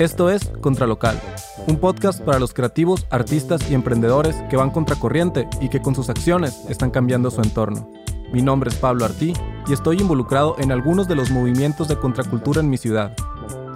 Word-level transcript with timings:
Esto 0.00 0.30
es 0.30 0.50
Contralocal, 0.62 1.20
un 1.66 1.76
podcast 1.76 2.22
para 2.22 2.38
los 2.38 2.54
creativos, 2.54 3.06
artistas 3.10 3.70
y 3.70 3.74
emprendedores 3.74 4.34
que 4.48 4.56
van 4.56 4.70
contracorriente 4.70 5.46
y 5.60 5.68
que 5.68 5.82
con 5.82 5.94
sus 5.94 6.08
acciones 6.08 6.58
están 6.70 6.90
cambiando 6.90 7.30
su 7.30 7.42
entorno. 7.42 7.92
Mi 8.32 8.40
nombre 8.40 8.70
es 8.70 8.76
Pablo 8.76 9.04
Artí 9.04 9.34
y 9.68 9.74
estoy 9.74 9.98
involucrado 9.98 10.56
en 10.58 10.72
algunos 10.72 11.06
de 11.06 11.16
los 11.16 11.30
movimientos 11.30 11.86
de 11.86 11.98
contracultura 11.98 12.62
en 12.62 12.70
mi 12.70 12.78
ciudad. 12.78 13.14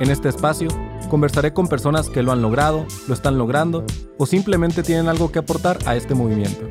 En 0.01 0.11
este 0.11 0.31
espacio 0.31 0.69
conversaré 1.11 1.53
con 1.53 1.69
personas 1.69 2.09
que 2.09 2.23
lo 2.23 2.33
han 2.33 2.41
logrado, 2.41 2.87
lo 3.07 3.13
están 3.13 3.37
logrando 3.37 3.85
o 4.17 4.25
simplemente 4.25 4.83
tienen 4.83 5.09
algo 5.09 5.31
que 5.31 5.41
aportar 5.41 5.77
a 5.85 5.95
este 5.95 6.15
movimiento. 6.15 6.65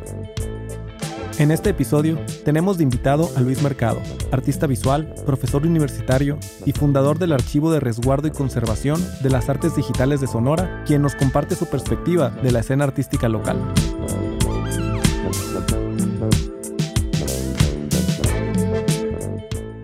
En 1.40 1.50
este 1.50 1.72
episodio 1.72 2.20
tenemos 2.46 2.78
de 2.78 2.84
invitado 2.84 3.28
a 3.36 3.42
Luis 3.42 3.64
Mercado, 3.64 4.00
artista 4.32 4.68
visual, 4.68 5.16
profesor 5.26 5.66
universitario 5.66 6.38
y 6.64 6.74
fundador 6.74 7.18
del 7.18 7.32
Archivo 7.32 7.72
de 7.72 7.80
Resguardo 7.80 8.28
y 8.28 8.32
Conservación 8.32 9.04
de 9.24 9.32
las 9.32 9.50
Artes 9.50 9.76
Digitales 9.76 10.22
de 10.22 10.28
Sonora, 10.28 10.84
quien 10.86 11.02
nos 11.02 11.16
comparte 11.16 11.56
su 11.56 11.66
perspectiva 11.66 12.30
de 12.30 12.52
la 12.52 12.60
escena 12.60 12.84
artística 12.84 13.28
local. 13.30 13.58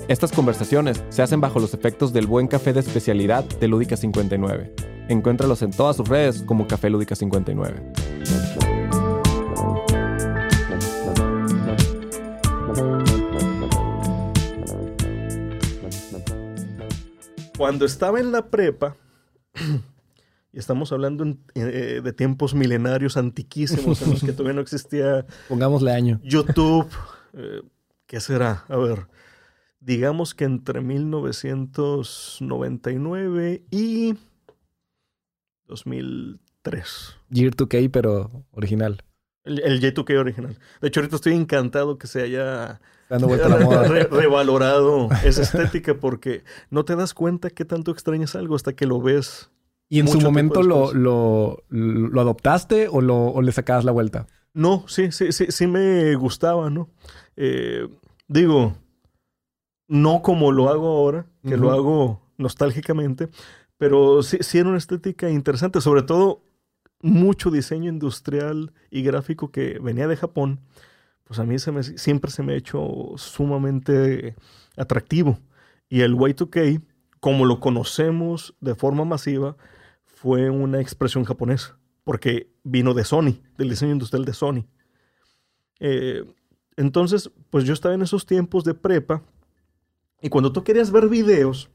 Estas 0.07 0.31
conversaciones 0.31 1.03
se 1.09 1.23
hacen 1.23 1.41
bajo 1.41 1.59
los 1.59 1.73
efectos 1.73 2.13
del 2.13 2.27
buen 2.27 2.47
café 2.47 2.73
de 2.73 2.81
especialidad 2.81 3.43
de 3.43 3.67
Lúdica 3.67 3.97
59. 3.97 4.73
Encuéntralos 5.07 5.63
en 5.63 5.71
todas 5.71 5.97
sus 5.97 6.07
redes 6.07 6.43
como 6.43 6.67
Café 6.67 6.91
Lúdica 6.91 7.15
59. 7.15 7.93
Cuando 17.59 17.85
estaba 17.85 18.19
en 18.21 18.31
la 18.31 18.49
prepa, 18.49 18.95
y 20.53 20.57
estamos 20.57 20.93
hablando 20.93 21.25
eh, 21.55 21.99
de 22.01 22.13
tiempos 22.13 22.55
milenarios 22.55 23.17
antiquísimos 23.17 24.01
en 24.01 24.11
los 24.11 24.23
que 24.23 24.31
todavía 24.31 24.53
no 24.53 24.61
existía. 24.61 25.25
Pongámosle 25.49 25.91
año. 25.91 26.21
YouTube. 26.23 26.87
Eh, 27.33 27.61
¿Qué 28.05 28.21
será? 28.21 28.63
A 28.69 28.77
ver. 28.77 29.07
Digamos 29.81 30.33
que 30.33 30.45
entre 30.45 30.79
1999 30.79 33.63
y 33.71 34.15
2003. 35.67 37.17
Year 37.29 37.53
2K, 37.53 37.91
pero 37.91 38.45
original. 38.51 39.03
El, 39.43 39.59
el 39.59 39.81
J2K 39.81 40.17
original. 40.17 40.57
De 40.79 40.87
hecho, 40.87 41.01
ahorita 41.01 41.17
estoy 41.17 41.33
encantado 41.33 41.97
que 41.97 42.07
se 42.07 42.21
haya 42.21 42.79
Dando 43.09 43.27
vuelta 43.27 43.47
a 43.47 43.49
la 43.49 43.57
moda. 43.65 43.83
re- 43.87 44.03
revalorado 44.05 45.09
esa 45.23 45.41
estética 45.41 45.95
porque 45.95 46.43
no 46.69 46.85
te 46.85 46.95
das 46.95 47.13
cuenta 47.13 47.49
qué 47.49 47.65
tanto 47.65 47.91
extrañas 47.91 48.35
algo 48.35 48.55
hasta 48.55 48.73
que 48.73 48.85
lo 48.85 49.01
ves. 49.01 49.49
¿Y 49.89 49.99
en 49.99 50.07
su 50.07 50.21
momento 50.21 50.61
lo, 50.61 50.93
lo, 50.93 51.63
lo 51.69 52.21
adoptaste 52.21 52.87
o, 52.87 53.01
lo, 53.01 53.17
o 53.29 53.41
le 53.41 53.51
sacabas 53.51 53.83
la 53.85 53.91
vuelta? 53.91 54.27
No, 54.53 54.83
sí, 54.87 55.11
sí, 55.11 55.31
sí, 55.31 55.47
sí 55.49 55.65
me 55.67 56.13
gustaba, 56.15 56.69
¿no? 56.69 56.89
Eh, 57.35 57.87
digo, 58.27 58.75
no 59.87 60.21
como 60.21 60.51
lo 60.51 60.69
hago 60.69 60.87
ahora, 60.87 61.25
que 61.43 61.57
lo 61.57 61.71
hago 61.71 62.21
nostálgicamente, 62.37 63.29
pero 63.77 64.21
sí, 64.21 64.37
sí 64.41 64.59
era 64.59 64.69
una 64.69 64.77
estética 64.77 65.29
interesante, 65.29 65.81
sobre 65.81 66.03
todo 66.03 66.43
mucho 67.01 67.49
diseño 67.49 67.89
industrial 67.89 68.73
y 68.91 69.01
gráfico 69.03 69.51
que 69.51 69.79
venía 69.79 70.07
de 70.07 70.17
Japón, 70.17 70.59
pues 71.29 71.37
a 71.37 71.43
mí 71.43 71.57
siempre 71.59 72.31
se 72.31 72.41
me 72.41 72.53
ha 72.53 72.57
hecho 72.57 73.13
sumamente 73.17 74.35
atractivo. 74.75 75.37
Y 75.87 76.01
el 76.01 76.15
Y2K, 76.15 76.83
como 77.19 77.45
lo 77.45 77.59
conocemos 77.59 78.55
de 78.61 78.73
forma 78.73 79.05
masiva, 79.05 79.55
fue 80.05 80.49
una 80.49 80.81
expresión 80.81 81.25
japonesa, 81.25 81.77
porque 82.03 82.51
vino 82.63 82.95
de 82.95 83.03
Sony, 83.03 83.43
del 83.59 83.69
diseño 83.69 83.91
industrial 83.91 84.25
de 84.25 84.33
Sony. 84.33 84.65
Eh, 85.79 86.23
entonces, 86.77 87.29
pues 87.51 87.63
yo 87.63 87.73
estaba 87.73 87.93
en 87.93 88.01
esos 88.01 88.25
tiempos 88.25 88.63
de 88.63 88.73
prepa, 88.73 89.21
y 90.23 90.29
cuando 90.29 90.51
tú 90.51 90.63
querías 90.63 90.89
ver 90.89 91.09
videos, 91.09 91.69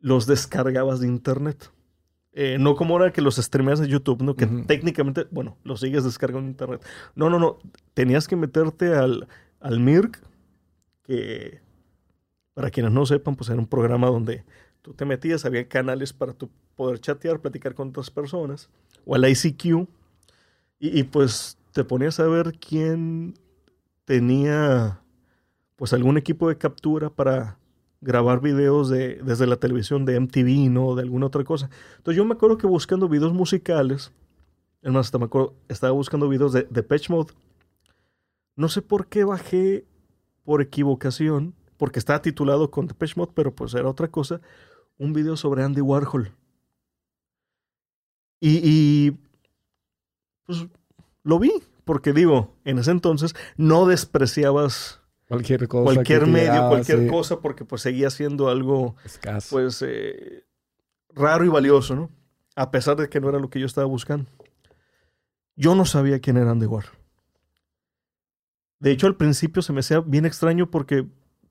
los 0.00 0.26
descargabas 0.26 1.00
de 1.00 1.06
internet. 1.06 1.72
Eh, 2.32 2.58
no 2.60 2.76
como 2.76 2.94
ahora 2.94 3.12
que 3.12 3.22
los 3.22 3.36
streameas 3.36 3.80
de 3.80 3.88
YouTube, 3.88 4.22
¿no? 4.22 4.36
Que 4.36 4.46
técnicamente, 4.46 5.26
bueno, 5.30 5.56
los 5.64 5.80
sigues 5.80 6.04
descargando 6.04 6.46
de 6.46 6.52
internet. 6.52 6.86
No, 7.14 7.28
no, 7.28 7.38
no. 7.38 7.58
Tenías 7.94 8.28
que 8.28 8.36
meterte 8.36 8.94
al, 8.94 9.26
al 9.58 9.80
MIRC, 9.80 10.20
que 11.02 11.60
para 12.54 12.70
quienes 12.70 12.92
no 12.92 13.04
sepan, 13.04 13.34
pues 13.34 13.50
era 13.50 13.58
un 13.58 13.66
programa 13.66 14.06
donde 14.08 14.44
tú 14.82 14.94
te 14.94 15.04
metías, 15.04 15.44
había 15.44 15.68
canales 15.68 16.12
para 16.12 16.34
poder 16.76 17.00
chatear, 17.00 17.40
platicar 17.40 17.74
con 17.74 17.88
otras 17.88 18.10
personas, 18.10 18.70
o 19.04 19.14
al 19.14 19.28
ICQ, 19.28 19.88
y, 20.78 21.00
y, 21.00 21.02
pues 21.02 21.58
te 21.72 21.84
ponías 21.84 22.20
a 22.20 22.26
ver 22.26 22.54
quién 22.58 23.34
tenía 24.04 25.00
pues 25.76 25.92
algún 25.92 26.16
equipo 26.16 26.48
de 26.48 26.58
captura 26.58 27.10
para 27.10 27.59
grabar 28.00 28.40
videos 28.40 28.88
de, 28.88 29.16
desde 29.22 29.46
la 29.46 29.56
televisión 29.56 30.04
de 30.04 30.18
MTV, 30.18 30.70
¿no? 30.70 30.94
De 30.94 31.02
alguna 31.02 31.26
otra 31.26 31.44
cosa. 31.44 31.68
Entonces 31.98 32.16
yo 32.16 32.24
me 32.24 32.34
acuerdo 32.34 32.58
que 32.58 32.66
buscando 32.66 33.08
videos 33.08 33.32
musicales, 33.32 34.12
es 34.82 34.92
más, 34.92 35.06
hasta 35.06 35.18
me 35.18 35.26
acuerdo, 35.26 35.54
estaba 35.68 35.92
buscando 35.92 36.28
videos 36.28 36.52
de, 36.52 36.62
de 36.62 36.82
Patch 36.82 37.10
Mode. 37.10 37.32
No 38.56 38.68
sé 38.68 38.82
por 38.82 39.06
qué 39.06 39.24
bajé 39.24 39.84
por 40.44 40.62
equivocación, 40.62 41.54
porque 41.80 41.98
estaba 41.98 42.20
titulado 42.20 42.70
con 42.70 42.86
Depeche 42.86 43.14
Mode, 43.16 43.32
pero 43.34 43.54
pues 43.54 43.72
era 43.72 43.88
otra 43.88 44.08
cosa, 44.08 44.40
un 44.98 45.14
video 45.14 45.36
sobre 45.36 45.62
Andy 45.62 45.80
Warhol. 45.80 46.30
Y, 48.38 48.60
y, 48.62 49.18
pues 50.44 50.66
lo 51.22 51.38
vi, 51.38 51.52
porque 51.84 52.12
digo, 52.12 52.54
en 52.64 52.78
ese 52.78 52.90
entonces 52.90 53.34
no 53.56 53.86
despreciabas 53.86 54.99
Cualquier 55.30 55.68
cosa. 55.68 55.94
cualquier 55.94 56.26
medio, 56.26 56.52
llegaba, 56.52 56.68
cualquier 56.70 56.98
sí, 57.04 57.06
cosa, 57.06 57.38
porque 57.38 57.64
pues 57.64 57.82
seguía 57.82 58.10
siendo 58.10 58.48
algo 58.48 58.96
escaso. 59.04 59.50
pues 59.50 59.80
eh, 59.86 60.44
raro 61.10 61.44
y 61.44 61.48
valioso, 61.48 61.94
¿no? 61.94 62.10
A 62.56 62.72
pesar 62.72 62.96
de 62.96 63.08
que 63.08 63.20
no 63.20 63.28
era 63.28 63.38
lo 63.38 63.48
que 63.48 63.60
yo 63.60 63.66
estaba 63.66 63.86
buscando. 63.86 64.28
Yo 65.54 65.76
no 65.76 65.84
sabía 65.84 66.18
quién 66.18 66.36
era 66.36 66.50
Andy 66.50 66.66
Warhol. 66.66 66.90
De 68.80 68.90
hecho, 68.90 69.06
al 69.06 69.14
principio 69.14 69.62
se 69.62 69.72
me 69.72 69.80
hacía 69.80 70.00
bien 70.00 70.26
extraño 70.26 70.68
porque 70.68 71.06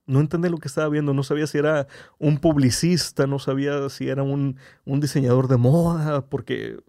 no 0.06 0.20
entendía 0.20 0.52
lo 0.52 0.58
que 0.58 0.68
estaba 0.68 0.90
viendo. 0.90 1.14
No 1.14 1.24
sabía 1.24 1.48
si 1.48 1.58
era 1.58 1.88
un 2.18 2.40
publicista, 2.40 3.28
no 3.28 3.40
sabía 3.40 3.88
si 3.88 4.10
era 4.10 4.24
un, 4.24 4.58
un 4.84 5.00
diseñador 5.00 5.48
de 5.48 5.56
moda, 5.56 6.26
porque 6.26 6.80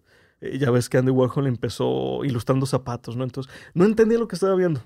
eh, 0.41 0.57
ya 0.57 0.71
ves 0.71 0.89
que 0.89 0.97
Andy 0.97 1.11
Warhol 1.11 1.47
empezó 1.47 2.25
ilustrando 2.25 2.65
zapatos, 2.65 3.15
¿no? 3.15 3.23
Entonces, 3.23 3.53
no 3.73 3.85
entendía 3.85 4.17
lo 4.19 4.27
que 4.27 4.35
estaba 4.35 4.55
viendo. 4.55 4.81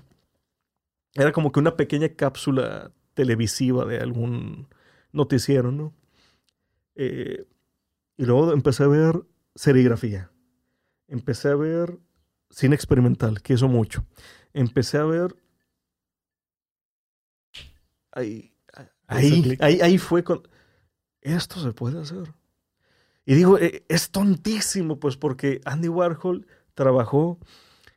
Era 1.16 1.32
como 1.32 1.50
que 1.50 1.60
una 1.60 1.76
pequeña 1.76 2.10
cápsula 2.10 2.92
televisiva 3.14 3.86
de 3.86 3.98
algún 3.98 4.68
noticiero, 5.12 5.72
¿no? 5.72 5.94
Eh, 6.94 7.46
y 8.16 8.24
luego 8.24 8.52
empecé 8.52 8.84
a 8.84 8.88
ver 8.88 9.22
serigrafía. 9.54 10.30
Empecé 11.08 11.48
a 11.48 11.56
ver 11.56 11.98
cine 12.50 12.74
experimental, 12.74 13.40
que 13.42 13.54
hizo 13.54 13.68
mucho. 13.68 14.06
Empecé 14.52 14.98
a 14.98 15.04
ver. 15.04 15.34
Ahí, 18.12 18.54
ahí, 19.06 19.56
ahí, 19.60 19.80
ahí 19.80 19.98
fue 19.98 20.22
con. 20.22 20.46
Esto 21.22 21.60
se 21.60 21.72
puede 21.72 22.00
hacer. 22.00 22.34
Y 23.24 23.34
digo, 23.34 23.58
eh, 23.58 23.84
es 23.88 24.10
tontísimo, 24.10 25.00
pues, 25.00 25.16
porque 25.16 25.60
Andy 25.64 25.88
Warhol 25.88 26.46
trabajó 26.74 27.38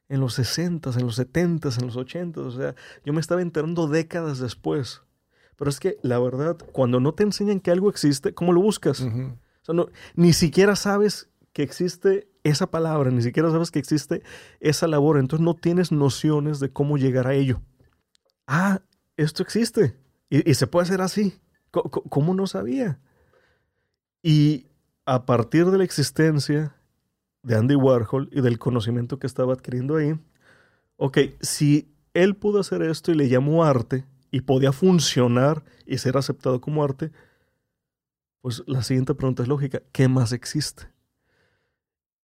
en 0.09 0.19
los 0.19 0.37
60s, 0.37 0.97
en 0.97 1.05
los 1.05 1.17
70s, 1.19 1.79
en 1.79 1.85
los 1.87 1.95
80s. 1.95 2.37
O 2.37 2.51
sea, 2.51 2.75
yo 3.05 3.13
me 3.13 3.21
estaba 3.21 3.41
enterando 3.41 3.87
décadas 3.87 4.39
después. 4.39 5.01
Pero 5.55 5.69
es 5.69 5.79
que 5.79 5.97
la 6.01 6.19
verdad, 6.19 6.57
cuando 6.71 6.99
no 6.99 7.13
te 7.13 7.23
enseñan 7.23 7.59
que 7.59 7.71
algo 7.71 7.89
existe, 7.89 8.33
¿cómo 8.33 8.51
lo 8.53 8.61
buscas? 8.61 9.01
O 9.01 9.65
sea, 9.65 9.75
no- 9.75 9.87
ni 10.15 10.33
siquiera 10.33 10.75
sabes 10.75 11.29
que 11.53 11.63
existe 11.63 12.27
esa 12.43 12.67
palabra, 12.71 13.11
ni 13.11 13.21
siquiera 13.21 13.51
sabes 13.51 13.69
que 13.71 13.79
existe 13.79 14.23
esa 14.59 14.87
labor. 14.87 15.17
Entonces 15.17 15.43
no 15.43 15.53
tienes 15.55 15.91
nociones 15.91 16.59
de 16.59 16.71
cómo 16.71 16.97
llegar 16.97 17.27
a 17.27 17.33
ello. 17.33 17.61
Ah, 18.47 18.81
esto 19.17 19.43
existe. 19.43 19.95
Y, 20.29 20.49
y 20.49 20.53
se 20.55 20.65
puede 20.67 20.85
hacer 20.85 21.01
así. 21.01 21.39
Co- 21.71 21.83
¿Cómo 21.89 22.33
no 22.33 22.47
sabía? 22.47 22.99
Y 24.21 24.67
a 25.05 25.25
partir 25.25 25.65
de 25.69 25.77
la 25.77 25.83
existencia 25.83 26.75
de 27.43 27.55
Andy 27.55 27.75
Warhol 27.75 28.29
y 28.31 28.41
del 28.41 28.59
conocimiento 28.59 29.19
que 29.19 29.27
estaba 29.27 29.53
adquiriendo 29.53 29.95
ahí, 29.95 30.19
ok, 30.97 31.17
si 31.41 31.93
él 32.13 32.35
pudo 32.35 32.59
hacer 32.59 32.81
esto 32.81 33.11
y 33.11 33.15
le 33.15 33.29
llamó 33.29 33.63
arte 33.63 34.05
y 34.31 34.41
podía 34.41 34.71
funcionar 34.71 35.63
y 35.85 35.97
ser 35.97 36.17
aceptado 36.17 36.61
como 36.61 36.83
arte, 36.83 37.11
pues 38.41 38.63
la 38.67 38.83
siguiente 38.83 39.15
pregunta 39.15 39.43
es 39.43 39.49
lógica, 39.49 39.81
¿qué 39.91 40.07
más 40.07 40.31
existe? 40.31 40.87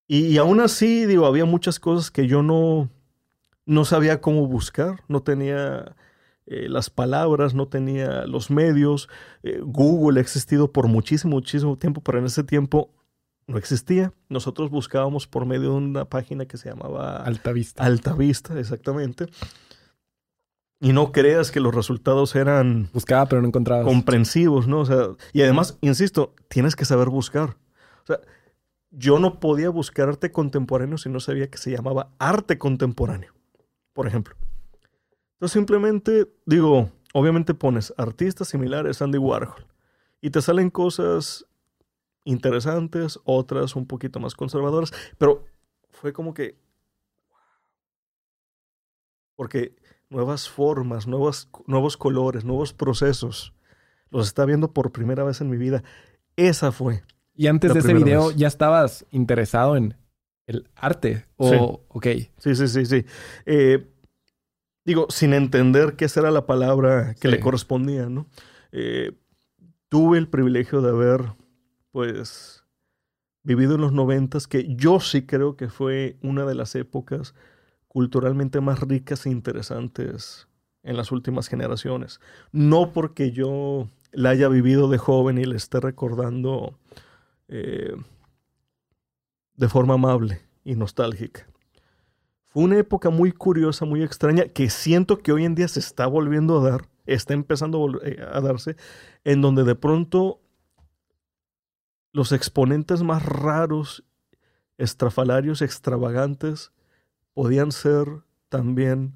Y, 0.07 0.38
aún 0.38 0.59
así, 0.59 1.06
digo, 1.06 1.25
había 1.25 1.45
muchas 1.45 1.79
cosas 1.79 2.12
que 2.12 2.27
yo 2.27 2.44
no, 2.44 2.89
no 3.65 3.85
sabía 3.85 4.21
cómo 4.21 4.45
buscar, 4.47 5.03
no 5.07 5.23
tenía 5.23 5.95
eh, 6.45 6.69
las 6.69 6.91
palabras, 6.91 7.56
no 7.56 7.67
tenía 7.67 8.27
los 8.27 8.51
medios. 8.51 9.09
Eh, 9.41 9.59
Google 9.63 10.19
ha 10.19 10.21
existido 10.21 10.71
por 10.71 10.88
muchísimo, 10.88 11.38
muchísimo 11.38 11.77
tiempo, 11.77 12.01
pero 12.01 12.19
en 12.19 12.25
ese 12.25 12.44
tiempo 12.44 12.91
no 13.47 13.57
existía. 13.57 14.13
Nosotros 14.30 14.69
buscábamos 14.69 15.27
por 15.27 15.45
medio 15.45 15.71
de 15.71 15.77
una 15.77 16.06
página 16.06 16.45
que 16.45 16.57
se 16.57 16.69
llamaba 16.69 17.18
Altavista. 17.18 17.83
Altavista, 17.83 18.59
exactamente. 18.59 19.27
Y 20.80 20.94
no 20.94 21.12
creas 21.12 21.51
que 21.51 21.59
los 21.59 21.74
resultados 21.74 22.36
eran 22.36 22.89
Buscaba, 22.94 23.27
pero 23.27 23.42
no 23.42 23.47
encontraba. 23.47 23.83
comprensivos, 23.83 24.68
¿no? 24.68 24.80
O 24.81 24.86
sea, 24.86 25.07
y 25.31 25.42
además, 25.42 25.77
insisto, 25.81 26.33
tienes 26.50 26.75
que 26.75 26.86
saber 26.86 27.09
buscar. 27.09 27.57
O 28.03 28.07
sea, 28.07 28.19
yo 28.92 29.19
no 29.19 29.39
podía 29.39 29.69
buscar 29.69 30.09
arte 30.09 30.31
contemporáneo 30.31 30.98
si 30.98 31.09
no 31.09 31.19
sabía 31.19 31.50
que 31.50 31.57
se 31.57 31.71
llamaba 31.71 32.12
arte 32.19 32.57
contemporáneo, 32.57 33.33
por 33.94 34.07
ejemplo. 34.07 34.36
Entonces 35.33 35.53
simplemente 35.53 36.27
digo, 36.45 36.91
obviamente 37.13 37.53
pones 37.53 37.94
artistas 37.98 38.48
similares 38.48 39.01
a 39.01 39.06
Andy 39.06 39.18
Warhol 39.18 39.65
y 40.21 40.30
te 40.30 40.41
salen 40.41 40.69
cosas 40.69 41.45
interesantes, 42.25 43.19
otras 43.24 43.75
un 43.77 43.86
poquito 43.88 44.19
más 44.19 44.36
conservadoras, 44.36 44.92
pero 45.18 45.45
fue 45.92 46.12
como 46.12 46.33
que... 46.33 46.57
Porque 49.36 49.75
nuevas 50.10 50.50
formas, 50.50 51.07
nuevos, 51.07 51.50
nuevos 51.68 51.98
colores, 51.98 52.45
nuevos 52.45 52.74
procesos, 52.74 53.54
los 54.10 54.27
está 54.27 54.45
viendo 54.45 54.72
por 54.72 54.92
primera 54.92 55.24
vez 55.24 55.42
en 55.42 55.50
mi 55.50 55.57
vida. 55.57 55.83
Esa 56.36 56.72
fue. 56.72 57.04
Y 57.33 57.48
antes 57.48 57.74
de 57.74 57.80
ese 57.80 57.94
video, 57.94 58.27
vez. 58.30 58.38
¿ya 58.38 58.48
estabas 58.48 59.06
interesado 59.12 59.75
en 59.75 59.98
el 60.48 60.69
arte? 60.75 61.25
O, 61.38 61.50
Sí. 61.50 61.57
ok. 61.89 62.07
Sí, 62.38 62.56
sí, 62.56 62.68
sí, 62.68 62.86
sí. 62.86 63.06
Eh, 63.45 63.86
digo, 64.86 65.07
sin 65.10 65.33
entender 65.33 65.95
qué 65.98 66.07
era 66.16 66.31
la 66.31 66.45
palabra 66.45 67.13
que 67.16 67.27
Sí. 67.27 67.33
le 67.36 67.39
correspondía, 67.42 68.07
¿no? 68.07 68.27
Eh, 68.72 69.12
tuve 69.89 70.18
el 70.18 70.30
privilegio 70.30 70.81
de 70.81 70.89
haber, 70.92 71.33
pues, 71.95 72.65
vivido 73.44 73.75
en 73.75 73.80
los 73.80 73.94
noventas, 73.94 74.47
que 74.47 74.75
yo 74.75 75.00
sí 75.00 75.25
creo 75.25 75.56
que 75.56 75.69
fue 75.69 76.18
una 76.21 76.44
de 76.44 76.53
las 76.53 76.75
épocas 76.75 77.33
culturalmente 77.88 78.59
más 78.59 78.81
ricas 78.81 79.25
e 79.25 79.30
interesantes 79.30 80.50
en 80.83 80.97
las 80.97 81.13
últimas 81.13 81.47
generaciones. 81.47 82.19
No 82.51 82.92
porque 82.92 83.31
yo 83.31 83.88
la 84.12 84.31
haya 84.31 84.50
vivido 84.50 84.89
de 84.89 84.97
joven 84.97 85.38
y 85.38 85.45
le 85.45 85.56
esté 85.56 85.80
recordando 85.80 86.77
eh, 87.47 87.95
de 89.56 89.69
forma 89.69 89.94
amable 89.94 90.41
y 90.65 90.75
nostálgica. 90.75 91.48
Fue 92.48 92.63
una 92.63 92.77
época 92.77 93.09
muy 93.09 93.31
curiosa, 93.31 93.86
muy 93.86 94.03
extraña, 94.03 94.50
que 94.50 94.69
siento 94.69 95.19
que 95.19 95.31
hoy 95.31 95.45
en 95.45 95.56
día 95.56 95.69
se 95.69 95.80
está 95.80 96.07
volviendo 96.07 96.59
a 96.59 96.71
dar, 96.71 96.89
está 97.06 97.33
empezando 97.33 97.88
a, 97.88 98.06
eh, 98.06 98.18
a 98.19 98.41
darse, 98.41 98.75
en 99.24 99.39
donde 99.39 99.63
de 99.63 99.75
pronto 99.75 100.41
los 102.15 102.31
exponentes 102.31 103.03
más 103.03 103.25
raros, 103.25 104.06
estrafalarios, 104.77 105.62
extravagantes, 105.62 106.71
podían 107.33 107.73
ser 107.73 108.07
también 108.47 109.13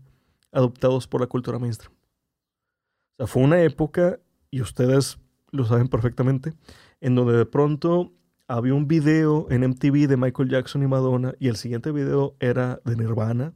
adoptados 0.52 1.08
por 1.08 1.22
la 1.22 1.28
cultura 1.28 1.60
mainstream. 1.60 1.94
O 1.94 3.16
sea, 3.16 3.28
fue 3.28 3.44
una 3.44 3.62
época, 3.62 4.20
y 4.52 4.60
ustedes 4.60 5.18
lo 5.50 5.64
saben 5.64 5.88
perfectamente, 5.88 6.54
en 7.00 7.16
donde 7.16 7.38
de 7.38 7.46
pronto 7.46 8.12
había 8.50 8.74
un 8.74 8.90
video 8.90 9.48
en 9.50 9.62
MTV 9.66 10.10
de 10.10 10.18
Michael 10.18 10.50
Jackson 10.50 10.84
y 10.84 10.88
Madonna, 10.88 11.36
y 11.40 11.48
el 11.48 11.56
siguiente 11.56 11.94
video 11.94 12.36
era 12.42 12.82
de 12.84 12.98
Nirvana, 12.98 13.54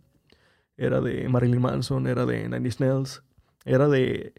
era 0.77 1.01
de 1.01 1.27
Marilyn 1.27 1.61
Manson, 1.61 2.07
era 2.07 2.25
de 2.25 2.47
Nine 2.47 2.69
Inch 2.69 3.21
era 3.65 3.89
de, 3.89 4.35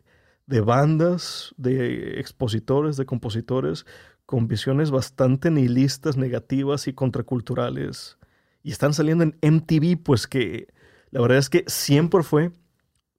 de 0.47 0.61
bandas, 0.63 1.55
de 1.59 2.21
expositores, 2.21 2.97
de 2.97 3.05
compositores, 3.05 3.85
con 4.27 4.49
visiones 4.49 4.91
bastante 4.91 5.51
nihilistas, 5.51 6.17
negativas 6.17 6.89
y 6.89 6.93
contraculturales. 6.93 8.19
Y 8.63 8.71
están 8.71 8.95
saliendo 8.95 9.25
en 9.25 9.37
MTV, 9.43 10.03
pues 10.03 10.27
que 10.27 10.69
la 11.11 11.21
verdad 11.21 11.39
es 11.39 11.51
que 11.51 11.65
siempre 11.67 12.23
fue, 12.23 12.53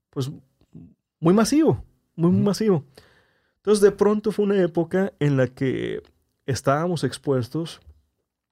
pues, 0.10 0.32
muy 1.20 1.34
masivo, 1.34 1.86
muy, 2.16 2.32
masivo. 2.32 2.86
Entonces, 3.58 3.82
de 3.82 3.92
pronto 3.92 4.32
fue 4.32 4.46
una 4.46 4.62
época 4.62 5.14
en 5.20 5.38
la 5.38 5.48
que 5.48 6.02
estábamos 6.46 7.04
expuestos 7.04 7.82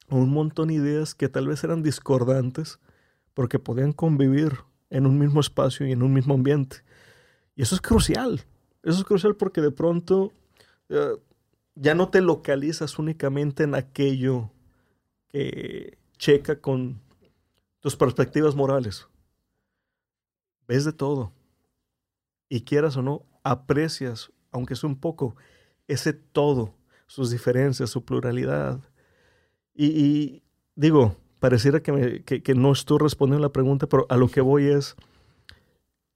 a 0.09 0.15
un 0.15 0.31
montón 0.31 0.69
de 0.69 0.75
ideas 0.75 1.15
que 1.15 1.29
tal 1.29 1.47
vez 1.47 1.63
eran 1.63 1.83
discordantes, 1.83 2.79
porque 3.33 3.59
podían 3.59 3.93
convivir 3.93 4.59
en 4.89 5.07
un 5.07 5.17
mismo 5.17 5.39
espacio 5.39 5.87
y 5.87 5.91
en 5.91 6.03
un 6.03 6.13
mismo 6.13 6.35
ambiente. 6.35 6.77
Y 7.55 7.63
eso 7.63 7.75
es 7.75 7.81
crucial. 7.81 8.41
Eso 8.83 8.99
es 8.99 9.03
crucial 9.03 9.35
porque 9.35 9.61
de 9.61 9.71
pronto 9.71 10.31
eh, 10.89 11.17
ya 11.75 11.95
no 11.95 12.09
te 12.09 12.21
localizas 12.21 12.99
únicamente 12.99 13.63
en 13.63 13.75
aquello 13.75 14.51
que 15.29 15.97
checa 16.17 16.59
con 16.61 17.01
tus 17.79 17.95
perspectivas 17.95 18.55
morales. 18.55 19.07
Ves 20.67 20.85
de 20.85 20.93
todo. 20.93 21.31
Y 22.49 22.61
quieras 22.61 22.97
o 22.97 23.01
no, 23.01 23.23
aprecias, 23.43 24.31
aunque 24.51 24.75
sea 24.75 24.87
un 24.89 24.99
poco, 24.99 25.35
ese 25.87 26.13
todo, 26.13 26.73
sus 27.07 27.31
diferencias, 27.31 27.89
su 27.89 28.05
pluralidad. 28.05 28.79
Y, 29.73 30.43
digo, 30.75 31.15
pareciera 31.39 31.81
que, 31.81 32.23
que- 32.23 32.43
que 32.43 32.53
no 32.55 32.71
estoy 32.71 32.99
respondiendo 32.99 33.41
la 33.45 33.51
pregunta, 33.53 33.87
pero 33.87 34.05
a 34.09 34.17
lo 34.17 34.27
que 34.29 34.41
voy 34.41 34.67
es, 34.67 34.95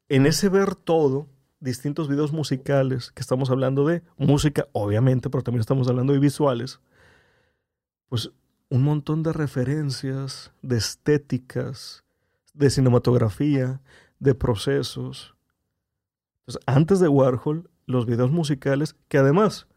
en 0.09 0.25
ese 0.25 0.49
ver 0.49 0.75
todo, 0.75 1.27
distintos 1.59 2.07
videos 2.07 2.31
musicales, 2.31 3.11
que 3.11 3.21
estamos 3.21 3.49
hablando 3.49 3.85
de 3.85 4.03
música, 4.17 4.67
obviamente, 4.73 5.29
pero 5.29 5.43
también 5.43 5.61
estamos 5.61 5.87
hablando 5.87 6.13
de 6.13 6.19
visuales, 6.19 6.79
pues 8.09 8.31
un 8.69 8.83
montón 8.83 9.23
de 9.23 9.33
referencias, 9.33 10.51
de 10.61 10.77
estéticas, 10.77 12.03
de 12.53 12.69
cinematografía, 12.69 13.81
de 14.19 14.35
procesos. 14.35 15.35
Entonces, 16.41 16.63
antes 16.65 16.99
de 16.99 17.07
Warhol, 17.07 17.69
los 17.85 18.05
videos 18.05 18.31
musicales, 18.31 18.95
que 19.07 19.17
además, 19.17 19.67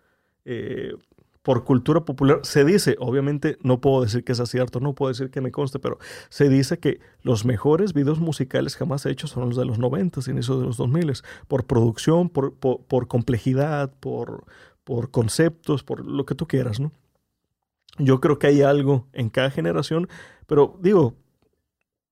eh, 0.44 0.94
por 1.42 1.64
cultura 1.64 2.04
popular, 2.04 2.40
se 2.42 2.64
dice, 2.64 2.96
obviamente 2.98 3.56
no 3.62 3.80
puedo 3.80 4.02
decir 4.02 4.24
que 4.24 4.34
sea 4.34 4.46
cierto, 4.46 4.78
no 4.80 4.94
puedo 4.94 5.08
decir 5.08 5.30
que 5.30 5.40
me 5.40 5.50
conste, 5.50 5.78
pero 5.78 5.98
se 6.28 6.48
dice 6.48 6.78
que 6.78 7.00
los 7.22 7.44
mejores 7.44 7.94
videos 7.94 8.20
musicales 8.20 8.76
jamás 8.76 9.06
hechos 9.06 9.30
son 9.30 9.48
los 9.48 9.56
de 9.56 9.64
los 9.64 9.78
90, 9.78 10.20
inicios 10.30 10.60
de 10.60 10.66
los 10.66 10.76
2000, 10.76 11.22
por 11.48 11.64
producción, 11.64 12.28
por, 12.28 12.54
por, 12.54 12.84
por 12.84 13.08
complejidad, 13.08 13.90
por, 14.00 14.44
por 14.84 15.10
conceptos, 15.10 15.82
por 15.82 16.04
lo 16.04 16.26
que 16.26 16.34
tú 16.34 16.46
quieras, 16.46 16.78
¿no? 16.78 16.92
Yo 17.98 18.20
creo 18.20 18.38
que 18.38 18.46
hay 18.46 18.62
algo 18.62 19.08
en 19.12 19.30
cada 19.30 19.50
generación, 19.50 20.08
pero 20.46 20.78
digo, 20.80 21.14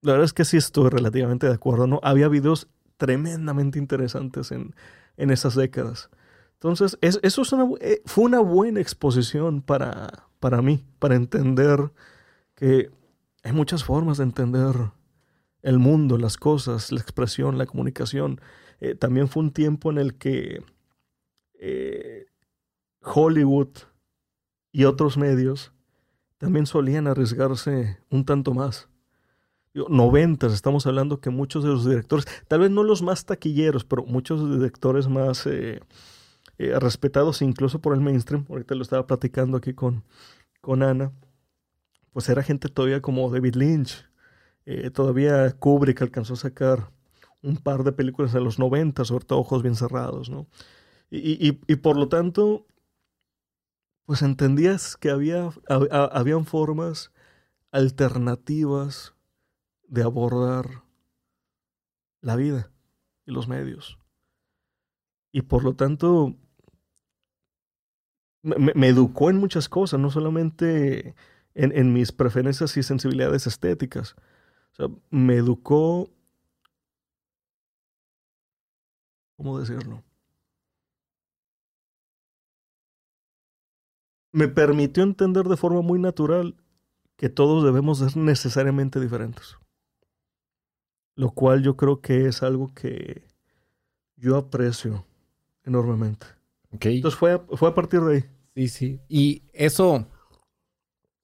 la 0.00 0.12
verdad 0.12 0.24
es 0.24 0.32
que 0.32 0.44
sí 0.44 0.56
estoy 0.56 0.88
relativamente 0.88 1.46
de 1.46 1.54
acuerdo, 1.54 1.86
¿no? 1.86 2.00
Había 2.02 2.28
videos 2.28 2.68
tremendamente 2.96 3.78
interesantes 3.78 4.52
en, 4.52 4.74
en 5.16 5.30
esas 5.30 5.54
décadas. 5.54 6.10
Entonces, 6.60 6.98
es- 7.00 7.20
eso 7.22 7.42
es 7.42 7.52
una 7.52 7.68
eh, 7.80 8.02
fue 8.04 8.24
una 8.24 8.40
buena 8.40 8.80
exposición 8.80 9.62
para, 9.62 10.24
para 10.40 10.60
mí, 10.60 10.84
para 10.98 11.14
entender 11.14 11.92
que 12.54 12.90
hay 13.44 13.52
muchas 13.52 13.84
formas 13.84 14.18
de 14.18 14.24
entender 14.24 14.74
el 15.62 15.78
mundo, 15.78 16.18
las 16.18 16.36
cosas, 16.36 16.90
la 16.92 17.00
expresión, 17.00 17.58
la 17.58 17.66
comunicación. 17.66 18.40
Eh, 18.80 18.94
también 18.94 19.28
fue 19.28 19.42
un 19.44 19.52
tiempo 19.52 19.90
en 19.90 19.98
el 19.98 20.14
que 20.14 20.62
eh, 21.60 22.26
Hollywood 23.02 23.68
y 24.72 24.84
otros 24.84 25.16
medios 25.16 25.72
también 26.38 26.66
solían 26.66 27.06
arriesgarse 27.06 27.98
un 28.10 28.24
tanto 28.24 28.52
más. 28.54 28.88
Noventas, 29.74 30.52
estamos 30.52 30.86
hablando 30.86 31.20
que 31.20 31.30
muchos 31.30 31.62
de 31.62 31.70
los 31.70 31.84
directores, 31.88 32.26
tal 32.48 32.60
vez 32.60 32.70
no 32.70 32.82
los 32.82 33.02
más 33.02 33.24
taquilleros, 33.26 33.84
pero 33.84 34.04
muchos 34.04 34.50
directores 34.50 35.06
más 35.08 35.46
eh, 36.58 36.78
respetados 36.78 37.42
incluso 37.42 37.80
por 37.80 37.94
el 37.94 38.00
mainstream, 38.00 38.46
ahorita 38.48 38.74
lo 38.74 38.82
estaba 38.82 39.06
platicando 39.06 39.56
aquí 39.58 39.74
con, 39.74 40.04
con 40.60 40.82
Ana, 40.82 41.12
pues 42.12 42.28
era 42.28 42.42
gente 42.42 42.68
todavía 42.68 43.00
como 43.02 43.30
David 43.30 43.54
Lynch, 43.56 44.04
eh, 44.66 44.90
todavía 44.90 45.52
Kubrick 45.52 46.02
alcanzó 46.02 46.34
a 46.34 46.38
sacar 46.38 46.90
un 47.42 47.56
par 47.58 47.84
de 47.84 47.92
películas 47.92 48.34
en 48.34 48.44
los 48.44 48.58
90, 48.58 49.04
sobre 49.04 49.24
todo 49.24 49.40
Ojos 49.40 49.62
Bien 49.62 49.76
Cerrados, 49.76 50.30
¿no? 50.30 50.46
Y, 51.10 51.48
y- 51.48 51.60
y- 51.68 51.76
por 51.76 51.96
lo 51.96 52.08
tanto, 52.08 52.66
pues 54.04 54.22
entendías 54.22 54.96
que 54.96 55.10
había, 55.10 55.46
hab- 55.68 55.88
ha- 55.92 56.18
habían 56.18 56.44
formas 56.46 57.12
alternativas 57.70 59.14
de 59.86 60.02
abordar 60.02 60.82
la 62.20 62.36
vida 62.36 62.70
y 63.26 63.32
los 63.32 63.48
medios. 63.48 63.98
Y 65.32 65.42
por 65.42 65.62
lo 65.64 65.74
tanto, 65.74 66.36
me, 68.56 68.88
educó 68.88 69.30
en 69.30 69.38
muchas 69.38 69.68
cosas, 69.68 70.00
no 70.00 70.10
solamente 70.10 71.14
en, 71.54 71.76
en 71.76 71.92
mis 71.92 72.12
preferencias 72.12 72.76
y 72.76 72.82
sensibilidades 72.82 73.46
estéticas. 73.46 74.16
O 74.72 74.76
sea, 74.76 74.88
me 75.10 75.36
educó, 75.36 76.10
¿cómo 79.36 79.58
decirlo? 79.58 80.02
me 84.32 84.48
permitió 84.48 85.02
entender 85.02 85.46
de 85.46 85.56
forma 85.56 85.80
muy 85.82 85.98
natural 85.98 86.54
que 87.16 87.28
todos 87.28 87.64
debemos 87.64 87.98
ser 87.98 88.16
necesariamente 88.16 89.00
diferentes. 89.00 89.56
Lo 91.16 91.30
cual 91.30 91.62
yo 91.62 91.76
creo 91.76 92.00
que 92.00 92.26
es 92.26 92.42
algo 92.42 92.72
que 92.74 93.24
yo 94.16 94.36
aprecio 94.36 95.04
enormemente. 95.64 96.26
Entonces 96.70 97.18
fue 97.18 97.38
fue 97.56 97.68
a 97.68 97.74
partir 97.74 98.00
de 98.00 98.14
ahí. 98.14 98.24
Sí, 98.58 98.66
sí. 98.66 99.00
Y 99.08 99.44
eso, 99.52 100.04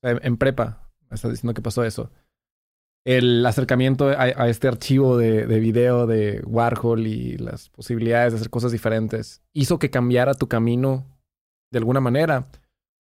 en 0.03 0.37
prepa, 0.37 0.89
me 1.11 1.17
estás 1.17 1.33
diciendo 1.33 1.53
que 1.53 1.63
pasó 1.63 1.83
eso. 1.83 2.13
El 3.05 3.45
acercamiento 3.45 4.09
a, 4.09 4.23
a 4.23 4.49
este 4.49 4.69
archivo 4.69 5.17
de, 5.19 5.45
de 5.49 5.59
video 5.59 6.07
de 6.07 6.43
Warhol 6.47 7.09
y 7.09 7.37
las 7.37 7.71
posibilidades 7.71 8.33
de 8.33 8.37
hacer 8.39 8.51
cosas 8.51 8.71
diferentes 8.71 9.43
hizo 9.53 9.81
que 9.81 9.91
cambiara 9.91 10.35
tu 10.35 10.47
camino 10.47 11.05
de 11.73 11.79
alguna 11.79 12.01
manera. 12.01 12.47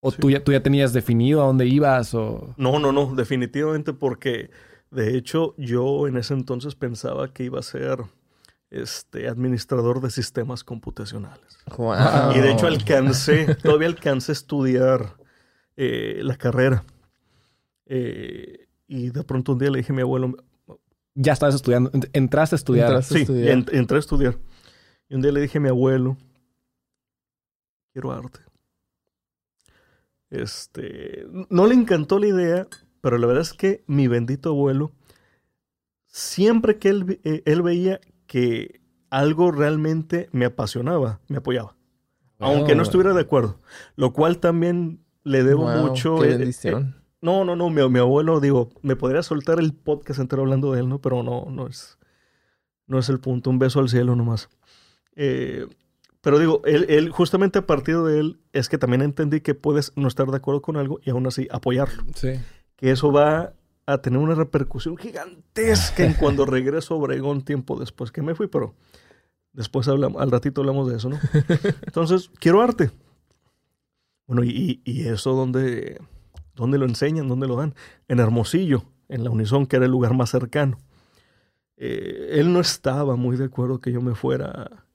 O 0.02 0.10
Sí. 0.10 0.18
tú, 0.20 0.30
ya, 0.30 0.42
tú 0.42 0.50
ya 0.50 0.64
tenías 0.64 0.92
definido 0.92 1.40
a 1.40 1.46
dónde 1.46 1.66
ibas 1.66 2.12
o... 2.14 2.54
No, 2.56 2.80
no, 2.80 2.90
no, 2.90 3.14
definitivamente 3.14 3.92
porque 3.92 4.50
de 4.90 5.16
hecho 5.16 5.54
yo 5.58 6.08
en 6.08 6.16
ese 6.16 6.34
entonces 6.34 6.74
pensaba 6.74 7.32
que 7.32 7.44
iba 7.44 7.60
a 7.60 7.62
ser 7.62 8.00
este 8.82 9.28
administrador 9.28 10.00
de 10.00 10.10
sistemas 10.10 10.64
computacionales. 10.64 11.58
Wow. 11.76 12.32
Y 12.34 12.40
de 12.40 12.52
hecho 12.52 12.66
alcancé, 12.66 13.54
todavía 13.56 13.88
alcancé 13.88 14.32
a 14.32 14.34
estudiar 14.34 15.16
eh, 15.76 16.20
la 16.22 16.36
carrera. 16.36 16.84
Eh, 17.86 18.66
y 18.88 19.10
de 19.10 19.22
pronto 19.24 19.52
un 19.52 19.58
día 19.58 19.70
le 19.70 19.78
dije 19.78 19.92
a 19.92 19.96
mi 19.96 20.02
abuelo, 20.02 20.34
Ya 21.14 21.32
estabas 21.32 21.54
estudiando. 21.54 21.90
ent- 21.92 22.10
Entraste 22.12 22.56
a 22.56 22.58
estudiar. 22.58 22.86
Entraste. 22.88 23.14
a 23.14 23.16
sí, 23.16 23.22
estudiar. 23.22 23.56
ent- 23.58 23.70
entré 23.72 23.96
a 23.96 24.00
estudiar. 24.00 24.38
Y 25.08 25.14
un 25.14 25.22
día 25.22 25.30
le 25.32 25.40
dije 25.42 25.58
a 25.58 25.60
mi 25.60 25.68
abuelo, 25.68 26.16
quiero 27.92 28.10
arte. 28.12 28.40
Este, 30.30 31.26
no 31.48 31.66
le 31.66 31.74
encantó 31.74 32.18
la 32.18 32.26
idea, 32.26 32.66
pero 33.00 33.18
la 33.18 33.26
verdad 33.26 33.42
es 33.42 33.52
que 33.52 33.84
mi 33.86 34.08
bendito 34.08 34.48
abuelo, 34.50 34.90
siempre 36.06 36.78
que 36.78 36.88
él, 36.88 37.20
eh, 37.24 37.42
él 37.44 37.62
veía 37.62 38.00
que 38.34 38.80
algo 39.10 39.52
realmente 39.52 40.28
me 40.32 40.44
apasionaba, 40.44 41.20
me 41.28 41.36
apoyaba. 41.36 41.76
Aunque 42.40 42.74
no 42.74 42.82
estuviera 42.82 43.14
de 43.14 43.20
acuerdo. 43.20 43.60
Lo 43.94 44.12
cual 44.12 44.38
también 44.38 45.04
le 45.22 45.44
debo 45.44 45.70
Wow, 45.70 45.86
mucho. 45.86 46.18
Qué 46.18 46.30
eh, 46.30 46.32
eh, 46.32 46.38
bendición. 46.38 46.96
no, 47.20 47.44
no, 47.44 47.54
no, 47.54 47.70
mi, 47.70 47.88
mi 47.88 48.00
abuelo, 48.00 48.40
digo, 48.40 48.70
me 48.82 48.96
podría 48.96 49.22
soltar 49.22 49.60
el 49.60 49.72
podcast 49.72 50.18
entero 50.18 50.42
hablando 50.42 50.72
de 50.72 50.80
él, 50.80 50.88
¿no? 50.88 51.00
Pero 51.00 51.22
no, 51.22 51.46
no 51.48 51.68
es, 51.68 51.96
no 52.88 52.98
es 52.98 53.08
el 53.08 53.20
punto. 53.20 53.50
Un 53.50 53.60
beso 53.60 53.78
al 53.78 53.88
cielo 53.88 54.16
nomás. 54.16 54.48
Eh, 55.14 55.68
pero 56.20 56.40
digo, 56.40 56.60
él, 56.64 56.86
él, 56.88 57.10
justamente 57.10 57.60
a 57.60 57.66
partir 57.66 57.98
de 57.98 58.18
él, 58.18 58.40
es 58.52 58.68
que 58.68 58.78
también 58.78 59.02
entendí 59.02 59.42
que 59.42 59.54
puedes 59.54 59.92
no 59.94 60.08
estar 60.08 60.26
de 60.26 60.38
acuerdo 60.38 60.60
con 60.60 60.76
algo 60.76 60.98
y 61.04 61.10
aún 61.10 61.28
así 61.28 61.46
apoyarlo. 61.52 62.02
Sí. 62.16 62.32
Que 62.74 62.90
eso 62.90 63.12
va 63.12 63.52
a 63.86 63.98
tener 63.98 64.18
una 64.18 64.34
repercusión 64.34 64.96
gigantesca 64.96 66.04
en 66.04 66.14
cuando 66.14 66.46
regreso 66.46 66.94
a 66.94 66.96
Obregón 66.98 67.42
tiempo 67.44 67.78
después 67.78 68.10
que 68.12 68.22
me 68.22 68.34
fui, 68.34 68.46
pero 68.46 68.74
después 69.52 69.86
hablamos, 69.88 70.20
al 70.22 70.30
ratito 70.30 70.60
hablamos 70.62 70.88
de 70.90 70.96
eso, 70.96 71.08
¿no? 71.10 71.18
Entonces, 71.86 72.30
quiero 72.40 72.62
arte. 72.62 72.90
Bueno, 74.26 74.42
y, 74.44 74.80
y 74.84 75.06
eso 75.06 75.34
donde, 75.34 76.00
¿Dónde 76.54 76.78
lo 76.78 76.86
enseñan? 76.86 77.28
¿Dónde 77.28 77.46
lo 77.46 77.56
dan? 77.56 77.74
En 78.08 78.20
Hermosillo, 78.20 78.84
en 79.08 79.22
la 79.24 79.30
Unison, 79.30 79.66
que 79.66 79.76
era 79.76 79.84
el 79.84 79.90
lugar 79.90 80.14
más 80.14 80.30
cercano. 80.30 80.78
Eh, 81.76 82.28
él 82.34 82.52
no 82.52 82.60
estaba 82.60 83.16
muy 83.16 83.36
de 83.36 83.44
acuerdo 83.46 83.80
que 83.80 83.92
yo 83.92 84.00
me 84.00 84.14
fuera. 84.14 84.86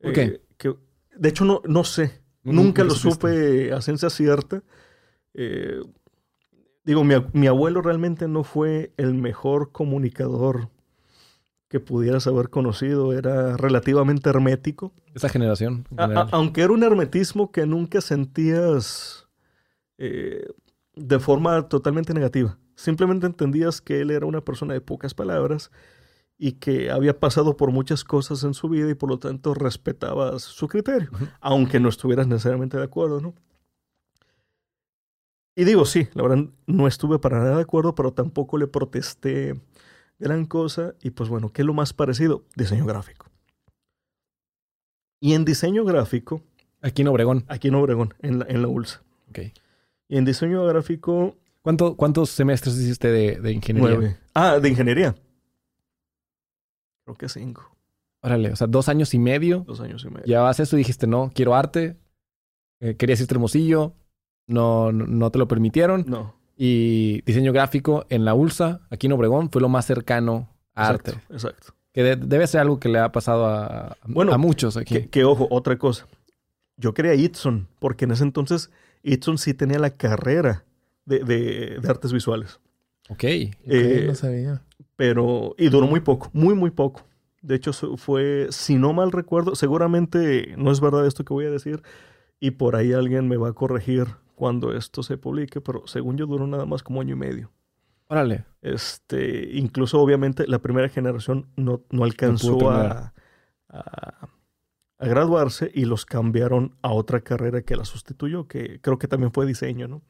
¿Por 0.00 0.12
qué? 0.12 0.42
que- 0.58 0.74
de 1.16 1.28
hecho, 1.28 1.44
no, 1.44 1.62
no 1.66 1.84
sé. 1.84 2.20
Nunca 2.42 2.62
Nunca 2.62 2.84
lo 2.84 2.90
supiste. 2.90 3.12
supe 3.66 3.72
a 3.72 3.80
ciencia 3.80 4.10
cierta. 4.10 4.62
Eh, 5.34 5.80
digo, 6.84 7.04
mi, 7.04 7.14
mi 7.32 7.46
abuelo 7.46 7.82
realmente 7.82 8.28
no 8.28 8.44
fue 8.44 8.92
el 8.96 9.14
mejor 9.14 9.72
comunicador 9.72 10.68
que 11.68 11.80
pudieras 11.80 12.26
haber 12.26 12.50
conocido. 12.50 13.12
Era 13.12 13.56
relativamente 13.56 14.28
hermético. 14.28 14.92
Esa 15.14 15.28
generación. 15.28 15.86
A- 15.96 16.04
a- 16.04 16.28
aunque 16.32 16.62
era 16.62 16.72
un 16.72 16.82
hermetismo 16.82 17.50
que 17.50 17.66
nunca 17.66 18.00
sentías 18.00 19.28
eh, 19.98 20.46
de 20.94 21.18
forma 21.18 21.68
totalmente 21.68 22.12
negativa. 22.14 22.58
Simplemente 22.74 23.26
entendías 23.26 23.80
que 23.80 24.00
él 24.00 24.10
era 24.10 24.26
una 24.26 24.40
persona 24.40 24.74
de 24.74 24.80
pocas 24.80 25.14
palabras 25.14 25.70
y 26.38 26.52
que 26.52 26.90
había 26.90 27.18
pasado 27.20 27.56
por 27.56 27.70
muchas 27.70 28.02
cosas 28.02 28.42
en 28.42 28.52
su 28.54 28.68
vida 28.68 28.90
y 28.90 28.94
por 28.94 29.08
lo 29.08 29.18
tanto 29.18 29.54
respetabas 29.54 30.42
su 30.42 30.66
criterio, 30.66 31.10
aunque 31.40 31.78
no 31.78 31.88
estuvieras 31.88 32.26
necesariamente 32.26 32.76
de 32.78 32.82
acuerdo, 32.84 33.20
¿no? 33.20 33.34
Y 35.54 35.64
digo, 35.64 35.84
sí, 35.84 36.08
la 36.14 36.22
verdad 36.22 36.44
no 36.66 36.86
estuve 36.88 37.18
para 37.18 37.38
nada 37.38 37.56
de 37.56 37.62
acuerdo, 37.62 37.94
pero 37.94 38.12
tampoco 38.12 38.56
le 38.58 38.66
protesté 38.66 39.60
gran 40.18 40.46
cosa. 40.46 40.94
Y 41.02 41.10
pues 41.10 41.28
bueno, 41.28 41.52
¿qué 41.52 41.62
es 41.62 41.66
lo 41.66 41.74
más 41.74 41.92
parecido? 41.92 42.44
Diseño 42.56 42.86
gráfico. 42.86 43.26
Y 45.20 45.34
en 45.34 45.44
diseño 45.44 45.84
gráfico, 45.84 46.42
Aquí 46.80 47.02
en 47.02 47.08
Obregón. 47.08 47.44
aquí 47.48 47.68
en 47.68 47.74
Obregón, 47.76 48.14
en 48.22 48.40
la, 48.40 48.46
en 48.48 48.62
la 48.62 48.68
ULSA. 48.68 49.02
Ok. 49.28 49.38
Y 50.08 50.16
en 50.16 50.24
diseño 50.24 50.64
gráfico, 50.66 51.36
¿Cuánto- 51.62 51.96
¿Cuántos 51.96 52.30
semestres 52.30 52.74
hiciste 52.76 53.08
de, 53.08 53.36
de 53.40 53.52
ingeniería? 53.52 53.96
nueve. 53.96 54.18
Ah, 54.34 54.58
de 54.58 54.68
ingeniería. 54.68 55.14
Creo 57.04 57.16
que 57.16 57.28
cinco, 57.28 57.68
Órale, 58.20 58.52
o 58.52 58.56
sea, 58.56 58.66
dos 58.68 58.88
años 58.88 59.14
y 59.14 59.18
medio. 59.18 59.64
dos 59.66 59.80
años 59.80 60.04
y 60.04 60.08
medio. 60.10 60.24
Llevabas 60.26 60.58
eso 60.60 60.76
y 60.76 60.78
dijiste, 60.78 61.06
no, 61.08 61.30
quiero 61.34 61.54
arte. 61.54 61.96
Eh, 62.80 62.96
querías 62.96 63.20
irte 63.20 63.34
Hermosillo. 63.34 63.94
No, 64.52 64.92
no, 64.92 65.30
te 65.30 65.38
lo 65.38 65.48
permitieron. 65.48 66.04
No, 66.06 66.34
Y 66.56 67.22
diseño 67.22 67.52
gráfico 67.52 68.04
en 68.10 68.24
la 68.24 68.34
ULSA, 68.34 68.80
aquí 68.90 69.06
en 69.06 69.12
Obregón, 69.12 69.50
fue 69.50 69.60
lo 69.62 69.68
más 69.68 69.86
cercano 69.86 70.48
a 70.74 70.90
exacto, 70.90 71.12
arte. 71.12 71.22
exacto. 71.34 71.74
Que 71.92 72.02
de- 72.02 72.16
debe 72.16 72.46
ser 72.46 72.60
algo 72.60 72.78
que 72.80 72.88
le 72.88 72.98
ha 72.98 73.12
pasado 73.12 73.46
a, 73.46 73.66
a- 73.88 73.96
Bueno, 74.06 74.32
a 74.32 74.38
muchos 74.38 74.76
aquí. 74.76 74.94
Que, 74.94 75.08
que, 75.08 75.24
ojo, 75.24 75.46
otra 75.50 75.76
cosa. 75.78 76.06
Yo 76.76 76.94
quería 76.94 77.14
Itson, 77.14 77.68
porque 77.78 78.04
en 78.06 78.12
ese 78.12 78.24
entonces 78.24 78.70
Itson 79.02 79.36
sí 79.38 79.54
tenía 79.54 79.78
la 79.78 79.90
carrera 79.90 80.64
de, 81.04 81.20
de- 81.20 81.78
de 81.80 81.88
artes 81.88 82.12
visuales. 82.12 82.60
Ok. 83.10 83.24
Eh, 83.24 84.04
no 84.06 84.14
sabía. 84.14 84.62
pero 84.96 85.54
y 85.58 85.68
duró 85.68 85.86
muy 85.86 86.00
poco, 86.00 86.30
muy 86.32 86.54
muy 86.54 86.70
poco. 86.70 87.02
De 87.42 87.56
hecho 87.56 87.72
fue, 87.72 88.46
si 88.50 88.76
no 88.76 88.92
mal 88.92 89.10
recuerdo, 89.10 89.54
seguramente 89.56 90.54
no 90.56 90.70
es 90.70 90.80
verdad 90.80 91.06
esto 91.06 91.24
que 91.24 91.34
voy 91.34 91.44
a 91.46 91.50
decir 91.50 91.82
y 92.38 92.52
por 92.52 92.76
ahí 92.76 92.92
alguien 92.92 93.26
me 93.28 93.36
va 93.36 93.48
a 93.48 93.52
corregir 93.52 94.06
cuando 94.34 94.72
esto 94.74 95.02
se 95.02 95.16
publique, 95.18 95.60
pero 95.60 95.86
según 95.86 96.16
yo 96.16 96.26
duró 96.26 96.46
nada 96.46 96.66
más 96.66 96.82
como 96.82 97.00
año 97.00 97.14
y 97.14 97.18
medio. 97.18 97.50
Órale. 98.08 98.44
Este, 98.60 99.50
incluso 99.56 100.00
obviamente 100.00 100.46
la 100.46 100.60
primera 100.60 100.88
generación 100.88 101.46
no, 101.56 101.82
no 101.90 102.04
alcanzó 102.04 102.70
a, 102.70 103.12
a- 103.68 104.28
a 104.98 105.06
graduarse 105.06 105.70
y 105.74 105.84
los 105.84 106.06
cambiaron 106.06 106.76
a 106.80 106.92
otra 106.92 107.22
carrera 107.22 107.62
que 107.62 107.74
la 107.76 107.84
sustituyó, 107.84 108.46
que 108.46 108.80
creo 108.80 108.98
que 108.98 109.08
también 109.08 109.32
fue 109.32 109.46
diseño, 109.46 109.88
¿no? 109.88 110.02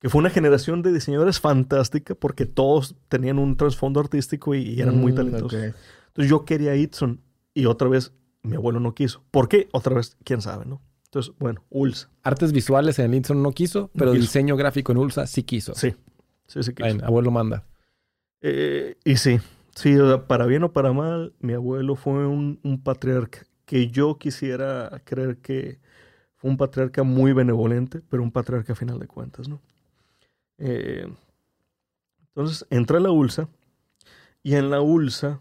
Que 0.00 0.10
fue 0.10 0.18
una 0.18 0.28
generación 0.30 0.82
de 0.82 0.92
diseñadores 0.92 1.40
fantástica 1.40 2.14
porque 2.14 2.44
todos 2.44 2.96
tenían 3.08 3.38
un 3.38 3.56
trasfondo 3.56 4.00
artístico 4.00 4.54
y, 4.54 4.62
y 4.64 4.80
eran 4.82 4.96
muy 4.98 5.12
Mm, 5.12 5.14
talentosos. 5.14 5.54
Entonces 6.08 6.28
yo 6.30 6.44
quería 6.44 6.74
Itson 6.74 7.20
y 7.54 7.64
otra 7.66 7.88
vez 7.88 8.12
mi 8.42 8.56
abuelo 8.56 8.80
no 8.80 8.94
quiso. 8.94 9.22
¿Por 9.30 9.48
qué? 9.48 9.68
Otra 9.72 9.94
vez, 9.94 10.16
quién 10.24 10.42
sabe, 10.42 10.66
¿no? 10.66 10.82
Entonces, 11.12 11.34
bueno, 11.38 11.62
ULSA. 11.68 12.08
Artes 12.22 12.52
visuales 12.52 12.98
en 12.98 13.10
Linson 13.10 13.42
no 13.42 13.50
quiso, 13.52 13.90
pero 13.94 14.12
quiso. 14.12 14.22
diseño 14.22 14.56
gráfico 14.56 14.92
en 14.92 14.98
ULSA 14.98 15.26
sí 15.26 15.42
quiso. 15.42 15.74
Sí, 15.74 15.94
sí, 16.46 16.62
sí 16.62 16.72
quiso. 16.72 17.04
Abuelo 17.04 17.30
manda. 17.30 17.66
Eh, 18.40 18.96
y 19.04 19.16
sí, 19.16 19.38
sí, 19.74 19.94
o 19.98 20.08
sea, 20.08 20.26
para 20.26 20.46
bien 20.46 20.64
o 20.64 20.72
para 20.72 20.94
mal, 20.94 21.34
mi 21.38 21.52
abuelo 21.52 21.96
fue 21.96 22.26
un, 22.26 22.60
un 22.62 22.82
patriarca 22.82 23.46
que 23.66 23.88
yo 23.88 24.16
quisiera 24.16 25.02
creer 25.04 25.36
que 25.36 25.80
fue 26.36 26.50
un 26.50 26.56
patriarca 26.56 27.02
muy 27.02 27.34
benevolente, 27.34 28.00
pero 28.08 28.22
un 28.22 28.32
patriarca 28.32 28.72
a 28.72 28.76
final 28.76 28.98
de 28.98 29.06
cuentas, 29.06 29.48
¿no? 29.48 29.60
Eh, 30.56 31.06
entonces, 32.28 32.66
entré 32.70 32.96
a 32.96 33.00
la 33.00 33.10
ULSA 33.10 33.50
y 34.42 34.54
en 34.54 34.70
la 34.70 34.80
ULSA, 34.80 35.40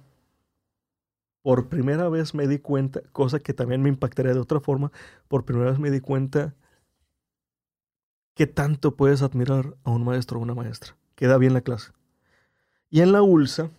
por 1.42 1.70
primera 1.70 2.08
vez 2.10 2.34
me 2.34 2.48
di 2.48 2.60
cuenta, 2.60 3.02
cosa 3.12 3.40
que 3.40 3.54
también 3.54 3.82
me 3.82 3.90
impactaría 3.90 4.34
de 4.34 4.40
otra 4.40 4.60
forma, 4.60 4.92
por 5.28 5.46
primera 5.46 5.72
vez 5.72 5.80
me 5.80 5.92
di 5.92 6.00
cuenta 6.00 6.56
que 8.36 8.48
tanto 8.48 8.96
puedes 8.96 9.22
admirar 9.22 9.76
a 9.84 9.92
un 9.92 10.04
maestro 10.04 10.40
o 10.40 10.42
una 10.42 10.56
maestra, 10.56 10.96
que 11.16 11.28
da 11.28 11.38
bien 11.38 11.54
la 11.54 11.62
clase. 11.62 11.92
Y 12.90 13.02
en 13.02 13.12
la 13.12 13.22
ULSA 13.22 13.72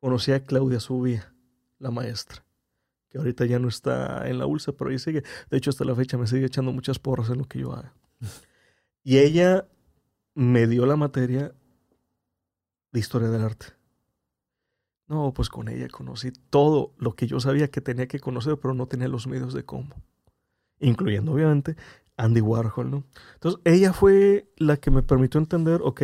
conocí 0.00 0.32
a 0.32 0.44
Claudia 0.44 0.80
Subía, 0.80 1.32
la 1.78 1.90
maestra, 1.90 2.44
que 3.08 3.18
ahorita 3.18 3.44
ya 3.44 3.58
no 3.58 3.68
está 3.68 4.28
en 4.28 4.38
la 4.38 4.46
ULSA, 4.46 4.72
pero 4.72 4.90
ahí 4.90 4.98
sigue. 4.98 5.22
De 5.50 5.56
hecho, 5.56 5.70
hasta 5.70 5.84
la 5.84 5.94
fecha 5.94 6.16
me 6.16 6.26
sigue 6.26 6.46
echando 6.46 6.72
muchas 6.72 6.98
porras 6.98 7.28
en 7.30 7.38
lo 7.38 7.44
que 7.44 7.58
yo 7.58 7.72
haga. 7.72 7.92
Y 9.04 9.18
ella 9.18 9.66
me 10.32 10.68
dio 10.68 10.86
la 10.86 10.94
materia 10.94 11.52
de 12.92 13.00
historia 13.00 13.30
del 13.30 13.42
arte. 13.42 13.66
No, 15.12 15.34
pues 15.34 15.50
con 15.50 15.68
ella 15.68 15.88
conocí 15.88 16.32
todo 16.48 16.94
lo 16.96 17.14
que 17.14 17.26
yo 17.26 17.38
sabía 17.38 17.68
que 17.68 17.82
tenía 17.82 18.08
que 18.08 18.18
conocer, 18.18 18.56
pero 18.56 18.72
no 18.72 18.86
tenía 18.86 19.08
los 19.08 19.26
medios 19.26 19.52
de 19.52 19.62
cómo. 19.62 19.94
Incluyendo, 20.80 21.32
obviamente, 21.32 21.76
Andy 22.16 22.40
Warhol, 22.40 22.90
¿no? 22.90 23.04
Entonces, 23.34 23.60
ella 23.64 23.92
fue 23.92 24.50
la 24.56 24.78
que 24.78 24.90
me 24.90 25.02
permitió 25.02 25.38
entender, 25.38 25.82
ok, 25.84 26.02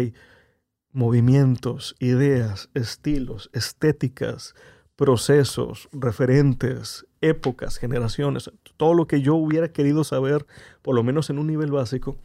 movimientos, 0.92 1.96
ideas, 2.00 2.68
estilos, 2.74 3.48
estéticas, 3.54 4.54
procesos, 4.94 5.88
referentes, 5.90 7.06
épocas, 7.22 7.78
generaciones, 7.78 8.50
todo 8.76 8.92
lo 8.92 9.06
que 9.06 9.22
yo 9.22 9.36
hubiera 9.36 9.72
querido 9.72 10.04
saber, 10.04 10.44
por 10.82 10.94
lo 10.94 11.02
menos 11.02 11.30
en 11.30 11.38
un 11.38 11.46
nivel 11.46 11.70
básico, 11.70 12.18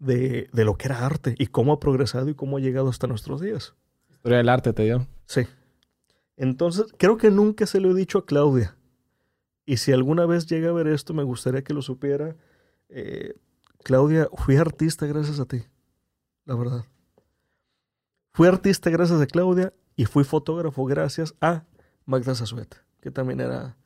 de, 0.00 0.48
de 0.52 0.64
lo 0.64 0.76
que 0.76 0.88
era 0.88 1.06
arte 1.06 1.36
y 1.38 1.46
cómo 1.46 1.72
ha 1.72 1.78
progresado 1.78 2.28
y 2.28 2.34
cómo 2.34 2.56
ha 2.56 2.60
llegado 2.60 2.88
hasta 2.88 3.06
nuestros 3.06 3.40
días. 3.40 3.76
Historia 4.10 4.38
del 4.38 4.48
arte 4.48 4.72
te 4.72 4.82
dio. 4.82 5.06
Sí. 5.26 5.46
Entonces, 6.38 6.86
creo 6.96 7.16
que 7.16 7.32
nunca 7.32 7.66
se 7.66 7.80
lo 7.80 7.90
he 7.90 7.94
dicho 7.94 8.18
a 8.18 8.24
Claudia. 8.24 8.76
Y 9.66 9.78
si 9.78 9.92
alguna 9.92 10.24
vez 10.24 10.46
llega 10.46 10.70
a 10.70 10.72
ver 10.72 10.86
esto, 10.86 11.12
me 11.12 11.24
gustaría 11.24 11.64
que 11.64 11.74
lo 11.74 11.82
supiera. 11.82 12.36
Eh, 12.88 13.34
Claudia, 13.82 14.28
fui 14.34 14.56
artista 14.56 15.06
gracias 15.06 15.40
a 15.40 15.46
ti, 15.46 15.64
la 16.44 16.54
verdad. 16.54 16.84
Fui 18.32 18.46
artista 18.46 18.88
gracias 18.88 19.20
a 19.20 19.26
Claudia 19.26 19.74
y 19.96 20.04
fui 20.04 20.22
fotógrafo 20.22 20.84
gracias 20.84 21.34
a 21.40 21.64
Magda 22.06 22.36
Zazueta, 22.36 22.84
que 23.00 23.10
también 23.10 23.40
era 23.40 23.76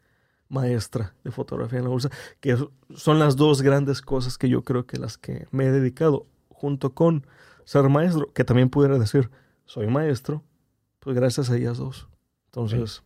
maestra 0.48 1.14
de 1.24 1.30
fotografía 1.30 1.78
en 1.78 1.86
la 1.86 1.90
bolsa, 1.90 2.10
que 2.40 2.58
son 2.94 3.18
las 3.18 3.36
dos 3.36 3.62
grandes 3.62 4.02
cosas 4.02 4.36
que 4.36 4.50
yo 4.50 4.62
creo 4.62 4.86
que 4.86 4.98
las 4.98 5.16
que 5.16 5.46
me 5.50 5.64
he 5.64 5.72
dedicado, 5.72 6.26
junto 6.50 6.94
con 6.94 7.26
ser 7.64 7.88
maestro, 7.88 8.30
que 8.34 8.44
también 8.44 8.68
pudiera 8.68 8.98
decir, 8.98 9.30
soy 9.64 9.86
maestro, 9.86 10.44
pues 11.00 11.16
gracias 11.16 11.48
a 11.48 11.56
ellas 11.56 11.78
dos. 11.78 12.11
Entonces... 12.52 13.02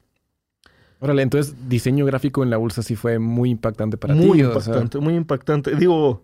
Órale, 0.99 1.23
entonces 1.23 1.55
diseño 1.69 2.07
gráfico 2.07 2.43
en 2.43 2.49
la 2.49 2.57
bolsa 2.57 2.83
sí 2.83 2.97
fue 2.97 3.19
muy 3.19 3.51
impactante 3.51 3.99
para 3.99 4.15
ti. 4.15 4.21
Muy 4.21 4.41
impactante, 4.41 4.99
muy 4.99 5.15
impactante. 5.15 5.77
Digo, 5.77 6.23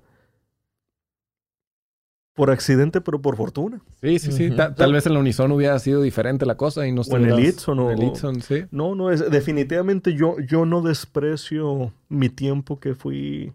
por 2.35 2.51
accidente, 2.51 3.01
pero 3.01 3.21
por 3.21 3.37
fortuna. 3.37 3.83
Sí, 4.01 4.19
sí, 4.19 4.33
sí. 4.33 4.51
tal 4.51 4.93
vez 4.93 5.07
en 5.07 5.15
la 5.15 5.21
Unison 5.21 5.53
hubiera 5.53 5.79
sido 5.79 6.01
diferente 6.01 6.47
la 6.47 6.57
cosa 6.57 6.87
y 6.87 6.93
no 6.93 7.03
O 7.03 7.17
en 7.17 7.27
el 7.27 7.41
Itson. 7.41 7.79
O, 7.79 7.91
el 7.91 8.03
Itson, 8.03 8.41
sí. 8.41 8.65
No, 8.71 8.95
no, 8.95 9.11
es, 9.11 9.31
definitivamente 9.31 10.15
yo, 10.15 10.37
yo 10.41 10.65
no 10.65 10.81
desprecio 10.81 11.93
mi 12.09 12.31
tiempo 12.31 12.81
que 12.81 12.95
fui 12.95 13.53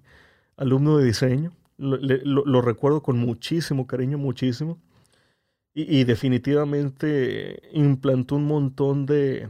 alumno 0.55 0.97
de 0.97 1.05
diseño. 1.05 1.51
Lo, 1.77 2.62
recuerdo 2.62 3.01
con 3.01 3.17
muchísimo 3.17 3.88
cariño, 3.88 4.17
muchísimo. 4.17 4.77
Y, 5.74 6.00
y, 6.00 6.03
definitivamente 6.05 7.62
implantó 7.71 8.36
un 8.36 8.45
montón 8.45 9.05
de, 9.05 9.47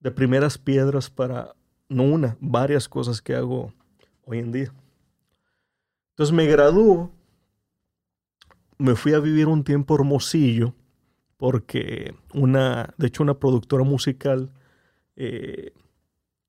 de 0.00 0.10
primeras 0.10 0.58
piedras 0.58 1.10
para, 1.10 1.54
no 1.88 2.04
una, 2.04 2.36
varias 2.40 2.88
cosas 2.88 3.20
que 3.20 3.34
hago 3.34 3.72
hoy 4.24 4.38
en 4.38 4.52
día. 4.52 4.72
Entonces 6.10 6.34
me 6.34 6.46
graduó 6.46 7.10
me 8.78 8.94
fui 8.94 9.12
a 9.12 9.18
vivir 9.18 9.48
un 9.48 9.64
tiempo 9.64 9.96
hermosillo 9.96 10.72
porque 11.36 12.14
una, 12.32 12.94
de 12.96 13.08
hecho 13.08 13.22
una 13.22 13.38
productora 13.38 13.84
musical 13.84 14.50
eh, 15.16 15.72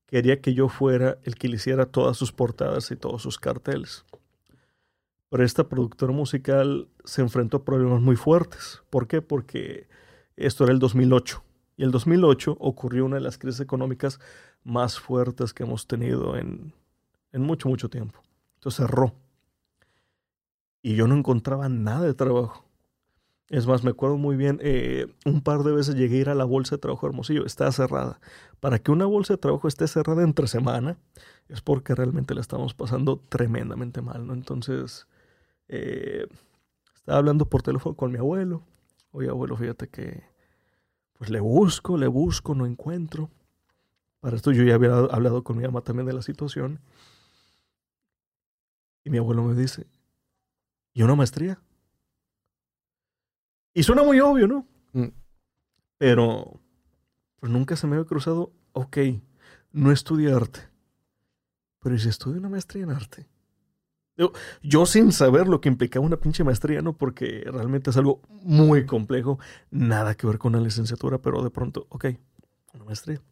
quería 0.06 0.40
que 0.40 0.54
yo 0.54 0.68
fuera 0.68 1.18
el 1.24 1.34
que 1.34 1.48
le 1.48 1.56
hiciera 1.56 1.86
todas 1.86 2.16
sus 2.16 2.32
portadas 2.32 2.90
y 2.90 2.96
todos 2.96 3.22
sus 3.22 3.38
carteles. 3.38 4.04
Pero 5.28 5.44
esta 5.44 5.68
productora 5.68 6.12
musical 6.12 6.88
se 7.04 7.20
enfrentó 7.20 7.58
a 7.58 7.64
problemas 7.64 8.00
muy 8.00 8.16
fuertes. 8.16 8.82
¿Por 8.90 9.06
qué? 9.06 9.22
Porque 9.22 9.88
esto 10.36 10.64
era 10.64 10.72
el 10.72 10.80
2008. 10.80 11.42
Y 11.80 11.82
el 11.82 11.92
2008 11.92 12.58
ocurrió 12.60 13.06
una 13.06 13.16
de 13.16 13.22
las 13.22 13.38
crisis 13.38 13.60
económicas 13.60 14.20
más 14.64 15.00
fuertes 15.00 15.54
que 15.54 15.62
hemos 15.62 15.86
tenido 15.86 16.36
en, 16.36 16.74
en 17.32 17.40
mucho, 17.40 17.70
mucho 17.70 17.88
tiempo. 17.88 18.20
Entonces 18.56 18.84
cerró 18.86 19.14
y 20.82 20.94
yo 20.94 21.06
no 21.06 21.16
encontraba 21.16 21.70
nada 21.70 22.02
de 22.02 22.12
trabajo. 22.12 22.66
Es 23.48 23.66
más, 23.66 23.82
me 23.82 23.92
acuerdo 23.92 24.18
muy 24.18 24.36
bien, 24.36 24.60
eh, 24.62 25.06
un 25.24 25.40
par 25.40 25.62
de 25.62 25.72
veces 25.72 25.94
llegué 25.94 26.18
a 26.18 26.20
ir 26.20 26.28
a 26.28 26.34
la 26.34 26.44
bolsa 26.44 26.76
de 26.76 26.80
trabajo 26.80 27.06
Hermosillo, 27.06 27.46
estaba 27.46 27.72
cerrada. 27.72 28.20
Para 28.60 28.78
que 28.78 28.90
una 28.90 29.06
bolsa 29.06 29.32
de 29.32 29.38
trabajo 29.38 29.66
esté 29.66 29.88
cerrada 29.88 30.22
entre 30.22 30.48
semana, 30.48 30.98
es 31.48 31.62
porque 31.62 31.94
realmente 31.94 32.34
la 32.34 32.42
estamos 32.42 32.74
pasando 32.74 33.24
tremendamente 33.30 34.02
mal, 34.02 34.26
¿no? 34.26 34.34
Entonces, 34.34 35.08
eh, 35.68 36.26
estaba 36.94 37.16
hablando 37.16 37.46
por 37.46 37.62
teléfono 37.62 37.96
con 37.96 38.12
mi 38.12 38.18
abuelo. 38.18 38.64
Oye, 39.12 39.30
abuelo, 39.30 39.56
fíjate 39.56 39.88
que, 39.88 40.29
pues 41.20 41.28
le 41.28 41.40
busco, 41.40 41.98
le 41.98 42.06
busco, 42.06 42.54
no 42.54 42.64
encuentro. 42.64 43.28
Para 44.20 44.36
esto 44.36 44.52
yo 44.52 44.62
ya 44.62 44.76
había 44.76 44.94
hablado 44.94 45.44
con 45.44 45.58
mi 45.58 45.64
mamá 45.64 45.82
también 45.82 46.06
de 46.06 46.14
la 46.14 46.22
situación. 46.22 46.80
Y 49.04 49.10
mi 49.10 49.18
abuelo 49.18 49.42
me 49.42 49.54
dice, 49.54 49.86
y 50.94 51.02
una 51.02 51.14
maestría. 51.14 51.60
Y 53.74 53.82
suena 53.82 54.02
muy 54.02 54.18
obvio, 54.20 54.48
¿no? 54.48 54.66
Mm. 54.94 55.08
Pero 55.98 56.58
pues 57.38 57.52
nunca 57.52 57.76
se 57.76 57.86
me 57.86 57.96
había 57.96 58.08
cruzado, 58.08 58.54
ok, 58.72 58.96
no 59.72 59.92
estudié 59.92 60.32
arte, 60.32 60.70
pero 61.80 61.98
si 61.98 62.08
estudio 62.08 62.38
una 62.38 62.48
maestría 62.48 62.84
en 62.84 62.92
arte? 62.92 63.28
Yo, 64.62 64.84
sin 64.84 65.12
saber 65.12 65.48
lo 65.48 65.60
que 65.62 65.70
implicaba 65.70 66.04
una 66.04 66.18
pinche 66.18 66.44
maestría, 66.44 66.82
¿no? 66.82 66.92
Porque 66.92 67.44
realmente 67.46 67.90
es 67.90 67.96
algo 67.96 68.20
muy 68.42 68.84
complejo, 68.84 69.38
nada 69.70 70.14
que 70.14 70.26
ver 70.26 70.36
con 70.36 70.52
la 70.52 70.60
licenciatura, 70.60 71.18
pero 71.18 71.42
de 71.42 71.50
pronto, 71.50 71.86
ok, 71.88 72.06
una 72.74 72.84
maestría. 72.84 73.22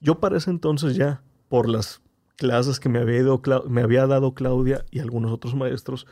Yo 0.00 0.20
para 0.20 0.38
ese 0.38 0.50
entonces 0.50 0.96
ya, 0.96 1.22
por 1.48 1.68
las 1.68 2.00
clases 2.36 2.80
que 2.80 2.88
me 2.88 2.98
había, 2.98 3.22
me 3.68 3.82
había 3.82 4.06
dado 4.06 4.32
Claudia 4.34 4.84
y 4.90 5.00
algunos 5.00 5.32
otros 5.32 5.54
maestros, 5.54 6.06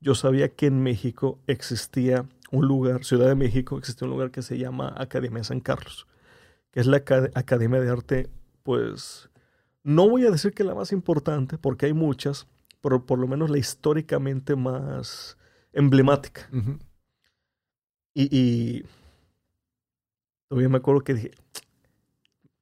yo 0.00 0.14
sabía 0.14 0.50
que 0.50 0.66
en 0.66 0.82
México 0.82 1.38
existía 1.46 2.26
un 2.50 2.68
lugar, 2.68 3.04
Ciudad 3.04 3.28
de 3.28 3.34
México, 3.34 3.78
existía 3.78 4.06
un 4.06 4.12
lugar 4.12 4.30
que 4.30 4.42
se 4.42 4.58
llama 4.58 4.92
Academia 4.96 5.42
San 5.44 5.60
Carlos, 5.60 6.06
que 6.70 6.80
es 6.80 6.86
la 6.86 6.98
Academia 6.98 7.80
de 7.80 7.90
Arte, 7.90 8.28
pues 8.62 9.30
no 9.82 10.08
voy 10.08 10.26
a 10.26 10.30
decir 10.30 10.52
que 10.52 10.64
la 10.64 10.74
más 10.74 10.92
importante, 10.92 11.58
porque 11.58 11.86
hay 11.86 11.92
muchas, 11.92 12.46
pero 12.84 13.06
por 13.06 13.18
lo 13.18 13.26
menos 13.26 13.48
la 13.48 13.56
históricamente 13.56 14.56
más 14.56 15.38
emblemática. 15.72 16.50
y, 18.12 18.28
y, 18.30 18.84
todavía 20.48 20.68
me 20.68 20.76
acuerdo 20.76 21.00
que 21.00 21.14
dije, 21.14 21.30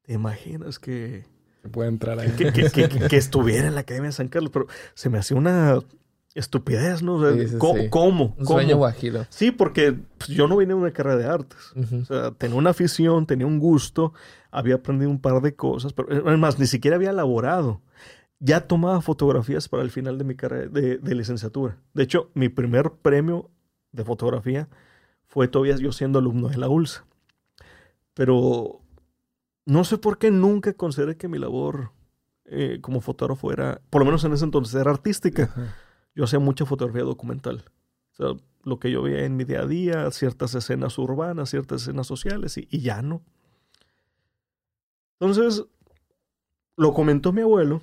¿te 0.03 0.13
imaginas 0.13 0.79
que... 0.79 1.25
puede 1.73 1.89
entrar 1.89 2.21
ahí. 2.21 2.31
Que, 2.31 2.53
que, 2.53 3.17
estuviera 3.17 3.67
en 3.67 3.75
la 3.75 3.81
Academia 3.81 4.11
de 4.11 4.13
San 4.13 4.29
Carlos, 4.29 4.53
pero 4.53 4.69
se 4.95 5.11
me 5.11 5.19
hacía 5.19 5.37
una 5.37 5.81
estupidez, 6.37 7.03
¿no? 7.03 7.21
¿cómo, 7.91 8.37
Un 8.39 8.47
sueño 8.47 8.77
guajiro. 8.77 9.27
Sí, 9.29 9.51
porque 9.51 9.93
pues, 10.19 10.31
yo 10.31 10.47
no 10.47 10.57
vine 10.57 10.73
de 10.73 10.79
una 10.79 10.93
carrera 10.93 11.17
de 11.17 11.27
artes. 11.27 11.59
O 12.01 12.05
sea, 12.05 12.31
tenía 12.31 12.57
una 12.57 12.71
afición, 12.71 13.27
tenía 13.27 13.49
un 13.49 13.59
gusto, 13.59 14.13
había 14.53 14.77
aprendido 14.77 15.11
un 15.11 15.21
par 15.21 15.43
de 15.43 15.57
cosas, 15.57 15.93
pero 15.93 16.09
además 16.29 16.61
ni 16.61 16.67
siquiera 16.67 16.97
había 16.97 17.11
elaborado. 17.11 17.83
Ya 18.45 18.67
tomaba 18.67 19.01
fotografías 19.01 19.69
para 19.69 19.83
el 19.85 19.91
final 19.91 20.19
de 20.19 20.25
mi 20.25 20.35
carrera 20.35 20.69
de, 20.69 20.99
de, 20.99 21.15
licenciatura. 21.15 21.79
De 21.95 22.03
hecho, 22.03 22.31
mi 22.35 22.49
primer 22.49 22.91
premio 22.91 23.51
de 23.93 24.05
fotografía 24.05 24.69
fue 25.27 25.47
todavía 25.47 25.77
yo 25.77 25.93
siendo 25.93 26.19
alumno 26.19 26.49
de 26.49 26.57
la 26.57 26.69
ULSA. 26.69 27.07
Pero 28.15 28.81
no 29.65 29.85
sé 29.85 29.99
por 29.99 30.19
qué 30.19 30.31
nunca 30.31 30.73
consideré 30.73 31.17
que 31.17 31.29
mi 31.29 31.39
labor 31.39 31.93
eh, 32.47 32.81
como 32.81 33.01
fotógrafo 33.01 33.53
era, 33.53 33.81
por 33.91 34.01
lo 34.01 34.07
menos 34.07 34.25
en 34.25 34.33
ese 34.33 34.45
entonces, 34.45 34.75
era 34.75 34.91
artística 34.91 35.55
yo 36.15 36.25
hacía 36.25 36.39
mucha 36.39 36.67
fotografía 36.67 37.03
documental. 37.03 37.65
O 38.13 38.15
sea, 38.15 38.45
lo 38.65 38.79
que 38.79 38.91
yo 38.91 39.03
veía 39.03 39.25
en 39.25 39.37
mi 39.37 39.45
día 39.45 39.61
a 39.61 39.67
día, 39.67 40.11
ciertas 40.11 40.55
escenas 40.55 40.99
urbanas, 40.99 41.51
ciertas 41.51 41.83
escenas 41.83 42.07
sociales, 42.07 42.59
y, 42.59 42.81
ya 42.81 43.03
no. 43.03 43.23
Entonces, 45.19 45.65
lo 46.77 46.93
comentó 46.93 47.33
mi 47.33 47.43
abuelo, 47.43 47.81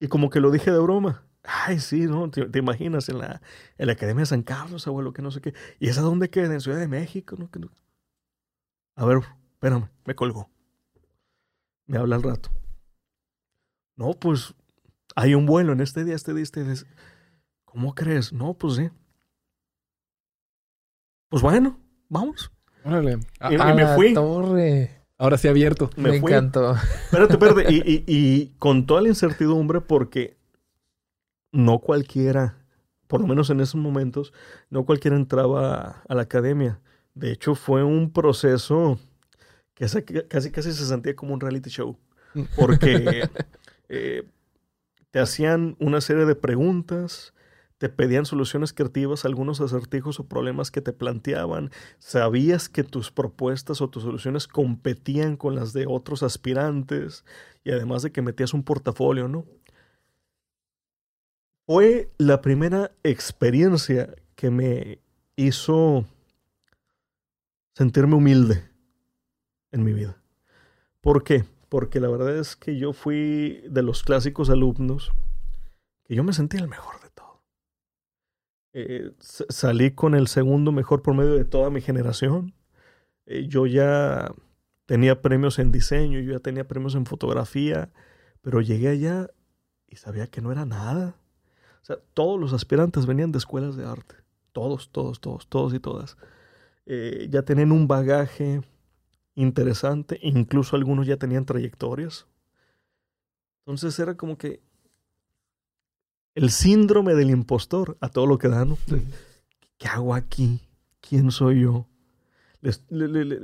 y 0.00 0.08
como 0.08 0.30
que 0.30 0.40
lo 0.40 0.50
dije 0.50 0.70
de 0.70 0.78
broma. 0.78 1.24
Ay, 1.42 1.78
sí, 1.78 2.06
¿no? 2.06 2.30
Te, 2.30 2.58
imaginas 2.58 3.08
en 3.10 3.18
la, 3.18 3.42
en 3.76 3.86
la 3.86 3.92
Academia 3.92 4.22
de 4.22 4.26
San 4.26 4.42
Carlos, 4.42 4.86
abuelo, 4.86 5.12
que 5.12 5.20
no 5.20 5.30
sé 5.30 5.40
qué. 5.40 5.52
¿Y 5.78 5.88
esa 5.88 6.00
dónde 6.00 6.30
queda? 6.30 6.54
En 6.54 6.60
Ciudad 6.60 6.78
de 6.78 6.88
México, 6.88 7.36
¿no? 7.38 7.50
A 8.96 9.04
ver, 9.04 9.18
espérame, 9.52 9.90
me 10.06 10.14
colgó. 10.14 10.48
Me 11.86 11.98
habla 11.98 12.16
al 12.16 12.22
rato. 12.22 12.50
No, 13.96 14.12
pues 14.12 14.54
hay 15.14 15.34
un 15.34 15.44
vuelo 15.46 15.72
en 15.72 15.80
este 15.80 16.04
día, 16.04 16.14
este 16.14 16.32
día, 16.32 16.42
este 16.42 16.64
día. 16.64 16.74
¿Cómo 17.64 17.94
crees? 17.94 18.32
No, 18.32 18.54
pues 18.54 18.76
sí. 18.76 18.90
Pues 21.28 21.42
bueno, 21.42 21.78
vamos. 22.08 22.50
Órale. 22.84 23.18
Y, 23.50 23.56
me 23.56 23.94
fui. 23.94 24.14
Ahora 25.24 25.38
sí 25.38 25.48
abierto. 25.48 25.88
Me, 25.96 26.14
encantó. 26.16 26.74
Espérate, 27.04 27.32
espérate. 27.32 27.72
Y, 27.72 28.04
y, 28.06 28.52
con 28.58 28.84
toda 28.84 29.00
la 29.00 29.08
incertidumbre, 29.08 29.80
porque 29.80 30.36
no 31.50 31.78
cualquiera, 31.78 32.58
por 33.06 33.22
lo 33.22 33.26
menos 33.26 33.48
en 33.48 33.60
esos 33.60 33.80
momentos, 33.80 34.34
no 34.68 34.84
cualquiera 34.84 35.16
entraba 35.16 36.02
a 36.06 36.14
la 36.14 36.20
academia. 36.20 36.78
De 37.14 37.32
hecho, 37.32 37.54
fue 37.54 37.82
un 37.82 38.12
proceso 38.12 38.98
que 39.72 39.86
casi 40.28 40.50
casi 40.50 40.72
se 40.74 40.84
sentía 40.84 41.16
como 41.16 41.32
un 41.32 41.40
reality 41.40 41.70
show. 41.70 41.96
Porque 42.54 43.26
eh, 43.88 44.24
te 45.10 45.20
hacían 45.20 45.74
una 45.78 46.02
serie 46.02 46.26
de 46.26 46.34
preguntas, 46.34 47.32
te 47.78 47.88
pedían 47.88 48.24
soluciones 48.24 48.72
creativas 48.72 49.24
algunos 49.24 49.60
acertijos 49.60 50.20
o 50.20 50.28
problemas 50.28 50.70
que 50.70 50.80
te 50.80 50.92
planteaban, 50.92 51.70
sabías 51.98 52.68
que 52.68 52.84
tus 52.84 53.10
propuestas 53.10 53.80
o 53.80 53.88
tus 53.88 54.04
soluciones 54.04 54.46
competían 54.46 55.36
con 55.36 55.54
las 55.54 55.72
de 55.72 55.86
otros 55.86 56.22
aspirantes 56.22 57.24
y 57.64 57.72
además 57.72 58.02
de 58.02 58.12
que 58.12 58.22
metías 58.22 58.54
un 58.54 58.62
portafolio, 58.62 59.28
¿no? 59.28 59.44
Fue 61.66 62.10
la 62.18 62.42
primera 62.42 62.92
experiencia 63.02 64.14
que 64.36 64.50
me 64.50 65.00
hizo 65.36 66.04
sentirme 67.74 68.14
humilde 68.14 68.68
en 69.72 69.82
mi 69.82 69.92
vida. 69.92 70.16
¿Por 71.00 71.24
qué? 71.24 71.44
Porque 71.68 72.00
la 72.00 72.08
verdad 72.08 72.36
es 72.36 72.54
que 72.54 72.78
yo 72.78 72.92
fui 72.92 73.62
de 73.68 73.82
los 73.82 74.02
clásicos 74.02 74.50
alumnos 74.50 75.12
que 76.04 76.14
yo 76.14 76.22
me 76.22 76.34
sentía 76.34 76.60
el 76.60 76.68
mejor. 76.68 77.03
Eh, 78.76 79.12
salí 79.20 79.92
con 79.92 80.16
el 80.16 80.26
segundo 80.26 80.72
mejor 80.72 81.00
promedio 81.00 81.34
de 81.34 81.44
toda 81.44 81.70
mi 81.70 81.80
generación. 81.80 82.54
Eh, 83.24 83.46
yo 83.48 83.66
ya 83.66 84.34
tenía 84.84 85.22
premios 85.22 85.60
en 85.60 85.70
diseño, 85.70 86.18
yo 86.18 86.32
ya 86.32 86.40
tenía 86.40 86.66
premios 86.66 86.96
en 86.96 87.06
fotografía, 87.06 87.92
pero 88.42 88.60
llegué 88.60 88.88
allá 88.88 89.30
y 89.86 89.96
sabía 89.96 90.26
que 90.26 90.40
no 90.40 90.50
era 90.50 90.66
nada. 90.66 91.16
O 91.82 91.84
sea, 91.84 91.98
todos 92.14 92.40
los 92.40 92.52
aspirantes 92.52 93.06
venían 93.06 93.30
de 93.30 93.38
escuelas 93.38 93.76
de 93.76 93.86
arte. 93.86 94.16
Todos, 94.52 94.90
todos, 94.90 95.20
todos, 95.20 95.46
todos 95.48 95.72
y 95.72 95.78
todas. 95.78 96.16
Eh, 96.86 97.28
ya 97.30 97.42
tenían 97.42 97.70
un 97.70 97.86
bagaje 97.86 98.60
interesante, 99.36 100.18
incluso 100.20 100.74
algunos 100.74 101.06
ya 101.06 101.16
tenían 101.16 101.46
trayectorias. 101.46 102.26
Entonces 103.60 103.96
era 104.00 104.16
como 104.16 104.36
que 104.36 104.62
el 106.34 106.50
síndrome 106.50 107.14
del 107.14 107.30
impostor 107.30 107.96
a 108.00 108.08
todo 108.08 108.26
lo 108.26 108.38
que 108.38 108.48
dan. 108.48 108.76
¿Qué 109.78 109.88
hago 109.88 110.14
aquí? 110.14 110.60
¿Quién 111.00 111.30
soy 111.30 111.62
yo? 111.62 111.86
Le, 112.60 113.38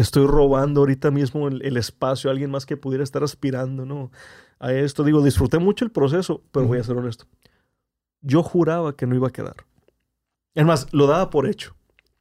estoy 0.00 0.26
robando 0.26 0.80
ahorita 0.80 1.10
mismo 1.10 1.48
el, 1.48 1.76
espacio 1.76 2.30
a 2.30 2.32
alguien 2.32 2.50
más 2.50 2.66
que 2.66 2.76
pudiera 2.76 3.02
estar 3.02 3.24
aspirando, 3.24 3.84
¿no? 3.84 4.12
A 4.60 4.72
esto 4.72 5.02
digo, 5.02 5.22
disfruté 5.24 5.58
mucho 5.58 5.84
el 5.84 5.90
proceso, 5.90 6.44
pero 6.52 6.66
voy 6.66 6.78
a 6.78 6.84
ser 6.84 6.96
honesto. 6.96 7.26
Yo 8.20 8.42
juraba 8.42 8.94
que 8.94 9.06
no 9.06 9.16
iba 9.16 9.28
a 9.28 9.32
quedar. 9.32 9.56
Es 10.54 10.64
más, 10.64 10.86
lo 10.92 11.06
daba 11.06 11.30
por 11.30 11.48
hecho, 11.48 11.74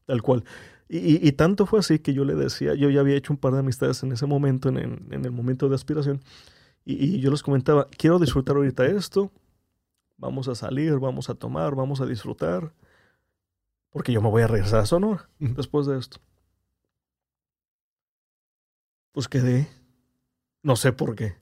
tal 0.05 0.21
cual. 0.21 0.43
Y, 0.91 1.31
tanto 1.33 1.67
fue 1.67 1.79
así 1.79 1.99
que 1.99 2.13
yo 2.15 2.25
le 2.25 2.33
decía, 2.33 2.73
yo 2.73 2.89
ya 2.89 3.01
había 3.01 3.15
hecho 3.15 3.31
un 3.31 3.37
par 3.37 3.53
de 3.53 3.59
amistades 3.59 4.01
en 4.01 4.11
ese 4.11 4.25
momento, 4.25 4.69
en, 4.69 5.07
el 5.11 5.31
momento 5.31 5.69
de 5.69 5.75
aspiración, 5.75 6.19
y, 6.83 7.19
yo 7.19 7.29
les 7.29 7.43
comentaba, 7.43 7.85
quiero 7.95 8.17
disfrutar 8.17 8.55
ahorita 8.55 8.87
esto, 8.87 9.31
vamos 10.19 10.47
a 10.47 10.55
salir, 10.55 10.99
vamos 10.99 11.29
a 11.29 11.35
tomar, 11.35 11.75
vamos 11.75 12.01
a 12.01 12.05
disfrutar, 12.05 12.73
porque 13.89 14.11
yo 14.11 14.21
me 14.21 14.29
voy 14.29 14.43
a 14.43 14.47
regresar 14.47 14.81
a 14.81 14.85
Sonora 14.85 15.29
después 15.39 15.87
de 15.87 15.97
esto. 15.97 16.19
Pues 19.11 19.27
quedé, 19.27 19.67
no 20.61 20.75
sé 20.75 20.93
por 20.93 21.15
qué, 21.15 21.35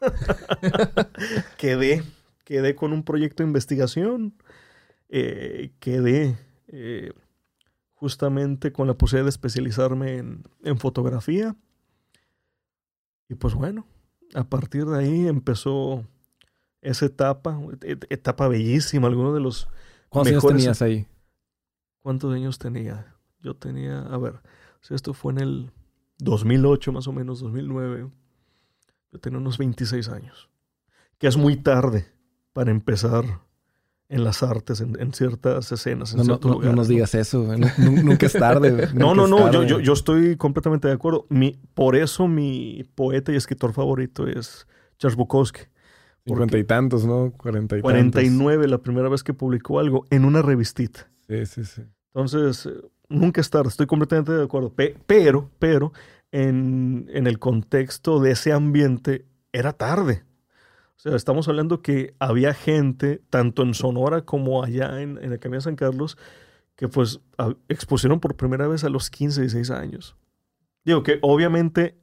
quedé, 1.58 2.02
quedé 2.44 2.74
con 2.74 2.92
un 2.92 3.04
proyecto 3.04 3.42
de 3.42 3.48
investigación, 3.48 4.34
eh, 5.08 5.72
quedé... 5.78 6.36
Eh, 6.68 7.12
justamente 8.04 8.70
con 8.70 8.86
la 8.86 8.98
posibilidad 8.98 9.24
de 9.24 9.30
especializarme 9.30 10.18
en, 10.18 10.78
fotografía. 10.78 11.56
Y 13.30 13.34
pues 13.34 13.54
bueno, 13.54 13.86
a 14.34 14.44
partir 14.44 14.84
de 14.84 14.98
ahí 14.98 15.26
empezó 15.26 16.04
esa 16.84 17.06
etapa, 17.06 17.58
etapa 18.10 18.46
bellísima, 18.46 19.08
algunos 19.08 19.34
de 19.34 19.40
los... 19.40 19.68
¿Cuántos 20.08 20.32
años 20.32 20.46
tenías 20.46 20.82
ahí? 20.82 21.06
¿Cuántos 22.02 22.32
años 22.32 22.58
tenía? 22.58 23.16
Yo 23.40 23.54
tenía, 23.56 24.02
a 24.02 24.18
ver, 24.18 24.40
esto 24.90 25.14
fue 25.14 25.32
en 25.32 25.38
el 25.38 25.70
2008 26.18 26.92
más 26.92 27.08
o 27.08 27.12
menos, 27.12 27.40
2009. 27.40 28.10
Yo 29.12 29.18
tenía 29.18 29.38
unos 29.38 29.58
26 29.58 30.08
años, 30.08 30.50
que 31.18 31.26
es 31.26 31.36
muy 31.36 31.56
tarde 31.56 32.06
para 32.52 32.70
empezar 32.70 33.24
en 34.10 34.22
las 34.22 34.42
artes, 34.42 34.80
en, 34.80 35.12
ciertas 35.14 35.72
escenas. 35.72 36.12
En 36.12 36.26
no, 36.26 36.38
no, 36.40 36.60
no, 36.60 36.72
nos 36.72 36.88
digas 36.88 37.14
eso, 37.14 37.48
nunca 37.78 38.26
es 38.26 38.34
tarde. 38.34 38.90
no, 38.94 39.14
no, 39.14 39.26
no, 39.26 39.50
yo, 39.50 39.64
yo, 39.64 39.80
yo, 39.80 39.92
estoy 39.94 40.36
completamente 40.36 40.88
de 40.88 40.94
acuerdo. 40.94 41.26
Mi, 41.30 41.58
por 41.74 41.96
eso 41.96 42.28
mi 42.28 42.84
poeta 42.94 43.32
y 43.32 43.36
escritor 43.36 43.72
favorito 43.72 44.26
es 44.26 44.66
Charles 44.98 45.16
Bukowski. 45.16 45.62
Cuarenta 46.26 46.58
y 46.58 46.64
tantos, 46.64 47.06
¿no? 47.06 47.32
Cuarenta 47.32 47.76
y 47.76 47.80
Cuarenta 47.82 48.22
y 48.22 48.30
nueve, 48.30 48.66
la 48.66 48.78
primera 48.78 49.08
vez 49.08 49.22
que 49.22 49.34
publicó 49.34 49.78
algo 49.78 50.06
en 50.10 50.24
una 50.24 50.40
revistita. 50.42 51.10
Sí, 51.28 51.44
sí, 51.46 51.64
sí. 51.64 51.82
Entonces, 52.14 52.68
nunca 53.08 53.40
es 53.40 53.50
tarde, 53.50 53.68
estoy 53.68 53.86
completamente 53.86 54.32
de 54.32 54.44
acuerdo. 54.44 54.72
pero, 55.06 55.50
pero, 55.58 55.92
en, 56.32 57.10
en 57.12 57.26
el 57.26 57.38
contexto 57.38 58.20
de 58.20 58.32
ese 58.32 58.52
ambiente, 58.52 59.26
era 59.52 59.72
tarde. 59.72 60.24
O 60.96 61.00
sea, 61.00 61.16
estamos 61.16 61.48
hablando 61.48 61.82
que 61.82 62.14
había 62.18 62.54
gente, 62.54 63.22
tanto 63.30 63.62
en 63.62 63.74
Sonora 63.74 64.22
como 64.22 64.62
allá 64.62 65.00
en, 65.00 65.18
el 65.18 65.38
Camino 65.38 65.58
de 65.58 65.64
San 65.64 65.76
Carlos, 65.76 66.16
que 66.76 66.88
pues 66.88 67.20
expusieron 67.68 68.20
por 68.20 68.36
primera 68.36 68.68
vez 68.68 68.84
a 68.84 68.88
los 68.88 69.10
15, 69.10 69.42
16 69.42 69.70
años. 69.70 70.16
Digo 70.84 71.02
que 71.02 71.18
obviamente 71.22 71.96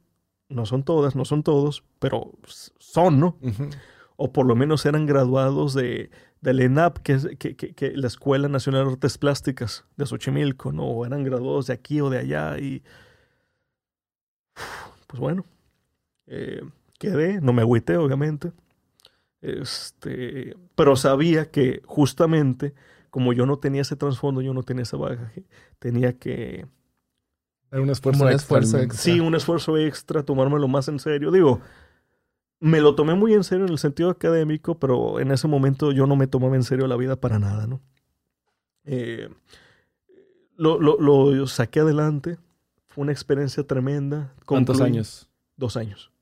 no 0.48 0.66
son 0.66 0.82
todas, 0.82 1.14
no 1.14 1.24
son 1.24 1.42
todos, 1.42 1.84
pero 1.98 2.32
son, 2.46 3.20
¿no? 3.20 3.38
O 4.24 4.32
por 4.32 4.46
lo 4.46 4.54
menos 4.54 4.86
eran 4.86 5.04
graduados 5.04 5.74
de, 5.74 6.08
del 6.40 6.60
ENAP, 6.60 6.98
que 6.98 7.12
es 7.14 7.28
que, 7.36 7.92
la 7.96 8.06
Escuela 8.06 8.46
Nacional 8.46 8.84
de 8.84 8.92
Artes 8.92 9.18
Plásticas 9.18 9.84
de 9.96 10.06
Xochimilco, 10.06 10.70
¿no? 10.70 10.84
O 10.84 11.04
eran 11.04 11.24
graduados 11.24 11.66
de 11.66 11.72
aquí 11.72 12.00
o 12.00 12.08
de 12.08 12.18
allá 12.18 12.56
y... 12.56 12.84
Pues 15.08 15.18
bueno, 15.18 15.44
eh, 16.28 16.62
quedé, 17.00 17.40
no 17.40 17.52
me 17.52 17.62
agüité, 17.62 17.96
obviamente. 17.96 18.52
Este, 19.40 20.56
pero 20.76 20.94
sabía 20.94 21.50
que 21.50 21.82
justamente 21.84 22.74
como 23.10 23.32
yo 23.32 23.44
no 23.44 23.58
tenía 23.58 23.82
ese 23.82 23.96
trasfondo, 23.96 24.40
yo 24.40 24.54
no 24.54 24.62
tenía 24.62 24.84
ese 24.84 24.96
bagaje, 24.96 25.42
tenía 25.80 26.16
que... 26.16 26.68
un 27.72 27.90
esfuerzo, 27.90 28.30
extra, 28.30 28.62
Sí, 28.92 29.18
un 29.18 29.34
esfuerzo 29.34 29.76
extra, 29.78 30.22
tomármelo 30.22 30.68
más 30.68 30.86
en 30.86 31.00
serio. 31.00 31.32
Digo, 31.32 31.60
me 32.62 32.80
lo 32.80 32.94
tomé 32.94 33.14
muy 33.14 33.34
en 33.34 33.42
serio 33.42 33.66
en 33.66 33.72
el 33.72 33.78
sentido 33.78 34.08
académico, 34.08 34.78
pero 34.78 35.18
en 35.18 35.32
ese 35.32 35.48
momento 35.48 35.90
yo 35.90 36.06
no 36.06 36.14
me 36.14 36.28
tomaba 36.28 36.54
en 36.54 36.62
serio 36.62 36.86
la 36.86 36.96
vida 36.96 37.16
para 37.16 37.38
nada, 37.38 37.66
¿no? 37.66 37.80
Eh, 38.84 39.28
lo, 40.56 40.80
lo, 40.80 41.00
lo, 41.00 41.46
saqué 41.48 41.80
adelante, 41.80 42.38
fue 42.86 43.02
una 43.02 43.12
experiencia 43.12 43.66
tremenda. 43.66 44.32
¿Cuántos 44.46 44.80
años? 44.80 45.28
Dos 45.56 45.76
años. 45.76 46.12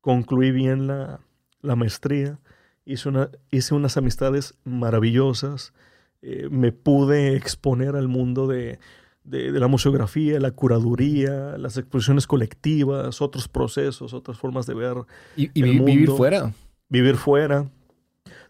Concluí 0.00 0.52
bien 0.52 0.86
la, 0.86 1.20
la 1.62 1.74
maestría 1.74 2.38
hice, 2.84 3.08
una, 3.08 3.30
hice 3.50 3.74
unas 3.74 3.96
amistades 3.96 4.54
maravillosas, 4.64 5.72
eh, 6.20 6.48
me 6.50 6.72
pude 6.72 7.36
exponer 7.36 7.96
al 7.96 8.08
mundo 8.08 8.46
de, 8.46 8.78
la 9.24 9.66
museografía, 9.68 10.40
la 10.40 10.50
curaduría, 10.50 11.56
las 11.58 11.76
exposiciones 11.76 12.26
colectivas, 12.26 13.20
otros 13.20 13.48
procesos, 13.48 14.12
otras 14.14 14.38
formas 14.38 14.66
de 14.66 14.74
ver. 14.74 14.96
Y, 15.36 15.48
vivir 15.62 16.10
fuera. 16.10 16.52
Vivir 16.88 17.16
fuera. 17.16 17.70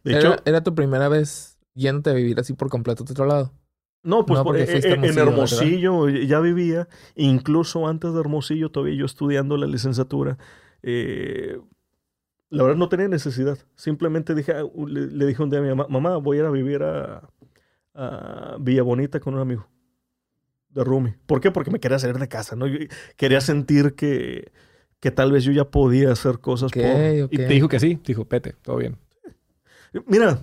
De 0.05 0.13
¿Era, 0.13 0.19
hecho, 0.19 0.37
¿Era 0.45 0.63
tu 0.63 0.75
primera 0.75 1.09
vez 1.09 1.59
yéndote 1.75 2.11
a 2.11 2.15
vivir 2.15 2.39
así 2.41 2.53
por 2.55 2.69
completo 2.69 3.05
a 3.05 3.11
otro 3.11 3.27
lado? 3.27 3.53
No, 4.05 4.27
pues 4.27 4.41
eh, 4.69 4.79
eh, 4.79 4.95
en 4.95 5.19
Hermosillo 5.19 6.09
ya 6.09 6.41
vivía, 6.41 6.89
incluso 7.15 7.87
antes 7.87 8.13
de 8.13 8.21
Hermosillo, 8.21 8.71
todavía 8.71 8.97
yo 8.97 9.07
estudiando 9.07 9.57
la 9.57 9.67
licenciatura. 9.67 10.39
Eh, 10.83 11.61
la 12.51 12.65
verdad 12.65 12.79
no 12.79 12.89
tenía 12.89 13.07
necesidad. 13.07 13.59
Simplemente 13.77 14.35
dije, 14.35 14.53
ah, 14.53 14.65
le, 14.87 15.27
dije 15.27 15.43
un 15.43 15.51
día 15.51 15.61
a 15.61 15.63
mi 15.63 15.69
mamá, 15.69 15.87
mamá, 15.89 16.17
voy 16.17 16.39
a 16.39 16.41
ir 16.41 16.47
a 16.47 16.51
vivir 16.51 16.83
a, 16.83 17.29
Villa 18.59 18.83
Bonita 18.83 19.21
con 19.21 19.35
un 19.35 19.41
amigo 19.41 19.69
de 20.73 20.85
Rumi. 20.85 21.15
¿Por 21.27 21.41
qué? 21.41 21.51
Porque 21.51 21.71
me 21.71 21.81
quería 21.81 21.99
salir 21.99 22.19
de 22.19 22.29
casa, 22.29 22.57
¿no? 22.57 22.67
quería 23.17 23.41
sentir 23.41 23.95
que, 23.95 24.53
que 25.01 25.11
tal 25.11 25.33
vez 25.33 25.45
yo 25.45 25.53
ya 25.53 25.65
podía 25.65 26.13
hacer 26.13 26.39
cosas 26.39 26.73
por... 26.73 26.83
Y 26.83 27.37
te 27.37 27.49
dijo 27.49 27.69
que 27.69 27.81
sí, 27.81 28.01
dijo, 28.05 28.25
pete, 28.25 28.55
todo 28.63 28.77
bien. 28.77 28.97
Mira, 30.07 30.41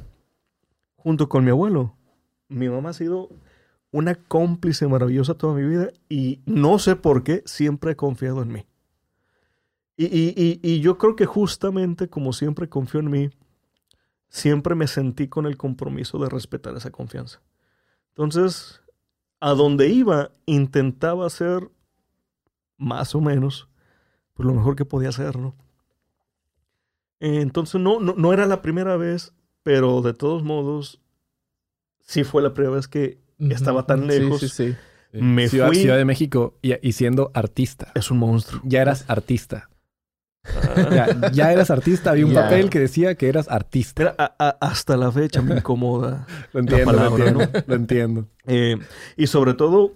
junto 0.96 1.30
con 1.30 1.44
mi 1.44 1.50
abuelo, 1.50 1.96
mi 2.48 2.70
mamá 2.70 2.90
ha 2.90 2.94
sido 2.94 3.30
una 3.92 4.16
cómplice 4.16 4.88
maravillosa 4.88 5.34
toda 5.34 5.56
mi 5.56 5.66
vida 5.66 5.90
y 6.10 6.42
no 6.46 6.78
sé 6.78 6.96
por 6.96 7.24
qué 7.24 7.42
siempre 7.46 7.92
ha 7.92 7.96
confiado 7.96 8.42
en 8.42 8.52
mí. 8.52 8.66
Y, 10.02 10.80
yo 10.80 10.98
creo 10.98 11.18
que 11.18 11.26
justamente 11.26 12.08
como 12.08 12.32
siempre 12.32 12.70
confío 12.70 13.02
en 13.02 13.10
mí, 13.10 13.30
siempre 14.30 14.74
me 14.74 14.88
sentí 14.88 15.28
con 15.28 15.46
el 15.46 15.58
compromiso 15.58 16.18
de 16.20 16.30
respetar 16.30 16.76
esa 16.78 16.90
confianza. 16.90 17.42
Entonces, 18.10 18.82
a 19.40 19.52
donde 19.52 19.90
iba, 19.90 20.32
intentaba 20.46 21.26
hacer 21.26 21.70
más 22.78 23.16
o 23.16 23.22
menos, 23.22 23.70
pues 24.34 24.48
lo 24.48 24.54
mejor 24.54 24.76
que 24.76 24.86
podía 24.86 25.10
hacer, 25.10 25.38
¿no? 25.38 25.56
Eh, 27.20 27.42
entonces 27.42 27.80
no, 27.82 28.00
no, 28.00 28.16
no 28.18 28.34
era 28.34 28.46
la 28.46 28.62
primera 28.62 28.96
vez, 28.98 29.34
pero 29.64 30.02
de 30.02 30.14
todos 30.14 30.44
modos, 30.44 31.02
sí 32.00 32.24
fue 32.24 32.42
la 32.42 32.54
primera 32.54 32.76
vez 32.76 32.88
que 32.88 33.20
estaba 33.38 33.86
tan 33.86 34.08
lejos. 34.08 34.40
Sí, 34.40 34.50
sí, 34.50 34.72
sí. 34.72 34.76
Me 35.12 35.50
Ciudad, 35.50 35.68
fui. 35.68 35.78
Ciudad 35.78 35.98
de 35.98 36.06
México 36.06 36.58
y, 36.62 36.88
y 36.88 36.92
siendo 36.94 37.32
artista. 37.34 37.92
Es 37.96 38.12
un 38.12 38.20
monstruo. 38.20 38.62
Ya 38.64 38.82
eras 38.82 39.10
artista. 39.10 39.70
Ya, 40.92 41.32
ya 41.32 41.52
eras 41.52 41.70
artista. 41.72 42.12
Había 42.12 42.26
un 42.26 42.32
Ya. 42.34 42.44
papel 42.44 42.70
que 42.70 42.80
decía 42.80 43.16
que 43.16 43.28
eras 43.30 43.48
artista. 43.50 44.16
A- 44.18 44.36
a- 44.40 44.58
hasta 44.62 44.96
la 44.98 45.12
fecha 45.12 45.42
me 45.42 45.56
incomoda. 45.56 46.26
Lo 46.54 46.60
entiendo, 46.62 46.86
palabra, 46.86 47.32
lo 47.32 47.42
entiendo. 47.42 47.64
Lo 47.68 47.76
entiendo. 47.76 48.28
Eh, 48.46 48.78
y 49.18 49.28
sobre 49.28 49.54
todo, 49.54 49.94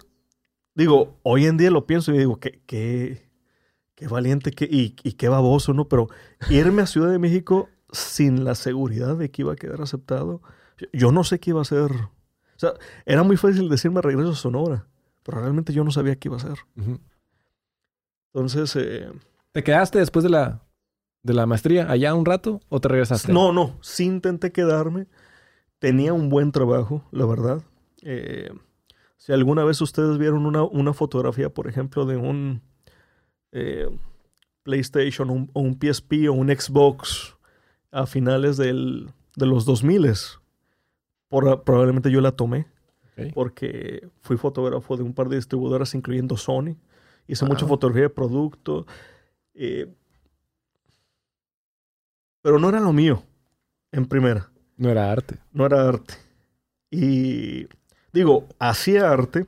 digo, 0.75 1.17
hoy 1.23 1.45
en 1.45 1.57
día 1.57 1.71
lo 1.71 1.85
pienso 1.87 2.13
y 2.13 2.17
digo, 2.17 2.39
qué, 2.39 2.61
qué, 2.65 3.29
qué 3.95 4.07
valiente 4.07 4.51
qué, 4.51 4.65
y, 4.69 4.95
y 5.03 5.13
qué 5.13 5.29
baboso, 5.29 5.73
¿no? 5.73 5.87
Pero 5.87 6.07
irme 6.49 6.81
a 6.81 6.87
Ciudad 6.87 7.09
de 7.11 7.19
México 7.19 7.69
sin 7.91 8.43
la 8.43 8.55
seguridad 8.55 9.15
de 9.15 9.29
que 9.31 9.43
iba 9.43 9.53
a 9.53 9.55
quedar 9.55 9.81
aceptado, 9.81 10.41
yo 10.91 11.11
no 11.11 11.23
sé 11.23 11.39
qué 11.39 11.51
iba 11.51 11.59
a 11.59 11.63
hacer. 11.63 11.91
O 11.91 12.57
sea, 12.59 12.73
era 13.05 13.23
muy 13.23 13.37
fácil 13.37 13.69
decirme 13.69 14.01
regreso 14.01 14.31
a 14.31 14.35
Sonora, 14.35 14.87
pero 15.23 15.39
realmente 15.41 15.73
yo 15.73 15.83
no 15.83 15.91
sabía 15.91 16.15
qué 16.15 16.27
iba 16.27 16.37
a 16.37 16.39
hacer. 16.39 16.57
Ujú. 16.75 16.99
Entonces, 18.33 18.75
eh, 18.75 19.07
¿Te 19.53 19.63
quedaste 19.63 19.99
después 19.99 20.23
de 20.23 20.29
la, 20.29 20.61
de 21.23 21.33
la 21.33 21.45
maestría 21.45 21.89
allá 21.89 22.13
un 22.13 22.25
rato 22.25 22.59
o 22.69 22.81
te 22.81 22.89
regresaste? 22.89 23.31
no, 23.31 23.53
no, 23.53 23.77
sí 23.81 24.05
intenté 24.05 24.51
quedarme. 24.51 25.07
Tenía 25.79 26.13
un 26.13 26.29
buen 26.29 26.51
trabajo, 26.51 27.03
la 27.11 27.25
verdad. 27.25 27.61
Eh, 28.01 28.49
si 29.17 29.31
alguna 29.33 29.63
vez 29.63 29.79
ustedes 29.81 30.17
vieron 30.17 30.45
una, 30.45 30.63
una 30.63 30.93
fotografía, 30.93 31.49
por 31.53 31.67
ejemplo, 31.67 32.05
de 32.05 32.17
un 32.17 32.61
eh, 33.51 33.87
PlayStation 34.63 35.29
un, 35.29 35.49
o 35.53 35.59
un 35.61 35.77
PSP 35.79 36.27
o 36.29 36.33
un 36.33 36.49
Xbox 36.49 37.35
a 37.91 38.05
finales 38.05 38.57
del- 38.57 39.09
de 39.35 39.45
los 39.45 39.65
2000, 39.65 40.11
por, 41.29 41.63
probablemente 41.63 42.11
yo 42.11 42.21
la 42.21 42.31
tomé 42.31 42.67
porque 43.33 44.07
fui 44.21 44.37
fotógrafo 44.37 44.97
de 44.97 45.03
un 45.03 45.13
par 45.13 45.29
de 45.29 45.35
distribuidoras, 45.35 45.93
incluyendo 45.93 46.35
Sony. 46.37 46.75
Hice 47.27 47.45
Wow. 47.45 47.53
mucha 47.53 47.67
fotografía 47.67 48.03
de 48.03 48.09
producto. 48.09 48.87
Eh, 49.53 49.87
pero 52.41 52.59
no 52.59 52.69
era 52.69 52.79
lo 52.79 52.93
mío, 52.93 53.23
en 53.91 54.05
primera. 54.05 54.51
No 54.77 54.89
era 54.89 55.11
arte. 55.11 55.39
No 55.51 55.65
era 55.65 55.87
arte. 55.87 56.15
Y 56.91 57.67
digo, 58.11 58.47
hacía 58.59 59.09
arte, 59.09 59.47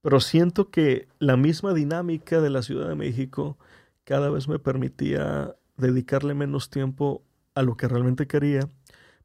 pero 0.00 0.20
siento 0.20 0.70
que 0.70 1.08
la 1.18 1.36
misma 1.36 1.74
dinámica 1.74 2.40
de 2.40 2.50
la 2.50 2.62
Ciudad 2.62 2.88
de 2.88 2.94
México 2.94 3.58
cada 4.04 4.30
vez 4.30 4.48
me 4.48 4.58
permitía 4.58 5.54
dedicarle 5.76 6.34
menos 6.34 6.70
tiempo 6.70 7.22
a 7.54 7.62
lo 7.62 7.76
que 7.76 7.88
realmente 7.88 8.26
quería. 8.26 8.68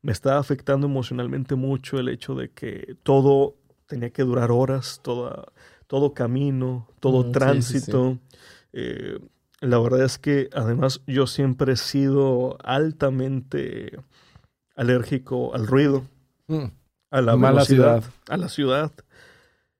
Me 0.01 0.11
estaba 0.11 0.39
afectando 0.39 0.87
emocionalmente 0.87 1.55
mucho 1.55 1.99
el 1.99 2.09
hecho 2.09 2.35
de 2.35 2.51
que 2.51 2.95
todo 3.03 3.55
tenía 3.87 4.11
que 4.11 4.23
durar 4.23 4.51
horas, 4.51 5.01
toda, 5.03 5.51
todo 5.87 6.13
camino, 6.13 6.87
todo 6.99 7.21
Mm, 7.21 7.23
sí, 7.23 7.29
sí, 7.29 7.31
tránsito. 7.31 8.19
Eh, 8.71 9.19
la 9.61 9.79
verdad 9.79 10.03
es 10.03 10.17
que 10.17 10.49
además 10.53 11.01
yo 11.07 11.27
siempre 11.27 11.73
he 11.73 11.77
sido 11.77 12.57
altamente 12.63 13.99
alérgico 14.75 15.53
al 15.53 15.67
ruido, 15.67 16.03
Mm. 16.47 16.65
a 17.11 17.21
la 17.21 17.35
Mala 17.35 17.53
velocidad, 17.55 18.01
ciudad. 18.01 18.13
a 18.29 18.37
la 18.37 18.49
ciudad. 18.49 18.91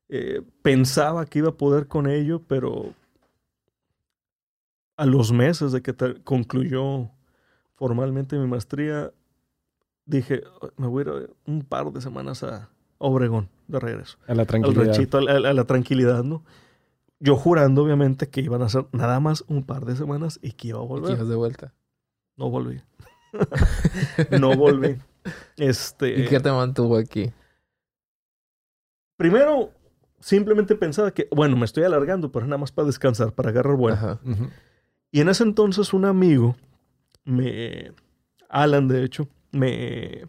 Eh, 0.09 0.41
pensaba 0.61 1.25
que 1.25 1.39
iba 1.39 1.49
a 1.49 1.57
poder 1.57 1.87
con 1.87 2.07
ello, 2.09 2.41
pero 2.47 2.93
a 4.97 5.05
los 5.05 5.31
meses 5.31 5.71
de 5.71 5.81
que 5.81 5.93
concluyó 6.23 7.09
formalmente 7.75 8.37
mi 8.37 8.47
maestría, 8.47 9.11
dije, 10.05 10.43
me 10.77 10.87
voy 10.87 11.05
a 11.05 11.07
ir 11.21 11.33
un 11.45 11.61
par 11.63 11.91
de 11.91 12.01
semanas 12.01 12.43
a 12.43 12.69
Obregón 12.97 13.47
de 13.67 13.79
regreso. 13.79 14.17
A 14.27 14.33
la 14.35 14.41
Al 14.41 14.47
tranquilidad. 14.47 14.85
ranchito, 14.87 15.17
a 15.19 15.21
la, 15.21 15.49
a 15.49 15.53
la 15.53 15.63
tranquilidad, 15.63 16.23
¿no? 16.23 16.43
Yo 17.19 17.35
jurando, 17.35 17.83
obviamente, 17.83 18.29
que 18.29 18.41
iban 18.41 18.61
a 18.61 18.69
ser 18.69 18.85
nada 18.91 19.19
más 19.19 19.43
un 19.47 19.63
par 19.63 19.85
de 19.85 19.95
semanas 19.95 20.39
y 20.41 20.53
que 20.53 20.69
iba 20.69 20.79
a 20.79 20.83
volver. 20.83 21.11
ibas 21.11 21.27
de 21.27 21.35
vuelta. 21.35 21.73
No 22.37 22.49
volví. 22.49 22.81
no 24.39 24.55
volví. 24.55 24.97
Este. 25.57 26.21
¿Y 26.21 26.25
qué 26.27 26.39
te 26.39 26.51
mantuvo 26.51 26.97
aquí? 26.97 27.31
Primero, 29.17 29.73
simplemente 30.19 30.75
pensaba 30.75 31.11
que, 31.11 31.27
bueno, 31.31 31.57
me 31.57 31.65
estoy 31.65 31.83
alargando, 31.83 32.31
pero 32.31 32.45
nada 32.45 32.57
más 32.57 32.71
para 32.71 32.85
descansar, 32.85 33.33
para 33.33 33.49
agarrar 33.49 33.75
vuelo. 33.75 34.19
Y 35.11 35.19
en 35.19 35.29
ese 35.29 35.43
entonces 35.43 35.93
un 35.93 36.05
amigo, 36.05 36.55
me, 37.25 37.91
Alan 38.47 38.87
de 38.87 39.03
hecho, 39.03 39.27
me, 39.51 40.25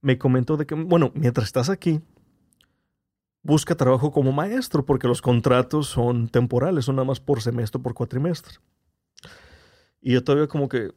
me 0.00 0.18
comentó 0.18 0.56
de 0.56 0.66
que, 0.66 0.74
bueno, 0.74 1.12
mientras 1.14 1.46
estás 1.46 1.68
aquí, 1.68 2.00
busca 3.42 3.74
trabajo 3.74 4.10
como 4.10 4.32
maestro, 4.32 4.84
porque 4.84 5.08
los 5.08 5.22
contratos 5.22 5.86
son 5.86 6.28
temporales, 6.28 6.84
son 6.84 6.96
nada 6.96 7.06
más 7.06 7.20
por 7.20 7.40
semestre, 7.40 7.80
por 7.80 7.94
cuatrimestre. 7.94 8.54
Y 10.00 10.12
yo 10.12 10.24
todavía 10.24 10.46
como 10.46 10.68
que, 10.68 10.92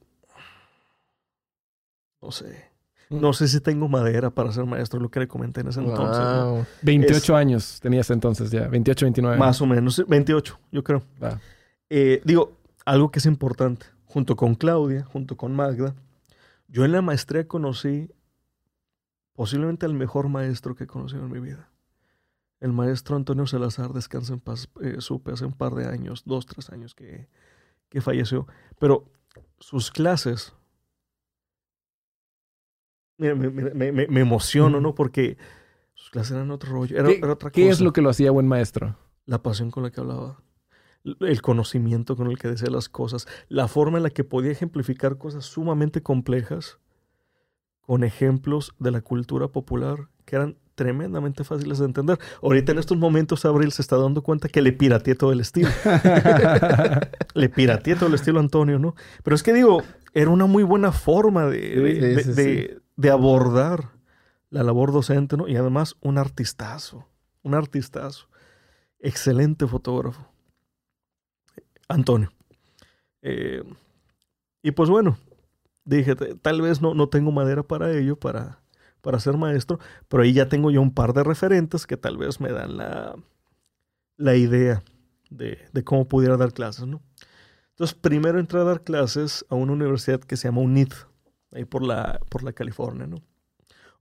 no 2.21 2.31
sé, 2.31 2.71
no 3.09 3.33
sé 3.33 3.47
si 3.47 3.59
tengo 3.59 3.87
madera 3.87 4.29
para 4.29 4.51
ser 4.51 4.65
maestro, 4.65 4.99
lo 4.99 5.09
que 5.09 5.19
le 5.19 5.27
comenté 5.27 5.61
en 5.61 5.67
ese 5.67 5.81
entonces. 5.81 6.23
¿no? 6.23 6.51
Wow. 6.51 6.65
28 6.81 7.35
años 7.35 7.79
tenías 7.81 8.09
entonces 8.09 8.49
ya. 8.49 8.67
28, 8.67 9.05
29. 9.05 9.37
Más 9.37 9.61
o 9.61 9.65
menos, 9.65 9.95
sí, 9.95 10.03
28, 10.07 10.59
yo 10.71 10.83
creo. 10.83 11.03
Va. 11.21 11.39
Eh, 11.89 12.21
digo, 12.23 12.57
algo 12.85 13.11
que 13.11 13.19
es 13.19 13.25
importante, 13.25 13.85
junto 14.05 14.35
con 14.35 14.55
Claudia, 14.55 15.03
junto 15.05 15.37
con 15.37 15.55
Magda, 15.55 15.95
yo 16.67 16.85
en 16.85 16.91
la 16.91 17.01
maestría 17.01 17.47
conocí 17.47 18.09
posiblemente 19.33 19.85
el 19.85 19.93
mejor 19.93 20.29
maestro 20.29 20.75
que 20.75 20.85
he 20.85 20.87
conocido 20.87 21.23
en 21.25 21.31
mi 21.31 21.39
vida. 21.39 21.69
El 22.63 22.71
maestro 22.71 23.17
Antonio 23.17 23.45
Salazar, 23.45 23.91
descansa 23.91 24.33
en 24.33 24.39
paz, 24.39 24.69
eh, 24.81 24.95
supe 24.99 25.33
hace 25.33 25.43
un 25.45 25.51
par 25.51 25.73
de 25.75 25.85
años, 25.85 26.23
dos, 26.25 26.45
tres 26.45 26.69
años 26.69 26.95
que, 26.95 27.27
que 27.89 27.99
falleció. 27.99 28.47
Pero 28.79 29.11
sus 29.59 29.91
clases, 29.91 30.53
mira, 33.17 33.35
me, 33.35 33.49
me- 33.49 33.91
me- 33.91 34.07
me 34.07 34.19
emociono, 34.21 34.79
¿no? 34.79 34.95
Porque 34.95 35.37
sus 35.93 36.09
clases 36.09 36.31
eran 36.33 36.51
otro 36.51 36.71
rollo, 36.71 36.97
era, 36.97 37.09
¿Qué, 37.09 37.17
era 37.17 37.33
otra 37.33 37.51
qué 37.51 37.69
es 37.69 37.81
lo 37.81 37.91
que 37.93 38.01
lo 38.01 38.09
hacía 38.09 38.31
buen 38.31 38.47
maestro? 38.47 38.97
la 39.25 39.41
pasión 39.41 39.69
con 39.71 39.83
la 39.83 39.91
que 39.91 40.01
hablaba, 40.01 40.41
el 41.03 41.41
conocimiento 41.41 42.15
con 42.17 42.27
el 42.27 42.37
que 42.37 42.49
decía 42.49 42.69
las 42.69 42.89
cosas, 42.89 43.25
la 43.47 43.67
forma 43.69 43.97
en 43.97 44.03
la 44.03 44.09
que 44.09 44.23
podía 44.23 44.51
ejemplificar 44.51 45.17
cosas 45.17 45.45
sumamente 45.45 46.01
complejas 46.01 46.79
con 47.81 48.03
ejemplos 48.05 48.73
de 48.79 48.91
la 48.91 49.01
cultura 49.01 49.49
popular 49.49 50.09
que 50.25 50.35
eran 50.37 50.57
tremendamente 50.75 51.43
fáciles 51.43 51.79
de 51.79 51.85
entender. 51.85 52.17
Ahorita 52.41 52.71
en 52.71 52.79
estos 52.79 52.97
momentos 52.97 53.45
Abril 53.45 53.71
se 53.71 53.81
está 53.81 53.97
dando 53.97 54.23
cuenta 54.23 54.49
que 54.49 54.61
le 54.61 54.71
pirateé 54.73 55.15
todo 55.15 55.31
el 55.31 55.39
estilo. 55.39 55.69
le 57.35 57.49
pirateé 57.49 57.95
todo 57.95 58.07
el 58.07 58.15
estilo 58.15 58.39
a 58.39 58.41
Antonio, 58.43 58.79
¿no? 58.79 58.95
Pero 59.23 59.35
es 59.35 59.43
que 59.43 59.53
digo, 59.53 59.81
era 60.13 60.29
una 60.29 60.45
muy 60.45 60.63
buena 60.63 60.91
forma 60.91 61.45
de, 61.47 61.59
de- 61.59 61.93
Sí, 61.95 61.99
de- 61.99 62.23
sí, 62.23 62.31
de- 62.33 62.79
de 62.95 63.09
abordar 63.09 63.89
la 64.49 64.63
labor 64.63 64.91
docente, 64.91 65.35
¿no? 65.37 65.47
Y 65.47 65.55
además 65.55 65.95
un 66.01 66.17
artistazo, 66.17 67.07
un 67.41 67.55
artistazo. 67.55 68.27
Excelente 68.99 69.65
fotógrafo. 69.67 70.27
Antonio. 71.89 72.31
Eh, 73.21 73.63
y 74.61 74.71
pues 74.71 74.89
bueno, 74.89 75.17
dije, 75.85 76.15
"T- 76.15 76.35
tal 76.35 76.61
vez 76.61 76.81
no, 76.81 76.93
no 76.93 77.09
tengo 77.09 77.31
madera 77.31 77.63
para 77.63 77.91
ello, 77.91 78.15
para, 78.17 78.59
para 79.03 79.19
ser 79.19 79.35
maestro, 79.35 79.79
pero 80.07 80.23
ahí 80.23 80.31
ya 80.31 80.47
tengo 80.47 80.71
yo 80.71 80.81
un 80.81 80.93
par 80.93 81.13
de 81.13 81.23
referentes 81.23 81.85
que 81.85 81.97
tal 81.97 82.17
vez 82.17 82.39
me 82.39 82.51
dan 82.51 82.77
la, 82.77 83.15
la 84.15 84.35
idea 84.35 84.81
de, 85.29 85.59
de 85.73 85.83
cómo 85.83 86.07
pudiera 86.07 86.37
dar 86.37 86.53
clases, 86.53 86.87
¿no? 86.87 87.01
Entonces, 87.71 87.97
primero 87.99 88.39
entré 88.39 88.61
a 88.61 88.63
dar 88.63 88.83
clases 88.83 89.45
a 89.49 89.55
una 89.55 89.73
universidad 89.73 90.21
que 90.21 90.37
se 90.37 90.47
llama 90.47 90.61
UNIT, 90.61 90.93
ahí 91.51 91.65
por 91.65 91.83
la, 91.83 92.21
por 92.29 92.43
la 92.43 92.53
California, 92.53 93.07
¿no? 93.07 93.17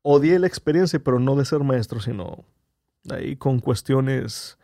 Odié 0.03 0.39
la 0.39 0.47
experiencia, 0.47 1.03
pero 1.03 1.19
no 1.19 1.35
de 1.35 1.45
ser 1.45 1.61
maestro, 1.61 1.99
sino 1.99 2.45
ahí 3.11 3.35
con 3.37 3.59
cuestiones 3.59 4.57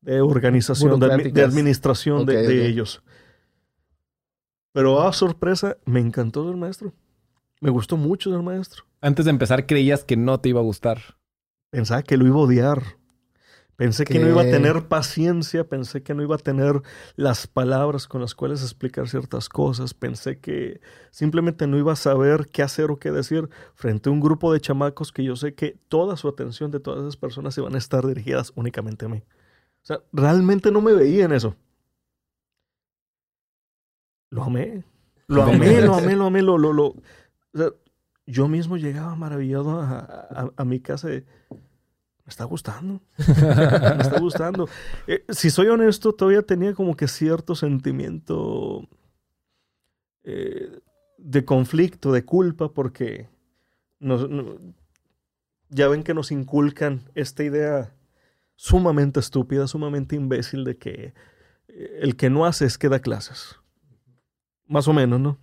de 0.00 0.22
organización, 0.22 1.00
de, 1.00 1.42
administración 1.42 2.24
de, 2.24 2.66
ellos. 2.66 3.02
Pero 4.72 5.02
a 5.02 5.12
sorpresa, 5.12 5.76
me 5.84 6.00
encantó 6.00 6.46
ser 6.46 6.56
maestro. 6.56 6.94
Me 7.66 7.72
gustó 7.72 7.96
mucho 7.96 8.30
ser 8.30 8.42
maestro. 8.42 8.84
Antes 9.00 9.24
de 9.24 9.32
empezar 9.32 9.66
creías 9.66 10.04
que 10.04 10.16
no 10.16 10.38
te 10.38 10.50
iba 10.50 10.60
a 10.60 10.62
gustar. 10.62 11.00
Pensaba 11.70 12.04
que 12.04 12.16
lo 12.16 12.24
iba 12.24 12.36
a 12.36 12.42
odiar. 12.42 12.80
Pensé 13.74 14.04
que 14.04 14.20
no 14.20 14.28
iba 14.28 14.42
a 14.42 14.44
tener 14.44 14.86
paciencia, 14.86 15.68
pensé 15.68 16.04
que 16.04 16.14
no 16.14 16.22
iba 16.22 16.36
a 16.36 16.38
tener 16.38 16.80
las 17.16 17.48
palabras 17.48 18.06
con 18.06 18.20
las 18.20 18.36
cuales 18.36 18.62
explicar 18.62 19.08
ciertas 19.08 19.48
cosas, 19.48 19.94
pensé 19.94 20.38
que 20.38 20.80
simplemente 21.10 21.66
no 21.66 21.76
iba 21.76 21.92
a 21.92 21.96
saber 21.96 22.46
qué 22.52 22.62
hacer 22.62 22.92
o 22.92 23.00
qué 23.00 23.10
decir 23.10 23.48
frente 23.74 24.10
a 24.10 24.12
un 24.12 24.20
grupo 24.20 24.52
de 24.52 24.60
chamacos 24.60 25.10
que 25.10 25.24
yo 25.24 25.34
sé 25.34 25.54
que 25.54 25.76
toda 25.88 26.16
su 26.16 26.28
atención 26.28 26.70
de 26.70 26.78
todas 26.78 27.00
esas 27.00 27.16
personas 27.16 27.52
se 27.52 27.62
van 27.62 27.74
a 27.74 27.78
estar 27.78 28.06
dirigidas 28.06 28.52
únicamente 28.54 29.06
a 29.06 29.08
mí. 29.08 29.24
O 29.82 29.86
sea, 29.86 30.00
realmente 30.12 30.70
no 30.70 30.80
me 30.80 30.92
veía 30.92 31.24
en 31.24 31.32
eso. 31.32 31.56
Lo 34.30 34.44
amé. 34.44 34.84
Lo 35.28 35.42
amé, 35.42 35.80
lo 35.80 35.94
amé, 35.94 36.14
lo 36.14 36.26
amé, 36.26 36.42
lo, 36.42 36.56
lo, 36.56 36.72
lo. 36.72 36.94
Yo 38.26 38.48
mismo 38.48 38.76
llegaba 38.76 39.14
maravillado 39.14 39.80
a, 39.80 40.52
a, 40.56 40.64
mi 40.64 40.80
casa 40.80 41.08
de, 41.08 41.24
me 42.26 42.30
está 42.30 42.44
gustando. 42.44 43.00
me 43.18 44.02
está 44.02 44.18
gustando. 44.18 44.68
Eh, 45.06 45.24
si 45.28 45.50
soy 45.50 45.68
honesto, 45.68 46.12
todavía 46.12 46.42
tenía 46.42 46.74
como 46.74 46.96
que 46.96 47.06
cierto 47.06 47.54
sentimiento 47.54 48.88
eh, 50.24 50.80
de 51.18 51.44
conflicto, 51.44 52.10
de 52.10 52.24
culpa, 52.24 52.74
porque 52.74 53.28
nos, 54.00 54.28
ya 55.68 55.86
ven 55.86 56.02
que 56.02 56.14
nos 56.14 56.32
inculcan 56.32 57.02
esta 57.14 57.44
idea 57.44 57.94
sumamente 58.56 59.20
estúpida, 59.20 59.68
sumamente 59.68 60.16
imbécil 60.16 60.64
de 60.64 60.76
que 60.76 61.14
eh, 61.68 61.98
el 62.02 62.16
que 62.16 62.28
no 62.28 62.44
hace 62.44 62.64
es 62.64 62.78
que 62.78 62.88
da 62.88 62.98
clases. 62.98 63.56
Más 64.66 64.88
o 64.88 64.92
menos, 64.92 65.20
¿no? 65.20 65.38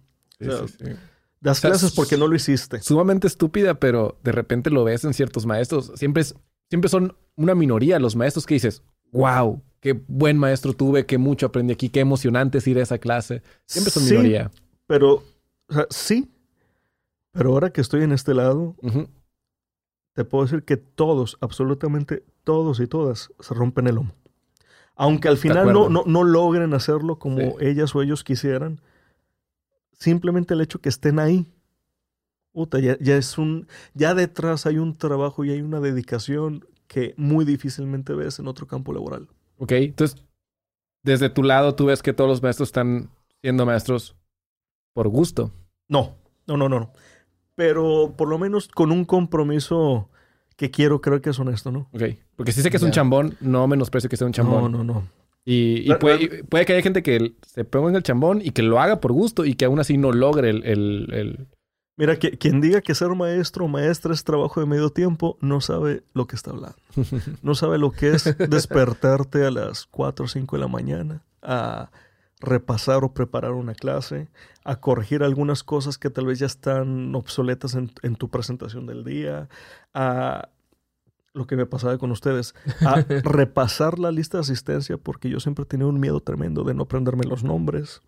Das 1.43 1.59
clases 1.59 1.91
porque 1.91 2.17
no 2.17 2.27
lo 2.27 2.35
hiciste. 2.35 2.81
Sumamente 2.81 3.27
estúpida, 3.27 3.73
pero 3.73 4.17
de 4.23 4.31
repente 4.31 4.69
lo 4.69 4.85
ves 4.85 5.03
en 5.03 5.13
ciertos 5.13 5.45
maestros. 5.45 5.91
Siempre, 5.95 6.23
siempre 6.69 6.89
son 6.89 7.17
una 7.35 7.53
minoría 7.53 7.99
los 7.99 8.15
maestros 8.15 8.45
que 8.45 8.53
dices, 8.53 8.81
wow, 9.11 9.61
qué 9.81 10.01
buen 10.07 10.37
maestro 10.37 10.71
tuve, 10.71 11.05
qué 11.05 11.17
mucho 11.17 11.47
aprendí 11.47 11.73
aquí, 11.73 11.89
qué 11.89 11.99
emocionante 11.99 12.59
es 12.59 12.67
ir 12.67 12.79
a 12.79 12.83
esa 12.83 12.97
clase. 12.97 13.43
Siempre 13.65 13.91
son 13.91 14.05
minoría. 14.05 14.51
Pero, 14.87 15.21
sí, 15.89 16.31
pero 17.33 17.51
ahora 17.51 17.71
que 17.71 17.81
estoy 17.81 18.03
en 18.03 18.13
este 18.13 18.33
lado, 18.33 18.77
te 20.13 20.23
puedo 20.23 20.45
decir 20.45 20.63
que 20.63 20.77
todos, 20.77 21.37
absolutamente 21.41 22.23
todos 22.45 22.79
y 22.79 22.87
todas, 22.87 23.31
se 23.41 23.53
rompen 23.53 23.87
el 23.87 23.95
lomo. 23.95 24.15
Aunque 24.95 25.27
al 25.27 25.37
final 25.37 25.73
no, 25.73 25.89
no, 25.89 26.23
logren 26.23 26.73
hacerlo 26.73 27.19
como 27.19 27.59
ellas 27.59 27.93
o 27.95 28.01
ellos 28.01 28.23
quisieran, 28.23 28.79
simplemente 30.03 30.53
el 30.53 30.61
hecho 30.61 30.79
que 30.79 30.89
estén 30.89 31.19
ahí, 31.19 31.47
ya, 32.81 32.97
ya, 32.99 33.17
es 33.17 33.37
un, 33.37 33.67
ya 33.93 34.13
detrás 34.13 34.65
hay 34.65 34.77
un 34.77 34.97
trabajo 34.97 35.43
y 35.43 35.51
hay 35.51 35.61
una 35.61 35.79
dedicación 35.79 36.65
que 36.87 37.15
muy 37.17 37.45
difícilmente 37.45 38.13
ves 38.13 38.37
en 38.39 38.47
otro 38.47 38.67
campo 38.67 38.93
laboral. 38.93 39.27
Ok, 39.57 39.71
entonces, 39.71 40.23
desde 41.03 41.29
tu 41.29 41.41
lado, 41.41 41.73
tú 41.73 41.85
ves 41.85 42.03
que 42.03 42.13
todos 42.13 42.29
los 42.29 42.43
maestros 42.43 42.69
están 42.69 43.09
siendo 43.41 43.65
maestros 43.65 44.15
por 44.93 45.07
gusto. 45.07 45.51
No, 45.87 46.15
no, 46.45 46.57
no, 46.57 46.69
no 46.69 46.91
pero 47.55 48.13
por 48.17 48.27
lo 48.27 48.37
menos 48.37 48.67
con 48.67 48.91
un 48.91 49.05
compromiso 49.05 50.09
que 50.55 50.71
quiero 50.71 51.01
creer 51.01 51.21
que 51.21 51.31
es 51.31 51.39
honesto, 51.39 51.71
¿no? 51.71 51.89
Ok, 51.93 52.03
porque 52.35 52.51
si 52.51 52.61
sé 52.61 52.69
que 52.69 52.77
es 52.77 52.83
un 52.83 52.91
chambón, 52.91 53.35
no 53.41 53.67
menosprecio 53.67 54.09
que 54.09 54.17
sea 54.17 54.27
un 54.27 54.33
chambón. 54.33 54.71
No, 54.71 54.83
no, 54.83 54.83
no. 54.83 55.07
Y, 55.45 55.93
puede, 55.95 56.43
puede, 56.45 56.65
que 56.65 56.73
haya 56.73 56.81
gente 56.81 57.03
que 57.03 57.35
se 57.45 57.65
ponga 57.65 57.89
en 57.89 57.95
el 57.97 58.03
chambón 58.03 58.41
y 58.41 58.51
que 58.51 58.63
lo 58.63 58.79
haga 58.79 59.01
por 59.01 59.11
gusto 59.11 59.43
y 59.43 59.55
que 59.55 59.65
aún 59.65 59.79
así 59.79 59.97
no 59.97 60.11
logre 60.11 60.49
el... 60.49 60.63
el, 60.63 61.47
Mira, 61.95 62.17
que, 62.17 62.37
quien 62.39 62.59
diga 62.59 62.81
que 62.81 62.95
ser 62.95 63.09
maestro 63.09 63.65
o 63.65 63.67
maestra 63.67 64.13
es 64.13 64.23
trabajo 64.23 64.59
de 64.59 64.65
medio 64.65 64.89
tiempo, 64.89 65.37
no 65.41 65.61
sabe 65.61 66.03
lo 66.13 66.25
que 66.25 66.35
está 66.35 66.51
hablando. 66.51 66.77
No 67.43 67.53
sabe 67.55 67.77
lo 67.77 67.91
que 67.91 68.11
es 68.11 68.35
despertarte 68.49 69.45
a 69.45 69.51
las 69.51 69.85
4 69.85 70.25
o 70.25 70.27
5 70.27 70.55
de 70.55 70.61
la 70.61 70.67
mañana 70.67 71.23
a 71.41 71.91
repasar 72.43 73.03
o 73.03 73.13
preparar 73.13 73.51
una 73.51 73.73
clase, 73.73 74.27
a 74.63 74.79
corregir 74.79 75.23
algunas 75.23 75.63
cosas 75.63 75.97
que 75.97 76.09
tal 76.09 76.25
vez 76.25 76.39
ya 76.39 76.45
están 76.45 77.15
obsoletas 77.15 77.75
en, 77.75 78.15
tu 78.15 78.29
presentación 78.29 78.85
del 78.85 79.03
día, 79.03 79.47
a 79.93 80.49
lo 81.33 81.47
que 81.47 81.55
me 81.55 81.65
pasaba 81.65 81.97
con 81.97 82.11
ustedes, 82.11 82.53
a 82.81 83.01
repasar 83.23 83.99
la 83.99 84.11
lista 84.11 84.37
de 84.37 84.41
asistencia 84.41 84.97
porque 84.97 85.29
yo 85.29 85.39
siempre 85.39 85.65
tenía 85.65 85.87
un 85.87 85.99
miedo 85.99 86.19
tremendo 86.19 86.63
de 86.63 86.73
no 86.73 86.83
aprenderme 86.83 87.23
los 87.25 87.43
nombres, 87.43 88.01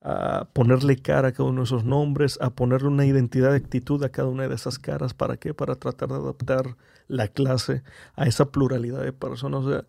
a 0.00 0.48
ponerle 0.52 0.96
cara 0.96 1.28
a 1.28 1.32
cada 1.32 1.48
uno 1.48 1.60
de 1.60 1.64
esos 1.64 1.84
nombres, 1.84 2.38
a 2.40 2.50
ponerle 2.50 2.88
una 2.88 3.06
identidad 3.06 3.50
de 3.50 3.56
actitud 3.56 4.02
a 4.02 4.08
cada 4.08 4.28
una 4.28 4.48
de 4.48 4.54
esas 4.54 4.78
caras. 4.78 5.14
¿Para 5.14 5.36
qué? 5.36 5.54
Para 5.54 5.76
tratar 5.76 6.08
de 6.08 6.16
adaptar 6.16 6.76
la 7.06 7.28
clase 7.28 7.82
a 8.16 8.26
esa 8.26 8.50
pluralidad 8.50 9.02
de 9.02 9.12
personas. 9.12 9.64
O 9.64 9.70
sea, 9.70 9.84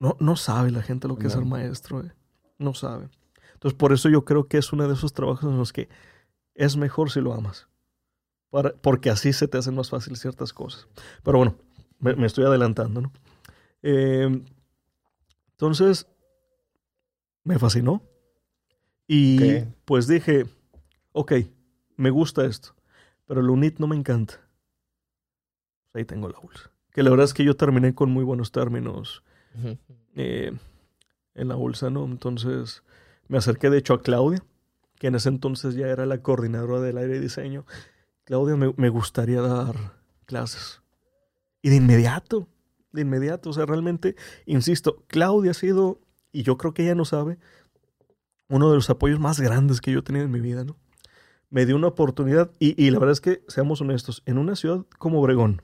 no, 0.00 0.16
no 0.20 0.36
sabe 0.36 0.70
la 0.70 0.82
gente 0.82 1.06
lo 1.06 1.16
que 1.16 1.26
es 1.26 1.34
ser 1.34 1.44
maestro. 1.44 2.00
Eh 2.00 2.12
no 2.58 2.74
sabe. 2.74 3.08
Entonces, 3.54 3.76
por 3.76 3.92
eso 3.92 4.08
yo 4.08 4.24
creo 4.24 4.48
que 4.48 4.58
es 4.58 4.72
uno 4.72 4.86
de 4.86 4.94
esos 4.94 5.12
trabajos 5.12 5.50
en 5.50 5.58
los 5.58 5.72
que 5.72 5.88
es 6.54 6.76
mejor 6.76 7.10
si 7.10 7.20
lo 7.20 7.32
amas. 7.32 7.68
Porque 8.80 9.10
así 9.10 9.32
se 9.32 9.48
te 9.48 9.58
hacen 9.58 9.74
más 9.74 9.90
fáciles 9.90 10.20
ciertas 10.20 10.52
cosas. 10.52 10.88
Pero 11.22 11.38
bueno, 11.38 11.56
me, 12.00 12.26
estoy 12.26 12.44
adelantando, 12.44 13.00
¿no? 13.00 13.12
Em, 13.82 14.44
entonces, 15.52 16.06
me 17.44 17.58
fascinó. 17.58 18.02
Y 19.06 19.60
pues 19.86 20.06
dije, 20.06 20.46
ok, 21.12 21.32
me 21.96 22.10
gusta 22.10 22.44
esto, 22.44 22.74
pero 23.26 23.40
el 23.40 23.48
UNIT 23.48 23.78
no 23.78 23.86
me 23.86 23.96
encanta. 23.96 24.34
Ahí 25.94 26.04
tengo 26.04 26.28
la 26.28 26.38
bolsa. 26.38 26.70
Que 26.92 27.02
la 27.02 27.10
verdad 27.10 27.24
es 27.24 27.32
que 27.32 27.44
yo 27.44 27.56
terminé 27.56 27.94
con 27.94 28.10
muy 28.10 28.22
buenos 28.22 28.52
términos 28.52 29.22
en 30.14 30.58
la 31.34 31.54
bolsa, 31.54 31.88
¿no? 31.88 32.04
Entonces 32.04 32.82
me 33.28 33.38
acerqué 33.38 33.70
de 33.70 33.78
hecho 33.78 33.94
a 33.94 34.02
Claudia, 34.02 34.44
que 34.98 35.06
en 35.06 35.14
ese 35.14 35.28
entonces 35.30 35.74
ya 35.74 35.86
era 35.86 36.04
la 36.04 36.22
coordinadora 36.22 36.80
del 36.80 36.98
aire 36.98 37.16
y 37.16 37.20
diseño. 37.20 37.64
Claudia, 38.28 38.56
me, 38.56 38.88
gustaría 38.90 39.40
dar 39.40 39.74
clases. 40.26 40.82
Y 41.62 41.70
de 41.70 41.76
inmediato, 41.76 42.46
de 42.92 43.00
inmediato, 43.00 43.48
o 43.48 43.52
sea, 43.54 43.64
realmente, 43.64 44.16
insisto, 44.44 45.02
Claudia 45.06 45.52
ha 45.52 45.54
sido, 45.54 46.02
y 46.30 46.42
yo 46.42 46.58
creo 46.58 46.74
que 46.74 46.82
ella 46.82 46.94
no 46.94 47.06
sabe, 47.06 47.38
uno 48.50 48.68
de 48.68 48.76
los 48.76 48.90
apoyos 48.90 49.18
más 49.18 49.40
grandes 49.40 49.80
que 49.80 49.92
yo 49.92 50.00
he 50.00 50.02
tenido 50.02 50.26
en 50.26 50.30
mi 50.30 50.40
vida, 50.40 50.62
¿no? 50.62 50.76
Me 51.48 51.64
dio 51.64 51.74
una 51.74 51.86
oportunidad, 51.86 52.50
y, 52.58 52.90
la 52.90 52.98
verdad 52.98 53.14
es 53.14 53.22
que, 53.22 53.42
seamos 53.48 53.80
honestos, 53.80 54.22
en 54.26 54.36
una 54.36 54.56
ciudad 54.56 54.84
como 54.98 55.22
Obregón, 55.22 55.62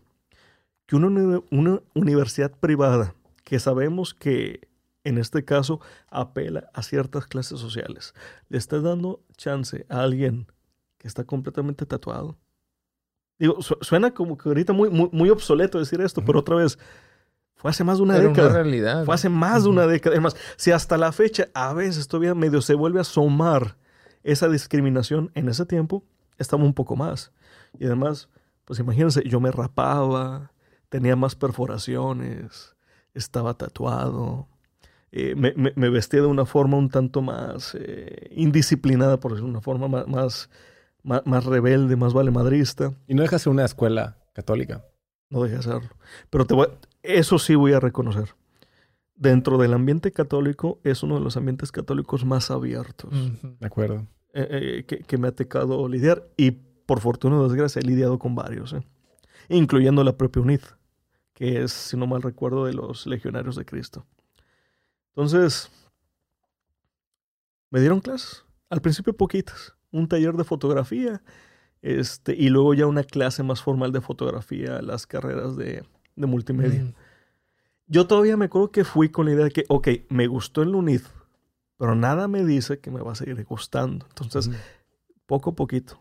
que 0.87 0.97
una, 0.97 1.43
una 1.51 1.83
universidad 1.93 2.51
privada, 2.51 3.15
que 3.45 3.59
sabemos 3.59 4.15
que 4.15 4.71
en 5.05 5.19
este 5.19 5.45
caso, 5.45 5.81
apela 6.09 6.71
a 6.73 6.83
ciertas 6.83 7.27
clases 7.27 7.61
sociales. 7.61 8.15
Le 8.49 8.57
está 8.57 8.81
dando 8.81 9.23
chance 9.37 9.85
a 9.91 10.01
alguien 10.01 10.47
que 10.97 11.09
está 11.09 11.25
completamente 11.25 11.85
tatuado. 11.85 12.39
Digo, 13.39 13.61
suena 13.63 14.13
como 14.13 14.39
que 14.39 14.49
ahorita 14.49 14.73
muy, 14.73 14.91
muy, 14.91 15.31
obsoleto 15.31 15.79
decir 15.79 16.01
esto, 16.01 16.25
pero 16.25 16.39
otra 16.39 16.57
vez, 16.57 16.79
fue 17.57 17.71
hace 17.71 17.83
más 17.83 17.99
de 17.99 18.05
una 18.05 18.19
década. 18.19 18.51
realidad. 18.51 19.05
Fue 19.05 19.15
hace 19.15 19.29
más 19.29 19.65
de 19.65 19.71
una 19.71 19.87
década. 19.87 20.15
Además, 20.15 20.37
si 20.57 20.71
hasta 20.71 20.97
la 20.97 21.11
fecha 21.13 21.49
a 21.55 21.73
veces 21.73 22.07
todavía 22.07 22.35
medio 22.35 22.63
se 22.63 22.75
vuelve 22.75 22.99
a 22.99 23.03
asomar 23.03 23.77
esa 24.23 24.49
discriminación 24.49 25.31
en 25.35 25.49
ese 25.49 25.67
tiempo, 25.67 26.05
estaba 26.39 26.63
un 26.65 26.75
poco 26.75 26.97
más. 26.97 27.33
Y 27.79 27.87
además, 27.87 28.29
pues 28.65 28.79
imagínense, 28.79 29.23
yo 29.29 29.41
me 29.41 29.51
rapaba, 29.51 30.53
tenía 30.89 31.17
más 31.17 31.35
perforaciones, 31.35 32.77
estaba 33.15 33.55
tatuado, 33.55 34.49
eh, 35.17 35.35
me, 35.37 35.55
me, 35.55 35.89
vestía 35.91 36.23
de 36.23 36.27
una 36.27 36.45
forma 36.45 36.77
un 36.77 36.89
tanto 36.89 37.23
más 37.23 37.77
eh, 37.79 38.31
indisciplinada, 38.33 39.21
por 39.21 39.31
decirlo 39.31 39.47
de 39.47 39.53
una 39.53 39.61
forma 39.61 39.87
más, 39.87 40.09
más, 40.09 40.51
más, 41.05 41.45
rebelde, 41.45 41.97
más 41.97 42.13
valemadrista. 42.13 42.93
Y 43.07 43.15
no 43.15 43.23
deja 43.23 43.39
ser 43.39 43.53
una 43.53 43.65
escuela 43.65 44.19
católica. 44.33 44.85
No 45.31 45.43
deja 45.43 45.63
serlo. 45.63 45.91
Pero 46.31 46.47
te 46.47 46.55
voy, 46.55 46.69
eso 47.03 47.39
sí 47.39 47.55
voy 47.55 47.73
a 47.73 47.81
reconocer. 47.81 48.35
Dentro 49.15 49.59
del 49.59 49.75
ambiente 49.75 50.11
católico 50.11 50.81
es 50.83 51.03
uno 51.03 51.17
de 51.17 51.21
los 51.21 51.37
ambientes 51.37 51.71
católicos 51.71 52.25
más 52.25 52.51
abiertos. 52.51 53.13
De 53.61 53.67
acuerdo. 53.67 54.07
Eh, 54.33 54.85
que, 54.89 54.99
que, 54.99 55.17
me 55.17 55.29
ha 55.29 55.33
tocado 55.33 55.87
lidiar 55.87 56.27
y 56.37 56.51
por 56.51 57.01
fortuna 57.01 57.39
o 57.39 57.45
desgracia 57.45 57.79
he 57.79 57.85
lidiado 57.85 58.19
con 58.19 58.35
varios, 58.35 58.75
incluyendo 59.49 60.03
la 60.03 60.17
propia 60.17 60.43
UNID, 60.43 60.63
que 61.35 61.63
es, 61.63 61.71
si 61.71 61.97
no 61.97 62.09
mal 62.09 62.21
recuerdo, 62.21 62.65
de 62.65 62.75
los 62.75 63.07
legionarios 63.07 63.55
de 63.55 63.65
Cristo. 63.65 64.05
Entonces, 65.11 65.71
me 67.71 67.79
dieron 67.79 68.01
clases. 68.01 68.45
Al 68.71 68.81
principio 68.81 69.17
poquitas. 69.17 69.75
Un 69.95 70.09
taller 70.09 70.35
de 70.35 70.45
fotografía. 70.45 71.23
Este, 71.83 72.35
y 72.35 72.49
luego 72.49 72.75
ya 72.75 72.87
una 72.87 73.05
clase 73.05 73.43
más 73.43 73.63
formal 73.63 73.93
de 73.93 74.01
fotografía, 74.01 74.81
las 74.81 75.07
carreras 75.07 75.57
de, 75.57 75.85
multimedia. 76.17 76.85
Mm. 76.85 76.95
Yo 77.87 78.07
todavía 78.07 78.37
me 78.37 78.47
acuerdo 78.47 78.71
que 78.71 78.85
fui 78.85 79.11
con 79.11 79.27
la 79.27 79.33
idea 79.33 79.45
de 79.45 79.51
que, 79.51 79.65
ok, 79.69 79.89
me 80.09 80.27
gustó 80.27 80.63
el 80.63 80.75
UNID, 80.75 81.03
pero 81.77 81.95
nada 81.95 82.27
me 82.29 82.45
dice 82.45 82.79
que 82.79 82.91
me 82.91 83.03
va 83.03 83.13
a 83.13 83.17
seguir 83.17 83.45
gustando. 83.45 84.07
Entonces, 84.09 84.51
poco 85.27 85.51
a 85.51 85.55
poquito. 85.55 86.01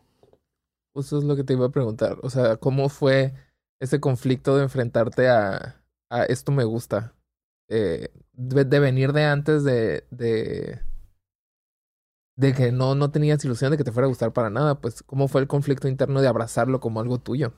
Eso 0.95 1.17
es 1.17 1.23
lo 1.23 1.35
que 1.35 1.43
te 1.43 1.53
iba 1.53 1.65
a 1.65 1.71
preguntar. 1.71 2.17
O 2.21 2.29
sea, 2.29 2.55
¿cómo 2.57 2.87
fue 2.87 3.33
ese 3.79 3.99
conflicto 3.99 4.55
de 4.55 4.63
enfrentarte 4.63 5.27
a, 5.27 5.81
a 6.09 6.23
esto 6.23 6.51
me 6.51 6.63
gusta? 6.63 7.13
Eh, 7.67 8.09
de, 8.33 8.79
venir 8.79 9.13
de 9.13 9.23
antes 9.25 9.63
de, 9.63 10.05
de, 10.11 10.79
de 12.35 12.53
que 12.53 12.71
no, 12.71 12.95
no 12.95 13.11
tenías 13.11 13.43
ilusión 13.45 13.71
de 13.71 13.77
que 13.77 13.83
te 13.83 13.91
fuera 13.91 14.05
a 14.05 14.09
gustar 14.09 14.33
para 14.33 14.49
nada, 14.49 14.79
pues 14.81 15.03
¿cómo 15.03 15.27
fue 15.27 15.41
el 15.41 15.47
conflicto 15.47 15.87
interno 15.87 16.21
de 16.21 16.27
abrazarlo 16.27 16.79
como 16.79 16.99
algo 16.99 17.19
tuyo? 17.19 17.53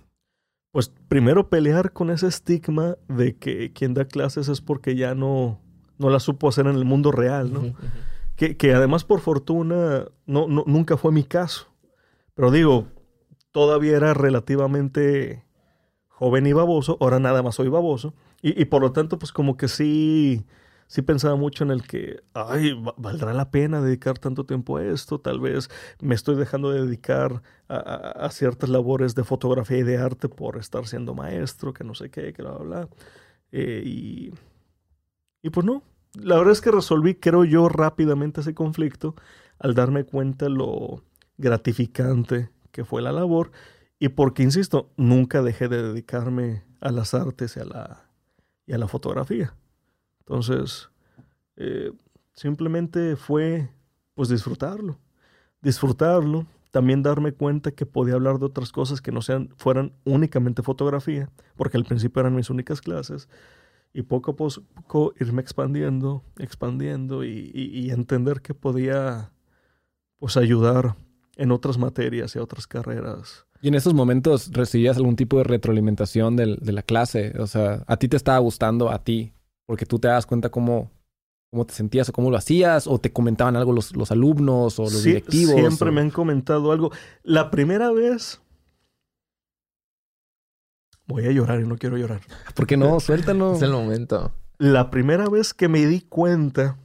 Pues 0.72 0.90
primero 1.08 1.50
pelear 1.50 1.94
con 1.94 2.10
ese 2.10 2.28
estigma 2.28 2.98
de 3.08 3.38
que 3.38 3.72
quien 3.72 3.94
da 3.94 4.06
clases 4.06 4.50
es 4.50 4.60
porque 4.60 4.96
ya 4.96 5.16
no, 5.16 5.62
no 5.98 6.10
la 6.10 6.20
supo 6.20 6.50
hacer 6.50 6.68
en 6.68 6.76
el 6.76 6.84
mundo 6.84 7.12
real, 7.12 7.54
¿no? 7.54 7.74
Que, 8.36 8.58
que 8.58 8.74
además, 8.74 9.06
por 9.06 9.22
fortuna, 9.22 10.08
no, 10.26 10.50
no, 10.50 10.66
nunca 10.68 10.98
fue 10.98 11.14
mi 11.14 11.24
caso. 11.24 11.68
Pero 12.34 12.52
digo, 12.52 12.88
todavía 13.54 13.96
era 13.96 14.14
relativamente 14.14 15.46
joven 16.10 16.46
y 16.46 16.52
baboso, 16.52 16.98
ahora 17.00 17.20
nada 17.20 17.42
más 17.42 17.56
soy 17.56 17.70
baboso. 17.70 18.14
Y, 18.42 18.62
y 18.62 18.66
por 18.66 18.82
lo 18.82 18.92
tanto, 18.92 19.18
pues 19.18 19.32
como 19.32 19.56
que 19.56 19.70
sí, 19.70 20.46
sí 20.88 21.02
pensaba 21.02 21.36
mucho 21.36 21.64
en 21.64 21.72
el 21.72 21.84
que, 21.88 22.22
ay, 22.34 22.74
va- 22.74 22.94
valdrá 22.98 23.34
la 23.34 23.52
pena 23.52 23.82
dedicar 23.82 24.20
tanto 24.20 24.46
tiempo 24.46 24.78
a 24.78 24.84
esto, 24.86 25.20
tal 25.20 25.40
vez 25.40 25.70
me 26.02 26.16
estoy 26.16 26.36
dejando 26.36 26.72
de 26.72 26.82
dedicar 26.86 27.42
a, 27.70 28.30
ciertas 28.32 28.70
labores 28.70 29.16
de 29.16 29.24
fotografía 29.24 29.78
y 29.80 29.84
de 29.84 29.98
arte 29.98 30.30
por 30.30 30.58
estar 30.58 30.88
siendo 30.88 31.14
maestro, 31.16 31.74
que 31.74 31.84
no 31.84 31.96
sé 31.96 32.10
qué, 32.10 32.34
que 32.34 32.42
bla, 32.44 32.52
bla, 32.54 32.64
bla. 32.64 32.90
Eh, 33.52 33.84
y, 33.86 34.34
y 35.42 35.50
pues 35.50 35.66
no, 35.66 35.84
la 36.14 36.38
verdad 36.38 36.54
es 36.54 36.62
que 36.62 36.72
resolví, 36.72 37.16
creo 37.16 37.44
yo, 37.46 37.70
rápidamente 37.70 38.42
ese 38.42 38.54
conflicto 38.54 39.16
al 39.60 39.74
darme 39.76 40.04
cuenta 40.06 40.50
lo 40.50 41.04
gratificante 41.38 42.50
que 42.72 42.86
fue 42.86 43.02
la 43.02 43.12
labor 43.12 43.52
y 44.00 44.10
porque, 44.10 44.44
insisto, 44.44 44.92
nunca 44.98 45.42
dejé 45.42 45.68
de 45.68 45.82
dedicarme 45.82 46.64
a 46.82 46.92
las 46.92 47.14
artes 47.14 47.58
a 47.58 47.66
la, 47.66 48.10
y 48.68 48.74
a 48.74 48.78
la 48.78 48.88
fotografía. 48.88 49.56
Entonces, 50.28 50.90
eh, 51.56 51.92
simplemente 52.34 53.16
fue 53.16 53.70
pues 54.16 54.30
disfrutarlo, 54.30 54.98
disfrutarlo, 55.62 56.48
también 56.72 57.04
darme 57.04 57.32
cuenta 57.32 57.72
que 57.72 57.86
podía 57.86 58.16
hablar 58.16 58.40
de 58.40 58.46
otras 58.46 58.72
cosas 58.72 59.02
que 59.02 59.12
no 59.12 59.22
sean, 59.22 59.50
fueran 59.58 59.94
únicamente 60.04 60.64
fotografía, 60.64 61.30
porque 61.56 61.78
al 61.78 61.86
principio 61.86 62.22
eran 62.22 62.36
mis 62.36 62.50
únicas 62.50 62.82
clases, 62.82 63.30
y 63.94 64.02
poco 64.02 64.32
a 64.32 64.36
poco 64.36 65.14
irme 65.20 65.42
expandiendo, 65.42 66.24
expandiendo 66.38 67.24
y, 67.24 67.90
entender 67.92 68.42
que 68.42 68.54
podía 68.54 69.32
pues 70.18 70.36
ayudar 70.36 70.96
en 71.38 71.52
otras 71.52 71.78
materias 71.78 72.36
y 72.36 72.40
otras 72.40 72.68
carreras. 72.68 73.46
Y 73.62 73.70
en 73.70 73.76
esos 73.76 73.94
momentos 73.94 74.52
recibías 74.52 74.98
algún 74.98 75.16
tipo 75.16 75.38
de 75.38 75.46
retroalimentación 75.46 76.36
del- 76.36 76.58
de 76.58 76.72
la 76.74 76.84
clase. 76.84 77.34
O 77.40 77.48
sea, 77.48 77.84
a 77.88 77.98
ti 77.98 78.08
te 78.08 78.18
estaba 78.18 78.40
gustando, 78.40 78.90
a 78.90 79.04
ti, 79.04 79.32
porque 79.66 79.86
tú 79.86 80.00
te 80.00 80.08
das 80.08 80.26
cuenta 80.26 80.50
cómo, 80.50 80.92
cómo 81.52 81.66
te 81.66 81.74
sentías 81.74 82.10
o 82.10 82.14
cómo 82.14 82.30
lo 82.32 82.38
hacías, 82.38 82.88
o 82.88 83.00
te 83.00 83.12
comentaban 83.12 83.56
algo 83.56 83.72
los, 83.72 83.96
los 83.96 84.12
alumnos 84.12 84.80
o 84.80 84.84
los 84.84 84.94
Sí, 85.02 85.10
directivos. 85.10 85.56
Siempre 85.56 85.90
o- 85.90 85.92
me 85.92 86.02
han 86.02 86.12
comentado 86.12 86.72
algo. 86.72 86.92
La 87.24 87.50
primera 87.52 87.92
vez... 87.92 88.42
Voy 91.08 91.26
a 91.28 91.32
llorar 91.32 91.62
y 91.62 91.68
no 91.68 91.78
quiero 91.78 91.98
llorar. 91.98 92.22
¿Por 92.56 92.66
qué 92.66 92.78
no? 92.78 93.00
Suéltalo. 93.00 93.54
Es 93.54 93.62
el 93.62 93.72
momento. 93.72 94.32
La 94.58 94.90
primera 94.90 95.30
vez 95.30 95.54
que 95.54 95.68
me 95.68 95.86
di 95.86 96.02
cuenta 96.02 96.80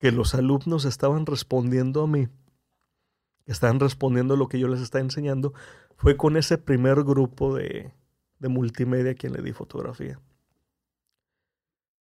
que 0.00 0.10
los 0.12 0.34
alumnos 0.34 0.84
estaban 0.84 1.26
respondiendo 1.26 2.02
a 2.02 2.06
mí, 2.08 2.26
que 3.44 3.52
estaban 3.52 3.78
respondiendo 3.78 4.36
lo 4.36 4.48
que 4.48 4.58
yo 4.58 4.66
les 4.68 4.80
estaba 4.80 5.02
enseñando, 5.02 5.52
fue 5.96 6.16
con 6.16 6.36
ese 6.36 6.58
primer 6.58 7.04
grupo 7.04 7.54
de, 7.54 7.92
de 8.40 8.48
multimedia 8.48 9.12
a 9.12 9.14
quien 9.14 9.32
le 9.32 9.42
di 9.42 9.52
fotografía. 9.52 10.20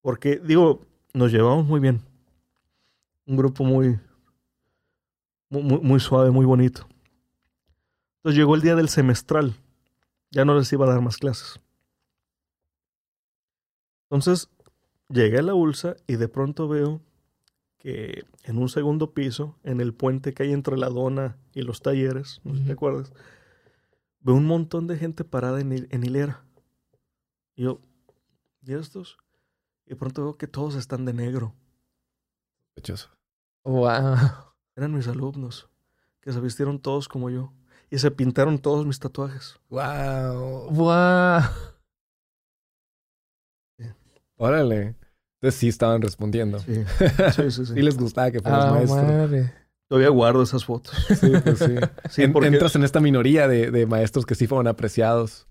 Porque, 0.08 0.39
digo, 0.41 0.80
nos 1.14 1.34
llevamos 1.34 1.66
muy 1.66 1.82
bien. 1.82 1.99
Un 3.26 3.36
grupo 3.36 3.66
muy, 3.66 3.99
muy, 5.49 5.64
muy- 5.82 5.99
suave, 5.99 6.32
muy 6.32 6.45
bonito. 6.45 6.88
Entonces 8.20 8.38
llegó 8.39 8.55
el 8.55 8.62
día 8.62 8.78
del 8.78 8.88
semestral. 8.88 9.58
Ya 10.32 10.45
no 10.45 10.58
les 10.58 10.72
iba 10.72 10.86
a 10.86 10.89
dar 10.91 11.01
más 11.01 11.18
clases. 11.18 11.60
Entonces 14.03 14.49
llegué 15.10 15.39
a 15.39 15.41
la 15.41 15.55
ULSA 15.55 15.97
y 16.08 16.16
de 16.16 16.30
pronto 16.30 16.70
veo 16.70 17.01
que 17.78 18.24
en 18.45 18.60
un 18.60 18.70
segundo 18.70 19.14
piso, 19.14 19.58
en 19.66 19.82
el 19.82 19.93
puente 19.93 20.34
que 20.34 20.43
hay 20.43 20.53
entre 20.53 20.78
la 20.78 20.88
dona 20.88 21.36
y 21.53 21.64
los 21.64 21.82
talleres, 21.82 22.39
no 22.45 22.53
sé 22.53 22.62
si 22.62 22.68
te 22.68 22.72
acuerdas, 22.72 23.12
veo 24.22 24.36
un 24.36 24.45
montón 24.45 24.88
de 24.88 24.95
gente 24.95 25.26
parada 25.26 25.60
en, 25.60 25.74
en 25.91 26.03
hilera. 26.05 26.45
Y 27.58 27.64
yo, 27.64 27.82
¿y 28.66 28.74
estos? 28.74 29.18
Y 29.88 29.92
de 29.92 29.96
pronto 29.96 30.22
veo 30.24 30.38
que 30.38 30.48
todos 30.48 30.76
están 30.76 31.06
de 31.06 31.14
negro. 31.14 31.56
Sospechoso. 32.76 33.10
Wow. 33.66 34.18
Eran 34.76 34.94
mis 34.94 35.08
alumnos, 35.08 35.70
que 36.22 36.32
se 36.32 36.40
vistieron 36.40 36.78
todos 36.80 37.08
como 37.08 37.30
yo. 37.30 37.52
Y 37.90 37.98
se 37.98 38.12
pintaron 38.12 38.60
todos 38.60 38.86
mis 38.86 39.00
tatuajes. 39.00 39.58
Wow. 39.70 40.70
Wow. 40.72 41.42
Órale. 44.38 44.96
Entonces 45.42 45.60
sí 45.60 45.68
estaban 45.70 46.02
respondiendo. 46.02 46.60
Sí, 46.60 46.84
sí, 47.36 47.52
sí. 47.52 47.66
sí. 47.66 47.66
Sí 47.76 47.82
les 47.82 47.98
gustaba 47.98 48.32
que 48.32 48.40
fueras 48.40 48.72
maestro. 48.72 49.04
madre. 49.04 49.54
Todavía 49.90 50.10
guardo 50.10 50.44
esas 50.44 50.66
fotos. 50.66 50.94
Sí, 51.08 51.32
pues 51.44 51.60
sí. 51.60 51.76
Sí, 52.10 52.24
En- 52.24 52.34
porque 52.34 52.48
Entras 52.50 52.76
en 52.76 52.84
esta 52.84 53.00
minoría 53.00 53.48
de, 53.48 53.72
de 53.72 53.86
maestros 53.86 54.26
que 54.26 54.36
sí 54.36 54.46
fueron 54.48 54.68
apreciados. 54.68 55.47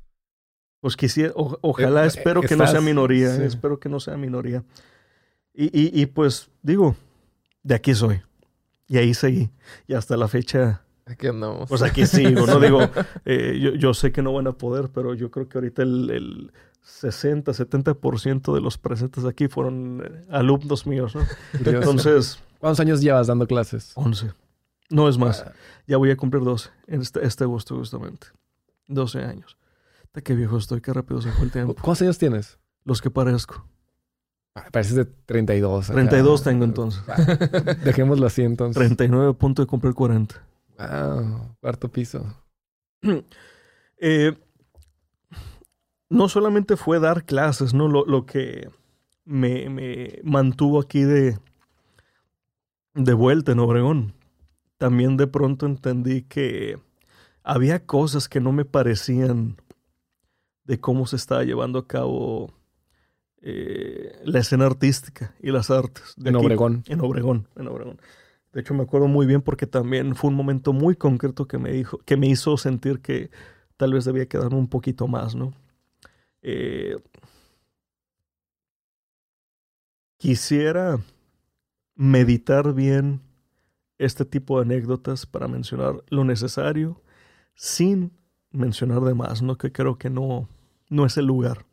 Pues 0.80 0.96
quisiera, 0.96 1.32
o- 1.36 1.58
ojalá, 1.62 2.04
Eh, 2.04 2.08
espero 2.08 2.40
que 2.42 2.56
no 2.56 2.66
sea 2.66 2.80
minoría, 2.80 3.34
sí. 3.36 3.42
espero 3.42 3.78
que 3.80 3.88
no 3.88 4.00
sea 4.00 4.16
minoría. 4.16 4.64
Y, 5.54 5.64
y, 5.66 6.00
y 6.02 6.06
pues 6.06 6.50
digo, 6.62 6.96
de 7.62 7.74
aquí 7.74 7.94
soy. 7.94 8.20
Y 8.88 8.98
ahí 8.98 9.14
seguí. 9.14 9.50
Y 9.88 9.94
hasta 9.94 10.16
la 10.16 10.28
fecha, 10.28 10.82
Aquí 11.06 11.26
andamos. 11.28 11.68
pues 11.68 11.82
aquí 11.82 12.06
sigo. 12.06 12.46
No 12.46 12.60
digo, 12.60 12.80
eh, 13.24 13.58
yo, 13.60 13.74
yo 13.74 13.94
sé 13.94 14.12
que 14.12 14.22
no 14.22 14.32
van 14.32 14.46
a 14.46 14.52
poder, 14.52 14.90
pero 14.92 15.14
yo 15.14 15.30
creo 15.30 15.48
que 15.48 15.58
ahorita 15.58 15.82
el, 15.82 16.10
el 16.10 16.52
60, 16.82 17.52
70% 17.52 18.54
de 18.54 18.60
los 18.60 18.78
presentes 18.78 19.24
aquí 19.24 19.48
fueron 19.48 20.02
eh, 20.04 20.24
alumnos 20.30 20.86
míos, 20.86 21.14
¿no? 21.16 21.22
Curioso. 21.52 21.76
Entonces, 21.78 22.38
¿Cuántos 22.58 22.80
años 22.80 23.00
llevas 23.00 23.26
dando 23.26 23.46
clases? 23.46 23.92
11. 23.96 24.32
No 24.90 25.08
es 25.08 25.18
más. 25.18 25.42
Ah, 25.46 25.52
Ya 25.86 25.96
voy 25.96 26.10
a 26.10 26.16
cumplir 26.16 26.42
12 26.44 26.70
en 26.86 27.02
este, 27.02 27.24
este 27.26 27.44
agosto 27.44 27.76
justamente. 27.76 28.28
12 28.88 29.18
años. 29.24 29.56
Qué 30.22 30.34
viejo 30.34 30.56
estoy, 30.56 30.80
qué 30.80 30.92
rápido 30.92 31.20
se 31.20 31.30
fue 31.32 31.44
el 31.46 31.52
tiempo. 31.52 31.74
¿Cuántos 31.74 32.02
años 32.02 32.18
tienes? 32.18 32.58
Los 32.84 33.00
que 33.02 33.10
parezco. 33.10 33.66
Ah, 34.54 34.64
Pareces 34.72 34.96
de 34.96 35.04
32. 35.04 35.86
acá. 35.90 35.94
32 35.94 36.42
tengo 36.42 36.64
entonces. 36.64 37.02
Ah, 37.08 37.74
Dejémoslo 37.84 38.26
así 38.26 38.42
entonces. 38.42 38.76
39 38.80 39.30
a 39.30 39.32
punto 39.34 39.62
de 39.62 39.66
cumplir 39.66 39.92
40. 39.92 40.34
Wow, 40.78 41.56
cuarto 41.60 41.90
piso. 41.90 42.24
Eh, 43.98 44.36
no 46.10 46.28
solamente 46.28 46.76
fue 46.76 47.00
dar 47.00 47.24
clases, 47.24 47.72
¿no? 47.72 47.88
Lo, 47.88 48.04
lo 48.04 48.26
que 48.26 48.68
me, 49.24 49.70
me 49.70 50.20
mantuvo 50.22 50.80
aquí 50.80 51.00
de, 51.02 51.38
de 52.92 53.12
vuelta 53.14 53.52
en 53.52 53.58
Obregón. 53.60 54.12
También 54.76 55.16
de 55.16 55.26
pronto 55.26 55.64
entendí 55.64 56.20
que 56.24 56.78
había 57.42 57.86
cosas 57.86 58.28
que 58.28 58.40
no 58.40 58.52
me 58.52 58.66
parecían 58.66 59.56
de 60.66 60.80
cómo 60.80 61.06
se 61.06 61.16
estaba 61.16 61.44
llevando 61.44 61.78
a 61.78 61.86
cabo 61.86 62.52
eh, 63.40 64.20
la 64.24 64.40
escena 64.40 64.66
artística 64.66 65.34
y 65.40 65.50
las 65.50 65.70
artes. 65.70 66.14
de 66.16 66.30
En 66.30 66.36
aquí. 66.36 66.46
Obregón. 66.46 66.84
En 66.86 67.00
Obregón, 67.00 67.48
en 67.56 67.68
Obregón. 67.68 68.00
De 68.52 68.60
hecho, 68.60 68.74
me 68.74 68.82
acuerdo 68.82 69.06
muy 69.06 69.26
bien 69.26 69.42
porque 69.42 69.66
también 69.66 70.16
fue 70.16 70.30
un 70.30 70.36
momento 70.36 70.72
muy 70.72 70.96
concreto 70.96 71.46
que 71.46 71.58
me 71.58 71.70
dijo, 71.72 71.98
que 71.98 72.16
me 72.16 72.26
hizo 72.26 72.56
sentir 72.56 73.00
que 73.00 73.30
tal 73.76 73.92
vez 73.92 74.04
debía 74.04 74.26
quedarme 74.26 74.56
un 74.56 74.68
poquito 74.68 75.06
más, 75.06 75.34
¿no? 75.34 75.52
Eh, 76.42 76.96
quisiera 80.16 80.98
meditar 81.94 82.72
bien 82.72 83.20
este 83.98 84.24
tipo 84.24 84.58
de 84.58 84.64
anécdotas 84.64 85.26
para 85.26 85.48
mencionar 85.48 86.02
lo 86.08 86.24
necesario 86.24 87.02
sin 87.54 88.12
mencionar 88.50 89.02
de 89.02 89.14
más, 89.14 89.42
¿no? 89.42 89.56
Que 89.56 89.72
creo 89.72 89.98
que 89.98 90.10
no, 90.10 90.48
no 90.88 91.06
es 91.06 91.16
el 91.16 91.26
lugar. 91.26 91.66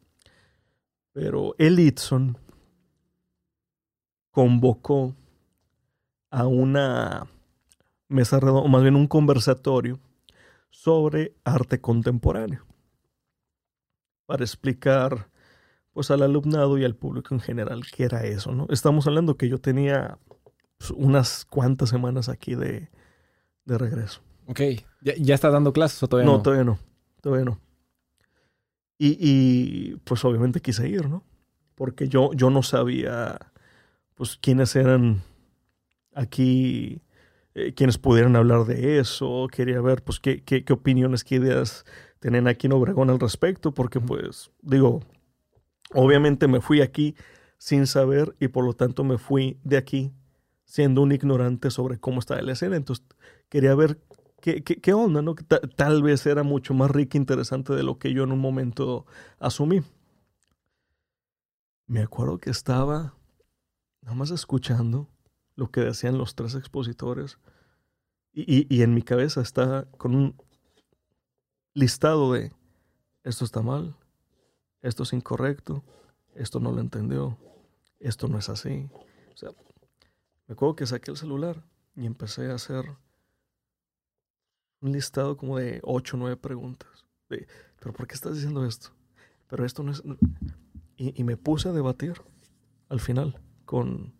Pero 1.12 1.56
el 1.58 1.80
Itson 1.80 2.38
convocó 4.32 5.16
a 6.32 6.48
una 6.48 7.28
mesa 8.08 8.40
redonda, 8.40 8.62
o 8.62 8.68
más 8.68 8.82
bien 8.82 8.96
un 8.96 9.08
conversatorio 9.08 10.00
sobre 10.72 11.36
arte 11.44 11.80
contemporáneo 11.80 12.66
para 14.26 14.44
explicar 14.44 15.30
pues 15.92 16.10
al 16.10 16.24
alumnado 16.24 16.80
y 16.80 16.86
al 16.86 16.96
público 16.96 17.36
en 17.36 17.40
general 17.42 17.84
qué 17.96 18.06
era 18.06 18.24
eso, 18.24 18.52
¿no? 18.52 18.66
Estamos 18.72 19.06
hablando 19.06 19.38
que 19.38 19.48
yo 19.48 19.60
tenía 19.60 20.18
pues, 20.80 20.90
unas 20.90 21.46
cuantas 21.46 21.90
semanas 21.90 22.30
aquí 22.30 22.56
de, 22.56 22.90
de 23.66 23.78
regreso. 23.78 24.22
Ok. 24.48 24.60
¿Ya, 25.02 25.14
ya 25.20 25.36
estás 25.36 25.54
dando 25.54 25.72
clases 25.72 26.02
o 26.02 26.08
todavía 26.08 26.32
No, 26.32 26.38
no? 26.38 26.44
todavía 26.44 26.64
no, 26.64 26.80
todavía 27.22 27.46
no. 27.46 27.60
Y, 29.06 29.98
pues 30.06 30.24
obviamente 30.24 30.62
quise 30.62 30.88
ir, 30.88 31.10
¿no? 31.10 31.24
Porque 31.76 32.08
yo, 32.08 32.32
yo 32.34 32.50
no 32.50 32.64
sabía 32.64 33.38
pues 34.16 34.38
quiénes 34.38 34.76
eran 34.78 35.24
aquí, 36.14 37.02
eh, 37.56 37.74
quienes 37.74 37.98
pudieran 37.98 38.38
hablar 38.38 38.64
de 38.64 39.00
eso, 39.00 39.48
quería 39.52 39.82
ver 39.82 40.04
pues 40.04 40.22
qué, 40.22 40.42
qué, 40.44 40.64
opiniones, 40.72 41.26
qué 41.26 41.36
ideas 41.36 41.84
tienen 42.20 42.48
aquí 42.48 42.68
en 42.68 42.74
Obregón 42.74 43.10
al 43.10 43.20
respecto, 43.20 43.74
porque 43.74 44.00
pues 44.00 44.52
digo, 44.62 45.02
obviamente 45.92 46.48
me 46.48 46.62
fui 46.62 46.82
aquí 46.82 47.16
sin 47.58 47.88
saber 47.88 48.36
y 48.40 48.48
por 48.48 48.64
lo 48.64 48.74
tanto 48.74 49.04
me 49.04 49.18
fui 49.18 49.60
de 49.64 49.76
aquí 49.76 50.14
siendo 50.64 51.02
un 51.02 51.12
ignorante 51.12 51.72
sobre 51.72 52.00
cómo 52.00 52.20
estaba 52.20 52.42
la 52.42 52.54
escena. 52.54 52.78
Entonces 52.78 53.06
quería 53.50 53.76
ver 53.76 54.00
qué, 54.44 54.94
onda, 54.94 55.22
¿no? 55.22 55.36
tal 55.36 56.04
vez 56.04 56.26
era 56.26 56.44
mucho 56.44 56.74
más 56.74 56.92
rica 56.92 57.18
e 57.18 57.22
interesante 57.22 57.74
de 57.74 57.84
lo 57.84 57.98
que 57.98 58.14
yo 58.14 58.24
en 58.24 58.34
un 58.34 58.40
momento 58.40 59.06
asumí. 59.40 59.82
Me 61.88 62.02
acuerdo 62.02 62.38
que 62.40 62.50
estaba 62.50 63.16
nada 64.02 64.16
más 64.16 64.32
escuchando 64.32 65.08
lo 65.56 65.72
que 65.72 65.82
decían 65.82 66.18
los 66.18 66.36
tres 66.36 66.56
expositores 66.56 67.40
y, 68.34 68.74
y 68.74 68.82
en 68.82 68.94
mi 68.94 69.02
cabeza 69.02 69.42
está 69.42 69.86
con 69.98 70.16
un 70.16 70.36
listado 71.74 72.34
de 72.34 72.52
esto 73.24 73.46
está 73.46 73.62
mal, 73.62 73.96
esto 74.82 75.04
es 75.04 75.14
incorrecto, 75.14 75.84
esto 76.36 76.60
no 76.60 76.74
lo 76.74 76.82
entendió, 76.82 77.38
esto 78.00 78.28
no 78.28 78.38
es 78.38 78.50
así. 78.50 78.90
O 79.34 79.38
sea, 79.38 79.52
me 80.48 80.54
acuerdo 80.54 80.76
que 80.76 80.86
saqué 80.86 81.12
el 81.12 81.18
celular 81.18 81.64
y 81.96 82.06
empecé 82.06 82.52
a 82.52 82.56
hacer 82.56 82.86
un 84.84 84.92
listado 84.92 85.38
como 85.38 85.58
de 85.58 85.80
ocho 85.84 86.18
o 86.18 86.20
nueve 86.20 86.38
preguntas. 86.38 86.90
pero 87.28 87.94
¿por 87.94 88.06
qué 88.06 88.16
estás 88.16 88.36
diciendo 88.36 88.66
esto? 88.66 88.90
Pero 89.48 89.66
esto 89.66 89.82
no 89.82 89.92
es... 89.92 90.04
Y, 90.98 91.20
y 91.20 91.24
me 91.24 91.38
puse 91.38 91.70
a 91.70 91.72
debatir 91.72 92.14
al 92.90 93.00
final 93.00 93.40
con, 93.66 94.14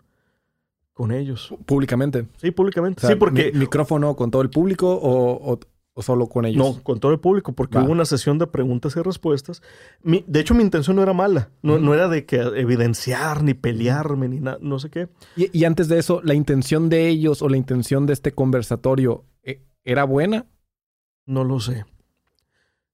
con 0.94 1.12
ellos. 1.12 1.54
¿Públicamente? 1.66 2.28
Sí, 2.38 2.52
públicamente. 2.52 3.06
sí, 3.06 3.16
porque... 3.16 3.52
¿Micrófono 3.54 4.16
con 4.16 4.32
todo 4.32 4.42
el 4.42 4.50
público 4.50 5.00
o, 5.02 5.60
¿O 5.96 6.02
solo 6.02 6.28
con 6.28 6.46
ellos? 6.46 6.58
No, 6.58 6.84
con 6.84 7.00
todo 7.00 7.12
el 7.12 7.20
público, 7.20 7.54
porque 7.54 7.78
hubo 7.78 7.92
una 7.92 8.06
sesión 8.06 8.40
de 8.40 8.48
preguntas 8.48 8.96
y 8.96 9.02
respuestas. 9.02 9.62
de 10.04 10.40
hecho, 10.40 10.56
mi 10.56 10.64
intención 10.64 10.96
no 10.96 11.04
era 11.04 11.14
mala. 11.14 11.52
No, 11.62 11.78
no 11.78 11.94
era 11.94 12.08
de 12.08 12.26
que 12.26 12.38
evidenciar, 12.38 13.44
ni 13.44 13.54
pelearme, 13.54 14.28
ni 14.28 14.40
nada, 14.40 14.58
no 14.60 14.80
sé 14.80 14.90
qué. 14.90 15.10
Y, 15.36 15.56
y, 15.56 15.66
antes 15.66 15.90
de 15.90 16.00
eso, 16.00 16.20
¿la 16.24 16.34
intención 16.34 16.90
de 16.90 17.10
ellos 17.10 17.44
o 17.44 17.50
la 17.50 17.58
intención 17.58 18.08
de 18.08 18.14
este 18.14 18.32
conversatorio 18.32 19.26
eh, 19.44 19.62
era 19.84 20.04
buena? 20.04 20.48
No 21.26 21.44
lo 21.44 21.60
sé. 21.60 21.86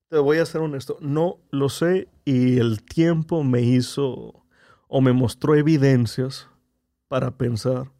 Te 0.09 0.17
voy 0.17 0.39
a 0.39 0.45
ser 0.45 0.61
honesto. 0.61 0.97
No 1.01 1.37
lo 1.51 1.69
sé 1.69 2.07
y 2.25 2.59
el 2.59 2.83
tiempo 2.83 3.43
me 3.43 3.61
hizo 3.61 4.45
o 4.87 5.01
me 5.01 5.13
mostró 5.13 5.55
evidencias 5.55 6.47
para 7.07 7.31
pensar 7.31 7.91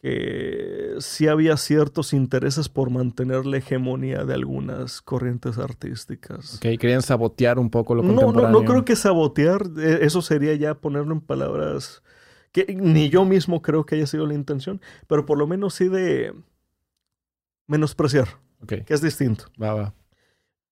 que 0.00 0.94
sí 1.00 1.26
había 1.26 1.56
ciertos 1.56 2.12
intereses 2.12 2.68
por 2.68 2.90
mantener 2.90 3.46
la 3.46 3.58
hegemonía 3.58 4.24
de 4.24 4.34
algunas 4.34 5.02
corrientes 5.02 5.58
artísticas. 5.58 6.56
Ok, 6.56 6.78
querían 6.78 7.02
sabotear 7.02 7.58
un 7.58 7.68
poco 7.68 7.94
lo 7.96 8.02
no, 8.02 8.14
contemporáneo. 8.14 8.52
No, 8.52 8.60
no 8.60 8.64
creo 8.64 8.84
que 8.84 8.94
sabotear, 8.94 9.62
eh, 9.78 10.00
eso 10.02 10.22
sería 10.22 10.54
ya 10.54 10.74
ponerlo 10.74 11.12
en 11.14 11.20
palabras 11.20 12.02
que 12.52 12.74
ni 12.74 13.10
yo 13.10 13.24
mismo 13.24 13.60
creo 13.60 13.84
que 13.84 13.96
haya 13.96 14.06
sido 14.06 14.26
la 14.26 14.34
intención, 14.34 14.80
pero 15.06 15.26
por 15.26 15.38
lo 15.38 15.46
menos 15.46 15.74
sí 15.74 15.88
de 15.88 16.32
menospreciar, 17.66 18.28
okay. 18.62 18.82
que 18.84 18.94
es 18.94 19.00
distinto. 19.00 19.44
Va, 19.60 19.74
va. 19.74 19.94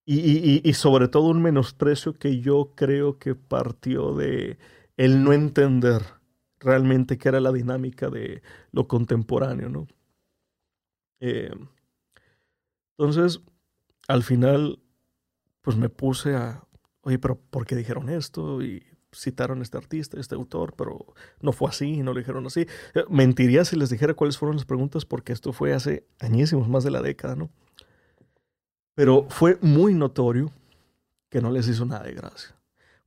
Y, 0.05 0.21
y, 0.21 0.61
y 0.65 0.73
sobre 0.75 1.09
todo 1.09 1.25
un 1.25 1.43
menosprecio 1.43 2.15
que 2.15 2.41
yo 2.41 2.73
creo 2.77 3.19
que 3.19 3.35
partió 3.35 4.15
de 4.15 4.59
el 4.97 5.25
no 5.25 5.33
entender 5.33 6.03
realmente 6.61 7.19
qué 7.19 7.29
era 7.29 7.41
la 7.41 7.53
dinámica 7.53 8.09
de 8.09 8.43
lo 8.73 8.87
contemporáneo, 8.89 9.69
¿no? 9.69 9.87
Eh, 11.21 11.51
entonces, 12.99 13.41
al 14.09 14.23
final, 14.23 14.79
pues 15.61 15.77
me 15.77 15.89
puse 15.89 16.35
a, 16.35 16.65
oye, 17.03 17.19
pero 17.19 17.39
¿por 17.51 17.67
qué 17.67 17.77
dijeron 17.77 18.09
esto? 18.09 18.63
Y 18.63 18.83
citaron 19.13 19.61
a 19.61 19.63
este 19.63 19.79
artista, 19.79 20.21
este 20.21 20.35
autor, 20.35 20.75
pero 20.77 21.15
no 21.41 21.53
fue 21.53 21.69
así, 21.69 22.03
no 22.03 22.13
lo 22.13 22.19
dijeron 22.19 22.47
así. 22.47 22.67
Eh, 22.95 23.05
mentiría 23.09 23.65
si 23.65 23.77
les 23.77 23.91
dijera 23.91 24.15
cuáles 24.15 24.39
fueron 24.39 24.57
las 24.57 24.67
preguntas, 24.67 25.05
porque 25.05 25.33
esto 25.33 25.53
fue 25.53 25.73
hace 25.73 26.07
añísimos, 26.21 26.69
más 26.69 26.85
de 26.85 26.91
la 26.91 27.03
década, 27.03 27.37
¿no? 27.37 27.51
Pero 28.97 29.27
fue 29.29 29.59
muy 29.61 29.95
notorio 29.95 30.51
que 31.29 31.43
no 31.43 31.51
les 31.51 31.69
hizo 31.69 31.85
nada 31.85 32.05
de 32.05 32.15
gracia. 32.15 32.57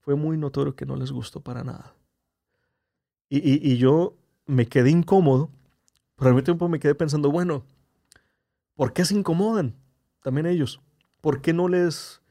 Fue 0.01 0.15
muy 0.15 0.37
notorio 0.37 0.75
que 0.75 0.85
no 0.85 0.95
les 0.95 1.11
gustó 1.11 1.41
para 1.41 1.63
nada. 1.63 1.95
Y, 3.27 3.77
yo 3.77 4.15
me 4.45 4.67
quedé 4.67 4.91
incómodo, 4.91 5.49
pero 6.15 6.29
al 6.29 6.35
mismo 6.35 6.45
tiempo 6.45 6.69
me 6.69 6.79
quedé 6.79 6.93
pensando, 6.93 7.31
bueno, 7.31 7.63
¿por 8.75 8.93
qué 8.93 9.03
se 9.03 9.15
incomodan 9.15 9.75
también 10.21 10.45
ellos? 10.45 10.79
¿Por 11.21 11.41
qué 11.41 11.53
no 11.53 11.67
les 11.67 12.21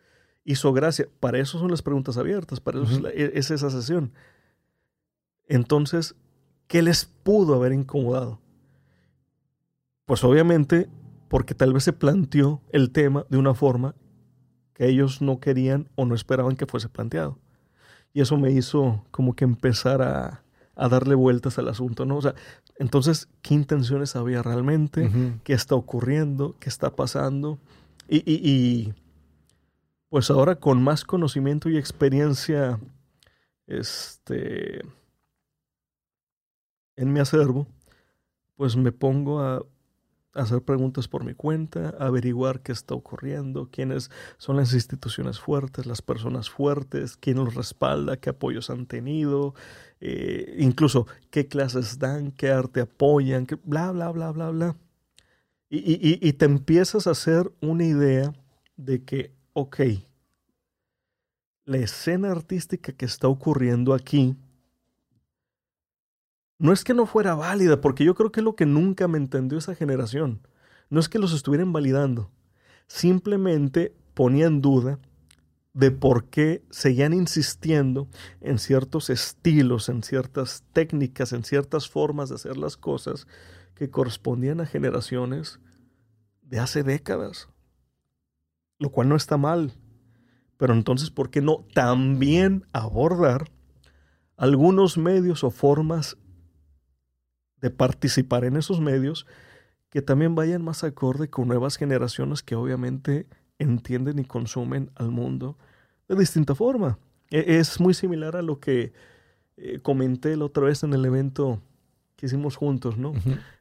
hizo 0.45 0.73
gracia? 0.73 1.09
Para 1.19 1.39
eso 1.39 1.59
son 1.59 1.71
las 1.71 1.83
preguntas 1.83 2.17
abiertas, 2.17 2.61
para 2.61 2.81
eso 2.83 3.09
es, 3.09 3.31
es 3.35 3.51
esa 3.51 3.71
sesión. 3.71 4.13
Entonces, 5.47 6.15
¿qué 6.69 6.81
les 6.81 7.05
pudo 7.05 7.55
haber 7.55 7.73
incomodado? 7.73 8.41
Pues 10.05 10.23
obviamente 10.23 10.89
porque 11.29 11.55
tal 11.55 11.73
vez 11.73 11.85
se 11.85 11.93
planteó 11.93 12.63
el 12.73 12.91
tema 12.91 13.27
de 13.29 13.39
una 13.39 13.55
forma 13.55 13.95
que 14.75 14.89
ellos 14.89 15.23
no 15.23 15.41
querían 15.41 15.89
o 15.95 16.05
no 16.05 16.15
esperaban 16.15 16.57
que 16.57 16.67
fuese 16.67 16.89
planteado. 16.89 17.39
Y 18.13 18.21
eso 18.21 18.37
me 18.37 18.51
hizo 18.51 19.05
como 19.11 19.35
que 19.35 19.45
empezar 19.45 20.03
a, 20.03 20.43
a 20.79 20.89
darle 20.89 21.15
vueltas 21.15 21.59
al 21.59 21.69
asunto, 21.69 22.07
¿no? 22.07 22.17
O 22.17 22.23
sea, 22.23 22.35
entonces, 22.79 23.29
¿qué 23.43 23.55
intenciones 23.55 24.15
había 24.15 24.43
realmente? 24.43 25.11
¿Qué 25.43 25.53
está 25.53 25.75
ocurriendo? 25.75 26.55
¿Qué 26.61 26.69
está 26.69 26.95
pasando? 26.95 27.59
Y, 28.09 28.23
y, 28.27 28.95
pues 30.09 30.31
ahora 30.31 30.55
con 30.57 30.83
más 30.83 31.05
conocimiento 31.05 31.69
y 31.69 31.77
experiencia 31.77 32.79
este, 33.67 34.81
en 36.97 37.13
mi 37.13 37.21
acervo, 37.21 37.67
pues 38.55 38.77
me 38.77 38.93
pongo 38.93 39.41
a 39.41 39.67
hacer 40.39 40.63
preguntas 40.63 41.09
por 41.09 41.25
mi 41.25 41.35
cuenta, 41.35 41.91
averiguar 41.99 42.61
qué 42.61 42.73
está 42.73 42.95
ocurriendo, 42.95 43.69
quiénes 43.71 44.11
son 44.39 44.57
las 44.57 44.73
instituciones 44.73 45.41
fuertes, 45.41 45.87
las 45.87 46.03
personas 46.03 46.49
fuertes, 46.49 47.17
quién 47.17 47.37
los 47.37 47.55
respalda, 47.55 48.17
qué 48.17 48.31
apoyos 48.31 48.71
han 48.71 48.87
tenido, 48.87 49.55
eh, 50.01 50.57
incluso 50.59 51.07
qué 51.31 51.49
clases 51.49 51.99
dan, 51.99 52.31
qué 52.33 52.51
arte 52.51 52.81
apoyan, 52.81 53.47
qué, 53.47 53.57
bla, 53.65 53.91
bla, 53.93 54.11
bla, 54.11 54.31
bla, 54.31 54.51
bla. 54.51 54.77
Y, 55.69 55.79
y, 55.79 56.19
y 56.27 56.33
te 56.33 56.47
empiezas 56.47 57.07
a 57.07 57.11
hacer 57.11 57.53
una 57.61 57.85
idea 57.85 58.33
de 58.77 59.05
que, 59.05 59.33
ok, 59.53 59.81
la 61.67 61.77
escena 61.77 62.31
artística 62.31 62.93
que 62.93 63.05
está 63.05 63.29
ocurriendo 63.29 63.93
aquí, 63.93 64.37
no 66.59 66.73
es 66.73 66.85
que 66.85 66.95
no 66.95 67.07
fuera 67.07 67.35
válida, 67.35 67.81
porque 67.81 68.05
yo 68.05 68.15
creo 68.15 68.33
que 68.33 68.41
es 68.41 68.45
lo 68.45 68.57
que 68.57 68.67
nunca 68.67 69.09
me 69.09 69.19
entendió 69.19 69.59
esa 69.59 69.75
generación. 69.75 70.41
No 70.91 71.01
es 71.01 71.09
que 71.09 71.19
los 71.19 71.33
estuvieran 71.33 71.73
validando, 71.73 72.31
simplemente 72.87 73.95
ponía 74.15 74.47
en 74.47 74.61
duda 74.61 74.99
de 75.75 75.93
por 75.93 76.25
qué 76.25 76.65
seguían 76.71 77.13
insistiendo 77.13 78.09
en 78.41 78.59
ciertos 78.59 79.11
estilos, 79.11 79.89
en 79.89 80.03
ciertas 80.03 80.65
técnicas, 80.73 81.33
en 81.33 81.45
ciertas 81.45 81.89
formas 81.89 82.29
de 82.29 82.35
hacer 82.35 82.57
las 82.57 82.77
cosas 82.77 83.29
que 83.75 83.91
correspondían 83.91 84.61
a 84.61 84.67
generaciones 84.67 85.61
de 86.43 86.59
hace 86.59 86.83
décadas. 86.83 87.49
Lo 88.81 88.91
cual 88.91 89.09
no 89.09 89.15
está 89.15 89.37
mal. 89.37 89.73
Pero 90.57 90.73
entonces, 90.73 91.11
¿por 91.11 91.31
qué 91.31 91.43
no 91.43 91.65
también 91.75 92.67
abordar 92.73 93.53
algunos 94.37 94.99
medios 94.99 95.45
o 95.45 95.51
formas 95.51 96.17
de 97.61 97.71
participar 97.71 98.45
en 98.45 98.57
esos 98.57 98.81
medios 98.81 99.27
que 99.91 100.03
también 100.03 100.35
vayan 100.35 100.63
más 100.63 100.85
acorde 100.85 101.29
con 101.29 101.49
nuevas 101.49 101.77
generaciones 101.77 102.43
que 102.43 102.55
obviamente 102.55 103.27
entienden 103.59 104.19
y 104.19 104.25
consumen 104.25 104.91
al 104.95 105.11
mundo 105.11 105.57
de 106.09 106.17
distinta 106.17 106.55
forma. 106.55 106.99
E, 107.31 107.59
es 107.59 107.81
muy 107.81 107.95
similar 107.95 108.37
a 108.37 108.43
lo 108.43 108.61
que 108.61 108.93
eh, 109.57 109.81
comenté 109.81 110.37
la 110.37 110.45
otra 110.45 110.65
vez 110.65 110.83
en 110.83 110.93
el 110.93 111.05
evento 111.05 111.61
que 112.17 112.27
hicimos 112.27 112.57
juntos, 112.57 112.99
¿no? 112.99 113.13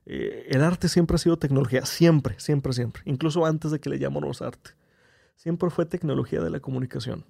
Eh, 0.06 0.48
el 0.50 0.64
arte 0.64 0.90
siempre 0.90 1.16
ha 1.16 1.20
sido 1.20 1.38
tecnología, 1.38 1.86
siempre, 1.86 2.40
siempre, 2.40 2.74
siempre, 2.74 3.04
incluso 3.06 3.46
antes 3.46 3.72
de 3.72 3.80
que 3.80 3.90
le 3.90 4.00
llamáramos 4.00 4.42
arte. 4.42 4.72
Siempre 5.36 5.70
fue 5.70 5.86
tecnología 5.86 6.42
de 6.42 6.50
la 6.50 6.60
comunicación. 6.60 7.24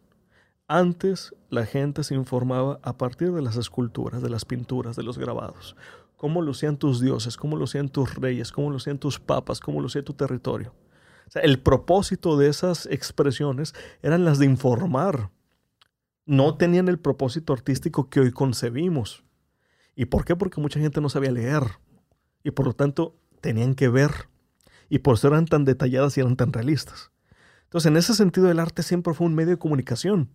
Antes 0.69 1.33
la 1.49 1.65
gente 1.65 2.03
se 2.03 2.15
informaba 2.15 2.79
a 2.81 2.97
partir 2.97 3.33
de 3.33 3.41
las 3.41 3.57
esculturas, 3.57 4.21
de 4.21 4.29
las 4.29 4.45
pinturas, 4.45 4.95
de 4.95 5.03
los 5.03 5.17
grabados 5.17 5.75
cómo 6.17 6.41
lucían 6.41 6.77
tus 6.77 6.99
dioses, 6.99 7.37
cómo 7.37 7.55
lucían 7.55 7.87
tus 7.87 8.15
reyes, 8.15 8.51
cómo 8.51 8.71
lucían 8.71 8.97
tus 8.97 9.19
papas, 9.19 9.59
cómo 9.59 9.79
lucía 9.81 10.03
tu 10.03 10.13
territorio. 10.13 10.73
O 11.27 11.31
sea, 11.31 11.41
el 11.43 11.59
propósito 11.59 12.37
de 12.37 12.49
esas 12.49 12.87
expresiones 12.87 13.73
eran 14.01 14.25
las 14.25 14.39
de 14.39 14.45
informar. 14.45 15.29
No 16.25 16.57
tenían 16.57 16.87
el 16.89 16.99
propósito 16.99 17.53
artístico 17.53 18.09
que 18.09 18.19
hoy 18.19 18.31
concebimos. 18.31 19.23
¿Y 19.95 20.05
por 20.05 20.25
qué? 20.25 20.35
Porque 20.35 20.59
mucha 20.59 20.79
gente 20.79 20.99
no 20.99 21.09
sabía 21.09 21.31
leer. 21.31 21.63
Y 22.43 22.51
por 22.51 22.65
lo 22.65 22.73
tanto 22.73 23.15
tenían 23.39 23.75
que 23.75 23.87
ver. 23.87 24.11
Y 24.89 24.99
por 24.99 25.15
eso 25.15 25.27
eran 25.27 25.45
tan 25.45 25.65
detalladas 25.65 26.17
y 26.17 26.21
eran 26.21 26.35
tan 26.35 26.51
realistas. 26.51 27.11
Entonces, 27.63 27.89
en 27.89 27.97
ese 27.97 28.13
sentido, 28.13 28.49
el 28.49 28.59
arte 28.59 28.83
siempre 28.83 29.13
fue 29.13 29.27
un 29.27 29.35
medio 29.35 29.51
de 29.51 29.59
comunicación. 29.59 30.29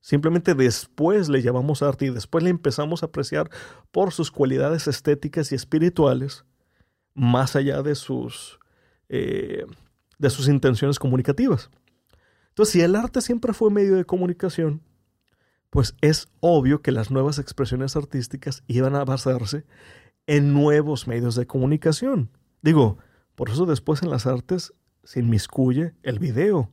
Simplemente 0.00 0.54
después 0.54 1.28
le 1.28 1.42
llamamos 1.42 1.82
arte 1.82 2.06
y 2.06 2.10
después 2.10 2.42
le 2.42 2.50
empezamos 2.50 3.02
a 3.02 3.06
apreciar 3.06 3.50
por 3.90 4.12
sus 4.12 4.30
cualidades 4.30 4.86
estéticas 4.86 5.52
y 5.52 5.54
espirituales, 5.54 6.44
más 7.14 7.54
allá 7.54 7.82
de 7.82 7.94
sus, 7.94 8.58
eh, 9.08 9.66
de 10.18 10.30
sus 10.30 10.48
intenciones 10.48 10.98
comunicativas. 10.98 11.70
Entonces, 12.48 12.72
si 12.72 12.80
el 12.80 12.96
arte 12.96 13.20
siempre 13.20 13.52
fue 13.52 13.70
medio 13.70 13.96
de 13.96 14.06
comunicación, 14.06 14.82
pues 15.68 15.94
es 16.00 16.28
obvio 16.40 16.82
que 16.82 16.92
las 16.92 17.10
nuevas 17.10 17.38
expresiones 17.38 17.94
artísticas 17.94 18.64
iban 18.66 18.96
a 18.96 19.04
basarse 19.04 19.64
en 20.26 20.52
nuevos 20.54 21.06
medios 21.06 21.34
de 21.34 21.46
comunicación. 21.46 22.30
Digo, 22.62 22.98
por 23.34 23.50
eso 23.50 23.66
después 23.66 24.02
en 24.02 24.10
las 24.10 24.26
artes 24.26 24.72
se 25.04 25.20
inmiscuye 25.20 25.94
el 26.02 26.18
video 26.18 26.70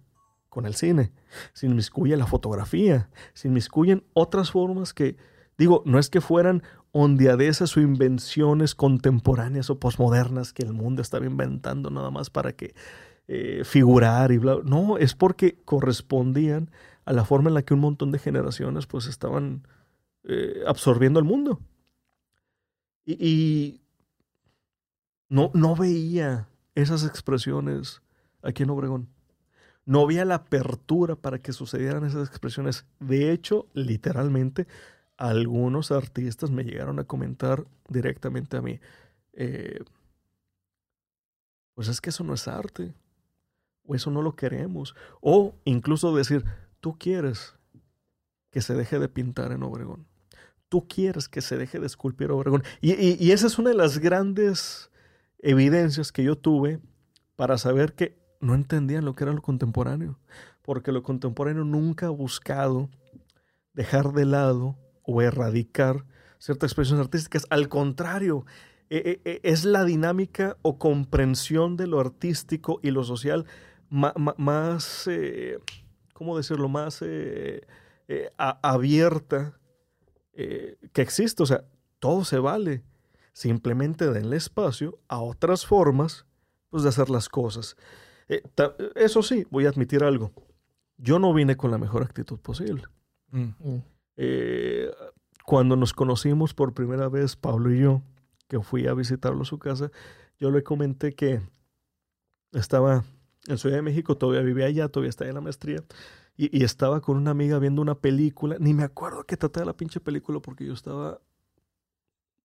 con 0.57 0.65
el 0.65 0.73
cine, 0.73 1.11
se 1.53 1.67
inmiscuye 1.67 2.17
la 2.17 2.25
fotografía, 2.25 3.11
se 3.35 3.47
inmiscuyen 3.47 4.03
otras 4.13 4.49
formas 4.49 4.91
que, 4.91 5.15
digo, 5.55 5.83
no 5.85 5.99
es 5.99 6.09
que 6.09 6.19
fueran 6.19 6.63
ondeadesas 6.93 7.77
o 7.77 7.79
invenciones 7.79 8.73
contemporáneas 8.73 9.69
o 9.69 9.79
posmodernas 9.79 10.53
que 10.53 10.63
el 10.63 10.73
mundo 10.73 11.03
estaba 11.03 11.27
inventando 11.27 11.91
nada 11.91 12.09
más 12.09 12.31
para 12.31 12.53
que 12.53 12.73
eh, 13.27 13.61
figurar 13.65 14.31
y 14.31 14.39
bla. 14.39 14.57
No, 14.63 14.97
es 14.97 15.13
porque 15.13 15.61
correspondían 15.63 16.71
a 17.05 17.13
la 17.13 17.23
forma 17.23 17.49
en 17.49 17.53
la 17.53 17.61
que 17.61 17.75
un 17.75 17.81
montón 17.81 18.11
de 18.11 18.17
generaciones 18.17 18.87
pues 18.87 19.05
estaban 19.05 19.67
eh, 20.23 20.63
absorbiendo 20.65 21.19
el 21.19 21.25
mundo. 21.25 21.59
Y, 23.05 23.81
no, 25.29 25.51
no 25.53 25.75
veía 25.75 26.49
esas 26.73 27.05
expresiones 27.05 28.01
aquí 28.41 28.63
en 28.63 28.71
Obregón. 28.71 29.16
No 29.87 30.01
había 30.01 30.23
la 30.23 30.35
apertura 30.35 31.15
para 31.15 31.39
que 31.39 31.51
sucedieran 31.51 32.05
esas 32.05 32.27
expresiones. 32.29 32.85
De 32.99 33.31
hecho, 33.31 33.67
literalmente, 33.73 34.67
algunos 35.17 35.91
artistas 35.91 36.51
me 36.51 36.63
llegaron 36.63 36.99
a 36.99 37.05
comentar 37.05 37.65
directamente 37.89 38.57
a 38.57 38.61
mí, 38.61 38.79
eh, 39.33 39.79
pues 41.73 41.87
es 41.87 42.01
que 42.01 42.11
eso 42.11 42.23
no 42.23 42.35
es 42.35 42.47
arte, 42.47 42.93
o 43.83 43.95
eso 43.95 44.11
no 44.11 44.21
lo 44.21 44.35
queremos, 44.35 44.95
o 45.21 45.55
incluso 45.65 46.15
decir, 46.15 46.45
Tú 46.79 46.97
quieres 46.97 47.55
que 48.51 48.61
se 48.61 48.73
deje 48.73 48.99
de 48.99 49.09
pintar 49.09 49.51
en 49.51 49.63
Obregón. 49.63 50.07
Tú 50.69 50.87
quieres 50.87 51.27
que 51.27 51.41
se 51.41 51.57
deje 51.57 51.79
de 51.79 51.87
esculpir 51.87 52.31
Obregón. 52.31 52.63
Y, 52.81 53.31
esa 53.31 53.47
es 53.47 53.57
una 53.57 53.69
de 53.69 53.75
las 53.75 53.99
grandes 53.99 54.91
evidencias 55.39 56.11
que 56.11 56.23
yo 56.23 56.37
tuve 56.37 56.79
para 57.35 57.57
saber 57.57 57.93
que 57.93 58.17
no 58.39 58.55
entendían 58.55 59.05
lo 59.05 59.15
que 59.15 59.23
era 59.23 59.33
lo 59.33 59.41
contemporáneo. 59.41 60.19
Porque 60.61 60.91
lo 60.91 61.03
contemporáneo 61.03 61.63
nunca 61.63 62.07
ha 62.07 62.11
buscado 62.11 62.89
dejar 63.73 64.11
de 64.13 64.25
lado 64.25 64.77
o 65.03 65.21
erradicar 65.21 66.05
ciertas 66.39 66.69
expresiones 66.69 67.05
artísticas. 67.05 67.45
Al 67.49 67.69
contrario, 67.69 68.45
e, 68.89 69.21
e, 69.23 69.31
e, 69.31 69.41
es 69.43 69.65
la 69.65 69.83
dinámica 69.83 70.57
o 70.61 70.77
comprensión 70.77 71.77
de 71.77 71.87
lo 71.87 71.99
artístico 71.99 72.79
y 72.83 72.91
lo 72.91 73.03
social 73.03 73.45
más, 73.89 75.07
eh, 75.07 75.59
¿cómo 76.13 76.35
decirlo?, 76.35 76.67
más 76.67 77.01
eh, 77.01 77.65
eh, 78.07 78.31
abierta 78.37 79.59
eh, 80.33 80.77
que 80.93 81.01
existe. 81.01 81.43
O 81.43 81.45
sea, 81.45 81.65
todo 81.99 82.23
se 82.25 82.39
vale. 82.39 82.83
Simplemente 83.33 84.09
denle 84.09 84.37
espacio 84.37 84.99
a 85.07 85.19
otras 85.19 85.65
formas 85.65 86.25
pues, 86.69 86.83
de 86.83 86.89
hacer 86.89 87.09
las 87.09 87.29
cosas. 87.29 87.75
Eso 88.95 89.23
sí, 89.23 89.45
voy 89.49 89.65
a 89.65 89.69
admitir 89.69 90.03
algo. 90.03 90.31
Yo 90.97 91.19
no 91.19 91.33
vine 91.33 91.55
con 91.55 91.71
la 91.71 91.77
mejor 91.77 92.03
actitud 92.03 92.39
posible. 92.39 92.83
Mm. 93.29 93.49
Mm. 93.59 93.83
cuando 95.45 95.75
nos 95.75 95.93
conocimos 95.93 96.53
por 96.53 96.73
primera 96.73 97.09
vez, 97.09 97.35
Pablo 97.35 97.73
y 97.73 97.79
yo, 97.81 98.01
que 98.47 98.59
fui 98.61 98.87
a 98.87 98.93
visitarlo 98.93 99.41
a 99.41 99.45
su 99.45 99.59
casa, 99.59 99.91
yo 100.39 100.49
le 100.49 100.63
comenté 100.63 101.13
que 101.13 101.41
estaba 102.53 103.03
en 103.47 103.57
Ciudad 103.57 103.75
de 103.75 103.81
México, 103.81 104.15
todavía 104.15 104.41
vivía 104.41 104.65
allá, 104.65 104.87
todavía 104.89 105.09
estaba 105.09 105.29
en 105.29 105.35
la 105.35 105.41
maestría. 105.41 105.83
Y, 106.35 106.63
estaba 106.63 107.01
con 107.01 107.17
una 107.17 107.31
amiga 107.31 107.57
viendo 107.57 107.81
una 107.81 107.95
película. 107.95 108.57
Ni 108.59 108.73
me 108.73 108.83
acuerdo 108.83 109.23
qué 109.23 109.37
trataba 109.37 109.65
la 109.65 109.77
pinche 109.77 109.99
película 109.99 110.39
porque 110.39 110.65
yo 110.65 110.73
estaba 110.73 111.19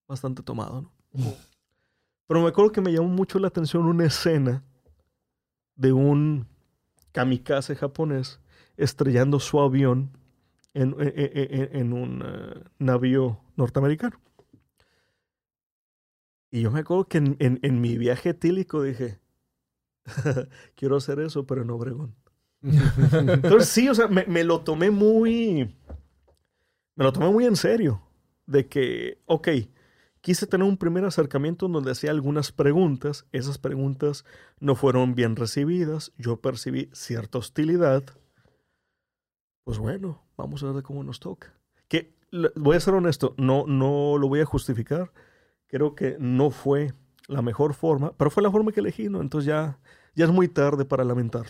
bastante 0.07 0.41
tomado, 0.41 0.81
¿no? 0.81 0.91
Pero 2.27 2.41
me 2.41 2.47
acuerdo 2.47 2.71
que 2.71 2.81
me 2.81 2.91
llamó 2.91 3.09
mucho 3.09 3.37
la 3.37 3.49
atención 3.49 3.85
una 3.85 4.05
escena 4.05 4.63
de 5.75 5.93
un 5.93 6.47
kamikaze 7.11 7.75
japonés 7.75 8.39
estrellando 8.77 9.39
su 9.39 9.59
avión 9.59 10.17
en, 10.73 10.95
en, 10.99 11.93
un 11.93 12.23
eh, 12.25 12.63
navío 12.79 13.39
norteamericano. 13.55 14.19
Y 16.51 16.61
yo 16.61 16.71
me 16.71 16.81
acuerdo 16.81 17.07
que 17.07 17.17
en, 17.17 17.81
mi 17.81 17.97
viaje 17.97 18.29
etílico 18.29 18.83
dije, 18.83 19.19
quiero 20.75 20.97
hacer 20.97 21.19
eso, 21.19 21.47
pero 21.47 21.63
en 21.63 21.71
Obregón. 21.71 22.15
Entonces 22.61 23.69
sí, 23.69 23.89
o 23.89 23.95
sea, 23.95 24.07
me, 24.07 24.43
lo 24.43 24.61
tomé 24.61 24.91
muy, 24.91 25.75
me 26.95 27.03
lo 27.03 27.11
tomé 27.11 27.29
muy 27.31 27.45
en 27.45 27.55
serio, 27.55 28.01
de 28.45 28.67
que, 28.67 29.17
ok, 29.25 29.47
quise 30.23 30.47
tener 30.47 30.65
un 30.65 30.77
primer 30.77 31.03
acercamiento 31.03 31.67
donde 31.67 31.91
hacía 31.91 32.09
algunas 32.09 32.53
preguntas, 32.53 33.27
esas 33.33 33.57
preguntas 33.57 34.23
no 34.61 34.73
fueron 34.73 35.15
bien 35.15 35.35
recibidas, 35.35 36.13
yo 36.17 36.39
percibí 36.39 36.89
cierta 36.93 37.39
hostilidad, 37.39 38.05
pues 39.65 39.79
bueno, 39.79 40.23
vamos 40.37 40.63
a 40.63 40.71
ver 40.71 40.81
cómo 40.81 41.03
nos 41.03 41.19
toca. 41.19 41.53
Que 41.89 42.15
voy 42.55 42.77
a 42.77 42.79
ser 42.79 42.93
honesto, 42.93 43.35
no, 43.37 43.65
no 43.67 44.17
lo 44.17 44.29
voy 44.29 44.39
a 44.39 44.45
justificar, 44.45 45.11
creo 45.67 45.93
que 45.93 46.15
no 46.19 46.51
fue 46.51 46.93
la 47.27 47.41
mejor 47.41 47.73
forma, 47.73 48.13
pero 48.15 48.31
fue 48.31 48.43
la 48.43 48.51
forma 48.51 48.71
que 48.71 48.79
elegí, 48.79 49.09
¿no? 49.09 49.19
Entonces 49.19 49.45
ya, 49.45 49.77
ya 50.15 50.23
es 50.23 50.31
muy 50.31 50.47
tarde 50.47 50.85
para 50.85 51.03
lamentar. 51.03 51.47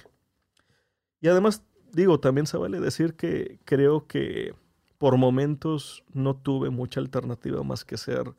Y 1.21 1.27
además, 1.27 1.63
digo, 1.91 2.19
también 2.19 2.47
se 2.47 2.57
vale 2.57 2.79
decir 2.79 3.13
que 3.13 3.59
creo 3.65 4.07
que 4.07 4.55
por 4.97 5.17
momentos 5.17 6.03
no 6.11 6.35
tuve 6.35 6.71
mucha 6.71 6.99
alternativa 6.99 7.61
más 7.61 7.85
que 7.85 7.97
ser 7.97 8.33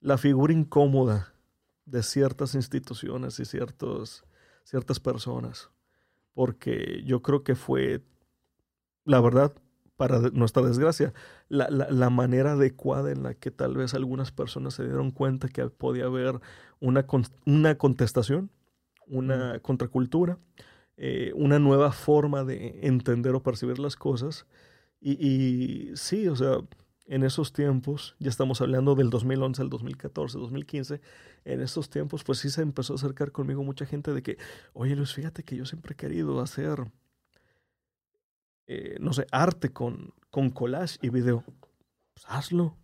la 0.00 0.18
figura 0.18 0.52
incómoda 0.52 1.34
de 1.84 2.02
ciertas 2.02 2.54
instituciones 2.54 3.40
y 3.40 3.44
ciertos, 3.44 4.24
ciertas 4.64 5.00
personas. 5.00 5.70
Porque 6.34 7.02
yo 7.04 7.22
creo 7.22 7.42
que 7.42 7.54
fue, 7.54 8.02
la 9.04 9.20
verdad, 9.20 9.52
para 9.96 10.20
nuestra 10.30 10.62
desgracia, 10.62 11.12
la, 11.48 11.68
la, 11.68 12.08
manera 12.08 12.52
adecuada 12.52 13.10
en 13.10 13.24
la 13.24 13.34
que 13.34 13.50
tal 13.50 13.76
vez 13.76 13.94
algunas 13.94 14.30
personas 14.30 14.74
se 14.74 14.84
dieron 14.84 15.10
cuenta 15.10 15.48
que 15.48 15.66
podía 15.70 16.04
haber 16.04 16.40
una, 16.78 17.04
una 17.44 17.76
contestación, 17.76 18.50
una 19.08 19.58
contracultura, 19.58 20.38
eh, 20.96 21.32
una 21.34 21.58
nueva 21.58 21.90
forma 21.90 22.44
de 22.44 22.78
entender 22.82 23.34
o 23.34 23.42
percibir 23.42 23.80
las 23.80 23.96
cosas. 23.96 24.46
Y, 25.00 25.90
sí, 25.94 26.28
o 26.28 26.36
sea, 26.36 26.58
en 27.08 27.24
esos 27.24 27.52
tiempos, 27.52 28.14
ya 28.20 28.28
estamos 28.28 28.60
hablando 28.60 28.94
del 28.94 29.10
2011 29.10 29.62
al 29.62 29.70
2014, 29.70 30.38
2015, 30.38 31.00
en 31.44 31.60
esos 31.60 31.90
tiempos, 31.90 32.22
pues 32.22 32.38
sí 32.38 32.50
se 32.50 32.62
empezó 32.62 32.92
a 32.92 32.96
acercar 32.96 33.32
conmigo 33.32 33.64
mucha 33.64 33.86
gente 33.86 34.14
de 34.14 34.22
que, 34.22 34.38
oye 34.74 34.94
Luis, 34.94 35.12
fíjate 35.12 35.42
que 35.42 35.56
yo 35.56 35.64
siempre 35.64 35.94
he 35.94 35.96
querido 35.96 36.40
hacer 36.40 36.92
eh, 38.70 38.98
no 39.00 39.14
sé, 39.14 39.26
arte 39.32 39.72
con, 39.72 40.12
con 40.30 40.50
collage 40.50 40.98
y 41.00 41.08
video. 41.08 41.42
Pues 42.12 42.26
hazlo. 42.28 42.76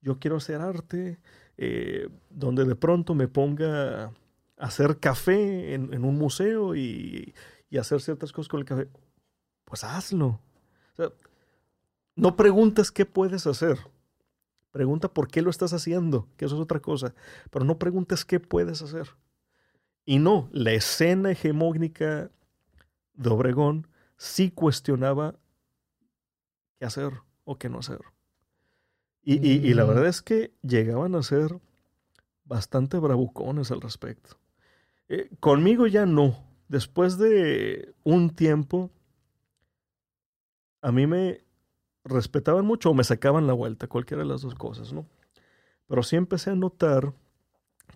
Yo 0.00 0.20
quiero 0.20 0.36
hacer 0.36 0.60
arte 0.60 1.18
eh, 1.56 2.08
donde 2.30 2.64
de 2.64 2.76
pronto 2.76 3.16
me 3.16 3.26
ponga 3.26 4.04
a 4.04 4.12
hacer 4.56 4.98
café 5.00 5.74
en, 5.74 6.04
un 6.04 6.16
museo 6.16 6.76
y, 6.76 7.34
hacer 7.78 8.00
ciertas 8.00 8.32
cosas 8.32 8.48
con 8.48 8.60
el 8.60 8.66
café. 8.66 8.88
Pues 9.64 9.82
hazlo. 9.82 10.40
No 12.18 12.34
preguntes 12.34 12.90
qué 12.90 13.06
puedes 13.06 13.46
hacer. 13.46 13.78
Pregunta 14.72 15.08
por 15.08 15.28
qué 15.28 15.40
lo 15.40 15.50
estás 15.50 15.72
haciendo, 15.72 16.28
que 16.36 16.46
eso 16.46 16.56
es 16.56 16.60
otra 16.60 16.80
cosa. 16.80 17.14
Pero 17.50 17.64
no 17.64 17.78
preguntes 17.78 18.24
qué 18.24 18.40
puedes 18.40 18.82
hacer. 18.82 19.10
Y 20.04 20.18
no, 20.18 20.48
la 20.52 20.72
escena 20.72 21.30
hegemónica 21.30 22.30
de 23.14 23.30
Obregón 23.30 23.86
sí 24.16 24.50
cuestionaba 24.50 25.36
qué 26.78 26.86
hacer 26.86 27.12
o 27.44 27.56
qué 27.56 27.68
no 27.68 27.78
hacer. 27.78 28.00
Y, 29.22 29.74
la 29.74 29.84
mm. 29.84 29.88
verdad 29.88 30.06
es 30.06 30.20
que 30.22 30.54
llegaban 30.62 31.14
a 31.14 31.22
ser 31.22 31.60
bastante 32.44 32.98
bravucones 32.98 33.70
al 33.70 33.80
respecto. 33.80 34.40
Eh, 35.08 35.30
conmigo 35.38 35.86
ya 35.86 36.04
no. 36.04 36.36
Después 36.66 37.16
de 37.16 37.94
un 38.02 38.30
tiempo, 38.30 38.90
a 40.80 40.90
mí 40.90 41.06
me 41.06 41.47
respetaban 42.08 42.64
mucho 42.64 42.90
o 42.90 42.94
me 42.94 43.04
sacaban 43.04 43.46
la 43.46 43.52
vuelta, 43.52 43.86
cualquiera 43.86 44.22
de 44.22 44.28
las 44.28 44.42
dos 44.42 44.54
cosas, 44.54 44.92
¿no? 44.92 45.06
Pero 45.86 46.02
sí 46.02 46.16
empecé 46.16 46.50
a 46.50 46.54
notar 46.54 47.12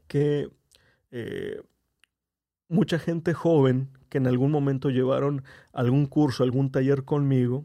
que 0.06 0.50
eh, 1.10 1.62
mucha 2.68 2.98
gente 2.98 3.34
joven 3.34 3.88
que 4.08 4.18
en 4.18 4.26
algún 4.26 4.50
momento 4.50 4.90
llevaron 4.90 5.42
algún 5.72 6.06
curso, 6.06 6.42
algún 6.44 6.70
taller 6.70 7.04
conmigo, 7.04 7.64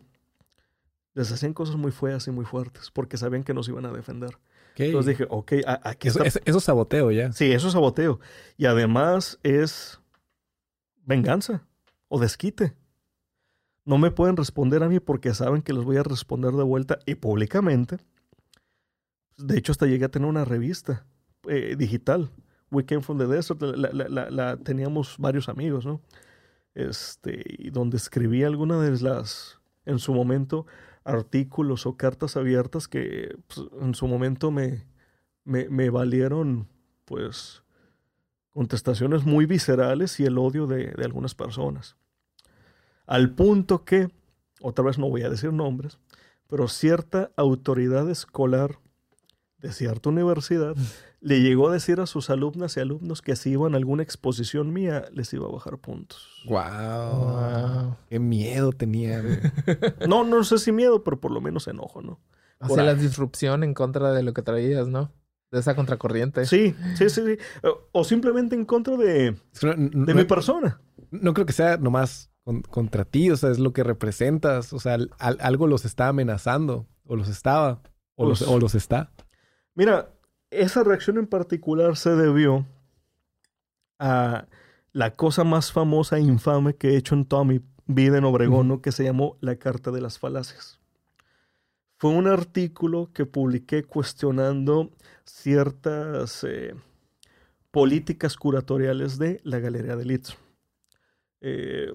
les 1.13 1.31
hacían 1.31 1.53
cosas 1.53 1.75
muy 1.77 1.91
feas 1.91 2.27
y 2.27 2.31
muy 2.31 2.45
fuertes 2.45 2.91
porque 2.91 3.17
sabían 3.17 3.43
que 3.43 3.53
nos 3.53 3.67
iban 3.69 3.85
a 3.85 3.91
defender. 3.91 4.37
Entonces 4.85 5.17
dije, 5.17 5.25
ok, 5.31 5.53
aquí 5.83 6.07
eso, 6.09 6.19
está. 6.23 6.27
es- 6.27 6.41
eso 6.45 6.57
es 6.59 6.63
saboteo 6.63 7.09
ya. 7.11 7.31
Sí, 7.31 7.51
eso 7.51 7.67
es 7.67 7.73
saboteo. 7.73 8.19
Y 8.57 8.65
además 8.65 9.39
es 9.43 9.99
venganza 11.05 11.65
o 12.09 12.19
desquite. 12.19 12.73
No 13.88 13.97
me 13.97 14.11
pueden 14.11 14.35
responder 14.35 14.83
a 14.83 14.89
mí 14.89 14.99
porque 14.99 15.33
saben 15.33 15.61
que 15.61 15.71
les 15.71 15.85
voy 15.85 15.95
a 15.95 16.03
responder 16.03 16.51
de 16.51 16.63
vuelta 16.63 16.99
y 17.05 17.15
públicamente. 17.15 17.99
De 19.38 19.57
hecho, 19.57 19.71
hasta 19.71 19.85
llegué 19.85 20.03
a 20.03 20.11
tener 20.11 20.27
una 20.27 20.43
revista 20.43 21.05
eh, 21.47 21.73
digital. 21.77 22.29
We 22.69 22.83
Came 22.85 22.99
from 22.99 23.17
the 23.17 23.27
Desert. 23.27 23.61
La, 23.61 24.57
teníamos 24.57 25.15
varios 25.19 25.47
amigos, 25.47 25.85
¿no? 25.85 26.01
Este, 26.75 27.45
donde 27.71 27.95
escribí 27.95 28.43
algunas 28.43 28.81
de 28.81 29.07
las, 29.07 29.61
en 29.85 29.99
su 29.99 30.13
momento, 30.13 30.65
artículos 31.05 31.85
o 31.85 31.95
cartas 31.95 32.35
abiertas 32.35 32.89
que 32.89 33.38
pues, 33.47 33.69
en 33.79 33.95
su 33.95 34.05
momento 34.05 34.51
me, 34.51 34.85
me, 35.45 35.69
me 35.69 35.89
valieron, 35.89 36.67
pues, 37.05 37.63
contestaciones 38.51 39.23
muy 39.23 39.45
viscerales 39.45 40.19
y 40.19 40.25
el 40.25 40.38
odio 40.38 40.67
de, 40.67 40.91
de 40.91 41.05
algunas 41.05 41.35
personas. 41.35 41.95
Al 43.07 43.31
punto 43.33 43.83
que, 43.83 44.09
otra 44.61 44.85
vez 44.85 44.99
no 44.99 45.09
voy 45.09 45.23
a 45.23 45.29
decir 45.29 45.51
nombres, 45.51 45.97
pero 46.47 46.67
cierta 46.67 47.31
autoridad 47.35 48.07
escolar 48.09 48.79
de 49.59 49.71
cierta 49.71 50.09
universidad 50.09 50.75
le 51.19 51.41
llegó 51.41 51.67
a 51.69 51.73
decir 51.73 51.99
a 51.99 52.05
sus 52.05 52.29
alumnas 52.29 52.77
y 52.77 52.79
alumnos 52.79 53.23
que 53.23 53.35
si 53.35 53.49
iban 53.51 53.73
a 53.73 53.77
alguna 53.77 54.03
exposición 54.03 54.71
mía 54.71 55.05
les 55.13 55.33
iba 55.33 55.47
a 55.47 55.51
bajar 55.51 55.79
puntos. 55.79 56.43
Wow. 56.45 56.61
Wow. 56.61 57.95
Qué 58.09 58.19
miedo 58.19 58.71
tenía. 58.71 59.23
No, 60.07 60.23
no 60.23 60.43
sé 60.43 60.59
si 60.59 60.71
miedo, 60.71 61.03
pero 61.03 61.19
por 61.19 61.31
lo 61.31 61.41
menos 61.41 61.67
enojo, 61.67 62.01
¿no? 62.03 62.19
O 62.59 62.69
sea, 62.73 62.83
la 62.83 62.93
disrupción 62.95 63.63
en 63.63 63.73
contra 63.73 64.11
de 64.13 64.21
lo 64.23 64.33
que 64.33 64.41
traías, 64.43 64.87
¿no? 64.87 65.11
De 65.51 65.59
esa 65.59 65.75
contracorriente. 65.75 66.45
Sí, 66.45 66.75
sí, 66.95 67.09
sí, 67.09 67.21
sí. 67.25 67.37
O- 67.63 67.87
O 67.93 68.03
simplemente 68.03 68.55
en 68.55 68.65
contra 68.65 68.95
de, 68.97 69.35
Es 69.53 69.59
que 69.59 69.67
no- 69.67 69.75
no- 69.75 70.05
de 70.05 70.13
no- 70.13 70.19
mi 70.19 70.25
persona. 70.25 70.81
no 71.11 71.33
creo 71.33 71.45
que 71.45 71.53
sea 71.53 71.77
nomás 71.77 72.29
con- 72.47 72.61
contra 72.61 73.03
ti, 73.03 73.29
o 73.29 73.35
sea, 73.35 73.49
es 73.51 73.59
lo 73.59 73.73
que 73.73 73.83
representas. 73.83 74.71
O 74.71 74.79
sea, 74.79 74.93
al- 74.93 75.11
al- 75.19 75.37
algo 75.41 75.67
los 75.67 75.83
está 75.83 76.07
amenazando, 76.07 76.87
o 77.05 77.17
los 77.17 77.27
estaba, 77.27 77.81
o, 78.15 78.25
los, 78.25 78.39
Pues- 78.39 78.49
o 78.49 78.57
los 78.57 78.73
está. 78.73 79.11
Mira, 79.75 80.13
esa 80.49 80.81
reacción 80.85 81.17
en 81.17 81.27
particular 81.27 81.97
se 81.97 82.11
debió 82.11 82.65
a 83.99 84.47
la 84.93 85.15
cosa 85.17 85.43
más 85.43 85.73
famosa 85.73 86.17
e 86.17 86.21
infame 86.21 86.73
que 86.75 86.91
he 86.91 86.95
hecho 86.97 87.15
en 87.15 87.25
toda 87.25 87.43
mi 87.43 87.59
vida 87.85 88.17
en 88.17 88.23
Obregón, 88.23 88.69
¿no? 88.69 88.81
que 88.81 88.93
se 88.93 89.03
llamó 89.03 89.35
La 89.41 89.57
Carta 89.57 89.91
de 89.91 89.99
las 89.99 90.17
Falacias. 90.17 90.79
Fue 91.97 92.11
un 92.11 92.27
artículo 92.27 93.09
que 93.13 93.25
publiqué 93.25 93.83
cuestionando 93.83 94.91
ciertas 95.25 96.45
eh, 96.45 96.75
políticas 97.71 98.37
curatoriales 98.37 99.17
de 99.17 99.41
la 99.43 99.59
Galería 99.59 99.97
de 99.97 100.05
Litz. 100.05 100.37
Eh, 101.41 101.91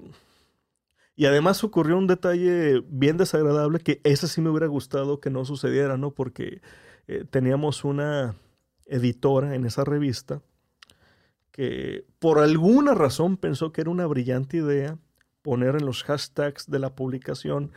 y 1.15 1.27
además 1.27 1.63
ocurrió 1.63 1.99
un 1.99 2.07
detalle 2.07 2.83
bien 2.89 3.17
desagradable 3.17 3.81
que 3.81 4.01
ese 4.05 4.29
sí 4.29 4.41
me 4.41 4.51
hubiera 4.51 4.67
gustado 4.67 5.21
que 5.21 5.31
no 5.31 5.45
sucediera, 5.45 5.97
¿no? 5.97 6.13
Porque 6.13 6.63
eh, 7.07 7.25
teníamos 7.29 7.85
una 7.85 8.35
editora 8.87 9.55
en 9.55 9.67
esa 9.67 9.85
revista 9.85 10.41
que 11.51 12.07
por 12.19 12.39
alguna 12.39 12.95
razón 12.95 13.37
pensó 13.37 13.73
que 13.73 13.83
era 13.83 13.91
una 13.91 14.07
brillante 14.07 14.57
idea 14.57 14.99
poner 15.43 15.77
en 15.77 15.85
los 15.85 16.03
hashtags 16.05 16.71
de 16.71 16.79
la 16.79 16.95
publicación 16.95 17.73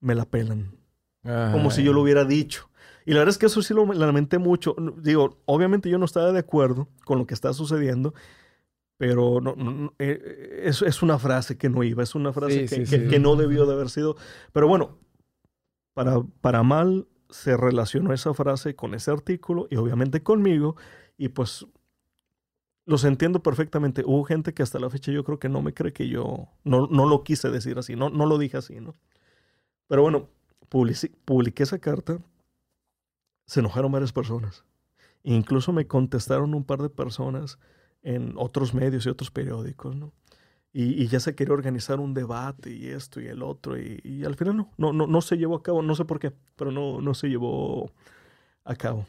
me 0.00 0.14
la 0.14 0.24
pelan, 0.24 0.76
como 1.22 1.70
si 1.70 1.82
yo 1.82 1.92
lo 1.92 2.02
hubiera 2.02 2.24
dicho. 2.24 2.68
Y 3.06 3.12
la 3.12 3.20
verdad 3.20 3.32
es 3.32 3.38
que 3.38 3.46
eso 3.46 3.62
sí 3.62 3.74
lo 3.74 3.86
lamenté 3.92 4.38
mucho. 4.38 4.76
Digo, 4.98 5.38
obviamente 5.46 5.90
yo 5.90 5.98
no 5.98 6.04
estaba 6.04 6.32
de 6.32 6.38
acuerdo 6.38 6.88
con 7.04 7.18
lo 7.18 7.26
que 7.26 7.34
está 7.34 7.52
sucediendo, 7.52 8.14
pero 8.96 9.40
no, 9.40 9.92
eh, 9.98 10.62
es, 10.64 10.82
es 10.82 11.02
una 11.02 11.18
frase 11.18 11.58
que 11.58 11.68
no 11.68 11.82
iba, 11.82 12.02
es 12.02 12.14
una 12.14 12.32
frase 12.32 12.66
Sí, 12.68 12.76
que, 12.76 12.86
sí, 12.86 12.90
que- 12.96 13.04
sí. 13.04 13.08
que 13.08 13.18
no 13.18 13.36
debió 13.36 13.66
de 13.66 13.74
haber 13.74 13.90
sido. 13.90 14.16
Pero 14.52 14.68
bueno, 14.68 14.98
para, 15.94 16.22
para 16.40 16.62
mal 16.62 17.06
se 17.30 17.56
relacionó 17.56 18.12
esa 18.12 18.32
frase 18.34 18.76
con 18.76 18.94
ese 18.94 19.10
artículo 19.10 19.66
y 19.70 19.76
obviamente 19.76 20.22
conmigo, 20.22 20.76
y 21.16 21.28
pues 21.30 21.66
los 22.86 23.04
entiendo 23.04 23.42
perfectamente. 23.42 24.02
Hubo 24.04 24.24
gente 24.24 24.52
que 24.54 24.62
hasta 24.62 24.78
la 24.78 24.90
fecha 24.90 25.10
yo 25.10 25.24
creo 25.24 25.38
que 25.38 25.48
no 25.48 25.62
me 25.62 25.72
cree 25.74 25.92
que 25.92 26.08
yo 26.08 26.48
no, 26.64 26.86
no 26.86 27.06
lo 27.08 27.24
quise 27.24 27.50
decir 27.50 27.78
así, 27.78 27.96
no, 27.96 28.10
no 28.10 28.26
lo 28.26 28.38
dije 28.38 28.58
así, 28.58 28.78
¿no? 28.80 28.94
Pero 29.88 30.02
bueno, 30.02 30.28
publici- 30.70 31.10
publiqué 31.24 31.62
esa 31.62 31.78
carta, 31.78 32.18
se 33.46 33.60
enojaron 33.60 33.90
varias 33.92 34.12
personas. 34.12 34.64
Incluso 35.22 35.72
me 35.72 35.86
contestaron 35.86 36.54
un 36.54 36.64
par 36.64 36.82
de 36.82 36.90
personas 36.90 37.58
en 38.04 38.34
otros 38.36 38.74
medios 38.74 39.06
y 39.06 39.08
otros 39.08 39.32
periódicos, 39.32 39.96
¿no? 39.96 40.12
Y, 40.72 41.02
y 41.02 41.08
ya 41.08 41.20
se 41.20 41.34
quería 41.34 41.54
organizar 41.54 42.00
un 42.00 42.14
debate 42.14 42.70
y 42.70 42.88
esto 42.88 43.20
y 43.20 43.26
el 43.26 43.42
otro, 43.42 43.78
y, 43.78 44.00
y 44.04 44.24
al 44.24 44.36
final 44.36 44.56
no, 44.56 44.70
no, 44.76 44.92
no, 44.92 45.06
no 45.08 45.20
se 45.20 45.36
llevó 45.36 45.56
a 45.56 45.62
cabo, 45.62 45.82
no 45.82 45.94
sé 45.96 46.04
por 46.04 46.20
qué, 46.20 46.32
pero 46.56 46.70
no, 46.70 47.00
no 47.00 47.14
se 47.14 47.28
llevó 47.28 47.90
a 48.64 48.76
cabo. 48.76 49.06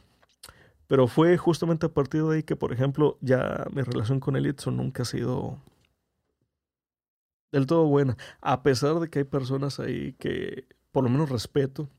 Pero 0.88 1.08
fue 1.08 1.38
justamente 1.38 1.88
a 1.88 1.94
partir 1.94 2.24
de 2.24 2.38
ahí 2.38 2.44
que, 2.44 2.56
por 2.56 2.72
ejemplo, 2.74 3.18
ya 3.22 3.66
mi 3.72 3.82
relación 3.82 4.20
con 4.20 4.36
el 4.36 4.48
Itzo 4.48 4.72
nunca 4.72 5.04
ha 5.04 5.06
sido 5.06 5.60
del 7.52 7.66
todo 7.66 7.86
buena. 7.88 8.18
A 8.42 8.64
pesar 8.64 9.00
de 9.00 9.10
que 9.10 9.20
hay 9.20 9.26
personas 9.26 9.80
ahí 9.80 10.14
que 10.14 10.66
por 10.92 11.04
lo 11.04 11.10
menos 11.10 11.30
respeto 11.30 11.90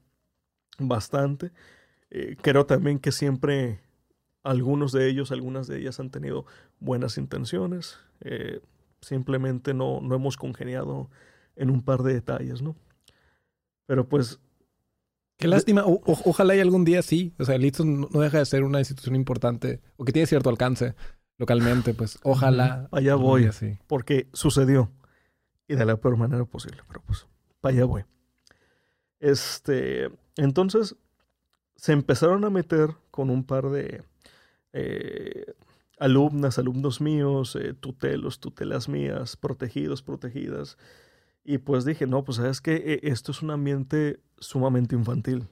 bastante. 0.78 1.52
Eh, 2.10 2.36
creo 2.40 2.66
también 2.66 2.98
que 2.98 3.12
siempre 3.12 3.80
algunos 4.46 4.92
de 4.92 5.08
ellos, 5.08 5.32
algunas 5.32 5.66
de 5.66 5.78
ellas 5.78 5.98
han 6.00 6.10
tenido 6.10 6.46
buenas 6.80 7.18
intenciones. 7.18 7.98
Eh, 8.20 8.60
simplemente 9.00 9.74
no, 9.74 10.00
no 10.00 10.14
hemos 10.14 10.36
congeniado 10.36 11.10
en 11.56 11.70
un 11.70 11.82
par 11.82 12.02
de 12.02 12.14
detalles, 12.14 12.62
¿no? 12.62 12.76
Pero 13.86 14.08
pues 14.08 14.40
Qué 15.38 15.48
lástima. 15.48 15.84
O- 15.84 16.00
o- 16.06 16.20
ojalá 16.24 16.56
y 16.56 16.60
algún 16.60 16.84
día 16.84 17.02
sí. 17.02 17.34
O 17.38 17.44
sea, 17.44 17.56
el 17.56 17.64
Itzo 17.66 17.84
no 17.84 18.08
deja 18.20 18.38
de 18.38 18.46
ser 18.46 18.64
una 18.64 18.78
institución 18.78 19.14
importante 19.16 19.80
o 19.96 20.04
que 20.04 20.12
tiene 20.12 20.26
cierto 20.26 20.48
alcance 20.48 20.94
localmente. 21.38 21.92
Pues 21.92 22.18
ojalá. 22.22 22.88
Allá 22.90 23.14
voy. 23.16 23.50
porque 23.86 24.28
sucedió 24.32 24.90
y 25.68 25.74
de 25.74 25.84
la 25.84 25.96
peor 25.98 26.16
manera 26.16 26.44
posible, 26.46 26.80
pero 26.88 27.02
pues 27.06 27.26
para 27.60 27.74
allá 27.74 27.84
voy. 27.84 28.04
Este, 29.20 30.10
entonces 30.36 30.96
se 31.76 31.92
empezaron 31.92 32.44
a 32.44 32.50
meter 32.50 32.90
con 33.10 33.30
un 33.30 33.44
par 33.44 33.68
de 33.70 34.02
eh, 34.78 35.54
alumnas, 35.98 36.58
alumnos 36.58 37.00
míos, 37.00 37.56
eh, 37.56 37.72
tutelos, 37.72 38.40
tutelas 38.40 38.88
mías, 38.88 39.36
protegidos, 39.36 40.02
protegidas. 40.02 40.76
Y 41.44 41.58
pues 41.58 41.84
dije, 41.84 42.06
no, 42.06 42.24
pues 42.24 42.36
sabes 42.36 42.60
que 42.60 43.00
esto 43.02 43.32
es 43.32 43.40
un 43.42 43.50
ambiente 43.50 44.20
sumamente 44.38 44.94
infantil. 44.94 45.48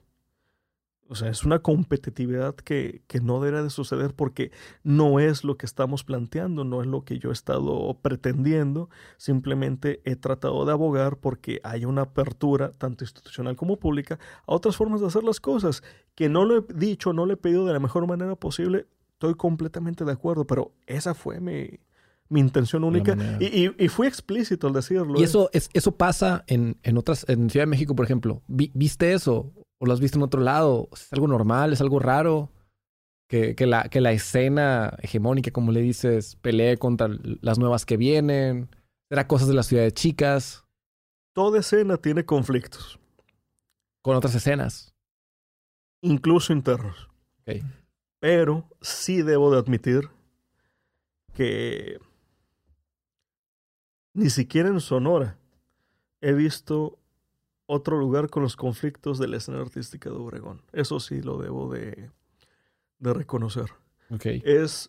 O 1.09 1.15
sea, 1.15 1.29
es 1.29 1.45
una 1.45 1.59
competitividad 1.61 2.55
que, 2.55 3.03
que 3.07 3.21
no 3.21 3.39
debería 3.39 3.63
de 3.63 3.71
suceder 3.71 4.15
porque 4.15 4.53
no 4.83 5.21
es 5.21 5.45
lo 5.45 5.57
que 5.57 5.67
estamos 5.67 6.03
planteando, 6.03 6.65
no 6.65 6.81
es 6.81 6.87
lo 6.87 7.05
que 7.05 7.19
yo 7.19 7.31
he 7.31 7.33
estado 7.33 7.99
pretendiendo. 8.03 8.89
Simplemente 9.17 10.01
he 10.05 10.17
tratado 10.17 10.65
de 10.65 10.73
abogar 10.73 11.19
porque 11.19 11.61
haya 11.63 11.89
una 11.89 12.03
apertura, 12.03 12.73
tanto 12.79 13.05
institucional 13.05 13.55
como 13.55 13.79
pública, 13.79 14.19
a 14.47 14.55
otras 14.55 14.77
formas 14.77 15.01
de 15.03 15.07
hacer 15.07 15.25
las 15.25 15.41
cosas. 15.41 15.83
Que 16.15 16.29
no 16.29 16.45
lo 16.45 16.59
he 16.59 16.65
dicho, 16.75 17.13
no 17.13 17.27
lo 17.27 17.35
he 17.35 17.39
pedido 17.39 17.67
de 17.67 17.75
la 17.75 17.81
mejor 17.81 18.07
manera 18.07 18.35
posible, 18.35 18.87
estoy 19.15 19.35
completamente 19.35 20.05
de 20.05 20.13
acuerdo, 20.13 20.47
pero 20.47 20.73
esa 20.87 21.15
fue 21.15 21.41
mi, 21.41 21.69
mi 22.29 22.41
intención 22.41 22.85
única. 22.85 23.17
Y, 23.41 23.65
y- 23.67 23.75
y 23.79 23.89
fui 23.89 24.07
explícito 24.07 24.67
al 24.67 24.73
decirlo. 24.75 25.19
Y 25.19 25.23
¿eh? 25.23 25.25
eso, 25.25 25.51
es, 25.53 25.71
eso 25.73 25.97
pasa 25.97 26.45
en, 26.47 26.77
en 26.83 26.99
otras, 26.99 27.25
en 27.29 27.49
Ciudad 27.51 27.63
de 27.65 27.71
México, 27.71 27.95
por 27.95 28.05
ejemplo. 28.05 28.43
Vi- 28.47 28.71
¿Viste 28.75 29.13
eso? 29.13 29.53
¿O 29.79 29.87
lo 29.87 29.93
has 29.93 30.01
visto 30.01 30.19
en 30.19 30.23
otro 30.25 30.41
lado? 30.41 30.89
¿Es 30.93 31.13
algo 31.13 31.29
normal? 31.29 31.73
¿Es 31.73 31.81
algo 31.81 31.99
raro? 31.99 32.51
Que, 33.29 33.55
que, 33.55 33.67
la, 33.67 33.89
que 33.89 34.01
la 34.03 34.13
escena 34.13 34.97
hegemónica, 35.01 35.51
como 35.51 35.73
le 35.73 35.81
dices, 35.81 36.37
pelee 36.37 36.77
contra 36.77 37.09
las 37.41 37.59
nuevas 37.59 37.87
que 37.87 37.97
vienen. 37.97 38.69
Era 39.11 39.27
cosas 39.27 39.49
de 39.49 39.55
las 39.55 39.67
ciudades 39.67 39.95
chicas 39.95 40.65
Toda 41.35 41.59
escena 41.61 41.97
tiene 41.97 42.25
conflictos, 42.25 42.99
con 44.03 44.15
otras 44.17 44.35
escenas. 44.37 44.95
incluso 46.03 46.53
internos. 46.53 47.09
Ok. 47.41 47.57
Pero 48.25 48.65
sí 48.81 49.21
debo 49.21 49.51
de 49.53 49.59
admitir 49.59 50.09
que 51.35 51.99
ni 54.15 54.31
siquiera 54.31 54.71
en 54.71 54.81
Sonora 54.81 55.37
he 56.23 56.33
visto 56.33 56.99
otro 57.67 57.99
lugar 57.99 58.31
con 58.31 58.43
los 58.43 58.57
conflictos 58.57 59.19
de 59.19 59.29
la 59.29 59.37
escena 59.37 59.61
artística 59.61 60.09
de 60.09 60.17
Obregón. 60.17 60.63
Eso 60.73 61.01
sí 61.01 61.21
lo 61.21 61.37
debo 61.37 61.71
de, 61.71 62.09
de 62.99 63.13
reconocer. 63.13 63.67
Ok. 64.11 64.25
Es 64.43 64.89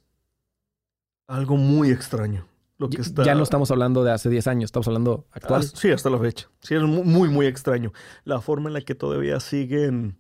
algo 1.28 1.58
muy 1.58 1.92
extraño. 1.92 2.48
lo 2.78 2.90
que 2.90 2.98
Ya- 2.98 3.04
está... 3.04 3.24
Ya 3.26 3.36
no 3.36 3.44
estamos 3.44 3.70
hablando 3.70 4.06
de 4.06 4.12
hace 4.14 4.30
10 4.30 4.48
años, 4.48 4.70
estamos 4.70 4.88
hablando 4.88 5.28
actual. 5.32 5.62
Ah, 5.66 5.72
sí, 5.76 5.92
hasta 5.92 6.10
la 6.10 6.20
fecha. 6.20 6.50
Sí, 6.62 6.76
es 6.76 6.84
mu- 6.84 7.04
muy, 7.04 7.28
muy 7.28 7.48
extraño. 7.48 7.92
La 8.24 8.40
forma 8.40 8.70
en 8.70 8.74
la 8.76 8.82
que 8.82 8.96
todavía 8.96 9.42
siguen 9.42 10.18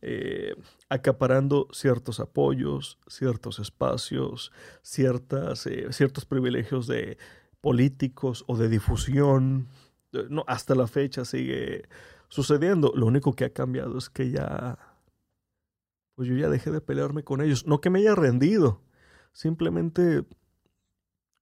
eh, 0.00 0.56
acaparando 0.88 1.68
ciertos 1.72 2.20
apoyos, 2.20 2.98
ciertos 3.08 3.58
espacios, 3.58 4.52
ciertas, 4.82 5.66
eh, 5.66 5.92
ciertos 5.92 6.24
privilegios 6.24 6.86
de 6.86 7.18
políticos 7.60 8.44
o 8.46 8.56
de 8.56 8.68
difusión. 8.68 9.68
Eh, 10.12 10.26
No, 10.30 10.44
hasta 10.46 10.74
la 10.74 10.86
fecha 10.86 11.24
sigue 11.24 11.88
sucediendo. 12.28 12.92
Lo 12.94 13.06
único 13.06 13.34
que 13.34 13.44
ha 13.44 13.52
cambiado 13.52 13.98
es 13.98 14.08
que 14.08 14.30
ya, 14.30 14.78
pues 16.14 16.28
yo 16.28 16.34
ya 16.36 16.48
dejé 16.48 16.70
de 16.70 16.80
pelearme 16.80 17.22
con 17.24 17.40
ellos. 17.42 17.66
No 17.66 17.80
que 17.80 17.90
me 17.90 18.00
haya 18.00 18.14
rendido, 18.14 18.80
simplemente 19.32 20.24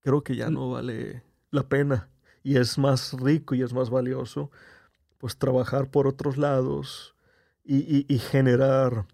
creo 0.00 0.22
que 0.22 0.36
ya 0.36 0.50
no 0.50 0.70
vale 0.70 1.22
la 1.50 1.68
pena 1.68 2.08
y 2.42 2.56
es 2.58 2.78
más 2.78 3.12
rico 3.14 3.54
y 3.54 3.62
es 3.62 3.72
más 3.72 3.90
valioso 3.90 4.50
pues 5.18 5.36
trabajar 5.38 5.90
por 5.90 6.06
otros 6.06 6.36
lados 6.36 7.14
y, 7.64 7.78
y- 7.78 8.06
y 8.08 8.18
generar 8.18 9.06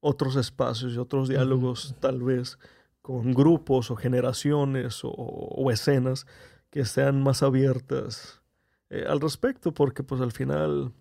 otros 0.00 0.36
espacios 0.36 0.94
y 0.94 0.98
otros 0.98 1.28
diálogos 1.28 1.94
tal 2.00 2.22
vez 2.22 2.58
con 3.02 3.32
grupos 3.32 3.90
o 3.90 3.96
generaciones 3.96 5.04
o, 5.04 5.10
o 5.10 5.70
escenas 5.70 6.26
que 6.70 6.84
sean 6.84 7.22
más 7.22 7.42
abiertas 7.42 8.42
eh, 8.90 9.04
al 9.08 9.20
respecto 9.20 9.72
porque 9.72 10.02
pues 10.02 10.20
al 10.20 10.32
final 10.32 10.92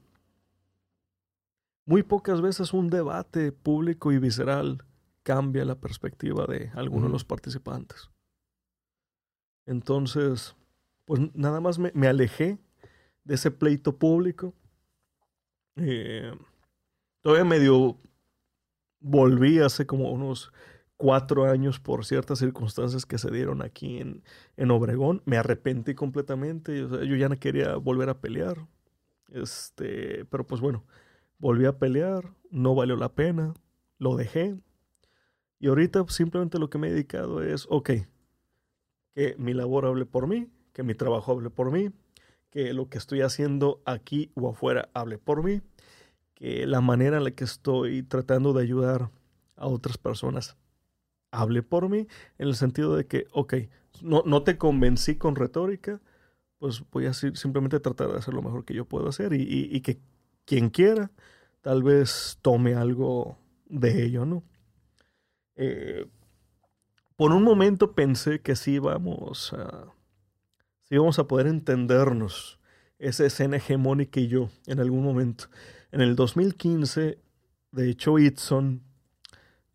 muy 1.86 2.04
pocas 2.04 2.41
veces 2.41 2.74
un 2.74 2.89
debate 2.89 3.54
público 3.54 4.12
y 4.12 4.20
visceral 4.20 4.84
cambia 5.24 5.64
la 5.64 5.76
perspectiva 5.76 6.45
de 6.45 6.70
alguno 6.76 7.08
de 7.08 7.14
los 7.14 7.24
participantes. 7.24 8.10
Entonces, 9.66 10.56
pues 11.06 11.22
nada 11.34 11.62
más 11.62 11.80
me, 11.80 11.91
me 11.93 12.08
alejé 12.08 12.58
de 13.24 13.36
ese 13.36 13.52
pleito 13.52 13.98
público. 13.98 14.54
Eh, 15.78 16.34
todavía 17.22 17.45
medio 17.45 17.98
volví 19.00 19.60
hace 19.60 19.86
como 19.86 20.12
unos 20.12 20.52
cuatro 20.98 21.45
años 21.45 21.80
por 21.80 22.06
ciertas 22.06 22.39
circunstancias 22.39 23.06
que 23.06 23.18
se 23.18 23.32
dieron 23.32 23.62
aquí 23.62 24.00
en, 24.00 24.24
en 24.58 24.72
Obregón. 24.72 25.22
Me 25.26 25.38
arrepentí 25.38 25.93
completamente. 25.93 26.78
yo 26.80 27.16
ya 27.16 27.30
no 27.30 27.38
quería 27.38 27.76
volver 27.76 28.10
a 28.10 28.20
pelear. 28.20 28.68
Este, 29.30 30.26
pero 30.26 30.45
pues 30.45 30.62
bueno, 30.62 30.86
volví 31.38 31.66
a 31.66 31.78
pelear, 31.78 32.34
no 32.50 32.76
valió 32.76 32.95
la 32.95 33.14
pena, 33.14 33.54
lo 34.00 34.16
dejé. 34.16 34.58
Y 35.60 35.68
ahorita 35.68 36.06
simplemente 36.08 36.60
lo 36.60 36.70
que 36.70 36.78
me 36.78 36.88
he 36.88 36.91
dedicado 36.91 37.41
es, 37.43 37.66
ok, 37.70 37.91
que 39.14 39.36
mi 39.38 39.54
labor 39.54 39.86
hable 39.86 40.06
por 40.06 40.28
mí, 40.28 40.50
que 40.74 40.84
mi 40.84 40.93
trabajo 40.93 41.32
hable 41.32 41.50
por 41.50 41.72
mí, 41.72 41.91
que 42.52 42.74
lo 42.74 42.89
que 42.89 42.98
estoy 42.98 43.22
haciendo 43.22 43.82
aquí 43.86 44.32
o 44.36 44.50
afuera 44.50 44.89
hable 44.93 45.18
por 45.18 45.43
mí, 45.43 45.62
que 46.38 46.68
la 46.68 46.82
manera 46.82 47.18
en 47.20 47.26
la 47.26 47.32
que 47.34 47.46
estoy 47.46 48.04
tratando 48.04 48.54
de 48.54 48.64
ayudar 48.64 49.12
a 49.58 49.68
otras 49.68 50.00
personas 50.00 50.58
hable 51.32 51.64
por 51.64 51.90
mí, 51.90 52.08
en 52.38 52.48
el 52.48 52.56
sentido 52.56 52.96
de 52.96 53.08
que, 53.08 53.28
ok, 53.34 53.56
no, 54.02 54.24
no 54.26 54.44
te 54.44 54.58
convencí 54.58 55.16
con 55.18 55.36
retórica, 55.36 56.02
pues 56.60 56.84
voy 56.92 57.08
a 57.08 57.14
si- 57.14 57.36
simplemente 57.36 57.80
tratar 57.82 58.10
de 58.12 58.18
hacer 58.20 58.34
lo 58.36 58.42
mejor 58.44 58.66
que 58.66 58.74
yo 58.76 58.86
puedo 58.86 59.10
hacer 59.10 59.34
y, 59.34 59.44
y- 59.44 59.82
que 59.82 60.00
quien 60.46 60.70
quiera 60.72 61.12
tal 61.62 61.84
vez 61.84 62.40
tome 62.42 62.76
algo 62.76 63.38
de 63.68 64.06
ello, 64.06 64.26
¿no? 64.26 64.44
Eh, 65.56 66.06
por 67.16 67.32
un 67.32 67.44
momento 67.44 67.94
pensé 67.94 68.42
que 68.42 68.56
sí 68.56 68.74
íbamos 68.76 69.54
a, 69.54 69.86
sí 70.84 70.96
íbamos 70.96 71.20
a 71.20 71.28
poder 71.28 71.48
entendernos, 71.48 72.60
esa 73.00 73.26
escena 73.26 73.58
hegemónica 73.58 74.20
y 74.20 74.28
yo, 74.28 74.50
en 74.68 74.80
algún 74.80 75.04
momento. 75.04 75.46
En 75.92 76.02
el 76.02 76.16
2015, 76.16 77.18
de 77.72 77.90
hecho, 77.90 78.20
Itson 78.20 78.82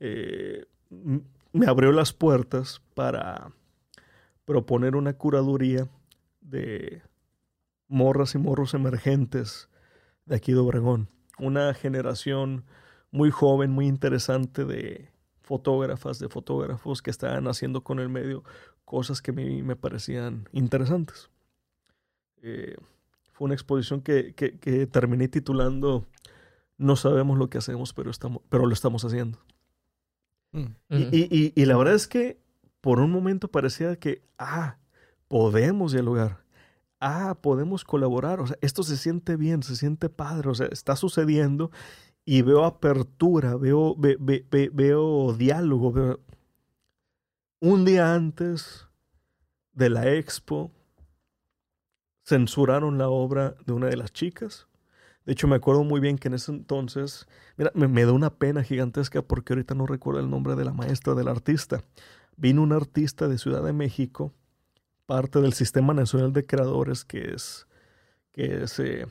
eh, 0.01 0.67
me 1.53 1.67
abrió 1.67 1.93
las 1.93 2.13
puertas 2.13 2.83
para 2.95 3.53
proponer 4.45 4.97
una 4.97 5.15
curaduría 5.15 5.89
de 6.41 7.03
morras 7.89 8.35
y 8.35 8.39
morros 8.39 8.75
emergentes 8.75 9.69
de 10.27 10.37
aquí 10.37 10.53
de 10.53 10.59
Obregón. 10.59 11.09
Una 11.39 11.73
generación 11.75 12.65
muy 13.11 13.31
joven, 13.31 13.71
muy 13.71 13.87
interesante 13.87 14.65
de 14.65 15.11
fotógrafas, 15.43 16.19
de 16.19 16.29
fotógrafos 16.29 17.03
que 17.03 17.11
estaban 17.11 17.47
haciendo 17.49 17.83
con 17.83 18.01
el 18.01 18.09
medio 18.09 18.43
cosas 18.85 19.23
que 19.23 19.31
a 19.31 19.35
mí 19.35 19.63
me 19.63 19.77
parecían 19.77 20.49
interesantes. 20.53 21.31
Eh, 22.43 22.77
fue 23.33 23.47
una 23.47 23.55
exposición 23.55 24.01
que, 24.03 24.35
que- 24.35 24.59
que 24.59 24.87
terminé 24.87 25.29
titulando 25.29 26.07
No 26.79 26.97
sabemos 26.97 27.39
lo 27.39 27.49
que 27.49 27.59
hacemos, 27.59 27.93
pero, 27.93 28.11
estamos, 28.11 28.43
pero 28.49 28.67
lo 28.67 28.73
estamos 28.73 29.05
haciendo. 29.05 29.39
Mm. 30.53 30.67
Y, 30.91 30.97
y- 31.17 31.29
y- 31.31 31.53
y 31.55 31.65
la 31.67 31.77
verdad 31.77 31.95
es 31.95 32.09
que 32.09 32.41
por 32.81 32.99
un 32.99 33.11
momento 33.13 33.49
parecía 33.49 33.95
que, 33.97 34.23
ah, 34.39 34.79
podemos 35.29 35.93
dialogar, 35.93 36.43
ah, 36.99 37.37
podemos 37.41 37.85
colaborar, 37.85 38.41
o 38.41 38.47
sea, 38.49 38.57
esto 38.63 38.83
se 38.83 38.97
siente 38.97 39.37
bien, 39.37 39.63
se 39.63 39.77
siente 39.77 40.09
padre, 40.09 40.49
o 40.49 40.55
sea, 40.55 40.67
está 40.67 40.97
sucediendo 40.97 41.71
y 42.25 42.43
veo 42.43 42.65
apertura, 42.65 43.57
veo, 43.57 43.95
ve- 43.97 44.17
ve- 44.19 44.45
ve- 44.51 44.71
veo 44.73 45.33
diálogo. 45.35 45.93
veo- 45.93 46.21
Un 47.61 47.85
día 47.85 48.13
antes 48.15 48.89
de 49.73 49.89
la 49.89 50.11
expo, 50.13 50.73
censuraron 52.25 52.99
la 52.99 53.09
obra 53.09 53.55
de 53.67 53.73
una 53.73 53.89
de 53.89 53.97
las 53.97 54.13
chicas. 54.13 54.67
De 55.25 55.33
hecho, 55.33 55.47
me 55.47 55.57
acuerdo 55.57 55.85
muy 55.85 56.01
bien 56.01 56.19
que 56.19 56.29
en 56.29 56.35
ese 56.35 56.51
entonces, 56.51 57.29
mira, 57.57 57.71
me, 57.75 57.87
me 57.87 58.05
da 58.05 58.13
una 58.13 58.31
pena 58.31 58.65
gigantesca 58.65 59.23
porque 59.23 59.53
ahorita 59.53 59.75
no 59.75 59.87
recuerdo 59.87 60.21
el 60.21 60.31
nombre 60.31 60.57
de 60.57 60.65
la 60.65 60.73
maestra 60.73 61.15
del 61.15 61.29
artista. 61.29 61.83
Vino 62.37 62.63
un 62.63 62.73
artista 62.73 63.29
de 63.29 63.39
Ciudad 63.39 63.63
de 63.63 63.73
México, 63.73 64.33
parte 65.07 65.41
del 65.41 65.53
Sistema 65.53 65.95
Nacional 65.95 66.33
de 66.33 66.45
Creadores, 66.45 67.05
que 67.05 67.35
es, 67.35 67.67
que 68.33 68.65
es 68.65 68.79
eh, 68.81 69.07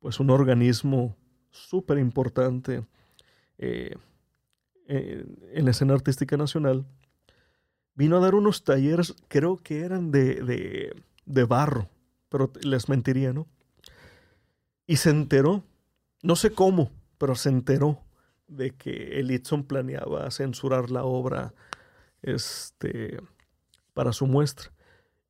pues 0.00 0.20
un 0.20 0.30
organismo 0.30 1.16
súper 1.50 1.98
importante 1.98 2.84
eh, 3.58 3.94
en, 4.86 5.38
en 5.52 5.64
la 5.64 5.70
escena 5.70 5.94
artística 5.94 6.36
nacional. 6.36 6.84
Vino 7.94 8.16
a 8.16 8.20
dar 8.20 8.34
unos 8.34 8.64
talleres, 8.64 9.14
creo 9.28 9.56
que 9.56 9.80
eran 9.80 10.10
de, 10.10 10.42
de, 10.42 11.02
de 11.24 11.44
barro, 11.44 11.88
pero 12.32 12.50
les 12.62 12.88
mentiría, 12.88 13.34
¿no? 13.34 13.46
Y 14.86 14.96
se 14.96 15.10
enteró, 15.10 15.62
no 16.22 16.34
sé 16.34 16.50
cómo, 16.52 16.90
pero 17.18 17.34
se 17.34 17.50
enteró 17.50 18.00
de 18.48 18.70
que 18.70 19.20
el 19.20 19.30
Itson 19.30 19.64
planeaba 19.64 20.30
censurar 20.30 20.90
la 20.90 21.04
obra 21.04 21.52
este, 22.22 23.20
para 23.92 24.14
su 24.14 24.26
muestra. 24.26 24.72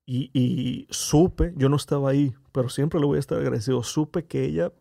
Y, 0.06 0.30
y 0.32 0.86
supe, 0.90 1.52
yo 1.56 1.68
no 1.68 1.74
estaba 1.74 2.10
ahí, 2.10 2.34
pero 2.52 2.68
siempre 2.68 3.00
le 3.00 3.06
voy 3.06 3.16
a 3.16 3.20
estar 3.20 3.38
agradecido, 3.38 3.82
supe 3.82 4.26
que 4.26 4.44
ella, 4.44 4.72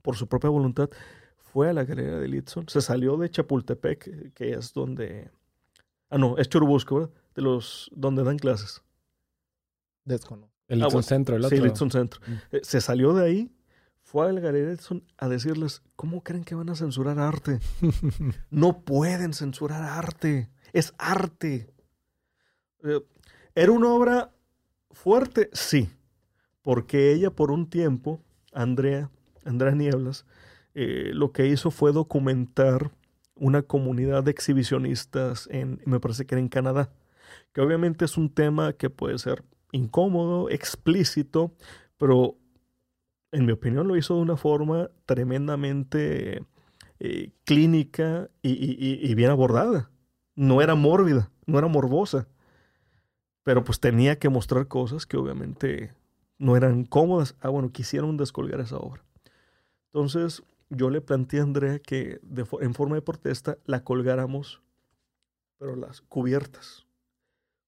por 0.00 0.16
su 0.16 0.28
propia 0.28 0.50
voluntad, 0.50 0.90
fue 1.38 1.70
a 1.70 1.72
la 1.72 1.84
galería 1.84 2.18
de 2.18 2.28
Litson, 2.28 2.68
se 2.68 2.80
salió 2.80 3.16
de 3.16 3.30
Chapultepec, 3.30 4.32
que 4.32 4.52
es 4.52 4.72
donde... 4.72 5.30
Ah, 6.08 6.18
no, 6.18 6.38
es 6.38 6.48
Churubusco, 6.48 6.94
¿verdad? 7.00 7.10
De 7.34 7.42
los... 7.42 7.90
donde 7.94 8.22
dan 8.22 8.38
clases. 8.38 8.82
Desconozco. 10.04 10.57
El 10.68 10.80
Ah, 10.82 10.84
Litson 10.84 10.92
bueno. 10.92 11.02
Centro, 11.02 11.36
el 11.36 11.42
Sí, 11.42 11.54
otro. 11.54 11.64
Litson 11.66 11.90
Centro. 11.90 12.20
Mm. 12.26 12.32
Eh, 12.56 12.60
se 12.62 12.80
salió 12.80 13.14
de 13.14 13.24
ahí, 13.24 13.50
fue 14.02 14.28
a 14.28 14.32
la 14.32 14.40
galería 14.40 14.66
de 14.68 14.72
Litson 14.72 15.02
a 15.18 15.28
decirles, 15.28 15.82
¿cómo 15.96 16.22
creen 16.22 16.44
que 16.44 16.54
van 16.54 16.68
a 16.70 16.74
censurar 16.76 17.18
arte? 17.18 17.60
No 18.50 18.80
pueden 18.80 19.32
censurar 19.34 19.82
arte. 19.82 20.50
Es 20.72 20.94
arte. 20.98 21.70
Eh, 22.84 23.00
¿Era 23.54 23.72
una 23.72 23.88
obra 23.88 24.30
fuerte? 24.90 25.50
Sí. 25.52 25.90
Porque 26.62 27.12
ella 27.12 27.30
por 27.30 27.50
un 27.50 27.68
tiempo, 27.70 28.20
Andrea, 28.52 29.10
Andrea 29.44 29.74
Nieblas, 29.74 30.26
eh, 30.74 31.10
lo 31.14 31.32
que 31.32 31.46
hizo 31.46 31.70
fue 31.70 31.92
documentar 31.92 32.90
una 33.34 33.62
comunidad 33.62 34.22
de 34.24 34.30
exhibicionistas 34.32 35.48
en, 35.50 35.80
me 35.86 36.00
parece 36.00 36.26
que 36.26 36.34
era 36.34 36.40
en 36.40 36.48
Canadá. 36.48 36.90
Que 37.52 37.60
obviamente 37.62 38.04
es 38.04 38.16
un 38.18 38.28
tema 38.28 38.72
que 38.74 38.90
puede 38.90 39.18
ser 39.18 39.44
incómodo, 39.72 40.48
explícito, 40.50 41.52
pero 41.96 42.36
en 43.32 43.44
mi 43.46 43.52
opinión 43.52 43.86
lo 43.88 43.96
hizo 43.96 44.14
de 44.16 44.22
una 44.22 44.36
forma 44.36 44.90
tremendamente 45.06 46.44
eh, 47.00 47.30
clínica 47.44 48.28
y, 48.42 48.50
y- 48.52 48.76
y- 48.78 49.10
y 49.10 49.14
bien 49.14 49.30
abordada. 49.30 49.90
No 50.34 50.62
era 50.62 50.74
mórbida, 50.74 51.30
no 51.46 51.58
era 51.58 51.68
morbosa, 51.68 52.28
pero 53.42 53.64
pues 53.64 53.80
tenía 53.80 54.18
que 54.18 54.28
mostrar 54.28 54.68
cosas 54.68 55.06
que 55.06 55.16
obviamente 55.16 55.92
no 56.38 56.56
eran 56.56 56.84
cómodas. 56.84 57.34
Ah, 57.40 57.48
bueno, 57.48 57.70
quisieron 57.72 58.16
descolgar 58.16 58.60
esa 58.60 58.76
obra. 58.78 59.02
Entonces 59.86 60.42
yo 60.70 60.90
le 60.90 61.00
planteé 61.00 61.40
a 61.40 61.44
Andrea 61.44 61.78
que 61.78 62.20
de 62.22 62.44
en 62.60 62.74
forma 62.74 62.96
de 62.96 63.02
protesta 63.02 63.58
la 63.64 63.82
colgáramos, 63.84 64.60
pero 65.58 65.76
las 65.76 66.00
cubiertas. 66.02 66.86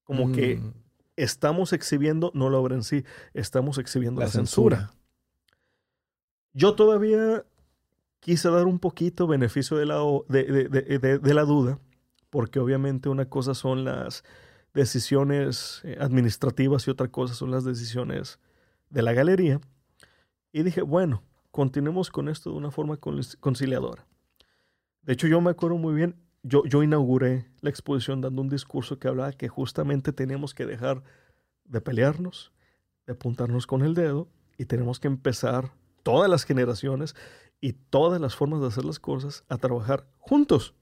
Como 0.03 0.31
que 0.31 0.57
Mm. 0.57 0.71
Estamos 1.15 1.73
exhibiendo 1.73 2.31
no 2.33 2.49
la 2.49 2.57
obra 2.57 2.75
en 2.75 2.83
sí, 2.83 3.03
estamos 3.33 3.77
exhibiendo 3.77 4.21
la, 4.21 4.27
censura. 4.27 4.93
Yo 6.53 6.75
todavía 6.75 7.45
quise 8.19 8.49
dar 8.49 8.65
un 8.65 8.79
poquito 8.79 9.27
beneficio 9.27 9.77
de 9.77 9.85
la, 9.85 9.99
de, 10.27 11.33
la 11.33 11.43
duda, 11.43 11.79
porque 12.29 12.59
obviamente 12.59 13.09
una 13.09 13.25
cosa 13.25 13.53
son 13.53 13.83
las 13.83 14.23
decisiones 14.73 15.81
eh, 15.83 15.97
administrativas 15.99 16.87
y 16.87 16.91
otra 16.91 17.09
cosa 17.09 17.33
son 17.33 17.51
las 17.51 17.65
decisiones 17.65 18.39
de 18.89 19.01
la 19.01 19.13
galería. 19.13 19.59
Y 20.53 20.63
dije, 20.63 20.81
bueno, 20.81 21.23
continuemos 21.51 22.09
con 22.09 22.29
esto 22.29 22.51
de 22.51 22.57
una 22.57 22.71
forma 22.71 22.97
conciliadora. 22.97 24.05
De 25.01 25.13
hecho, 25.13 25.27
yo 25.27 25.41
me 25.41 25.51
acuerdo 25.51 25.77
muy 25.77 25.93
bien, 25.95 26.15
yo, 26.43 26.65
yo 26.65 26.83
inauguré 26.83 27.45
la 27.61 27.69
exposición 27.69 28.21
dando 28.21 28.41
un 28.41 28.49
discurso 28.49 28.99
que 28.99 29.07
hablaba 29.07 29.31
que 29.33 29.47
justamente 29.47 30.13
teníamos 30.13 30.53
que 30.53 30.65
dejar 30.65 31.03
de 31.65 31.81
pelearnos, 31.81 32.51
de 33.05 33.13
apuntarnos 33.13 33.67
con 33.67 33.81
el 33.83 33.93
dedo 33.93 34.27
y 34.57 34.65
tenemos 34.65 34.99
que 34.99 35.07
empezar 35.07 35.71
todas 36.03 36.29
las 36.29 36.43
generaciones 36.43 37.15
y 37.59 37.73
todas 37.73 38.19
las 38.19 38.35
formas 38.35 38.61
de 38.61 38.67
hacer 38.67 38.85
las 38.85 38.99
cosas 38.99 39.43
a 39.47 39.57
trabajar 39.57 40.07
juntos. 40.17 40.73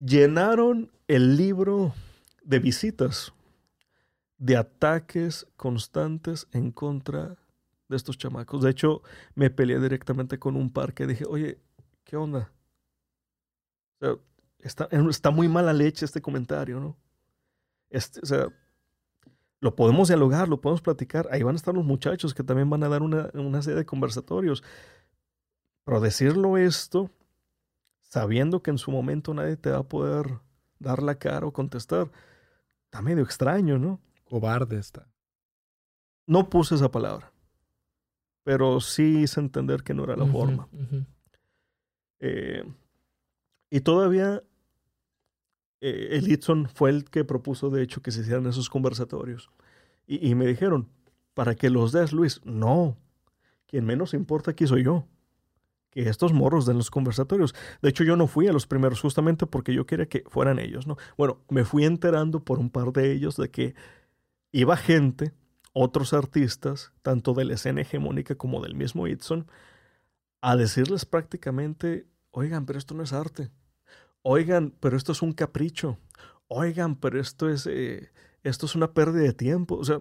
Llenaron 0.00 0.92
el 1.08 1.36
libro 1.36 1.94
de 2.42 2.58
visitas, 2.58 3.32
de 4.36 4.58
ataques 4.58 5.46
constantes 5.56 6.46
en 6.52 6.72
contra 6.72 7.38
de 7.88 7.96
estos 7.96 8.18
chamacos. 8.18 8.62
De 8.62 8.70
hecho, 8.70 9.02
me 9.34 9.50
peleé 9.50 9.78
directamente 9.80 10.38
con 10.38 10.56
un 10.56 10.70
par 10.70 10.94
que 10.94 11.06
dije, 11.06 11.24
oye, 11.26 11.60
¿qué 12.04 12.16
onda? 12.16 12.50
está, 14.58 14.88
está 15.08 15.30
muy 15.30 15.48
mala 15.48 15.72
leche 15.72 16.04
este 16.04 16.20
comentario, 16.20 16.80
¿no? 16.80 16.96
Este, 17.90 18.20
o 18.22 18.26
sea, 18.26 18.48
lo 19.60 19.76
podemos 19.76 20.08
dialogar, 20.08 20.48
lo 20.48 20.60
podemos 20.60 20.82
platicar. 20.82 21.28
Ahí 21.30 21.42
van 21.42 21.54
a 21.54 21.56
estar 21.56 21.74
los 21.74 21.84
muchachos 21.84 22.34
que 22.34 22.42
también 22.42 22.68
van 22.68 22.82
a 22.82 22.88
dar 22.88 23.02
una, 23.02 23.62
serie 23.62 23.78
de 23.78 23.86
conversatorios. 23.86 24.62
Pero 25.84 26.00
decirlo 26.00 26.58
esto, 26.58 27.10
sabiendo 28.02 28.62
que 28.62 28.70
en 28.70 28.78
su 28.78 28.90
momento 28.90 29.32
nadie 29.32 29.56
te 29.56 29.70
va 29.70 29.78
a 29.78 29.88
poder 29.88 30.40
dar 30.78 31.02
la 31.02 31.14
cara 31.14 31.46
o 31.46 31.52
contestar, 31.52 32.10
está 32.84 33.00
medio 33.00 33.22
extraño, 33.22 33.78
¿no? 33.78 34.00
Cobarde 34.24 34.78
está. 34.78 35.08
No 36.26 36.48
puse 36.48 36.74
esa 36.74 36.90
palabra, 36.90 37.32
pero 38.44 38.80
sí 38.80 39.22
hice 39.22 39.40
entender 39.40 39.82
que 39.82 39.94
no 39.94 40.04
era 40.04 40.16
la 40.16 40.26
forma. 40.26 40.68
Eh, 42.20 42.62
y 43.70 43.80
todavía 43.80 44.42
eh, 45.80 46.16
el 46.16 46.30
Itson 46.30 46.68
fue 46.72 46.90
el 46.90 47.04
que 47.04 47.24
propuso, 47.24 47.70
de 47.70 47.82
hecho, 47.82 48.02
que 48.02 48.10
se 48.10 48.20
hicieran 48.20 48.46
esos 48.46 48.70
conversatorios. 48.70 49.50
Y, 50.06 50.34
me 50.34 50.46
dijeron, 50.46 50.88
para 51.32 51.54
que 51.54 51.70
los 51.70 51.92
des, 51.92 52.12
Luis, 52.12 52.40
no. 52.44 52.96
Quien 53.66 53.86
menos 53.86 54.12
importa 54.12 54.50
aquí 54.50 54.66
soy 54.66 54.84
yo. 54.84 55.06
Que 55.90 56.08
estos 56.08 56.34
morros 56.34 56.66
den 56.66 56.76
los 56.76 56.90
conversatorios. 56.90 57.54
De 57.80 57.88
hecho, 57.88 58.04
yo 58.04 58.16
no 58.16 58.26
fui 58.26 58.46
a 58.48 58.52
los 58.52 58.66
primeros 58.66 59.00
justamente 59.00 59.46
porque 59.46 59.72
yo 59.72 59.86
quería 59.86 60.06
que 60.06 60.24
fueran 60.26 60.58
ellos, 60.58 60.86
¿no? 60.86 60.98
Bueno, 61.16 61.38
me 61.48 61.64
fui 61.64 61.84
enterando 61.84 62.44
por 62.44 62.58
un 62.58 62.68
par 62.68 62.92
de 62.92 63.12
ellos 63.12 63.36
de 63.36 63.50
que 63.50 63.74
iba 64.52 64.76
gente, 64.76 65.32
otros 65.74 66.14
artistas, 66.14 66.92
tanto 67.02 67.34
de 67.34 67.44
la 67.44 67.54
escena 67.54 67.82
hegemónica 67.82 68.36
como 68.36 68.62
del 68.62 68.74
mismo 68.74 69.06
Itson, 69.06 69.46
a 70.40 70.56
decirles 70.56 71.04
prácticamente, 71.04 72.06
oigan, 72.30 72.64
pero 72.64 72.78
esto 72.78 72.94
no 72.94 73.02
es 73.02 73.12
arte 73.12 73.50
oigan, 74.24 74.72
pero 74.80 74.96
esto 74.96 75.12
es 75.12 75.22
un 75.22 75.32
capricho, 75.32 75.98
oigan, 76.48 76.96
pero 76.96 77.20
esto 77.20 77.48
es, 77.48 77.68
eh, 77.70 78.10
esto 78.42 78.66
es 78.66 78.74
una 78.74 78.92
pérdida 78.92 79.22
de 79.22 79.34
tiempo. 79.34 79.76
O 79.76 79.84
sea, 79.84 80.00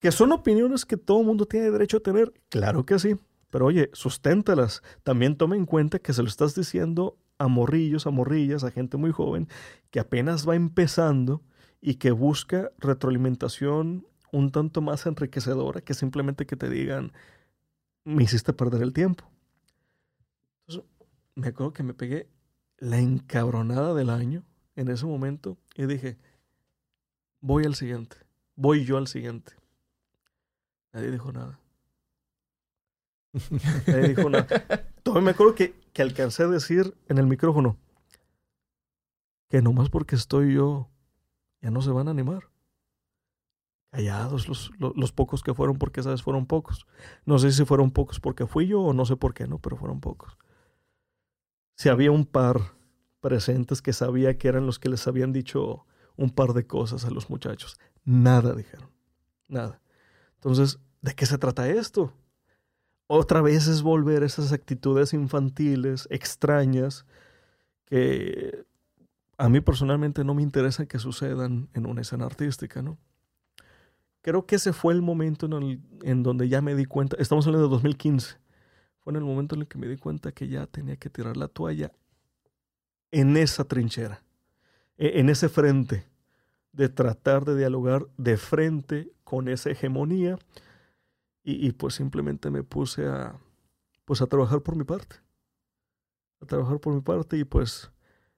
que 0.00 0.12
son 0.12 0.32
opiniones 0.32 0.84
que 0.84 0.98
todo 0.98 1.22
mundo 1.22 1.46
tiene 1.46 1.70
derecho 1.70 1.98
a 1.98 2.00
tener, 2.00 2.34
claro 2.50 2.84
que 2.84 2.98
sí, 2.98 3.16
pero 3.48 3.66
oye, 3.66 3.90
susténtalas. 3.94 4.82
También 5.04 5.36
toma 5.36 5.56
en 5.56 5.64
cuenta 5.64 6.00
que 6.00 6.12
se 6.12 6.22
lo 6.22 6.28
estás 6.28 6.54
diciendo 6.54 7.16
a 7.38 7.46
morrillos, 7.48 8.06
a 8.06 8.10
morrillas, 8.10 8.64
a 8.64 8.70
gente 8.70 8.96
muy 8.96 9.12
joven 9.12 9.48
que 9.90 10.00
apenas 10.00 10.46
va 10.46 10.56
empezando 10.56 11.42
y 11.80 11.94
que 11.94 12.10
busca 12.10 12.72
retroalimentación 12.78 14.06
un 14.34 14.50
tanto 14.50 14.80
más 14.80 15.06
enriquecedora 15.06 15.80
que 15.80 15.94
simplemente 15.94 16.44
que 16.44 16.56
te 16.56 16.68
digan, 16.68 17.12
me 18.04 18.24
hiciste 18.24 18.52
perder 18.52 18.82
el 18.82 18.92
tiempo. 18.92 19.24
Entonces, 20.66 20.90
me 21.36 21.48
acuerdo 21.48 21.72
que 21.72 21.84
me 21.84 21.94
pegué 21.94 22.28
la 22.78 22.98
encabronada 22.98 23.94
del 23.94 24.10
año 24.10 24.42
en 24.74 24.88
ese 24.88 25.06
momento 25.06 25.56
y 25.76 25.86
dije, 25.86 26.18
voy 27.40 27.64
al 27.64 27.76
siguiente, 27.76 28.16
voy 28.56 28.84
yo 28.84 28.96
al 28.96 29.06
siguiente. 29.06 29.52
Nadie 30.92 31.12
dijo 31.12 31.30
nada. 31.30 31.60
Nadie 33.86 34.08
dijo 34.08 34.28
nada. 34.28 34.46
Todavía 35.04 35.24
me 35.24 35.30
acuerdo 35.30 35.54
que, 35.54 35.74
que 35.92 36.02
alcancé 36.02 36.42
a 36.42 36.48
decir 36.48 36.96
en 37.08 37.18
el 37.18 37.26
micrófono 37.26 37.78
que 39.48 39.62
nomás 39.62 39.90
porque 39.90 40.16
estoy 40.16 40.54
yo, 40.54 40.88
ya 41.60 41.70
no 41.70 41.82
se 41.82 41.90
van 41.90 42.08
a 42.08 42.10
animar. 42.10 42.53
Callados 43.94 44.48
los, 44.48 44.72
los, 44.78 44.96
los 44.96 45.12
pocos 45.12 45.42
que 45.42 45.54
fueron, 45.54 45.78
porque 45.78 46.02
sabes, 46.02 46.22
fueron 46.22 46.46
pocos. 46.46 46.86
No 47.26 47.38
sé 47.38 47.52
si 47.52 47.64
fueron 47.64 47.90
pocos 47.92 48.18
porque 48.18 48.46
fui 48.46 48.66
yo 48.66 48.80
o 48.80 48.92
no 48.92 49.04
sé 49.04 49.16
por 49.16 49.34
qué, 49.34 49.46
no, 49.46 49.58
pero 49.58 49.76
fueron 49.76 50.00
pocos 50.00 50.36
si 51.74 51.88
había 51.88 52.10
un 52.10 52.24
par 52.24 52.60
presentes 53.20 53.82
que 53.82 53.92
sabía 53.92 54.38
que 54.38 54.48
eran 54.48 54.66
los 54.66 54.78
que 54.78 54.88
les 54.88 55.06
habían 55.06 55.32
dicho 55.32 55.86
un 56.16 56.30
par 56.30 56.52
de 56.52 56.66
cosas 56.66 57.04
a 57.04 57.10
los 57.10 57.30
muchachos. 57.30 57.78
Nada 58.04 58.54
dijeron. 58.54 58.90
Nada. 59.48 59.80
Entonces, 60.34 60.78
¿de 61.00 61.14
qué 61.14 61.26
se 61.26 61.38
trata 61.38 61.68
esto? 61.68 62.12
Otra 63.06 63.42
vez 63.42 63.66
es 63.66 63.82
volver 63.82 64.22
a 64.22 64.26
esas 64.26 64.52
actitudes 64.52 65.12
infantiles, 65.12 66.06
extrañas, 66.10 67.06
que 67.86 68.64
a 69.36 69.48
mí 69.48 69.60
personalmente 69.60 70.24
no 70.24 70.34
me 70.34 70.42
interesa 70.42 70.86
que 70.86 70.98
sucedan 70.98 71.68
en 71.74 71.86
una 71.86 72.02
escena 72.02 72.26
artística, 72.26 72.82
¿no? 72.82 72.98
Creo 74.24 74.46
que 74.46 74.56
ese 74.56 74.72
fue 74.72 74.94
el 74.94 75.02
momento 75.02 75.44
en, 75.44 75.86
en 76.02 76.22
donde 76.22 76.48
ya 76.48 76.62
me 76.62 76.74
di 76.74 76.86
cuenta, 76.86 77.14
estamos 77.20 77.46
hablando 77.46 77.68
de 77.68 77.72
2015, 77.72 78.38
fue 79.00 79.12
en 79.12 79.16
el 79.18 79.22
momento 79.22 79.54
en 79.54 79.60
el 79.60 79.68
que 79.68 79.76
me 79.76 79.86
di 79.86 79.98
cuenta 79.98 80.32
que 80.32 80.48
ya 80.48 80.66
tenía 80.66 80.96
que 80.96 81.10
tirar 81.10 81.36
la 81.36 81.46
toalla 81.46 81.92
en 83.10 83.36
esa 83.36 83.64
trinchera, 83.64 84.24
e, 84.96 85.20
en 85.20 85.28
ese 85.28 85.50
frente, 85.50 86.06
de 86.72 86.88
tratar 86.88 87.44
de 87.44 87.54
dialogar 87.54 88.06
de 88.16 88.38
frente 88.38 89.12
con 89.24 89.46
esa 89.46 89.68
hegemonía 89.68 90.38
y, 91.42 91.72
pues 91.72 91.92
simplemente 91.92 92.48
me 92.48 92.62
puse 92.62 93.06
a, 93.06 93.38
pues 94.06 94.22
a 94.22 94.26
trabajar 94.26 94.62
por 94.62 94.74
mi 94.74 94.84
parte, 94.84 95.16
a 96.40 96.46
trabajar 96.46 96.80
por 96.80 96.94
mi 96.94 97.02
parte 97.02 97.36
y 97.36 97.44
pues 97.44 97.92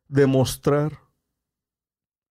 demostrar 0.08 0.98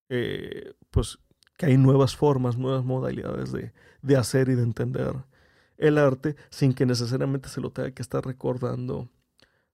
eh, 0.10 0.74
pues 0.92 1.20
que 1.58 1.68
hay 1.68 1.78
nuevas 1.78 2.16
formas, 2.16 2.58
nuevas 2.58 2.84
modalidades 2.84 3.52
de, 3.52 3.74
de 4.02 4.18
hacer 4.18 4.50
y 4.50 4.56
de 4.56 4.64
entender 4.64 5.16
el 5.78 5.98
arte 5.98 6.36
sin 6.50 6.74
que 6.74 6.86
necesariamente 6.86 7.50
se 7.50 7.62
lo 7.62 7.72
tenga 7.72 7.92
que 7.92 8.02
estar 8.02 8.26
recordando 8.26 9.10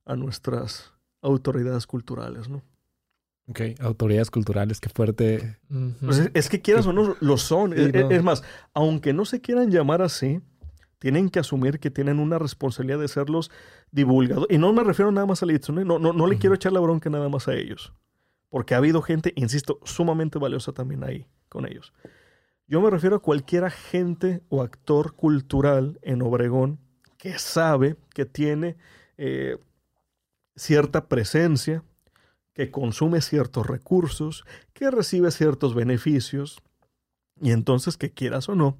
a 0.06 0.16
nuestras 0.16 0.94
autoridades 1.22 1.86
culturales, 1.86 2.50
¿no? 2.50 2.64
Ok, 3.48 3.62
autoridades 3.80 4.32
culturales, 4.32 4.80
qué 4.80 4.90
fuerte. 4.90 5.58
Pues 6.00 6.30
es, 6.34 6.48
que 6.48 6.62
quieras 6.62 6.86
o 6.86 6.94
no, 6.94 7.16
lo 7.20 7.38
son. 7.38 7.74
es, 7.74 8.24
más, 8.24 8.44
aunque 8.74 9.14
no 9.14 9.26
se 9.26 9.42
quieran 9.42 9.72
llamar 9.72 10.02
así, 10.02 10.42
tienen 11.00 11.30
que 11.30 11.40
asumir 11.40 11.80
que 11.80 11.92
tienen 11.92 12.20
una 12.20 12.40
responsabilidad 12.40 13.00
de 13.00 13.08
ser 13.08 13.30
los 13.30 13.52
divulgadores. 13.92 14.56
Y 14.56 14.60
no 14.60 14.72
me 14.74 14.84
refiero 14.84 15.12
nada 15.12 15.26
más 15.26 15.44
a 15.44 15.48
Litson, 15.48 15.80
¿eh? 15.80 15.86
no, 15.86 16.00
no, 16.00 16.14
no 16.14 16.28
le 16.28 16.38
quiero 16.38 16.56
echar 16.56 16.72
la 16.72 16.80
bronca 16.80 17.10
nada 17.10 17.28
más 17.30 17.48
a 17.48 17.56
ellos. 17.56 17.94
Porque 18.50 18.74
ha 18.74 18.78
habido 18.78 19.02
gente, 19.02 19.34
insisto, 19.36 19.80
sumamente 19.84 20.40
valiosa 20.40 20.72
también 20.72 21.04
ahí 21.04 21.28
con 21.52 21.68
ellos. 21.68 21.94
Yo 22.68 22.80
me 22.82 22.90
refiero 22.90 23.18
a 23.18 23.22
cualquier 23.22 23.66
agente 23.66 24.42
o 24.48 24.62
actor 24.62 25.14
cultural 25.14 26.00
en 26.02 26.22
Obregón 26.22 26.80
que 27.18 27.38
sabe 27.38 27.98
que 28.16 28.26
tiene 28.26 28.78
eh, 29.18 29.58
cierta 30.56 31.10
presencia, 31.10 31.84
que 32.54 32.72
consume 32.72 33.20
ciertos 33.20 33.68
recursos, 33.68 34.46
que 34.74 34.90
recibe 34.90 35.32
ciertos 35.32 35.76
beneficios, 35.76 36.62
y 37.42 37.52
entonces 37.52 37.98
que 37.98 38.12
quieras 38.12 38.48
o 38.48 38.56
no, 38.56 38.78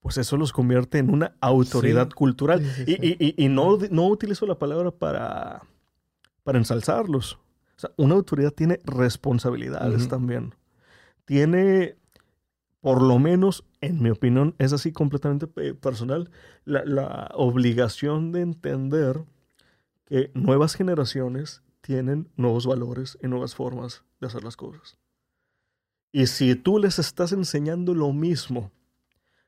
pues 0.00 0.16
eso 0.18 0.36
los 0.36 0.52
convierte 0.52 0.98
en 0.98 1.10
una 1.10 1.34
autoridad 1.40 2.10
cultural. 2.10 2.62
y, 2.86 3.48
no, 3.48 3.78
no, 3.90 4.06
utilizo 4.06 4.46
la 4.46 4.58
palabra 4.58 4.92
para, 4.92 5.62
para 6.44 6.58
ensalzarlos. 6.58 7.34
O 7.76 7.80
sea, 7.80 7.90
una 7.96 8.14
autoridad 8.14 8.52
tiene 8.52 8.78
responsabilidades 8.84 10.08
también. 10.08 10.54
Tiene 11.24 11.96
por 12.82 13.00
lo 13.00 13.18
menos 13.20 13.64
en 13.80 14.02
mi 14.02 14.10
opinión, 14.10 14.56
es 14.58 14.72
así 14.72 14.92
completamente 14.92 15.46
eh, 15.56 15.72
personal, 15.72 16.30
la, 16.64 17.30
obligación 17.34 18.32
de 18.32 18.40
entender 18.40 19.24
que 20.04 20.30
nuevas 20.34 20.74
generaciones 20.74 21.62
tienen 21.80 22.28
nuevos 22.36 22.66
valores 22.66 23.16
y 23.22 23.28
nuevas 23.28 23.54
formas 23.54 24.04
de 24.20 24.26
hacer 24.26 24.42
las 24.42 24.56
cosas. 24.56 24.98
Y 26.10 26.26
si 26.26 26.56
tú 26.56 26.78
les 26.78 26.98
estás 26.98 27.32
enseñando 27.32 27.94
lo 27.94 28.12
mismo, 28.12 28.72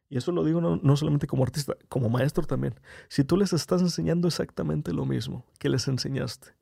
y 0.09 0.17
eso 0.17 0.31
lo 0.31 0.45
digo 0.45 0.61
no, 0.61 0.77
no, 0.77 0.97
solamente 0.97 1.27
como 1.27 1.43
artista, 1.43 1.77
como 1.89 2.09
maestro 2.09 2.45
también, 2.45 2.75
si 3.09 3.25
tú 3.25 3.37
les 3.37 3.53
estás 3.53 3.83
enseñando 3.83 4.29
exactamente 4.29 4.93
lo 4.93 5.07
mismo 5.07 5.45
que 5.59 5.69
les 5.69 5.89
enseñaste 5.89 6.55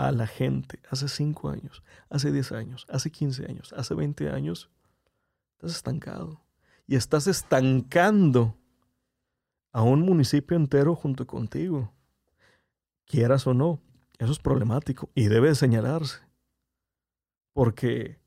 a 0.00 0.12
la 0.12 0.26
gente 0.26 0.80
hace 0.88 1.08
5 1.08 1.50
años, 1.50 1.82
hace 2.08 2.32
10 2.32 2.52
años, 2.52 2.86
hace 2.88 3.10
15 3.10 3.44
años, 3.44 3.74
hace 3.74 3.94
20 3.94 4.30
años, 4.30 4.70
estás 5.56 5.72
estancado. 5.72 6.40
Y 6.86 6.96
estás 6.96 7.26
estancando 7.26 8.56
a 9.72 9.82
un 9.82 10.00
municipio 10.00 10.56
entero 10.56 10.94
junto 10.94 11.26
contigo. 11.26 11.92
Quieras 13.04 13.46
o 13.46 13.52
no, 13.52 13.78
eso 14.18 14.32
es 14.32 14.38
problemático 14.38 15.10
y 15.14 15.28
debe 15.28 15.54
señalarse. 15.54 16.20
Porque 17.52 18.18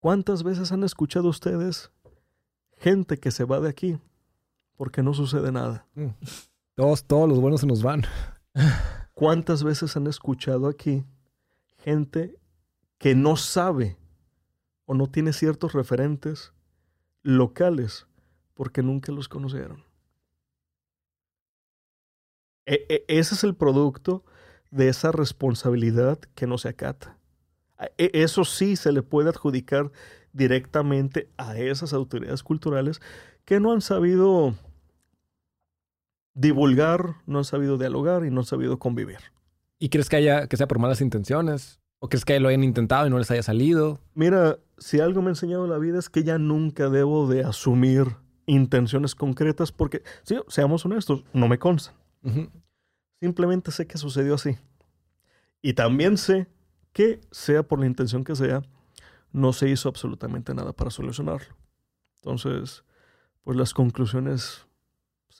¿cuántas 0.00 0.42
veces 0.42 0.70
han 0.70 0.84
escuchado 0.84 1.28
ustedes 1.28 1.90
gente 2.76 3.18
que 3.18 3.30
se 3.30 3.44
va 3.44 3.58
de 3.58 3.70
aquí 3.70 3.98
porque 4.76 5.02
no 5.02 5.14
sucede 5.14 5.50
nada? 5.50 5.86
Mm. 5.94 6.08
Todos, 6.74 7.04
todos 7.04 7.28
los 7.28 7.40
buenos 7.40 7.62
se 7.62 7.66
nos 7.66 7.82
van. 7.82 8.02
¿Cuántas 9.14 9.62
veces 9.64 9.96
han 9.96 10.06
escuchado 10.06 10.68
aquí 10.68 11.04
gente 11.78 12.38
que 12.98 13.14
no 13.14 13.36
sabe 13.36 13.96
o 14.86 14.94
no 14.94 15.06
tiene 15.06 15.32
ciertos 15.32 15.72
referentes 15.72 16.52
locales 17.22 18.06
porque 18.54 18.82
nunca 18.82 19.12
los 19.12 19.28
conocieron? 19.28 19.84
E 22.66 22.86
-e 22.88 23.04
ese 23.08 23.34
es 23.34 23.44
el 23.44 23.54
producto 23.54 24.24
de 24.70 24.88
esa 24.88 25.12
responsabilidad 25.12 26.18
que 26.34 26.46
no 26.46 26.58
se 26.58 26.68
acata. 26.68 27.18
E 27.98 28.10
eso 28.12 28.44
sí 28.44 28.76
se 28.76 28.92
le 28.92 29.02
puede 29.02 29.30
adjudicar 29.30 29.90
directamente 30.32 31.28
a 31.36 31.58
esas 31.58 31.92
autoridades 31.92 32.42
culturales 32.42 33.00
que 33.44 33.58
no 33.58 33.72
han 33.72 33.80
sabido 33.80 34.54
divulgar, 36.34 37.16
no 37.26 37.38
han 37.38 37.44
sabido 37.44 37.78
dialogar 37.78 38.24
y 38.24 38.30
no 38.30 38.40
han 38.40 38.46
sabido 38.46 38.78
convivir. 38.78 39.18
¿Y 39.78 39.88
crees 39.88 40.08
que 40.08 40.16
haya 40.16 40.46
que 40.46 40.56
sea 40.56 40.68
por 40.68 40.78
malas 40.78 41.00
intenciones? 41.00 41.80
¿O 41.98 42.08
crees 42.08 42.24
que 42.24 42.38
lo 42.40 42.48
hayan 42.48 42.64
intentado 42.64 43.06
y 43.06 43.10
no 43.10 43.18
les 43.18 43.30
haya 43.30 43.42
salido? 43.42 44.00
Mira, 44.14 44.58
si 44.78 45.00
algo 45.00 45.20
me 45.20 45.28
ha 45.28 45.32
enseñado 45.32 45.66
la 45.66 45.78
vida 45.78 45.98
es 45.98 46.08
que 46.08 46.22
ya 46.24 46.38
nunca 46.38 46.88
debo 46.88 47.28
de 47.28 47.44
asumir 47.44 48.16
intenciones 48.46 49.14
concretas 49.14 49.70
porque, 49.70 50.02
sí, 50.22 50.36
seamos 50.48 50.84
honestos, 50.84 51.24
no 51.32 51.46
me 51.46 51.58
constan. 51.58 51.94
Uh 52.22 52.30
-huh. 52.30 52.50
Simplemente 53.20 53.70
sé 53.70 53.86
que 53.86 53.98
sucedió 53.98 54.34
así. 54.34 54.56
Y 55.62 55.74
también 55.74 56.16
sé 56.16 56.48
que, 56.92 57.20
sea 57.30 57.62
por 57.62 57.78
la 57.78 57.86
intención 57.86 58.24
que 58.24 58.34
sea, 58.34 58.62
no 59.32 59.52
se 59.52 59.68
hizo 59.68 59.88
absolutamente 59.88 60.54
nada 60.54 60.72
para 60.72 60.90
solucionarlo. 60.90 61.54
Entonces, 62.16 62.84
pues 63.44 63.56
las 63.56 63.74
conclusiones 63.74 64.66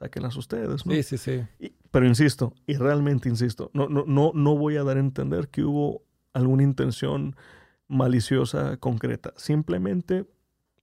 sáquenlas 0.01 0.37
ustedes, 0.37 0.87
¿no? 0.87 0.95
Sí, 0.95 1.03
sí, 1.03 1.19
sí. 1.19 1.43
Y, 1.59 1.73
pero 1.91 2.07
insisto, 2.07 2.55
y 2.67 2.75
realmente 2.75 3.29
insisto, 3.29 3.71
no, 3.75 3.89
no, 3.89 4.05
no, 4.07 4.33
no 4.35 4.57
voy 4.57 4.77
a 4.77 4.83
dar 4.83 4.97
a 4.97 5.01
entender 5.01 5.49
que 5.49 5.63
hubo 5.63 6.03
alguna 6.33 6.63
intención 6.63 7.37
maliciosa 7.87 8.79
concreta. 8.79 9.35
Simplemente 9.37 10.27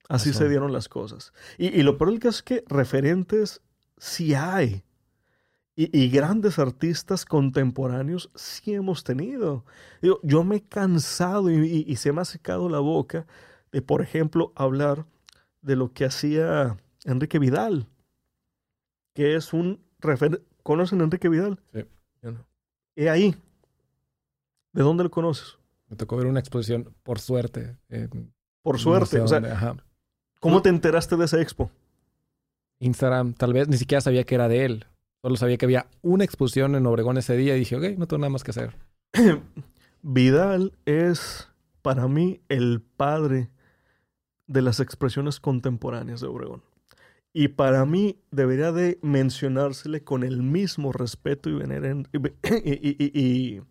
así 0.08 0.30
Eso. 0.30 0.40
se 0.40 0.50
dieron 0.50 0.72
las 0.72 0.88
cosas. 0.88 1.34
Y, 1.58 1.68
y 1.68 1.84
lo 1.84 1.98
peor 1.98 2.14
es 2.24 2.44
que 2.44 2.64
referentes 2.68 3.62
sí 3.98 4.36
hay. 4.36 4.84
Y, 5.76 5.96
y, 5.96 6.10
grandes 6.10 6.58
artistas 6.58 7.24
contemporáneos 7.24 8.32
sí 8.34 8.74
hemos 8.74 9.04
tenido. 9.04 9.64
Digo, 10.02 10.20
yo 10.24 10.44
me 10.44 10.56
he 10.58 10.62
cansado 10.64 11.52
y, 11.52 11.86
y, 11.88 11.96
se 11.98 12.12
me 12.12 12.22
ha 12.22 12.26
secado 12.26 12.68
la 12.68 12.80
boca 12.80 13.28
de, 13.72 13.84
por 13.84 14.02
ejemplo, 14.02 14.54
hablar 14.56 15.06
de 15.62 15.76
lo 15.76 15.94
que 15.94 16.06
hacía 16.06 16.78
Enrique 17.06 17.38
Vidal, 17.38 17.88
que 19.18 19.36
es 19.36 19.52
un 19.52 19.84
referente. 19.98 20.46
¿Conocen 20.62 21.02
a 21.02 21.06
Enrique 21.06 21.28
Vidal? 21.28 21.60
Sí, 21.74 21.84
yo 22.22 22.34
no. 22.34 22.46
He 22.96 23.10
ahí. 23.10 23.36
¿De 24.74 24.84
dónde 24.84 25.04
lo 25.04 25.10
conoces? 25.10 25.58
Me 25.90 25.98
tocó 25.98 26.18
ver 26.18 26.28
una 26.28 26.40
exposición, 26.40 26.94
por 27.02 27.18
suerte. 27.18 27.80
En 27.90 28.32
por 28.62 28.78
suerte. 28.78 29.20
o 29.20 29.28
sea, 29.28 29.40
dónde. 29.40 29.84
¿Cómo 30.40 30.62
te 30.62 30.70
enteraste 30.70 31.18
de 31.18 31.26
esa 31.26 31.42
expo? 31.42 31.72
Instagram, 32.78 33.34
tal 33.34 33.54
vez 33.54 33.68
ni 33.68 33.78
siquiera 33.78 34.02
sabía 34.02 34.24
que 34.24 34.36
era 34.36 34.48
de 34.48 34.66
él. 34.66 34.86
Solo 35.24 35.36
sabía 35.36 35.58
que 35.58 35.66
había 35.66 35.88
una 36.04 36.24
exposición 36.24 36.76
en 36.76 36.86
Obregón 36.86 37.18
ese 37.18 37.36
día 37.36 37.56
y 37.56 37.60
dije, 37.60 37.76
ok, 37.76 37.98
no 37.98 38.08
tengo 38.08 38.20
nada 38.20 38.30
más 38.30 38.44
que 38.44 38.52
hacer. 38.52 38.76
Vidal 40.04 40.74
es 40.86 41.50
para 41.82 42.08
mí 42.08 42.40
el 42.50 42.82
padre 42.82 43.50
de 44.46 44.62
las 44.62 44.80
expresiones 44.80 45.40
contemporáneas 45.40 46.22
de 46.22 46.28
Obregón. 46.28 46.67
Y 47.34 47.50
para 47.50 47.86
mí 47.86 48.20
debería 48.32 48.72
de 48.72 49.00
mencionársele 49.02 50.04
con 50.04 50.24
el 50.24 50.42
mismo 50.42 50.92
respeto 50.92 51.50
y, 51.50 51.54
veneren 51.54 52.08
y, 52.12 52.20
y, 53.20 53.62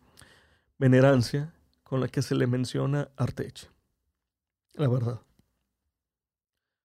venerancia 0.78 1.52
con 1.82 2.00
la 2.00 2.08
que 2.08 2.22
se 2.22 2.34
le 2.34 2.46
menciona 2.46 3.08
Arteche. 3.16 3.68
La 4.74 4.88
verdad. 4.88 5.20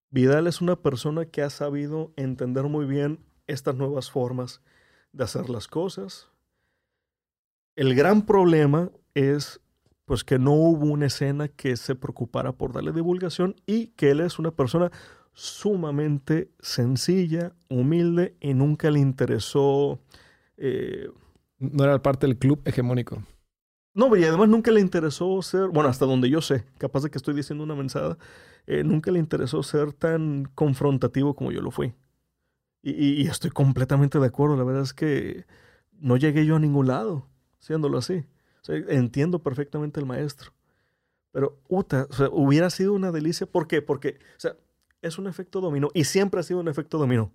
Vidal 0.10 0.48
es 0.48 0.62
una 0.62 0.76
persona 0.76 1.26
que 1.26 1.42
ha 1.42 1.50
sabido 1.50 2.14
entender 2.16 2.64
muy 2.66 2.86
bien 2.86 3.20
estas 3.48 3.76
nuevas 3.76 4.12
formas 4.12 4.62
de 5.14 5.24
hacer 5.24 5.50
las 5.50 5.68
cosas. 5.68 6.30
El 7.76 7.96
gran 7.96 8.26
problema 8.26 8.92
es 9.14 9.62
pues 10.06 10.26
que 10.26 10.38
no 10.38 10.52
hubo 10.52 10.88
una 10.88 11.06
escena 11.06 11.48
que 11.48 11.78
se 11.78 11.96
preocupara 11.96 12.52
por 12.52 12.74
darle 12.74 12.92
divulgación 12.92 13.56
y 13.66 13.88
que 13.88 14.12
él 14.12 14.20
es 14.20 14.40
una 14.40 14.52
persona 14.52 14.92
sumamente 15.34 16.52
sencilla, 16.60 17.54
humilde 17.70 18.36
y 18.40 18.54
nunca 18.54 18.92
le 18.92 19.00
interesó... 19.00 20.00
Eh, 20.58 21.10
no 21.60 21.84
era 21.84 22.02
parte 22.02 22.28
del 22.28 22.38
club 22.38 22.62
hegemónico. 22.66 23.24
No, 23.94 24.16
y 24.16 24.24
además 24.24 24.50
nunca 24.50 24.72
le 24.72 24.80
interesó 24.80 25.42
ser, 25.42 25.68
bueno, 25.68 25.90
hasta 25.90 26.06
donde 26.06 26.30
yo 26.30 26.42
sé, 26.42 26.66
capaz 26.78 27.04
de 27.04 27.10
que 27.10 27.18
estoy 27.18 27.34
diciendo 27.34 27.64
una 27.64 27.76
mensada, 27.76 28.18
eh, 28.66 28.84
nunca 28.84 29.12
le 29.12 29.20
interesó 29.20 29.62
ser 29.64 29.94
tan 29.94 30.46
confrontativo 30.56 31.36
como 31.36 31.52
yo 31.52 31.62
lo 31.62 31.72
fui. 31.72 31.94
Y, 32.82 32.92
y, 32.92 33.22
y, 33.22 33.28
estoy 33.28 33.52
completamente 33.52 34.20
de 34.20 34.26
acuerdo. 34.26 34.56
La 34.56 34.64
verdad 34.64 34.84
es 34.84 34.94
que 34.94 35.46
no 36.00 36.18
llegué 36.18 36.46
yo 36.46 36.56
a 36.56 36.60
ningún 36.60 36.88
lado 36.88 37.28
siéndolo 37.62 37.98
así. 37.98 38.26
O 38.62 38.64
sea, 38.66 38.76
entiendo 38.76 39.40
perfectamente 39.40 40.00
el 40.00 40.06
maestro. 40.06 40.52
Pero, 41.32 41.62
uta, 41.70 42.08
o 42.10 42.14
sea, 42.14 42.30
hubiera 42.32 42.70
sido 42.70 42.94
una 42.94 43.12
delicia. 43.12 43.48
¿Por 43.48 43.68
qué? 43.68 43.82
Porque, 43.82 44.20
o 44.36 44.40
sea, 44.40 44.58
es 45.02 45.18
un 45.18 45.28
efecto 45.28 45.62
dominó 45.62 45.90
y 45.94 46.04
siempre 46.04 46.40
ha 46.40 46.44
sido 46.44 46.60
un 46.60 46.68
efecto 46.68 46.98
dominó. 46.98 47.32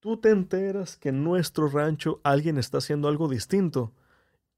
Tú 0.00 0.16
te 0.16 0.30
enteras 0.30 0.96
que 0.96 1.10
en 1.10 1.22
nuestro 1.22 1.68
rancho 1.68 2.20
alguien 2.24 2.58
está 2.58 2.78
haciendo 2.78 3.08
algo 3.08 3.28
distinto 3.28 3.92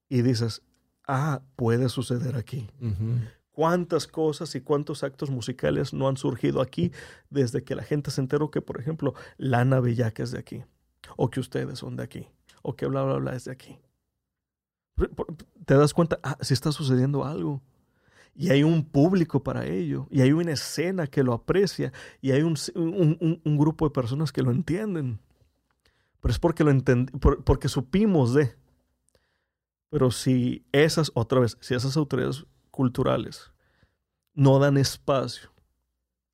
y 0.09 0.23
dices, 0.23 0.63
ah, 1.07 1.43
puede 1.57 1.89
suceder 1.89 2.37
aquí. 2.37 2.69
Uh 2.81 2.87
-huh. 2.87 3.29
¿Cuántas 3.51 4.07
cosas 4.07 4.55
y 4.55 4.61
cuántos 4.61 5.05
actos 5.05 5.31
musicales 5.31 5.93
no 5.93 6.09
han 6.09 6.17
surgido 6.17 6.61
aquí 6.61 6.93
desde 7.31 7.63
que 7.63 7.77
la 7.77 7.85
gente 7.85 8.11
se 8.11 8.21
enteró 8.21 8.51
que, 8.51 8.61
por 8.61 8.81
ejemplo, 8.81 9.15
Lana 9.37 9.81
Bellaca 9.81 10.23
es 10.23 10.33
de 10.33 10.39
aquí? 10.39 10.65
O 11.17 11.31
que 11.31 11.41
ustedes 11.41 11.79
son 11.79 11.97
de 11.97 12.03
aquí. 12.03 12.29
O 12.63 12.75
que 12.75 12.87
bla, 12.87 13.05
bla, 13.05 13.17
bla 13.17 13.37
es 13.37 13.45
de 13.45 13.53
aquí. 13.53 13.79
Te 15.67 15.75
das 15.75 15.93
cuenta, 15.93 16.19
ah, 16.23 16.37
si 16.41 16.55
está 16.55 16.73
sucediendo 16.73 17.25
algo. 17.25 17.63
Y 18.37 18.51
hay 18.51 18.63
un 18.65 18.85
público 18.85 19.43
para 19.43 19.67
ello. 19.67 20.09
Y 20.11 20.21
hay 20.21 20.33
una 20.33 20.53
escena 20.53 21.07
que 21.07 21.23
lo 21.23 21.33
aprecia. 21.33 21.93
Y 22.21 22.33
hay 22.33 22.43
un, 22.43 22.57
un, 22.75 23.17
un, 23.21 23.41
un 23.45 23.59
grupo 23.59 23.87
de 23.87 23.93
personas 23.93 24.33
que 24.33 24.43
lo 24.43 24.51
entienden. 24.51 25.21
Pero 26.21 26.33
es 26.33 26.39
porque 26.39 26.65
lo 26.65 26.71
entend 26.71 27.11
por, 27.21 27.45
porque 27.45 27.69
supimos 27.69 28.35
de. 28.35 28.57
Pero 29.91 30.11
si 30.11 30.65
esas, 30.73 31.13
otra 31.15 31.41
vez, 31.41 31.57
si 31.61 31.75
esas 31.75 31.97
autoridades 31.97 32.47
culturales 32.71 33.53
no 34.33 34.59
dan 34.59 34.77
espacio 34.77 35.51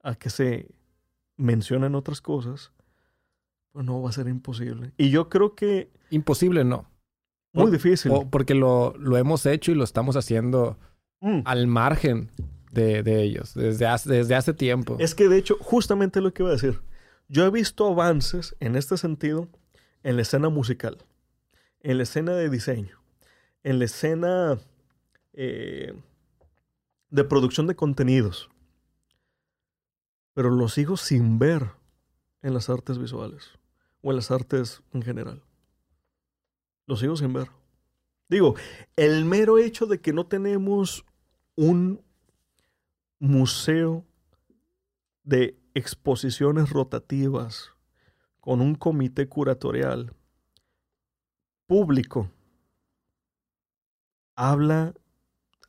a 0.02 0.14
que 0.14 0.31
se 0.31 0.70
mencionen 1.36 1.94
otras 1.94 2.20
cosas, 2.20 2.72
pues 3.72 3.85
no 3.85 4.01
va 4.01 4.10
a 4.10 4.12
ser 4.12 4.28
imposible. 4.28 4.93
Y 4.97 5.10
yo 5.10 5.28
creo 5.28 5.55
que... 5.55 5.90
Imposible 6.10 6.64
no. 6.64 6.89
Muy 7.52 7.64
por, 7.64 7.70
difícil. 7.72 8.12
O 8.12 8.31
porque 8.31 8.55
lo, 8.55 8.94
lo, 8.97 9.16
hemos 9.16 9.44
hecho 9.47 9.72
y 9.72 9.74
lo 9.74 9.85
estamos 9.85 10.16
haciendo 10.16 10.78
mm. 11.20 11.40
al 11.44 11.66
margen 11.66 12.30
de, 12.72 13.02
de, 13.02 13.22
ellos, 13.22 13.55
desde 13.55 13.86
hace, 13.86 14.10
desde 14.10 14.34
hace 14.34 14.55
tiempo. 14.55 14.97
Es 14.98 15.14
que 15.14 15.28
de 15.28 15.38
hecho, 15.38 15.56
justamente 15.60 16.20
lo 16.20 16.32
que 16.32 16.42
iba 16.42 16.51
a 16.51 16.55
decir, 16.55 16.80
yo 17.28 17.44
he 17.47 17.51
visto 17.51 17.86
avances 17.86 18.56
en 18.60 18.76
este 18.76 18.97
sentido 18.97 19.48
en 20.02 20.16
la 20.16 20.22
escena 20.22 20.48
musical, 20.48 20.98
en 21.80 21.97
la 21.97 22.02
escena 22.02 22.32
de 22.32 22.48
diseño, 22.48 23.01
en 23.62 23.78
la 23.78 23.84
escena 23.84 24.59
eh, 25.32 25.94
de 27.10 27.24
producción 27.24 27.66
de 27.66 27.76
contenidos, 27.76 28.51
pero 30.32 30.51
los 30.51 30.74
sigo 30.74 30.97
sin 30.97 31.38
ver 31.38 31.70
en 32.42 32.55
las 32.55 32.70
artes 32.70 32.98
visuales 32.98 33.51
o 34.02 34.10
en 34.10 34.16
las 34.16 34.30
artes 34.30 34.82
en 34.92 35.02
general. 35.02 35.42
Los 36.86 37.01
sigo 37.01 37.16
sin 37.16 37.32
ver. 37.32 37.51
Digo, 38.28 38.55
el 38.97 39.24
mero 39.24 39.59
hecho 39.59 39.86
de 39.86 40.01
que 40.01 40.12
no 40.12 40.26
tenemos 40.26 41.05
un 41.56 42.02
museo 43.18 44.05
de 45.22 45.59
exposiciones 45.74 46.70
rotativas 46.70 47.70
con 48.40 48.60
un 48.60 48.74
comité 48.74 49.28
curatorial 49.28 50.14
público 51.66 52.31
habla 54.35 54.94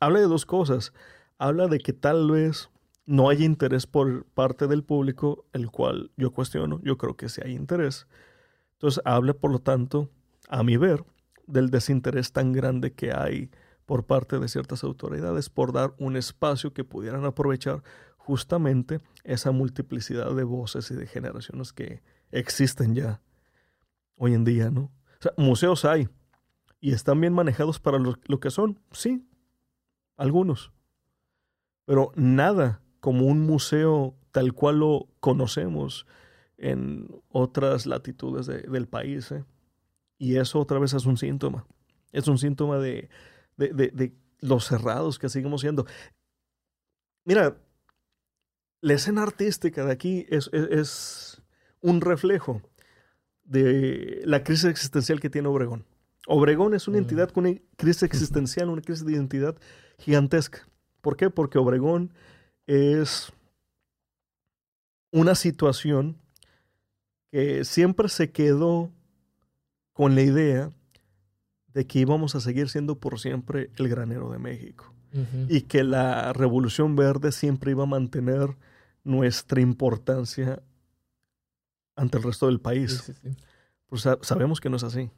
habla 0.02 0.20
de 0.20 0.28
dos 0.28 0.46
cosas. 0.46 0.92
Habla 1.38 1.68
de 1.68 1.80
que 1.80 1.94
tal 1.94 2.30
vez 2.30 2.70
no 3.06 3.30
haya 3.30 3.46
interés 3.46 3.88
por 3.88 4.26
parte 4.26 4.68
del 4.68 4.84
público, 4.84 5.46
el 5.54 5.72
cual 5.72 6.12
yo 6.18 6.32
cuestiono, 6.32 6.82
yo 6.84 6.98
creo 6.98 7.16
que 7.16 7.30
sí 7.30 7.42
hay 7.44 7.54
interés. 7.54 8.08
Entonces 8.74 9.02
habla, 9.06 9.34
por 9.34 9.52
lo 9.52 9.60
tanto, 9.60 10.10
a 10.50 10.64
mi 10.64 10.76
ver, 10.76 11.06
del 11.48 11.70
desinterés 11.70 12.34
tan 12.34 12.52
grande 12.52 12.94
que 12.94 13.14
hay 13.14 13.50
por 13.86 14.06
parte 14.06 14.40
de 14.40 14.48
ciertas 14.48 14.84
autoridades 14.84 15.50
por 15.50 15.74
dar 15.74 15.94
un 15.98 16.16
espacio 16.16 16.74
que 16.74 16.84
pudieran 16.84 17.26
aprovechar 17.26 17.84
justamente 18.18 19.00
esa 19.24 19.52
multiplicidad 19.52 20.34
de 20.36 20.44
voces 20.44 20.92
y 20.92 20.96
de 20.96 21.08
generaciones 21.08 21.74
que 21.74 22.02
existen 22.32 22.96
ya 22.96 23.22
hoy 24.16 24.34
en 24.34 24.44
día, 24.44 24.70
¿no? 24.70 24.92
Museos 25.38 25.86
hay 25.86 26.08
y 26.80 26.94
están 26.94 27.20
bien 27.22 27.34
manejados 27.34 27.80
para 27.80 28.00
lo, 28.00 28.16
lo 28.26 28.40
que 28.40 28.50
son, 28.50 28.80
sí, 28.92 29.28
algunos. 30.18 30.72
Pero 31.86 32.12
nada 32.16 32.82
como 33.00 33.26
un 33.26 33.42
museo 33.42 34.16
tal 34.32 34.54
cual 34.54 34.80
lo 34.80 35.08
conocemos 35.20 36.06
en 36.58 37.10
otras 37.30 37.86
latitudes 37.86 38.46
del 38.48 38.88
país. 38.88 39.32
¿eh? 39.32 39.44
Y 40.18 40.38
eso 40.38 40.60
otra 40.60 40.80
vez 40.80 40.94
es 40.94 41.06
un 41.06 41.18
síntoma. 41.18 41.66
Es 42.12 42.28
un 42.28 42.38
síntoma 42.38 42.78
de, 42.78 43.10
de, 43.58 44.14
los 44.40 44.66
cerrados 44.66 45.20
que 45.20 45.30
seguimos 45.30 45.62
siendo. 45.62 45.86
Mira, 47.26 47.58
la 48.82 48.94
escena 48.94 49.24
artística 49.24 49.86
de 49.86 49.92
aquí 49.92 50.26
es, 50.30 50.50
es, 50.52 51.42
un 51.84 52.00
reflejo 52.02 52.62
de 53.44 54.22
la 54.26 54.44
crisis 54.44 54.66
existencial 54.66 55.20
que 55.20 55.30
tiene 55.30 55.48
Obregón. 55.48 55.86
Obregón 56.28 56.76
es 56.76 56.88
una 56.88 56.98
mm. 56.98 57.02
entidad 57.02 57.30
con 57.32 57.48
una 57.48 57.60
crisis 57.76 58.04
existencial, 58.04 58.70
una 58.70 58.82
crisis 58.84 59.06
de 59.06 59.14
identidad 59.14 59.56
gigantesca. 59.98 60.68
¿Por 61.02 61.18
qué? 61.18 61.32
Porque 61.32 61.58
Obregón 61.58 62.14
es 62.68 63.34
una 65.12 65.36
situación 65.36 66.18
que 67.32 67.66
siempre 67.66 68.10
se 68.10 68.32
quedó 68.32 68.92
con 69.94 70.16
la 70.16 70.22
idea 70.22 70.72
de 71.74 71.88
que 71.88 72.00
íbamos 72.00 72.36
a 72.36 72.42
seguir 72.42 72.70
siendo 72.70 73.00
por 73.00 73.20
siempre 73.20 73.70
el 73.78 73.88
granero 73.88 74.32
de 74.32 74.40
México. 74.40 74.94
Y 75.50 75.64
que 75.64 75.84
la 75.84 76.32
revolución 76.32 76.96
verde 76.96 77.34
siempre 77.34 77.72
iba 77.72 77.84
a 77.84 77.88
mantener 77.88 78.56
nuestra 79.04 79.60
importancia 79.60 80.64
ante 81.98 82.18
el 82.18 82.24
resto 82.24 82.48
del 82.48 82.62
país. 82.62 83.12
Pues 83.88 84.08
sabemos 84.22 84.62
que 84.62 84.70
no 84.70 84.78
es 84.78 84.84
así. 84.84 85.12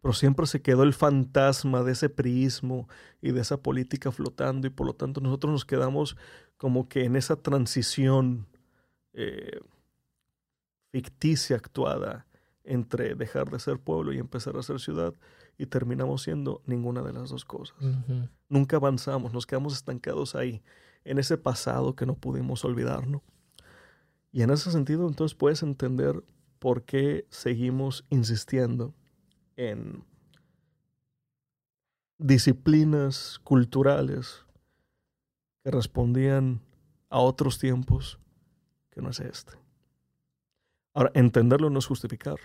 Pero 0.00 0.12
siempre 0.12 0.46
se 0.46 0.62
quedó 0.62 0.82
el 0.82 0.94
fantasma 0.94 1.84
de 1.84 1.92
ese 1.92 2.08
priismo 2.08 2.88
y 3.22 3.30
de 3.30 3.40
esa 3.40 3.56
política 3.56 4.10
flotando 4.10 4.66
y 4.66 4.70
por 4.70 4.86
lo 4.86 4.94
tanto 4.94 5.20
nosotros 5.20 5.52
nos 5.52 5.64
quedamos 5.64 6.16
como 6.56 6.88
que 6.88 7.04
en 7.04 7.16
esa 7.16 7.36
transición 7.36 8.46
eh, 9.12 9.60
ficticia 10.90 11.56
actuada 11.56 12.26
entre 12.64 13.14
dejar 13.14 13.50
de 13.50 13.58
ser 13.60 13.78
pueblo 13.78 14.12
y 14.12 14.18
empezar 14.18 14.56
a 14.56 14.62
ser 14.62 14.80
ciudad 14.80 15.14
y 15.58 15.66
terminamos 15.66 16.22
siendo 16.22 16.62
ninguna 16.66 17.02
de 17.02 17.12
las 17.12 17.30
dos 17.30 17.44
cosas. 17.44 17.76
Nunca 18.48 18.76
avanzamos, 18.76 19.32
nos 19.32 19.46
quedamos 19.46 19.74
estancados 19.74 20.34
ahí, 20.34 20.62
en 21.04 21.18
ese 21.18 21.36
pasado 21.36 21.94
que 21.94 22.06
no 22.06 22.14
pudimos 22.14 22.64
olvidar, 22.64 23.04
Y 24.32 24.42
en 24.42 24.50
ese 24.50 24.70
sentido 24.70 25.06
entonces 25.06 25.34
puedes 25.34 25.62
entender 25.62 26.24
por 26.58 26.84
qué 26.84 27.26
seguimos 27.30 28.04
insistiendo 28.10 28.94
en 29.56 30.04
disciplinas 32.18 33.38
culturales 33.44 34.44
que 35.62 35.70
respondían 35.70 36.60
a 37.10 37.18
otros 37.18 37.58
tiempos 37.58 38.18
que 38.90 39.02
no 39.02 39.10
es 39.10 39.20
este. 39.20 39.52
Ahora, 40.94 41.10
entenderlo 41.14 41.70
no 41.70 41.78
es 41.78 41.86
justificar, 41.86 42.36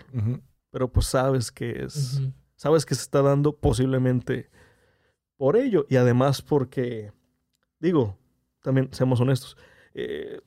pero 0.70 0.90
pues 0.92 1.06
sabes 1.06 1.50
que 1.52 1.84
es, 1.84 2.20
sabes 2.60 2.84
que 2.84 2.94
se 2.94 3.00
está 3.00 3.22
dando 3.22 3.56
posiblemente 3.56 4.50
por 5.38 5.56
ello 5.56 5.86
y 5.88 5.96
además 5.96 6.42
porque, 6.42 7.10
digo, 7.78 8.18
también 8.62 8.90
seamos 8.92 9.18
honestos, 9.18 9.56
eh, 9.94 10.42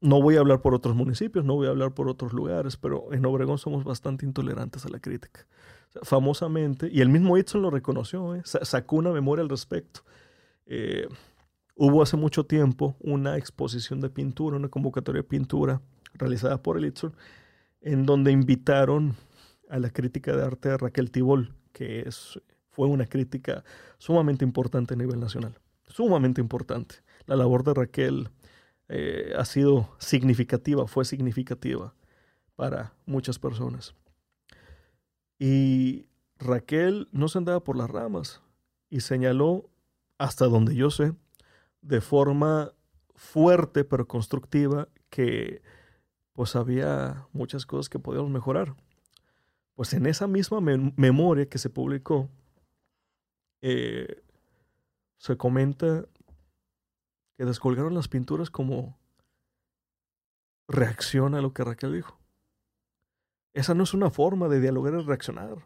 no 0.00 0.20
voy 0.20 0.34
a 0.34 0.40
hablar 0.40 0.62
por 0.62 0.74
otros 0.74 0.96
municipios, 0.96 1.44
no 1.44 1.54
voy 1.54 1.68
a 1.68 1.70
hablar 1.70 1.94
por 1.94 2.08
otros 2.08 2.32
lugares, 2.32 2.76
pero 2.76 3.12
en 3.12 3.24
Obregón 3.24 3.58
somos 3.58 3.84
bastante 3.84 4.26
intolerantes 4.26 4.84
a 4.84 4.88
la 4.88 4.98
crítica 4.98 5.46
famosamente, 6.02 6.88
y 6.90 7.00
el 7.02 7.08
mismo 7.08 7.36
Edson 7.36 7.62
lo 7.62 7.70
reconoció, 7.70 8.34
¿eh? 8.34 8.42
sacó 8.44 8.96
una 8.96 9.12
memoria 9.12 9.44
al 9.44 9.48
respecto. 9.48 10.00
Eh, 10.66 11.06
hubo 11.76 12.02
hace 12.02 12.16
mucho 12.16 12.46
tiempo 12.46 12.96
una 12.98 13.36
exposición 13.36 14.00
de 14.00 14.10
pintura, 14.10 14.56
una 14.56 14.70
convocatoria 14.70 15.22
de 15.22 15.28
pintura 15.28 15.80
realizada 16.14 16.60
por 16.60 16.78
el 16.78 16.86
Edson, 16.86 17.14
en 17.80 18.06
donde 18.06 18.32
invitaron 18.32 19.14
a 19.74 19.80
la 19.80 19.90
crítica 19.90 20.36
de 20.36 20.44
arte 20.44 20.68
de 20.68 20.78
Raquel 20.78 21.10
Tibol, 21.10 21.52
que 21.72 22.02
es, 22.02 22.40
fue 22.70 22.86
una 22.86 23.06
crítica 23.06 23.64
sumamente 23.98 24.44
importante 24.44 24.94
a 24.94 24.96
nivel 24.96 25.18
nacional, 25.18 25.58
sumamente 25.88 26.40
importante. 26.40 27.02
La 27.26 27.34
labor 27.34 27.64
de 27.64 27.74
Raquel 27.74 28.30
eh, 28.88 29.32
ha 29.36 29.44
sido 29.44 29.92
significativa, 29.98 30.86
fue 30.86 31.04
significativa 31.04 31.92
para 32.54 32.94
muchas 33.04 33.40
personas. 33.40 33.96
Y 35.40 36.06
Raquel 36.38 37.08
no 37.10 37.26
se 37.26 37.38
andaba 37.38 37.64
por 37.64 37.76
las 37.76 37.90
ramas 37.90 38.42
y 38.90 39.00
señaló, 39.00 39.68
hasta 40.18 40.46
donde 40.46 40.76
yo 40.76 40.92
sé, 40.92 41.14
de 41.82 42.00
forma 42.00 42.70
fuerte 43.16 43.82
pero 43.82 44.06
constructiva 44.06 44.86
que 45.10 45.62
pues 46.32 46.54
había 46.54 47.26
muchas 47.32 47.66
cosas 47.66 47.88
que 47.88 47.98
podíamos 47.98 48.30
mejorar. 48.30 48.76
Pues 49.74 49.92
en 49.92 50.06
esa 50.06 50.26
misma 50.26 50.60
memoria 50.60 51.48
que 51.48 51.58
se 51.58 51.68
publicó, 51.70 52.30
eh, 53.60 54.22
se 55.18 55.36
comenta 55.36 56.06
que 57.36 57.44
descolgaron 57.44 57.94
las 57.94 58.08
pinturas 58.08 58.50
como 58.50 58.98
reacción 60.68 61.34
a 61.34 61.40
lo 61.40 61.52
que 61.52 61.64
Raquel 61.64 61.94
dijo. 61.94 62.18
Esa 63.52 63.74
no 63.74 63.84
es 63.84 63.94
una 63.94 64.10
forma 64.10 64.48
de 64.48 64.60
dialogar 64.60 64.94
y 64.94 65.02
reaccionar. 65.02 65.56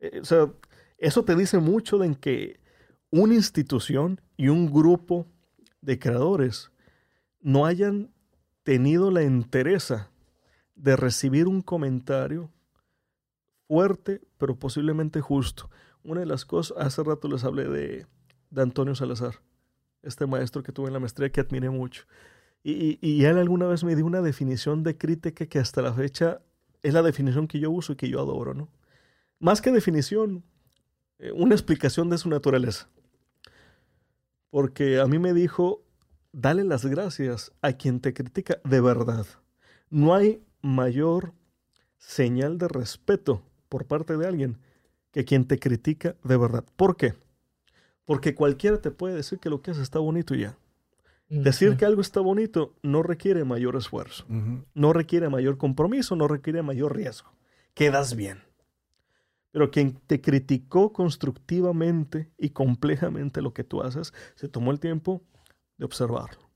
Eh, 0.00 0.20
o 0.20 0.24
sea, 0.24 0.52
eso 0.98 1.24
te 1.24 1.34
dice 1.34 1.58
mucho 1.58 1.98
de 1.98 2.06
en 2.06 2.14
que 2.14 2.60
una 3.10 3.34
institución 3.34 4.20
y 4.36 4.48
un 4.48 4.72
grupo 4.72 5.26
de 5.80 5.98
creadores 5.98 6.70
no 7.40 7.66
hayan 7.66 8.12
tenido 8.62 9.10
la 9.10 9.22
entereza 9.22 10.10
de 10.74 10.96
recibir 10.96 11.48
un 11.48 11.62
comentario 11.62 12.50
fuerte, 13.70 14.20
pero 14.36 14.56
posiblemente 14.56 15.20
justo. 15.20 15.70
Una 16.02 16.18
de 16.18 16.26
las 16.26 16.44
cosas, 16.44 16.76
hace 16.76 17.04
rato 17.04 17.28
les 17.28 17.44
hablé 17.44 17.68
de, 17.68 18.04
de 18.50 18.62
Antonio 18.62 18.96
Salazar, 18.96 19.36
este 20.02 20.26
maestro 20.26 20.64
que 20.64 20.72
tuve 20.72 20.88
en 20.88 20.94
la 20.94 20.98
maestría 20.98 21.30
que 21.30 21.40
admiré 21.40 21.70
mucho. 21.70 22.02
Y, 22.64 22.98
y, 23.00 23.24
él 23.26 23.38
alguna 23.38 23.68
vez 23.68 23.84
me 23.84 23.94
dio 23.94 24.04
una 24.04 24.22
definición 24.22 24.82
de 24.82 24.98
crítica 24.98 25.46
que 25.46 25.60
hasta 25.60 25.82
la 25.82 25.92
fecha 25.92 26.40
es 26.82 26.94
la 26.94 27.02
definición 27.02 27.46
que 27.46 27.60
yo 27.60 27.70
uso 27.70 27.92
y 27.92 27.96
que 27.96 28.08
yo 28.08 28.20
adoro, 28.20 28.54
¿no? 28.54 28.68
Más 29.38 29.62
que 29.62 29.70
definición, 29.70 30.42
eh, 31.20 31.30
una 31.30 31.54
explicación 31.54 32.10
de 32.10 32.18
su 32.18 32.28
naturaleza. 32.28 32.88
Porque 34.50 34.98
a 34.98 35.06
mí 35.06 35.20
me 35.20 35.32
dijo, 35.32 35.84
dale 36.32 36.64
las 36.64 36.84
gracias 36.84 37.52
a 37.62 37.74
quien 37.74 38.00
te 38.00 38.14
critica 38.14 38.58
de 38.64 38.80
verdad. 38.80 39.26
No 39.90 40.12
hay 40.12 40.42
mayor 40.60 41.34
señal 41.98 42.58
de 42.58 42.66
respeto 42.66 43.44
por 43.70 43.86
parte 43.86 44.18
de 44.18 44.26
alguien 44.26 44.58
que 45.12 45.24
quien 45.24 45.46
te 45.46 45.58
critica 45.58 46.16
de 46.22 46.36
verdad. 46.36 46.64
¿Por 46.76 46.96
qué? 46.96 47.14
Porque 48.04 48.34
cualquiera 48.34 48.82
te 48.82 48.90
puede 48.90 49.14
decir 49.14 49.38
que 49.38 49.48
lo 49.48 49.62
que 49.62 49.70
haces 49.70 49.84
está 49.84 49.98
bonito 49.98 50.34
y 50.34 50.40
ya. 50.40 50.58
Decir 51.28 51.76
que 51.76 51.84
algo 51.84 52.00
está 52.00 52.20
bonito 52.20 52.74
no 52.82 53.04
requiere 53.04 53.44
mayor 53.44 53.76
esfuerzo, 53.76 54.26
no 54.74 54.92
requiere 54.92 55.28
mayor 55.28 55.58
compromiso, 55.58 56.16
no 56.16 56.26
requiere 56.26 56.60
mayor 56.62 56.96
riesgo. 56.96 57.32
Quedas 57.72 58.16
bien. 58.16 58.42
Pero 59.52 59.70
quien 59.70 60.00
te 60.08 60.20
criticó 60.20 60.92
constructivamente 60.92 62.32
y 62.36 62.50
complejamente 62.50 63.42
lo 63.42 63.54
que 63.54 63.62
tú 63.62 63.80
haces, 63.80 64.12
se 64.34 64.48
tomó 64.48 64.72
el 64.72 64.80
tiempo 64.80 65.22
de 65.78 65.84
observarlo, 65.84 66.50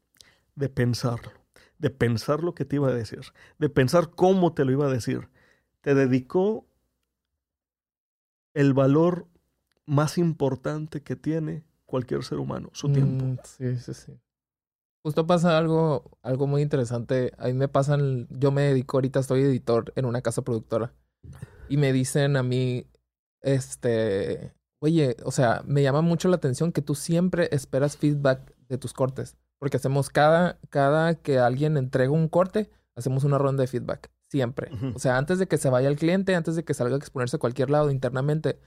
de 0.57 0.69
pensarlo, 0.69 1.31
de 1.79 1.91
pensar 1.91 2.43
lo 2.43 2.55
que 2.57 2.65
te 2.65 2.77
iba 2.77 2.89
a 2.89 2.95
decir, 2.95 3.21
de 3.61 3.69
pensar 3.69 4.11
cómo 4.11 4.55
te 4.55 4.65
lo 4.65 4.73
iba 4.73 4.87
a 4.87 4.93
decir. 4.93 5.29
Te 5.83 5.95
dedicó 5.95 6.67
el 8.55 8.73
valor 8.73 9.27
más 9.87 10.17
importante 10.17 11.03
que 11.03 11.17
tiene 11.17 11.65
cualquier 11.85 12.25
ser 12.25 12.39
humano, 12.39 12.71
su 12.73 12.91
tiempo. 12.91 13.25
Mm, 13.25 13.39
sí, 13.45 13.77
sí, 13.77 13.95
sí. 13.95 14.13
Justo 15.05 15.27
pasa 15.27 15.59
algo, 15.59 16.19
algo 16.23 16.47
muy 16.47 16.63
interesante. 16.63 17.33
A 17.37 17.49
mí 17.49 17.53
me 17.53 17.69
pasan, 17.69 18.27
yo 18.31 18.51
me 18.53 18.63
dedico 18.63 18.97
ahorita, 18.97 19.21
estoy 19.21 19.43
editor 19.43 19.93
en 19.97 20.07
una 20.07 20.23
casa 20.23 20.43
productora. 20.43 20.95
Y 21.69 21.77
me 21.77 21.93
dicen 21.93 22.37
a 22.37 22.43
mí, 22.43 22.87
este, 23.43 24.55
oye, 24.79 25.17
o 25.25 25.31
sea, 25.31 25.63
me 25.67 25.83
llama 25.83 26.01
mucho 26.01 26.29
la 26.29 26.37
atención 26.37 26.73
que 26.73 26.81
tú 26.81 26.95
siempre 26.95 27.49
esperas 27.53 27.99
feedback 27.99 28.57
de 28.69 28.79
tus 28.79 28.95
cortes. 28.95 29.37
Porque 29.59 29.77
hacemos 29.77 30.09
cada, 30.09 30.59
cada 30.71 31.15
que 31.15 31.39
alguien 31.39 31.77
entrega 31.77 32.11
un 32.11 32.29
corte, 32.29 32.71
hacemos 32.97 33.25
una 33.25 33.37
ronda 33.37 33.61
de 33.63 33.67
feedback. 33.67 34.11
Siempre. 34.35 34.69
Ujú. 34.75 34.93
O 34.97 34.99
sea, 34.99 35.17
antes 35.17 35.39
de 35.39 35.47
que 35.47 35.59
se 35.59 35.71
vaya 35.71 35.89
el 35.89 35.95
cliente, 35.95 36.35
antes 36.35 36.57
de 36.57 36.65
que 36.65 36.75
salga 36.75 36.97
a 36.97 36.99
exponerse 36.99 37.37
a 37.37 37.39
cualquier 37.39 37.71
lado 37.71 37.93
internamente, 37.93 38.59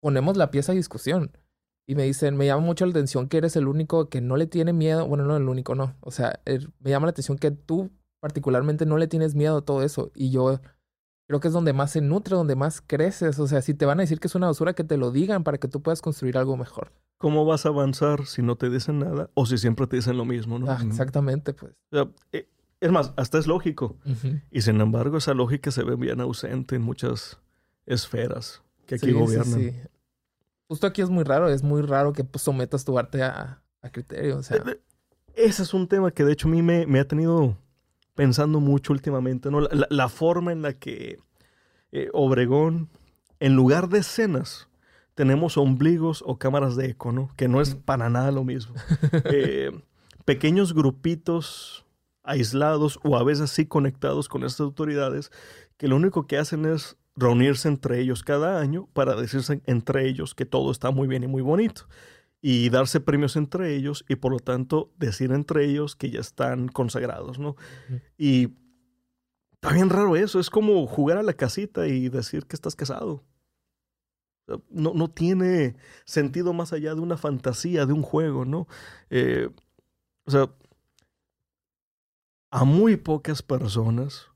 ponemos 0.00 0.36
la 0.36 0.52
pieza 0.52 0.70
a 0.70 0.76
discusión. 0.76 1.36
Y 1.84 1.96
me 1.96 2.04
dicen, 2.04 2.36
me 2.36 2.46
llama 2.46 2.64
mucho 2.64 2.86
la 2.86 2.90
atención 2.90 3.28
que 3.28 3.38
eres 3.38 3.56
el 3.56 3.66
único 3.66 4.08
que 4.08 4.20
no 4.20 4.36
le 4.36 4.46
tiene 4.46 4.72
miedo. 4.72 5.04
Bueno, 5.08 5.24
no 5.24 5.36
el 5.36 5.48
único, 5.48 5.74
no. 5.74 5.96
O 6.00 6.12
sea, 6.12 6.40
me 6.78 6.90
llama 6.90 7.06
la 7.06 7.10
atención 7.10 7.38
que 7.38 7.50
tú 7.50 7.90
particularmente 8.20 8.86
no 8.86 8.98
le 8.98 9.08
tienes 9.08 9.34
miedo 9.34 9.56
a 9.56 9.64
todo 9.64 9.82
eso. 9.82 10.12
Y 10.14 10.30
yo 10.30 10.60
creo 11.26 11.40
que 11.40 11.48
es 11.48 11.54
donde 11.54 11.72
más 11.72 11.90
se 11.90 12.00
nutre, 12.00 12.36
donde 12.36 12.54
más 12.54 12.80
creces. 12.80 13.40
O 13.40 13.48
sea, 13.48 13.62
si 13.62 13.74
te 13.74 13.84
van 13.84 13.98
a 13.98 14.02
decir 14.02 14.20
que 14.20 14.28
es 14.28 14.34
una 14.36 14.46
basura, 14.46 14.74
que 14.74 14.84
te 14.84 14.96
lo 14.96 15.10
digan 15.10 15.42
para 15.42 15.58
que 15.58 15.66
tú 15.66 15.82
puedas 15.82 16.00
construir 16.00 16.38
algo 16.38 16.56
mejor. 16.56 16.92
¿Cómo 17.18 17.44
vas 17.44 17.66
a 17.66 17.70
avanzar 17.70 18.26
si 18.26 18.42
no 18.42 18.56
te 18.56 18.70
dicen 18.70 19.00
nada 19.00 19.28
o 19.34 19.44
si 19.44 19.58
siempre 19.58 19.88
te 19.88 19.96
dicen 19.96 20.16
lo 20.16 20.24
mismo, 20.24 20.60
no? 20.60 20.70
Ah, 20.70 20.78
exactamente, 20.86 21.52
pues. 21.52 21.72
O 21.90 21.96
sea, 21.96 22.08
eh, 22.32 22.48
es 22.84 22.92
más, 22.92 23.12
hasta 23.16 23.38
es 23.38 23.46
lógico. 23.46 23.96
Y 24.50 24.60
sin 24.62 24.80
embargo, 24.80 25.16
esa 25.18 25.34
lógica 25.34 25.70
se 25.70 25.82
ve 25.84 25.96
bien 25.96 26.20
ausente 26.20 26.76
en 26.76 26.82
muchas 26.82 27.38
esferas 27.86 28.62
que 28.86 28.96
aquí 28.96 29.06
Sí, 29.06 29.12
sí, 29.12 29.18
gobiernan. 29.18 29.54
sí. 29.60 29.72
Justo 30.68 30.86
aquí 30.86 31.02
es 31.02 31.10
muy 31.10 31.24
raro, 31.24 31.48
es 31.48 31.62
muy 31.62 31.82
raro 31.82 32.12
que 32.12 32.24
pues, 32.24 32.42
sometas 32.42 32.84
tu 32.84 32.98
arte 32.98 33.22
a, 33.22 33.62
a 33.82 33.90
criterio. 33.90 34.38
O 34.38 34.42
sea, 34.42 34.56
Eh, 34.58 34.80
Ese 35.34 35.62
es 35.62 35.74
un 35.74 35.88
tema 35.88 36.10
que 36.10 36.24
de 36.24 36.32
hecho 36.32 36.48
a 36.48 36.50
mí 36.50 36.62
me, 36.62 36.86
me 36.86 37.00
ha 37.00 37.08
tenido 37.08 37.56
pensando 38.14 38.60
mucho 38.60 38.92
últimamente, 38.92 39.50
¿no? 39.50 39.60
La, 39.60 39.68
la- 39.72 39.86
la 39.90 40.08
forma 40.08 40.52
en 40.52 40.62
la 40.62 40.72
que 40.74 41.18
eh, 41.92 42.08
Obregón, 42.12 42.88
en 43.40 43.54
lugar 43.56 43.88
de 43.88 43.98
escenas, 43.98 44.68
tenemos 45.14 45.56
ombligos 45.56 46.22
o 46.26 46.38
cámaras 46.38 46.76
de 46.76 46.86
eco, 46.90 47.12
¿no? 47.12 47.30
Que 47.36 47.46
no 47.48 47.60
es 47.60 47.74
para 47.74 48.08
nada 48.10 48.30
lo 48.30 48.44
mismo. 48.44 48.74
Eh, 49.24 49.70
pequeños 50.24 50.72
grupitos 50.74 51.83
aislados 52.24 52.98
o 53.04 53.16
a 53.16 53.24
veces 53.24 53.50
sí 53.50 53.66
conectados 53.66 54.28
con 54.28 54.42
estas 54.44 54.60
autoridades 54.60 55.30
que 55.76 55.88
lo 55.88 55.96
único 55.96 56.26
que 56.26 56.38
hacen 56.38 56.64
es 56.64 56.96
reunirse 57.14 57.68
entre 57.68 58.00
ellos 58.00 58.22
cada 58.22 58.60
año 58.60 58.88
para 58.92 59.14
decirse 59.14 59.62
entre 59.66 60.08
ellos 60.08 60.34
que 60.34 60.46
todo 60.46 60.72
está 60.72 60.90
muy 60.90 61.06
bien 61.06 61.22
y 61.22 61.28
muy 61.28 61.42
bonito 61.42 61.86
y 62.46 62.68
darse 62.68 63.00
premios 63.00 63.36
entre 63.36 63.74
ellos 63.74 64.04
y 64.06 64.16
por 64.16 64.32
lo 64.32 64.38
tanto 64.38 64.92
decir 64.98 65.32
entre 65.32 65.64
ellos 65.64 65.96
que 65.96 66.10
ya 66.10 66.20
están 66.20 66.68
consagrados, 66.68 67.38
¿no? 67.38 67.56
Y 68.18 68.50
está 69.54 69.72
bien 69.72 69.88
raro 69.88 70.14
eso, 70.14 70.38
es 70.38 70.50
como 70.50 70.86
jugar 70.86 71.16
a 71.16 71.22
la 71.22 71.32
casita 71.32 71.86
y 71.86 72.10
decir 72.10 72.44
que 72.44 72.54
estás 72.54 72.76
casado. 72.76 73.24
No, 74.68 74.92
no 74.92 75.08
tiene 75.08 75.76
sentido 76.04 76.52
más 76.52 76.74
allá 76.74 76.94
de 76.94 77.00
una 77.00 77.16
fantasía, 77.16 77.86
de 77.86 77.94
un 77.94 78.02
juego, 78.02 78.44
¿no? 78.44 78.68
Eh, 79.08 79.48
o 80.26 80.30
sea, 80.30 80.50
a 82.54 82.62
muy 82.62 82.96
pocas 82.96 83.42
personas 83.42 84.30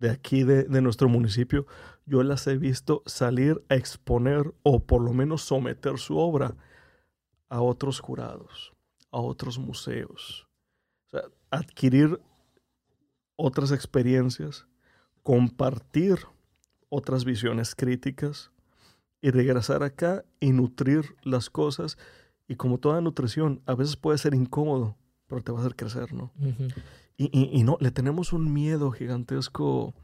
de 0.00 0.10
aquí, 0.10 0.42
de, 0.42 0.64
de 0.64 0.82
nuestro 0.82 1.08
municipio, 1.08 1.64
yo 2.06 2.24
las 2.24 2.44
he 2.48 2.56
visto 2.56 3.04
salir 3.06 3.64
a 3.68 3.76
exponer 3.76 4.52
o 4.64 4.84
por 4.84 5.00
lo 5.00 5.12
menos 5.12 5.42
someter 5.42 5.96
su 5.98 6.18
obra 6.18 6.56
a 7.48 7.60
otros 7.60 8.00
jurados, 8.00 8.72
a 9.12 9.20
otros 9.20 9.60
museos. 9.60 10.48
Adquirir 11.52 12.20
otras 13.36 13.70
experiencias, 13.70 14.66
compartir 15.22 16.18
otras 16.88 17.24
visiones 17.24 17.76
críticas 17.76 18.50
y 19.20 19.30
regresar 19.30 19.84
acá 19.84 20.24
y 20.40 20.50
nutrir 20.50 21.14
las 21.22 21.48
cosas. 21.48 21.96
Y 22.48 22.56
como 22.56 22.78
toda 22.78 23.00
nutrición, 23.00 23.62
a 23.66 23.76
veces 23.76 23.94
puede 23.94 24.18
ser 24.18 24.34
incómodo, 24.34 24.96
pero 25.32 25.42
te 25.42 25.50
va 25.50 25.58
a 25.58 25.62
hacer 25.62 25.74
crecer, 25.76 26.12
¿no? 26.12 26.30
Y, 27.16 27.24
y- 27.32 27.50
y 27.58 27.62
no, 27.64 27.78
le 27.80 27.90
tenemos 27.90 28.34
un 28.34 28.52
miedo 28.52 28.90
gigantesco 28.90 29.94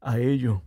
a 0.00 0.18
ello. 0.20 0.62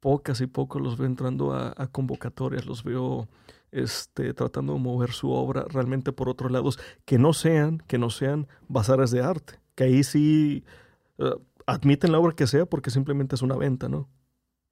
Pocas 0.00 0.40
y 0.40 0.48
pocos 0.48 0.82
los 0.82 0.98
veo 0.98 1.06
entrando 1.06 1.52
a, 1.52 1.72
a 1.76 1.86
convocatorias, 1.86 2.66
los 2.66 2.82
veo 2.82 3.28
este, 3.70 4.34
tratando 4.34 4.72
de 4.74 4.80
mover 4.80 5.12
su 5.12 5.30
obra 5.30 5.64
realmente 5.68 6.10
por 6.12 6.28
otros 6.28 6.50
lados, 6.50 6.80
que 7.04 7.18
no 7.18 7.32
sean, 7.32 7.78
que 7.86 7.98
no 7.98 8.10
sean 8.10 8.48
bazares 8.68 9.12
de 9.12 9.22
arte, 9.22 9.60
que 9.76 9.84
ahí 9.84 10.02
sí 10.02 10.64
eh, 11.18 11.30
admiten 11.66 12.10
la 12.10 12.18
obra 12.18 12.34
que 12.34 12.48
sea 12.48 12.66
porque 12.66 12.90
simplemente 12.90 13.36
es 13.36 13.42
una 13.42 13.56
venta, 13.56 13.88
¿no? 13.88 14.08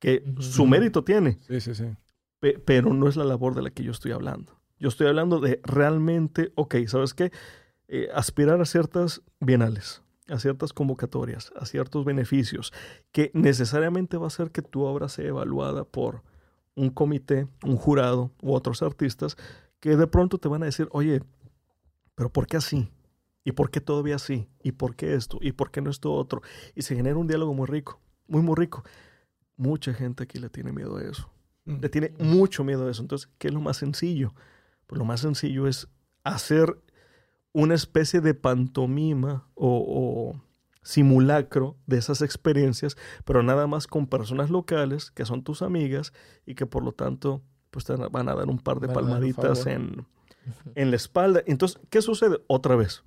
Que 0.01 0.25
su 0.41 0.67
mérito 0.67 1.05
tiene, 1.05 1.39
Sí, 1.47 1.61
sí, 1.61 1.75
sí. 1.77 1.85
pe- 2.41 2.59
pero 2.59 2.93
no 2.93 3.07
es 3.07 3.15
la 3.17 3.25
labor 3.25 3.55
de 3.55 3.62
la 3.62 3.71
que 3.71 3.85
yo 3.85 3.93
estoy 3.93 4.11
hablando. 4.11 4.59
Yo 4.81 4.89
estoy 4.89 5.07
hablando 5.09 5.41
de 5.41 5.61
realmente, 5.62 6.53
ok, 6.57 6.75
¿sabes 6.87 7.12
qué? 7.15 7.31
Eh, 7.93 8.09
aspirar 8.15 8.61
a 8.61 8.65
ciertas 8.65 9.21
bienales, 9.41 10.03
a 10.29 10.39
ciertas 10.39 10.73
convocatorias, 10.73 11.53
a 11.57 11.67
ciertos 11.67 12.05
beneficios, 12.05 12.73
que 13.11 13.33
necesariamente 13.35 14.17
va 14.17 14.25
a 14.25 14.29
hacer 14.29 14.53
que 14.53 14.62
tu 14.62 14.83
obra 14.83 15.09
sea 15.09 15.27
evaluada 15.27 15.85
por 15.85 16.23
un 16.77 16.91
comité, 16.91 17.49
un 17.65 17.77
jurado 17.77 18.31
u 18.41 18.55
otros 18.55 18.81
artistas 18.83 19.37
que 19.81 19.97
de 19.97 20.07
pronto 20.07 20.39
te 20.39 20.49
van 20.49 20.62
a 20.62 20.67
decir, 20.67 20.89
oye, 20.93 21.23
pero 22.15 22.31
¿por 22.31 22.47
qué 22.47 22.59
así? 22.59 22.89
¿Y 23.45 23.53
por 23.53 23.71
qué 23.71 23.81
todavía 23.81 24.17
así? 24.17 24.49
¿Y 24.62 24.73
por 24.73 24.95
qué 24.95 25.15
esto? 25.15 25.39
¿Y 25.41 25.53
por 25.53 25.73
qué 25.73 25.81
no 25.81 25.91
esto 25.91 26.12
otro? 26.12 26.43
Y 26.77 26.83
se 26.83 26.95
genera 26.95 27.17
un 27.17 27.27
diálogo 27.27 27.55
muy 27.55 27.67
rico, 27.67 28.01
muy, 28.29 28.43
muy 28.43 28.55
rico. 28.55 28.85
Mucha 29.57 29.93
gente 29.93 30.23
aquí 30.23 30.39
le 30.39 30.49
tiene 30.49 30.71
miedo 30.71 30.97
a 30.97 31.03
eso 31.03 31.29
le 31.65 31.89
tiene 31.89 32.12
mucho 32.19 32.65
miedo 32.65 32.87
a 32.87 32.91
eso. 32.91 33.03
Entonces, 33.03 33.29
¿qué 33.39 33.49
es 33.49 33.55
lo 33.55 33.61
más 33.61 33.77
sencillo? 33.77 34.35
Pues 34.87 34.99
lo 34.99 35.05
más 35.05 35.21
sencillo 35.21 35.67
es 35.67 35.89
hacer 36.25 36.79
una 37.52 37.74
especie 37.74 38.20
de 38.20 38.35
pantomima 38.35 39.48
o, 39.55 39.85
o 39.86 40.43
simulacro 40.82 41.77
de 41.86 41.98
esas 41.98 42.22
experiencias, 42.22 42.97
pero 43.24 43.43
nada 43.43 43.66
más 43.66 43.86
con 43.86 44.06
personas 44.06 44.51
locales 44.51 45.10
que 45.10 45.24
son 45.24 45.43
tus 45.43 45.62
amigas 45.62 46.12
y 46.47 46.55
que 46.55 46.66
por 46.66 46.85
lo 46.85 46.93
tanto 46.93 47.43
pues 47.70 47.85
te 47.85 47.94
van 47.94 48.28
a 48.28 48.35
dar 48.35 48.48
un 48.48 48.59
par 48.59 48.81
de 48.81 48.89
palmaditas 48.89 49.66
en, 49.66 50.06
en 50.74 50.90
la 50.90 50.97
espalda. 50.97 51.43
Entonces, 51.47 51.81
¿qué 51.89 52.02
sucede? 52.02 52.43
Otra 52.48 52.77
vez. 52.77 53.05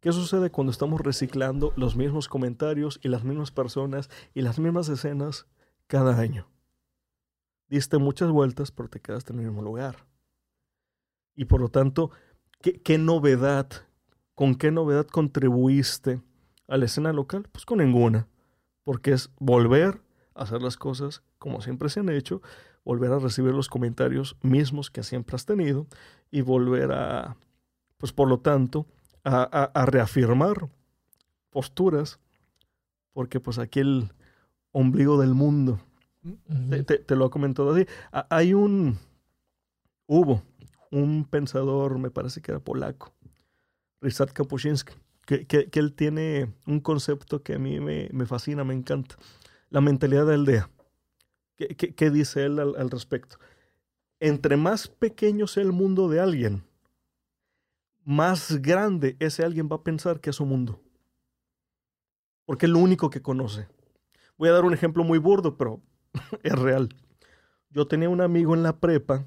¿Qué 0.00 0.12
sucede 0.12 0.50
cuando 0.50 0.70
estamos 0.70 1.00
reciclando 1.00 1.72
los 1.76 1.96
mismos 1.96 2.28
comentarios 2.28 2.98
y 3.02 3.08
las 3.08 3.24
mismas 3.24 3.50
personas 3.50 4.10
y 4.34 4.42
las 4.42 4.58
mismas 4.58 4.88
escenas 4.88 5.46
cada 5.86 6.18
año? 6.18 6.48
Diste 7.68 7.98
muchas 7.98 8.30
vueltas, 8.30 8.70
pero 8.70 8.88
te 8.88 9.00
quedaste 9.00 9.32
en 9.32 9.40
el 9.40 9.46
mismo 9.46 9.62
lugar. 9.62 10.06
Y 11.34 11.46
por 11.46 11.60
lo 11.60 11.68
tanto, 11.68 12.10
¿qué, 12.62 12.80
qué 12.80 12.98
novedad, 12.98 13.68
con 14.34 14.54
qué 14.54 14.70
novedad 14.70 15.06
contribuiste 15.06 16.20
a 16.68 16.76
la 16.78 16.86
escena 16.86 17.12
local? 17.12 17.48
Pues 17.52 17.66
con 17.66 17.78
ninguna. 17.78 18.28
Porque 18.84 19.12
es 19.12 19.30
volver 19.38 20.00
a 20.34 20.42
hacer 20.42 20.62
las 20.62 20.76
cosas 20.76 21.22
como 21.38 21.60
siempre 21.60 21.88
se 21.88 22.00
han 22.00 22.08
hecho, 22.08 22.40
volver 22.84 23.12
a 23.12 23.18
recibir 23.18 23.52
los 23.52 23.68
comentarios 23.68 24.36
mismos 24.42 24.90
que 24.90 25.02
siempre 25.02 25.34
has 25.36 25.44
tenido 25.44 25.86
y 26.30 26.40
volver 26.40 26.92
a, 26.92 27.36
pues 27.98 28.12
por 28.12 28.28
lo 28.28 28.38
tanto, 28.38 28.86
a, 29.24 29.42
a- 29.42 29.64
a 29.80 29.86
reafirmar 29.86 30.68
posturas, 31.50 32.20
porque 33.12 33.40
pues 33.40 33.58
aquí 33.58 33.80
el 33.80 34.12
ombligo 34.70 35.20
del 35.20 35.34
mundo, 35.34 35.80
te, 36.70 36.82
te- 36.84 36.98
te 36.98 37.16
lo 37.16 37.24
ha 37.26 37.30
comentado 37.30 37.72
así, 37.74 37.86
Ha- 38.12 38.26
hay 38.30 38.54
un, 38.54 38.98
hubo 40.06 40.42
un 40.92 41.24
pensador, 41.24 41.98
me 41.98 42.10
parece 42.10 42.40
que 42.40 42.52
era 42.52 42.60
polaco, 42.60 43.12
Ryszard 44.00 44.32
Kapuscinski, 44.32 44.94
que, 45.26 45.46
que- 45.46 45.68
él 45.72 45.94
tiene 45.94 46.52
un 46.66 46.80
concepto 46.80 47.42
que 47.42 47.54
a 47.54 47.58
mí 47.58 47.80
me, 47.80 48.08
me 48.12 48.26
fascina, 48.26 48.62
me 48.64 48.74
encanta, 48.74 49.16
la 49.70 49.80
mentalidad 49.80 50.26
de 50.26 50.34
aldea. 50.34 50.70
¿Qué, 51.56 51.68
qué- 51.76 51.94
qué 51.94 52.10
dice 52.10 52.44
él 52.44 52.58
al- 52.58 52.76
al 52.76 52.90
respecto? 52.90 53.38
Entre 54.20 54.56
más 54.56 54.88
pequeño 54.88 55.46
sea 55.46 55.62
el 55.64 55.72
mundo 55.72 56.08
de 56.08 56.20
alguien, 56.20 56.62
más 58.04 58.60
grande 58.60 59.16
ese 59.20 59.44
alguien 59.44 59.68
va 59.70 59.76
a 59.76 59.82
pensar 59.84 60.20
que 60.20 60.30
es 60.30 60.36
su 60.36 60.44
mundo. 60.46 60.80
Porque 62.44 62.66
es 62.66 62.72
lo 62.72 62.78
único 62.78 63.10
que 63.10 63.22
conoce. 63.22 63.68
Voy 64.36 64.48
a 64.48 64.52
dar 64.52 64.64
un 64.64 64.74
ejemplo 64.74 65.04
muy 65.04 65.18
burdo, 65.18 65.56
pero 65.56 65.80
es 66.42 66.52
real. 66.58 66.88
Yo 67.70 67.86
tenía 67.86 68.08
un 68.08 68.20
amigo 68.20 68.54
en 68.54 68.62
la 68.62 68.78
prepa 68.80 69.24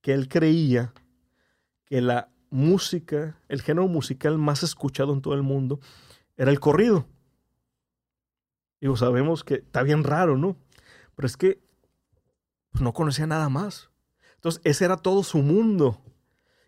que 0.00 0.12
él 0.12 0.28
creía 0.28 0.92
que 1.84 2.00
la 2.00 2.30
música, 2.50 3.40
el 3.48 3.62
género 3.62 3.88
musical 3.88 4.38
más 4.38 4.62
escuchado 4.62 5.12
en 5.12 5.22
todo 5.22 5.34
el 5.34 5.42
mundo, 5.42 5.80
era 6.36 6.50
el 6.50 6.60
corrido. 6.60 7.06
Digo, 8.80 8.96
sabemos 8.96 9.44
que 9.44 9.54
está 9.54 9.82
bien 9.82 10.04
raro, 10.04 10.36
¿no? 10.36 10.56
Pero 11.14 11.26
es 11.26 11.36
que 11.36 11.60
pues, 12.70 12.82
no 12.82 12.92
conocía 12.92 13.26
nada 13.26 13.48
más. 13.48 13.90
Entonces, 14.36 14.60
ese 14.64 14.84
era 14.84 14.96
todo 14.96 15.22
su 15.24 15.38
mundo. 15.38 16.00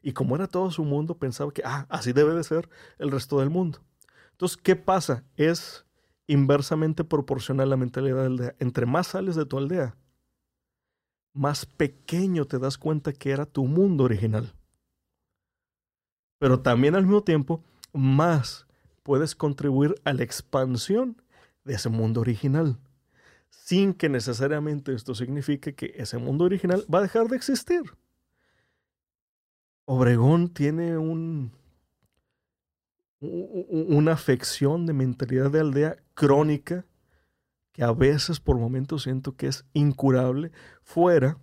Y 0.02 0.12
como 0.12 0.35
era 0.35 0.48
todo 0.48 0.70
su 0.70 0.85
mundo, 0.85 1.19
pensaba 1.19 1.52
que, 1.52 1.62
ah, 1.65 1.86
así 1.89 2.12
debe 2.12 2.35
de 2.35 2.43
ser 2.43 2.69
el 2.98 3.11
resto 3.11 3.39
del 3.39 3.51
mundo. 3.51 3.81
Entonces, 4.32 4.57
¿qué 4.57 4.74
pasa? 4.74 5.24
Es 5.36 5.86
inversamente 6.27 7.05
proporcional 7.05 7.70
la 7.70 7.77
mentalidad 7.77 8.16
de 8.16 8.23
la 8.23 8.27
aldea. 8.27 8.57
Entre 8.59 8.86
más 8.86 9.09
sales 9.09 9.36
de 9.36 9.47
tu 9.47 9.59
aldea, 9.59 9.94
más 11.32 11.66
pequeño 11.66 12.47
te 12.47 12.59
das 12.59 12.78
cuenta 12.78 13.12
que 13.12 13.31
era 13.31 13.47
tu 13.47 13.65
mundo 13.65 14.05
original. 14.05 14.52
Pero 16.39 16.61
también 16.61 16.94
al 16.94 17.05
mismo 17.05 17.23
tiempo, 17.23 17.62
más 17.93 18.66
puedes 19.02 19.35
contribuir 19.35 19.94
a 20.05 20.12
la 20.12 20.23
expansión 20.23 21.20
de 21.65 21.74
ese 21.74 21.89
mundo 21.89 22.20
original, 22.20 22.78
sin 23.51 23.93
que 23.94 24.09
necesariamente 24.09 24.94
esto 24.94 25.15
signifique 25.15 25.74
que 25.74 25.93
ese 25.97 26.19
mundo 26.19 26.44
original 26.44 26.85
va 26.93 27.01
a 27.01 27.02
dejar 27.02 27.28
de 27.28 27.36
existir. 27.36 27.82
Obregón 29.85 30.48
tiene 30.48 30.97
un, 30.97 31.52
una 33.20 34.12
afección 34.12 34.86
de 34.86 34.93
mentalidad 34.93 35.51
de 35.51 35.61
aldea 35.61 35.97
crónica 36.15 36.86
a 37.82 37.93
veces 37.93 38.40
por 38.40 38.59
momentos 38.59 39.05
siento 39.05 39.36
que 39.36 39.47
es 39.47 39.65
incurable 39.73 40.52
fuera 40.82 41.39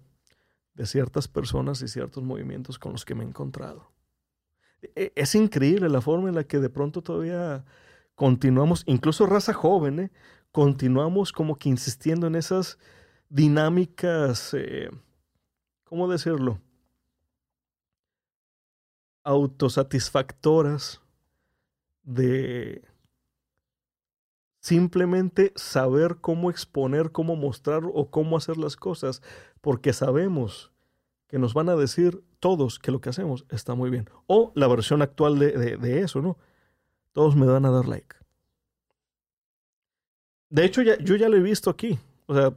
de 0.74 0.86
ciertas 0.86 1.28
personas 1.28 1.82
y 1.82 1.88
ciertos 1.88 2.24
movimientos 2.24 2.78
con 2.78 2.92
los 2.92 3.06
que 3.06 3.16
me 3.16 3.24
he 3.24 3.28
encontrado. 3.28 3.92
E, 4.96 5.12
es 5.16 5.36
increíble 5.36 5.90
la 5.90 6.02
forma 6.02 6.30
en 6.30 6.36
la 6.36 6.44
que 6.44 6.60
de 6.60 6.70
pronto 6.70 7.02
todavía 7.02 7.66
continuamos, 8.16 8.84
incluso 8.86 9.26
raza 9.26 9.54
joven, 9.54 10.00
¿eh? 10.00 10.12
continuamos 10.52 11.32
como 11.32 11.58
que 11.58 11.70
insistiendo 11.70 12.28
en 12.28 12.36
esas 12.36 12.78
dinámicas, 13.30 14.54
eh, 14.54 14.90
¿cómo 15.84 16.08
decirlo? 16.08 16.60
Autosatisfactoras 19.24 21.02
de 22.04 22.84
simplemente 24.68 25.54
saber 25.56 26.18
cómo 26.20 26.50
exponer, 26.50 27.14
cómo 27.14 27.38
mostrar 27.38 27.84
o 27.86 28.12
cómo 28.12 28.36
hacer 28.36 28.58
las 28.58 28.76
cosas, 28.76 29.22
porque 29.62 29.94
sabemos 29.94 30.74
que 31.28 31.40
nos 31.40 31.54
van 31.54 31.70
a 31.70 31.78
decir 31.78 32.22
todos 32.42 32.78
que 32.78 32.92
lo 32.92 33.00
que 33.00 33.10
hacemos 33.10 33.46
está 33.50 33.76
muy 33.76 33.90
bien. 33.90 34.10
O 34.26 34.52
la 34.56 34.68
versión 34.68 35.02
actual 35.02 35.40
de, 35.40 36.02
eso, 36.02 36.22
¿no? 36.22 36.38
Todos 37.14 37.38
me 37.38 37.46
van 37.46 37.66
a 37.66 37.72
dar 37.72 37.88
like. 37.88 38.14
De 40.50 40.66
hecho, 40.66 40.82
ya, 40.82 40.98
yo 40.98 41.16
ya 41.16 41.30
lo 41.30 41.38
he 41.38 41.42
visto 41.42 41.70
aquí. 41.70 41.98
O 42.26 42.36
sea, 42.36 42.54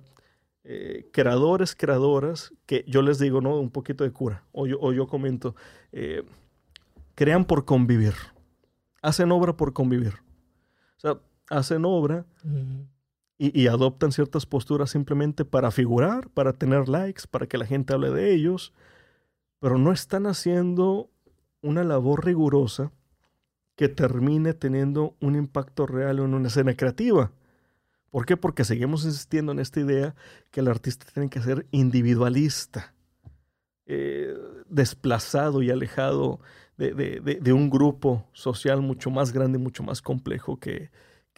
eh, 0.65 1.09
creadores, 1.13 1.77
creadoras, 1.77 2.53
que 2.67 2.85
yo 2.89 3.03
les 3.03 3.21
digo, 3.21 3.41
¿no? 3.41 3.57
Un 3.61 3.71
poquito 3.71 4.03
de 4.03 4.11
cura. 4.11 4.45
O 4.51 4.67
yo, 4.67 4.79
o 4.81 4.93
yo 4.93 5.07
comento, 5.07 5.55
eh, 5.93 6.25
crean 7.15 7.45
por 7.45 7.65
convivir. 7.65 8.15
Hacen 9.01 9.31
obra 9.31 9.57
por 9.57 9.73
convivir. 9.73 10.15
O 10.97 11.01
sea, 11.01 11.21
hacen 11.51 11.85
obra 11.85 12.25
y, 13.37 13.67
adoptan 13.67 14.13
ciertas 14.13 14.47
posturas 14.47 14.91
simplemente 14.91 15.45
para 15.45 15.71
figurar, 15.71 16.29
para 16.31 16.53
tener 16.53 16.89
likes, 16.89 17.23
para 17.31 17.47
que 17.47 17.59
la 17.59 17.67
gente 17.67 17.93
hable 17.93 18.11
de 18.11 18.33
ellos, 18.33 18.73
pero 19.59 19.79
no 19.79 19.93
están 19.93 20.27
haciendo 20.27 21.11
una 21.63 21.83
labor 21.83 22.25
rigurosa 22.25 22.93
que 23.77 23.89
termine 23.89 24.53
teniendo 24.53 25.17
un 25.21 25.37
impacto 25.37 25.87
real 25.87 26.19
en 26.19 26.35
una 26.35 26.49
escena 26.49 26.75
creativa. 26.75 27.33
¿Por 28.11 28.27
qué? 28.27 28.37
Porque 28.37 28.65
seguimos 28.65 29.05
insistiendo 29.05 29.53
en 29.53 29.59
esta 29.59 29.81
idea 29.81 30.15
que 30.51 30.61
el 30.61 30.69
artista 30.69 31.07
tiene 31.13 31.31
que 31.31 31.41
ser 31.41 31.67
individualista, 31.71 32.93
eh, 33.87 34.35
desplazado 34.69 35.63
y 35.63 35.71
alejado 35.71 36.41
de, 36.77 36.93
de, 37.21 37.53
un 37.53 37.69
grupo 37.71 38.27
social 38.33 38.81
mucho 38.81 39.11
más 39.11 39.33
grande 39.33 39.59
y 39.59 39.63
mucho 39.63 39.83
más 39.83 40.01
complejo 40.01 40.59
que, 40.59 40.91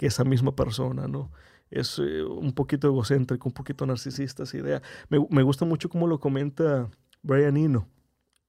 que 0.03 0.09
esa 0.09 0.25
misma 0.25 0.57
persona, 0.57 1.07
¿no? 1.07 1.31
Es 1.71 2.01
eh, 2.01 2.25
un 2.25 2.53
poquito 2.53 2.89
egocéntrico, 2.89 3.49
un 3.49 3.55
poquito 3.55 3.87
narcisista 3.87 4.43
esa 4.43 4.57
idea. 4.57 4.83
Me, 5.09 5.25
me 5.31 5.45
gusta 5.45 5.65
mucho 5.65 5.89
cómo 5.89 6.09
lo 6.09 6.19
comenta 6.19 6.91
Brian 7.23 7.57
Eno, 7.57 7.87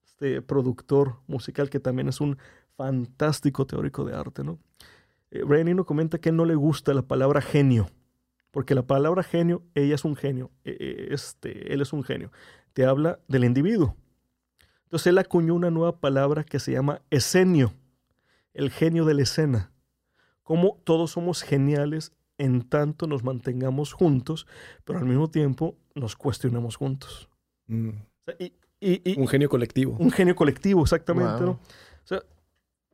este 0.04 0.42
productor 0.42 1.18
musical 1.28 1.70
que 1.70 1.80
también 1.80 2.08
es 2.08 2.20
un 2.22 2.40
fantástico 2.76 3.68
teórico 3.68 4.04
de 4.04 4.16
arte, 4.16 4.44
¿no? 4.44 4.58
Eh, 5.30 5.44
Brian 5.44 5.68
Eno 5.68 5.86
comenta 5.86 6.18
que 6.18 6.32
no 6.32 6.44
le 6.44 6.56
gusta 6.56 6.92
la 6.96 7.04
palabra 7.04 7.40
genio, 7.40 7.88
porque 8.50 8.74
la 8.74 8.88
palabra 8.88 9.22
genio, 9.22 9.62
ella 9.76 9.94
es 9.94 10.06
un 10.06 10.16
genio, 10.16 10.50
e, 10.64 10.72
e, 10.72 11.14
este, 11.14 11.72
él 11.72 11.82
es 11.82 11.94
un 11.94 12.04
genio. 12.04 12.32
Te 12.74 12.84
habla 12.84 13.20
del 13.28 13.44
individuo. 13.44 13.96
Entonces 14.86 15.06
él 15.06 15.20
acuñó 15.20 15.54
una 15.54 15.70
nueva 15.70 16.00
palabra 16.00 16.44
que 16.44 16.58
se 16.58 16.72
llama 16.72 17.04
escenio, 17.12 17.74
el 18.56 18.72
genio 18.72 19.06
de 19.06 19.14
la 19.14 19.22
escena 19.22 19.70
cómo 20.44 20.80
todos 20.84 21.12
somos 21.12 21.42
geniales 21.42 22.14
en 22.38 22.62
tanto 22.62 23.08
nos 23.08 23.24
mantengamos 23.24 23.94
juntos, 23.94 24.48
pero 24.84 25.00
al 25.00 25.06
mismo 25.06 25.30
tiempo 25.30 25.76
nos 25.96 26.16
cuestionemos 26.16 26.76
juntos. 26.76 27.30
Mm. 27.68 27.90
un 29.18 29.28
genio 29.28 29.50
colectivo. 29.50 29.96
Un 30.00 30.12
genio 30.12 30.36
colectivo, 30.36 30.82
exactamente. 30.82 31.44
O 31.44 31.60
sea, 32.04 32.22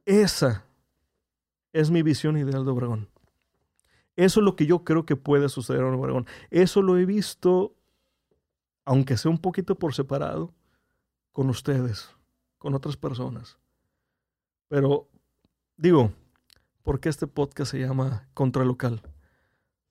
esa 0.06 0.66
es 1.74 1.90
mi 1.90 2.04
visión 2.04 2.38
ideal 2.38 2.66
de 2.66 2.72
Obregón. 2.72 3.10
Eso 4.16 4.42
es 4.42 4.44
lo 4.44 4.56
que 4.56 4.66
yo 4.66 4.84
creo 4.84 5.06
que 5.06 5.16
puede 5.16 5.48
suceder 5.50 5.82
en 5.82 5.94
Obregón. 5.94 6.28
Eso 6.50 6.82
lo 6.82 6.98
he 6.98 7.06
visto, 7.06 7.74
aunque 8.86 9.18
sea 9.18 9.32
un 9.32 9.38
poquito 9.38 9.76
por 9.76 9.94
separado, 9.94 10.54
con 11.32 11.50
ustedes, 11.50 12.10
con 12.58 12.76
otras 12.76 12.98
personas. 12.98 13.58
Pero 14.68 15.08
digo, 15.78 16.12
¿por 16.84 16.99
qué 16.99 17.10
este 17.10 17.27
podcast 17.27 17.72
se 17.72 17.80
llama 17.80 18.27
Contralocal? 18.34 19.01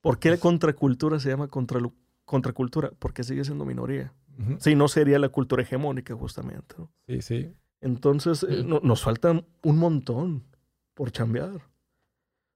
¿Por 0.00 0.18
qué 0.18 0.30
la 0.30 0.38
contracultura 0.38 1.18
se 1.18 1.28
llama 1.28 1.48
contracultura? 1.48 2.92
Porque 2.98 3.24
sigue 3.24 3.44
siendo 3.44 3.64
minoría. 3.64 4.12
Si 4.60 4.76
no 4.76 4.86
sería 4.86 5.18
la 5.18 5.30
cultura 5.30 5.62
hegemónica, 5.62 6.14
justamente. 6.14 6.76
Sí, 7.08 7.22
sí. 7.22 7.52
Entonces, 7.80 8.46
eh, 8.48 8.62
nos 8.64 9.02
falta 9.02 9.44
un 9.62 9.78
montón 9.78 10.44
por 10.94 11.10
chambear. 11.10 11.60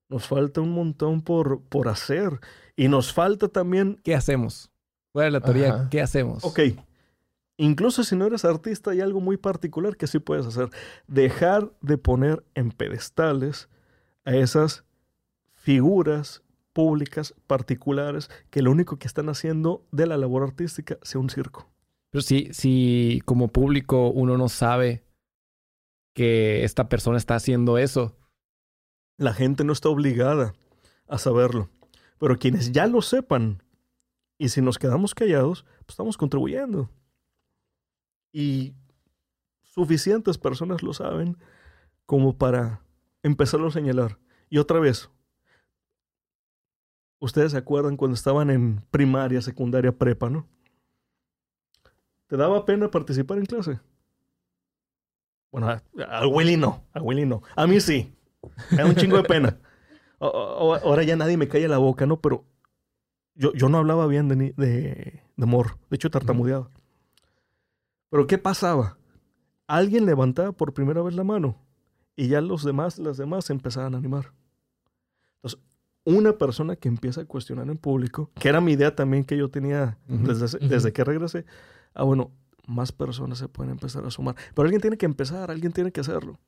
Nos 0.09 0.27
falta 0.29 0.61
un 0.61 0.71
montón 0.71 1.23
por, 1.23 1.61
por 1.63 1.89
hacer. 1.89 2.39
Y 2.77 2.87
nos 2.87 3.13
falta 3.13 3.49
también. 3.49 4.01
¿Qué 4.05 4.15
hacemos? 4.15 4.71
¿Cuál 5.13 5.27
es 5.27 5.33
la 5.33 5.41
teoría? 5.41 5.89
¿Qué 5.91 6.01
hacemos? 6.01 6.45
Ok. 6.45 6.61
Incluso 7.57 8.05
si 8.05 8.17
no 8.17 8.27
eres 8.27 8.45
artista, 8.45 8.93
hay 8.93 9.01
algo 9.01 9.21
muy 9.21 9.37
particular 9.37 9.97
que 9.97 10.07
sí 10.07 10.19
puedes 10.19 10.47
hacer. 10.47 10.71
Dejar 11.07 11.73
de 11.81 11.99
poner 11.99 12.45
en 12.55 12.71
pedestales 12.71 13.69
a 14.25 14.35
esas 14.35 14.85
figuras 15.51 16.43
públicas 16.73 17.35
particulares 17.47 18.31
que 18.51 18.63
lo 18.63 18.71
único 18.71 18.99
que 18.99 19.07
están 19.07 19.29
haciendo 19.29 19.87
de 19.93 20.07
la 20.07 20.17
labor 20.17 20.43
artística 20.43 20.99
sea 21.03 21.21
un 21.21 21.31
circo. 21.31 21.71
Pero 22.11 22.23
si, 22.23 22.49
si 22.53 23.23
como 23.25 23.49
público 23.49 24.11
uno 24.11 24.37
no 24.37 24.49
sabe 24.49 25.05
que 26.15 26.65
esta 26.65 26.89
persona 26.89 27.17
está 27.17 27.35
haciendo 27.35 27.79
eso. 27.79 28.17
La 29.17 29.33
gente 29.33 29.65
no 29.65 29.73
está 29.73 29.89
obligada 29.89 30.55
a 31.09 31.19
saberlo. 31.19 31.71
Pero 32.19 32.39
quienes 32.39 32.73
ya 32.73 32.87
lo 32.87 33.03
sepan, 33.03 33.63
y 34.39 34.49
si 34.49 34.61
nos 34.61 34.79
quedamos 34.79 35.15
callados, 35.15 35.65
pues 35.81 35.91
estamos 35.91 36.17
contribuyendo. 36.17 36.91
Y 38.33 38.75
suficientes 39.63 40.39
personas 40.39 40.83
lo 40.83 40.93
saben 40.93 41.37
como 42.07 42.37
para 42.37 42.83
empezarlo 43.23 43.69
a 43.69 43.73
señalar. 43.73 44.19
Y 44.51 44.59
otra 44.59 44.81
vez, 44.81 45.11
ustedes 47.19 47.53
se 47.53 47.59
acuerdan 47.59 47.97
cuando 47.97 48.15
estaban 48.15 48.51
en 48.51 48.83
primaria, 48.91 49.41
secundaria, 49.41 49.93
prepa, 49.93 50.29
¿no? 50.29 50.47
¿Te 52.27 52.37
daba 52.37 52.65
pena 52.65 52.91
participar 52.91 53.39
en 53.39 53.47
clase? 53.47 53.81
Bueno, 55.51 55.69
a, 55.69 56.27
Willy 56.27 56.57
no, 56.57 56.83
a 56.93 57.01
Willy 57.01 57.27
no. 57.27 57.43
A 57.57 57.67
mí 57.67 57.81
sí. 57.81 58.15
Me 58.71 58.79
da 58.79 58.87
un 58.87 58.95
chingo 58.95 59.19
de 59.19 59.25
pena. 59.25 59.59
ahora 60.19 61.03
ya 61.03 61.15
nadie 61.15 61.37
me 61.37 61.49
calla 61.49 61.69
la 61.69 61.79
boca, 61.79 62.07
¿no? 62.07 62.21
Pero 62.21 62.47
yo, 63.35 63.53
yo 63.53 63.69
no 63.69 63.79
hablaba 63.79 64.07
bien 64.07 64.29
de, 64.29 64.55
de, 64.57 65.23
de 65.37 65.43
amor. 65.43 65.79
De 65.91 65.97
hecho, 65.97 66.11
tartamudeaba. 66.11 66.71
Pero 68.09 68.27
¿qué 68.27 68.39
pasaba? 68.39 68.99
Alguien 69.67 70.07
levantaba 70.07 70.53
por 70.53 70.73
primera 70.73 71.03
vez 71.03 71.15
la 71.15 71.25
mano 71.25 71.57
y 72.17 72.29
ya 72.29 72.41
los 72.41 72.65
demás, 72.65 72.99
las 72.99 73.17
demás 73.17 73.47
se 73.47 73.53
empezaban 73.53 73.95
a 73.95 73.99
animar. 73.99 74.33
Entonces, 75.37 75.61
una 76.05 76.33
persona 76.33 76.77
que 76.77 76.89
empieza 76.89 77.23
a 77.23 77.25
cuestionar 77.25 77.69
en 77.69 77.79
público, 77.79 78.31
que 78.35 78.49
era 78.49 78.61
mi 78.61 78.73
idea 78.73 78.95
también 78.95 79.25
que 79.25 79.37
yo 79.37 79.51
tenía 79.51 79.99
desde, 80.07 80.59
desde 80.67 80.93
que 80.93 81.05
regresé, 81.05 81.45
ah, 81.95 82.03
bueno, 82.03 82.33
más 82.67 82.93
personas 82.93 83.39
se 83.39 83.49
pueden 83.49 83.73
empezar 83.73 84.05
a 84.05 84.11
sumar. 84.11 84.37
Pero 84.55 84.65
alguien 84.65 84.81
tiene 84.81 84.97
que 84.97 85.07
empezar, 85.07 85.51
alguien 85.51 85.73
tiene 85.73 85.93
que 85.93 86.01
hacerlo. 86.01 86.39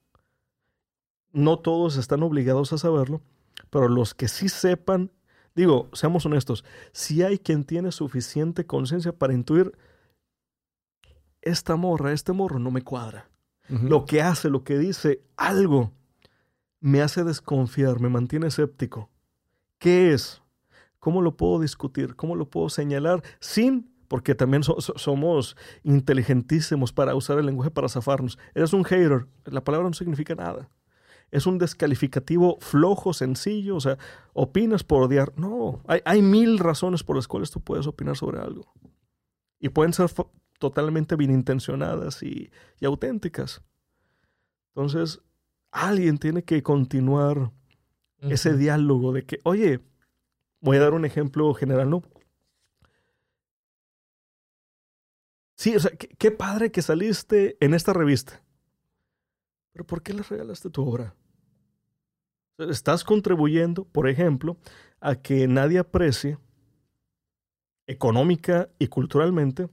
No 1.33 1.59
todos 1.59 1.97
están 1.97 2.23
obligados 2.23 2.73
a 2.73 2.79
saberlo, 2.79 3.21
pero 3.71 3.89
los 3.89 4.15
que 4.15 4.29
sí 4.29 4.49
sepan, 4.49 5.11
digo, 5.55 5.89
seamos 5.93 6.27
honestos, 6.27 6.65
si 6.93 7.23
hay 7.23 7.39
quien 7.39 7.65
tiene 7.65 7.91
suficiente 7.91 8.67
conciencia 8.67 9.13
para 9.13 9.35
intuir, 9.35 9.73
esta 11.43 11.77
morra, 11.77 12.13
este 12.13 12.33
morro 12.33 12.59
no 12.59 12.71
me 12.71 12.83
cuadra. 12.83 13.29
Lo 13.69 14.05
que 14.05 14.21
hace, 14.21 14.51
lo 14.51 14.63
que 14.63 14.79
dice, 14.79 15.23
algo 15.37 15.93
me 16.81 17.01
hace 17.01 17.25
desconfiar, 17.25 17.99
me 17.99 18.11
mantiene 18.11 18.49
escéptico. 18.49 19.11
¿Qué 19.79 20.13
es? 20.13 20.43
¿Cómo 20.99 21.23
lo 21.23 21.37
puedo 21.37 21.61
discutir? 21.61 22.15
¿Cómo 22.15 22.37
lo 22.37 22.51
puedo 22.51 22.69
señalar 22.69 23.23
sin 23.41 23.95
porque 24.09 24.35
también 24.35 24.63
somos 24.63 25.57
inteligentísimos 25.83 26.93
para 26.93 27.15
usar 27.15 27.39
el 27.39 27.47
lenguaje 27.47 27.71
para 27.71 27.89
zafarnos. 27.89 28.39
Eres 28.55 28.73
un 28.73 28.85
hater, 28.85 29.27
la 29.45 29.65
palabra 29.65 29.89
no 29.89 29.95
significa 29.95 30.35
nada. 30.35 30.69
Es 31.31 31.47
un 31.47 31.59
descalificativo 31.59 32.59
flojo, 32.61 33.13
sencillo, 33.13 33.77
o 33.77 33.81
sea, 33.81 33.99
opinas 34.33 34.85
por 34.85 35.03
odiar. 35.03 35.33
No, 35.37 35.83
hay, 35.89 36.01
hay 36.05 36.23
mil 36.23 36.59
razones 36.59 37.03
por 37.03 37.17
las 37.17 37.27
cuales 37.27 37.51
tú 37.51 37.61
puedes 37.61 37.87
opinar 37.87 38.17
sobre 38.17 38.41
algo. 38.41 38.73
Y 39.59 39.71
pueden 39.71 39.93
ser 39.93 40.09
totalmente 40.65 41.15
bien 41.15 41.31
intencionadas 41.31 42.23
y, 42.23 42.51
y 42.81 42.87
auténticas. 42.87 43.63
Entonces, 44.75 45.21
alguien 45.71 46.17
tiene 46.17 46.43
que 46.43 46.63
continuar 46.63 47.53
ese 48.21 48.57
diálogo 48.57 49.13
de 49.13 49.27
que, 49.27 49.41
oye, 49.45 49.81
voy 50.61 50.79
a 50.79 50.81
dar 50.81 50.95
un 50.95 51.05
ejemplo 51.05 51.53
general, 51.53 51.91
¿no? 51.91 52.03
Sí, 55.55 55.77
o 55.77 55.81
sea, 55.81 55.91
qué, 55.91 56.31
padre 56.31 56.73
que 56.73 56.81
saliste 56.81 57.59
en 57.61 57.75
esta 57.75 57.93
revista. 57.93 58.43
Pero 59.73 59.87
¿por 59.87 60.03
qué 60.03 60.15
le 60.15 60.23
regalaste 60.23 60.71
tu 60.71 60.83
obra? 60.83 61.15
Estás 62.57 63.05
contribuyendo, 63.05 63.85
por 63.85 64.09
ejemplo, 64.09 64.57
a 65.01 65.17
que 65.17 65.47
nadie 65.47 65.79
aprecie 65.79 66.39
económica 67.87 68.71
y 68.79 68.87
culturalmente 68.87 69.69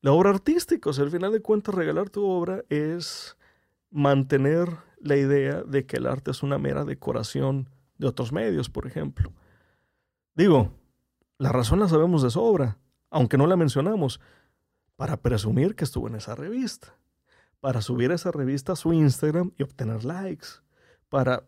la 0.00 0.12
obra 0.12 0.30
artística. 0.30 0.90
O 0.90 0.92
sea, 0.92 1.04
al 1.04 1.10
final 1.10 1.32
de 1.32 1.40
cuentas, 1.40 1.74
regalar 1.74 2.10
tu 2.10 2.24
obra 2.24 2.64
es 2.68 3.36
mantener 3.90 4.68
la 5.00 5.16
idea 5.16 5.62
de 5.62 5.86
que 5.86 5.96
el 5.96 6.06
arte 6.06 6.30
es 6.30 6.42
una 6.42 6.58
mera 6.58 6.84
decoración 6.84 7.68
de 7.98 8.06
otros 8.06 8.32
medios, 8.32 8.70
por 8.70 8.86
ejemplo. 8.86 9.32
Digo, 10.34 10.72
la 11.38 11.52
razón 11.52 11.80
la 11.80 11.88
sabemos 11.88 12.22
de 12.22 12.30
sobra, 12.30 12.78
aunque 13.10 13.38
no 13.38 13.46
la 13.46 13.56
mencionamos 13.56 14.20
para 14.96 15.16
presumir 15.16 15.74
que 15.74 15.84
estuvo 15.84 16.08
en 16.08 16.16
esa 16.16 16.34
revista, 16.34 16.96
para 17.60 17.80
subir 17.80 18.12
esa 18.12 18.30
revista 18.30 18.72
a 18.72 18.76
su 18.76 18.92
Instagram 18.92 19.52
y 19.56 19.62
obtener 19.62 20.04
likes, 20.04 20.48
para... 21.08 21.44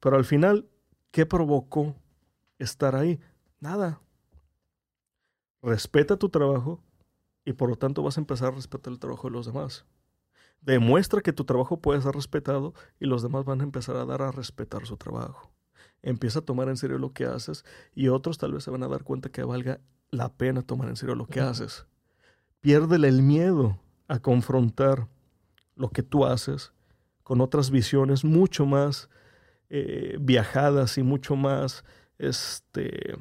Pero 0.00 0.16
al 0.16 0.24
final, 0.24 0.68
¿qué 1.10 1.26
provocó 1.26 1.96
estar 2.58 2.94
ahí? 2.94 3.20
Nada. 3.58 4.00
Respeta 5.60 6.16
tu 6.16 6.28
trabajo 6.28 6.80
y 7.48 7.54
por 7.54 7.70
lo 7.70 7.76
tanto 7.76 8.02
vas 8.02 8.18
a 8.18 8.20
empezar 8.20 8.48
a 8.48 8.56
respetar 8.56 8.92
el 8.92 8.98
trabajo 8.98 9.28
de 9.28 9.32
los 9.32 9.46
demás. 9.46 9.86
Demuestra 10.60 11.22
que 11.22 11.32
tu 11.32 11.44
trabajo 11.44 11.80
puede 11.80 12.02
ser 12.02 12.14
respetado 12.14 12.74
y 13.00 13.06
los 13.06 13.22
demás 13.22 13.46
van 13.46 13.62
a 13.62 13.64
empezar 13.64 13.96
a 13.96 14.04
dar 14.04 14.20
a 14.20 14.30
respetar 14.30 14.84
su 14.84 14.98
trabajo. 14.98 15.50
Empieza 16.02 16.40
a 16.40 16.42
tomar 16.42 16.68
en 16.68 16.76
serio 16.76 16.98
lo 16.98 17.14
que 17.14 17.24
haces 17.24 17.64
y 17.94 18.08
otros 18.08 18.36
tal 18.36 18.52
vez 18.52 18.64
se 18.64 18.70
van 18.70 18.82
a 18.82 18.88
dar 18.88 19.02
cuenta 19.02 19.30
que 19.30 19.42
valga 19.44 19.80
la 20.10 20.28
pena 20.28 20.60
tomar 20.60 20.90
en 20.90 20.96
serio 20.96 21.14
lo 21.14 21.26
que 21.26 21.40
haces. 21.40 21.86
Piérdele 22.60 23.08
el 23.08 23.22
miedo 23.22 23.80
a 24.08 24.18
confrontar 24.18 25.08
lo 25.74 25.88
que 25.88 26.02
tú 26.02 26.26
haces 26.26 26.74
con 27.22 27.40
otras 27.40 27.70
visiones 27.70 28.26
mucho 28.26 28.66
más 28.66 29.08
eh, 29.70 30.18
viajadas 30.20 30.98
y 30.98 31.02
mucho 31.02 31.34
más, 31.34 31.82
este, 32.18 33.16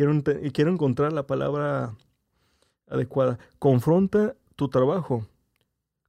quiero, 0.00 0.52
quiero 0.52 0.70
encontrar 0.72 1.12
la 1.12 1.26
palabra 1.26 1.94
adecuada. 2.88 3.38
Confronta 3.58 4.34
tu 4.56 4.68
trabajo 4.68 5.26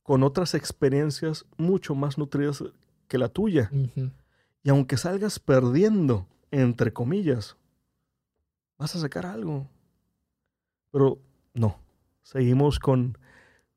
con 0.03 0.23
otras 0.23 0.53
experiencias 0.53 1.45
mucho 1.57 1.93
más 1.93 2.17
nutridas 2.17 2.63
que 3.07 3.17
la 3.17 3.27
tuya. 3.27 3.69
Y 4.63 4.69
aunque 4.69 4.95
salgas 4.95 5.39
perdiendo, 5.39 6.27
entre 6.51 6.93
comillas, 6.93 7.57
vas 8.77 8.95
a 8.95 8.99
sacar 8.99 9.25
algo. 9.25 9.67
Pero 10.91 11.19
no, 11.53 11.77
seguimos 12.23 12.79
con, 12.79 13.17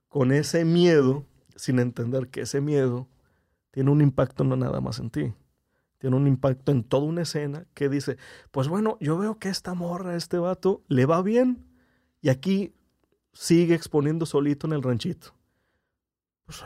con 0.09 0.31
ese 0.31 0.65
miedo 0.65 1.25
sin 1.57 1.79
entender 1.79 2.29
que 2.29 2.43
ese 2.43 2.61
miedo 2.61 3.09
tiene 3.73 3.91
un 3.91 4.01
impacto 4.01 4.45
no 4.45 4.57
nada 4.57 4.81
más 4.81 5.01
en 5.01 5.11
ti. 5.11 5.35
Tiene 6.05 6.19
un 6.19 6.27
impacto 6.27 6.71
en 6.71 6.85
toda 6.85 7.07
una 7.07 7.23
escena 7.23 7.65
que 7.73 7.89
dice, 7.89 8.19
pues 8.51 8.69
bueno, 8.69 8.99
yo 9.01 9.17
veo 9.17 9.39
que 9.39 9.49
esta 9.49 9.73
morra, 9.73 10.17
este 10.17 10.37
vato, 10.37 10.83
le 10.87 11.07
va 11.07 11.23
bien 11.23 11.65
y 12.21 12.29
aquí 12.29 12.75
sigue 13.33 13.75
exponiendo 13.75 14.27
solito 14.27 14.67
en 14.67 14.75
el 14.75 14.83
ranchito. 14.83 15.29
Pues 16.45 16.63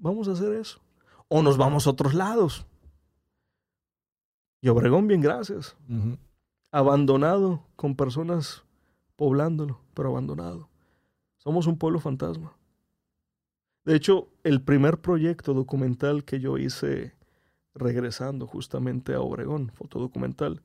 vamos 0.00 0.26
a 0.26 0.32
hacer 0.32 0.54
eso. 0.54 0.80
O 1.28 1.42
nos 1.44 1.58
vamos 1.58 1.86
a 1.86 1.90
otros 1.90 2.12
lados. 2.12 2.66
Y 4.60 4.68
Obregón, 4.68 5.06
bien, 5.06 5.20
gracias. 5.20 5.76
Abandonado 6.72 7.62
con 7.76 7.94
personas 7.94 8.64
poblándolo, 9.14 9.78
pero 9.94 10.08
abandonado. 10.08 10.68
Somos 11.36 11.68
un 11.68 11.78
pueblo 11.78 12.00
fantasma. 12.00 12.52
De 13.84 13.94
hecho, 13.94 14.26
el 14.42 14.60
primer 14.60 15.00
proyecto 15.00 15.54
documental 15.54 16.24
que 16.24 16.40
yo 16.40 16.58
hice 16.58 17.14
regresando 17.74 18.46
justamente 18.46 19.14
a 19.14 19.20
Obregón, 19.20 19.70
fotodocumental, 19.74 20.62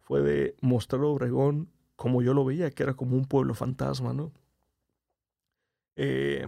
fue 0.00 0.22
de 0.22 0.56
mostrar 0.60 1.02
Obregón 1.02 1.68
como 1.96 2.22
yo 2.22 2.34
lo 2.34 2.44
veía, 2.44 2.70
que 2.70 2.82
era 2.82 2.94
como 2.94 3.16
un 3.16 3.26
pueblo 3.26 3.54
fantasma, 3.54 4.12
¿no? 4.12 4.32
Eh, 5.96 6.46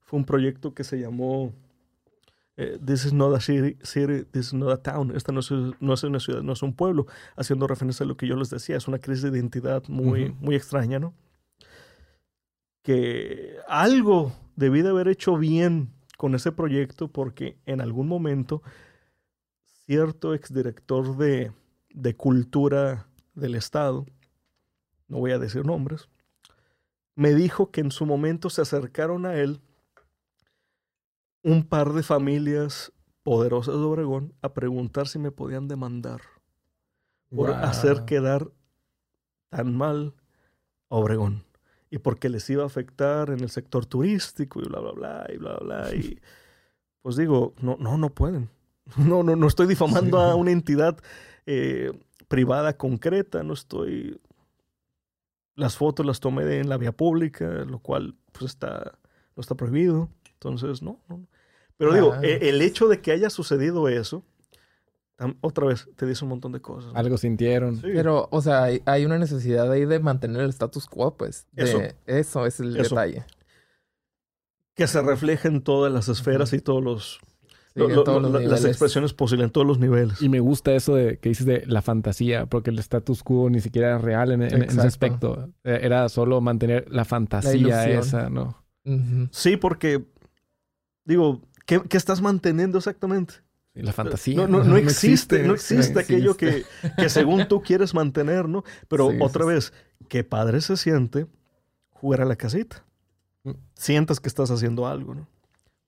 fue 0.00 0.18
un 0.18 0.24
proyecto 0.24 0.74
que 0.74 0.84
se 0.84 1.00
llamó 1.00 1.52
eh, 2.56 2.78
This 2.84 3.06
is 3.06 3.12
not 3.12 3.34
a 3.34 3.40
city, 3.40 3.74
this 4.30 4.46
is 4.46 4.54
not 4.54 4.70
a 4.70 4.82
town. 4.82 5.14
Esta 5.16 5.32
no 5.32 5.40
es, 5.40 5.50
no 5.50 5.94
es, 5.94 6.04
una 6.04 6.20
ciudad, 6.20 6.42
no 6.42 6.52
es 6.52 6.62
un 6.62 6.74
pueblo, 6.74 7.06
haciendo 7.36 7.66
referencia 7.66 8.04
a 8.04 8.06
lo 8.06 8.16
que 8.16 8.26
yo 8.26 8.36
les 8.36 8.50
decía, 8.50 8.76
es 8.76 8.88
una 8.88 8.98
crisis 8.98 9.24
de 9.24 9.38
identidad 9.38 9.82
muy, 9.88 10.36
muy 10.40 10.54
extraña, 10.54 10.98
¿no? 10.98 11.14
Que 12.82 13.56
algo 13.68 14.32
debí 14.56 14.82
de 14.82 14.90
haber 14.90 15.08
hecho 15.08 15.36
bien 15.36 15.92
con 16.18 16.34
ese 16.34 16.52
proyecto 16.52 17.08
porque 17.08 17.58
en 17.66 17.80
algún 17.80 18.06
momento 18.06 18.62
cierto 19.86 20.34
exdirector 20.34 21.16
de, 21.16 21.52
de 21.90 22.16
cultura 22.16 23.06
del 23.34 23.54
Estado, 23.54 24.06
no 25.08 25.18
voy 25.18 25.32
a 25.32 25.38
decir 25.38 25.64
nombres, 25.64 26.08
me 27.14 27.34
dijo 27.34 27.70
que 27.70 27.80
en 27.80 27.90
su 27.90 28.06
momento 28.06 28.50
se 28.50 28.62
acercaron 28.62 29.26
a 29.26 29.34
él 29.34 29.60
un 31.42 31.64
par 31.64 31.92
de 31.92 32.02
familias 32.02 32.92
poderosas 33.22 33.74
de 33.74 33.82
Obregón 33.82 34.34
a 34.42 34.54
preguntar 34.54 35.08
si 35.08 35.18
me 35.18 35.30
podían 35.30 35.68
demandar 35.68 36.20
por 37.34 37.50
hacer 37.50 38.04
quedar 38.04 38.50
tan 39.48 39.76
mal 39.76 40.14
a 40.88 40.96
Obregón 40.96 41.44
y 41.90 41.98
porque 41.98 42.28
les 42.28 42.48
iba 42.50 42.62
a 42.62 42.66
afectar 42.66 43.30
en 43.30 43.40
el 43.40 43.50
sector 43.50 43.86
turístico 43.86 44.60
y 44.60 44.64
bla 44.64 44.80
bla 44.80 44.92
bla 44.92 45.26
y 45.32 45.36
bla 45.36 45.58
bla 45.58 45.94
y 45.94 46.20
pues 47.02 47.16
digo 47.16 47.54
no 47.60 47.76
no 47.78 47.98
no 47.98 48.10
pueden 48.10 48.50
no 48.96 49.22
no 49.22 49.36
no 49.36 49.46
estoy 49.46 49.66
difamando 49.66 50.18
a 50.18 50.34
una 50.34 50.50
entidad 50.50 50.98
eh, 51.46 51.92
privada 52.28 52.76
concreta 52.76 53.42
no 53.42 53.54
estoy 53.54 54.20
las 55.54 55.76
fotos 55.76 56.06
las 56.06 56.20
tomé 56.20 56.58
en 56.58 56.68
la 56.68 56.78
vía 56.78 56.92
pública 56.92 57.46
lo 57.46 57.78
cual 57.78 58.14
pues 58.32 58.52
está 58.52 58.98
no 59.36 59.40
está 59.40 59.54
prohibido 59.54 60.08
entonces 60.38 60.82
no, 60.82 61.00
no 61.08 61.26
pero 61.82 61.94
digo, 61.94 62.14
e, 62.22 62.48
el 62.48 62.62
hecho 62.62 62.86
de 62.86 63.00
que 63.00 63.10
haya 63.10 63.28
sucedido 63.28 63.88
eso, 63.88 64.24
otra 65.40 65.66
vez 65.66 65.88
te 65.96 66.06
dice 66.06 66.24
un 66.24 66.28
montón 66.28 66.52
de 66.52 66.60
cosas. 66.60 66.92
Algo 66.94 67.18
sintieron. 67.18 67.80
Pero, 67.80 68.28
o 68.30 68.40
sea, 68.40 68.68
hay, 68.84 69.04
una 69.04 69.18
necesidad 69.18 69.70
ahí 69.70 69.84
de 69.84 69.98
mantener 69.98 70.42
el 70.42 70.50
status 70.50 70.86
quo, 70.86 71.16
pues. 71.16 71.48
eso. 71.56 71.80
eso 72.06 72.46
es 72.46 72.60
el 72.60 72.74
detalle. 72.74 73.24
Que 74.74 74.86
se 74.86 75.02
refleje 75.02 75.48
en 75.48 75.62
todas 75.62 75.92
las 75.92 76.08
esferas 76.08 76.52
y 76.52 76.60
todos 76.60 76.82
los... 76.82 77.20
las 77.74 78.64
expresiones 78.64 79.12
posibles 79.12 79.46
en 79.46 79.50
todos 79.50 79.66
los 79.66 79.78
niveles. 79.78 80.20
Y 80.20 80.28
me 80.28 80.40
gusta 80.40 80.72
eso 80.74 80.94
de 80.94 81.18
que 81.18 81.30
dices 81.30 81.46
de 81.46 81.64
la 81.66 81.82
fantasía, 81.82 82.46
porque 82.46 82.70
el 82.70 82.78
status 82.78 83.22
quo 83.22 83.50
ni 83.50 83.60
siquiera 83.60 83.88
era 83.88 83.98
real 83.98 84.32
en, 84.32 84.42
ese 84.42 84.80
aspecto. 84.80 85.50
E, 85.64 85.80
era 85.82 86.08
solo 86.08 86.40
mantener 86.40 86.86
la 86.90 87.04
fantasía 87.04 87.88
esa, 87.88 88.30
¿no? 88.30 88.62
Sí, 89.30 89.56
porque, 89.56 90.04
digo, 91.04 91.40
¿Qué, 91.66 91.96
estás 91.96 92.20
manteniendo 92.20 92.78
exactamente? 92.78 93.34
La 93.74 93.92
fantasía. 93.92 94.36
No, 94.36 94.46
no, 94.46 94.64
no, 94.64 94.76
existe, 94.78 95.42
no 95.42 95.54
existe 95.54 95.98
aquello 95.98 96.36
Que, 96.36 96.64
que, 96.96 97.08
según 97.08 97.48
tú 97.48 97.62
quieres 97.62 97.94
mantener, 97.94 98.48
¿no? 98.48 98.64
Pero 98.88 99.10
otra 99.20 99.44
vez, 99.44 99.72
qué 100.08 100.24
padre 100.24 100.60
se 100.60 100.76
siente 100.76 101.26
jugar 101.90 102.22
a 102.22 102.24
la 102.24 102.36
casita. 102.36 102.84
Mm. 103.44 103.52
Sientas 103.74 104.20
que 104.20 104.28
estás 104.28 104.50
haciendo 104.50 104.86
algo, 104.86 105.14
¿no? 105.14 105.28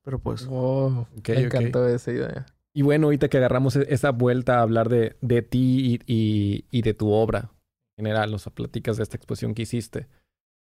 Pero 0.05 0.19
pues. 0.19 0.47
Oh, 0.51 1.09
me 1.27 1.41
encantó 1.41 1.89
esa 1.89 2.13
idea. 2.13 2.47
Y 2.75 2.83
bueno, 2.83 3.07
ahorita 3.07 3.29
que 3.29 3.39
agarramos 3.39 3.77
e-, 3.77 3.87
esa 3.89 4.11
vuelta 4.11 4.59
a 4.59 4.63
hablar 4.63 4.89
de, 4.89 5.17
de 5.21 5.43
ti 5.43 6.01
y, 6.07 6.65
y, 6.71 6.83
de 6.83 6.95
tu 6.95 7.11
obra 7.11 7.53
en 7.97 8.05
general, 8.05 8.31
nos 8.33 8.45
platicas 8.51 8.97
de 8.97 9.05
esta 9.05 9.17
exposición 9.17 9.55
que 9.55 9.63
hiciste. 9.63 10.09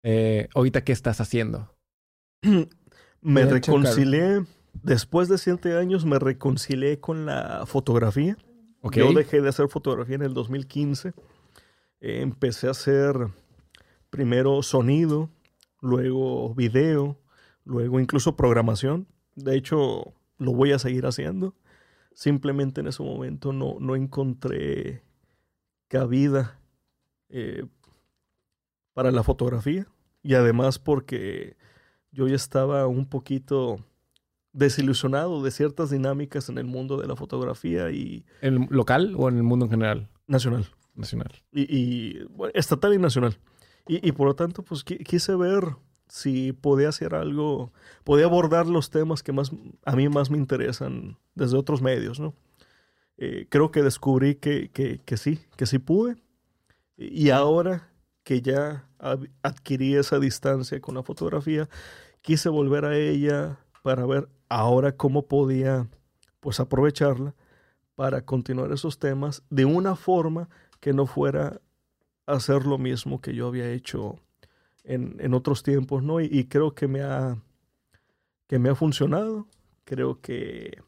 Eh, 0.04 0.48
ahorita, 0.54 0.84
¿qué 0.84 0.92
estás 0.92 1.20
haciendo? 1.20 1.74
me 3.20 3.44
reconcilié, 3.44 4.44
después 4.82 5.28
de 5.28 5.38
siete 5.38 5.76
años, 5.76 6.04
me 6.04 6.18
reconcilié 6.18 7.00
con 7.00 7.26
la 7.26 7.64
fotografía. 7.66 8.36
Yo 8.92 9.12
dejé 9.12 9.40
de 9.40 9.48
hacer 9.48 9.68
fotografía 9.68 10.16
en 10.16 10.22
el 10.22 10.34
2015. 10.34 11.14
Eh, 12.00 12.20
empecé 12.20 12.68
a 12.68 12.72
hacer 12.72 13.16
primero 14.10 14.62
sonido, 14.62 15.30
luego 15.80 16.54
video, 16.54 17.18
luego 17.64 17.98
incluso 17.98 18.36
programación. 18.36 19.08
De 19.34 19.56
hecho, 19.56 20.14
lo 20.38 20.52
voy 20.52 20.72
a 20.72 20.78
seguir 20.78 21.06
haciendo. 21.06 21.54
Simplemente 22.14 22.80
en 22.80 22.86
ese 22.86 23.02
momento 23.02 23.52
no, 23.52 23.78
no 23.80 23.96
encontré 23.96 25.02
cabida 25.88 26.58
eh, 27.28 27.66
para 28.92 29.10
la 29.10 29.22
fotografía. 29.22 29.86
Y 30.22 30.34
además 30.34 30.78
porque 30.78 31.56
yo 32.12 32.28
ya 32.28 32.36
estaba 32.36 32.86
un 32.86 33.06
poquito 33.06 33.84
desilusionado 34.52 35.42
de 35.42 35.50
ciertas 35.50 35.90
dinámicas 35.90 36.48
en 36.48 36.58
el 36.58 36.64
mundo 36.64 36.96
de 36.96 37.08
la 37.08 37.16
fotografía 37.16 37.90
y... 37.90 38.24
¿En 38.40 38.54
el 38.54 38.68
local 38.70 39.14
o 39.18 39.28
en 39.28 39.36
el 39.36 39.42
mundo 39.42 39.66
en 39.66 39.72
general? 39.72 40.08
Nacional. 40.26 40.66
Nacional. 40.94 41.32
Y, 41.52 42.20
estatal 42.54 42.94
y 42.94 42.98
nacional. 42.98 43.36
Y, 43.86 44.12
por 44.12 44.28
lo 44.28 44.34
tanto, 44.34 44.62
pues 44.62 44.82
quise 44.82 45.36
ver 45.36 45.76
si 46.08 46.52
podía 46.52 46.90
hacer 46.90 47.14
algo, 47.14 47.72
podía 48.04 48.26
abordar 48.26 48.66
los 48.66 48.90
temas 48.90 49.22
que 49.22 49.32
más 49.32 49.52
a 49.84 49.96
mí 49.96 50.08
más 50.08 50.30
me 50.30 50.38
interesan 50.38 51.18
desde 51.34 51.56
otros 51.56 51.82
medios, 51.82 52.20
¿no? 52.20 52.34
Eh, 53.16 53.46
creo 53.48 53.70
que 53.70 53.82
descubrí 53.82 54.34
que, 54.34 54.70
que, 54.70 55.16
sí, 55.16 55.40
que 55.56 55.66
sí 55.66 55.78
pude. 55.78 56.16
Y 56.96 57.30
ahora 57.30 57.90
que 58.22 58.40
ya 58.40 58.88
adquirí 59.42 59.94
esa 59.94 60.18
distancia 60.18 60.80
con 60.80 60.94
la 60.94 61.02
fotografía, 61.02 61.68
quise 62.22 62.48
volver 62.48 62.84
a 62.84 62.96
ella 62.96 63.58
para 63.82 64.06
ver 64.06 64.28
ahora 64.48 64.96
cómo 64.96 65.26
podía 65.26 65.86
pues 66.40 66.60
aprovecharla 66.60 67.34
para 67.94 68.24
continuar 68.24 68.72
esos 68.72 68.98
temas 68.98 69.42
de 69.50 69.64
una 69.64 69.94
forma 69.94 70.48
que 70.80 70.92
no 70.92 71.06
fuera 71.06 71.60
hacer 72.26 72.66
lo 72.66 72.78
mismo 72.78 73.20
que 73.20 73.34
yo 73.34 73.46
había 73.46 73.70
hecho 73.70 74.18
en, 74.84 75.34
otros 75.34 75.62
tiempos, 75.62 76.02
¿no? 76.02 76.20
Y, 76.20 76.44
creo 76.44 76.74
que 76.74 76.86
me 76.86 77.02
ha, 77.02 77.38
que 78.46 78.58
me 78.58 78.68
ha 78.68 78.74
funcionado. 78.74 79.46
Creo 79.84 80.20
que 80.20 80.82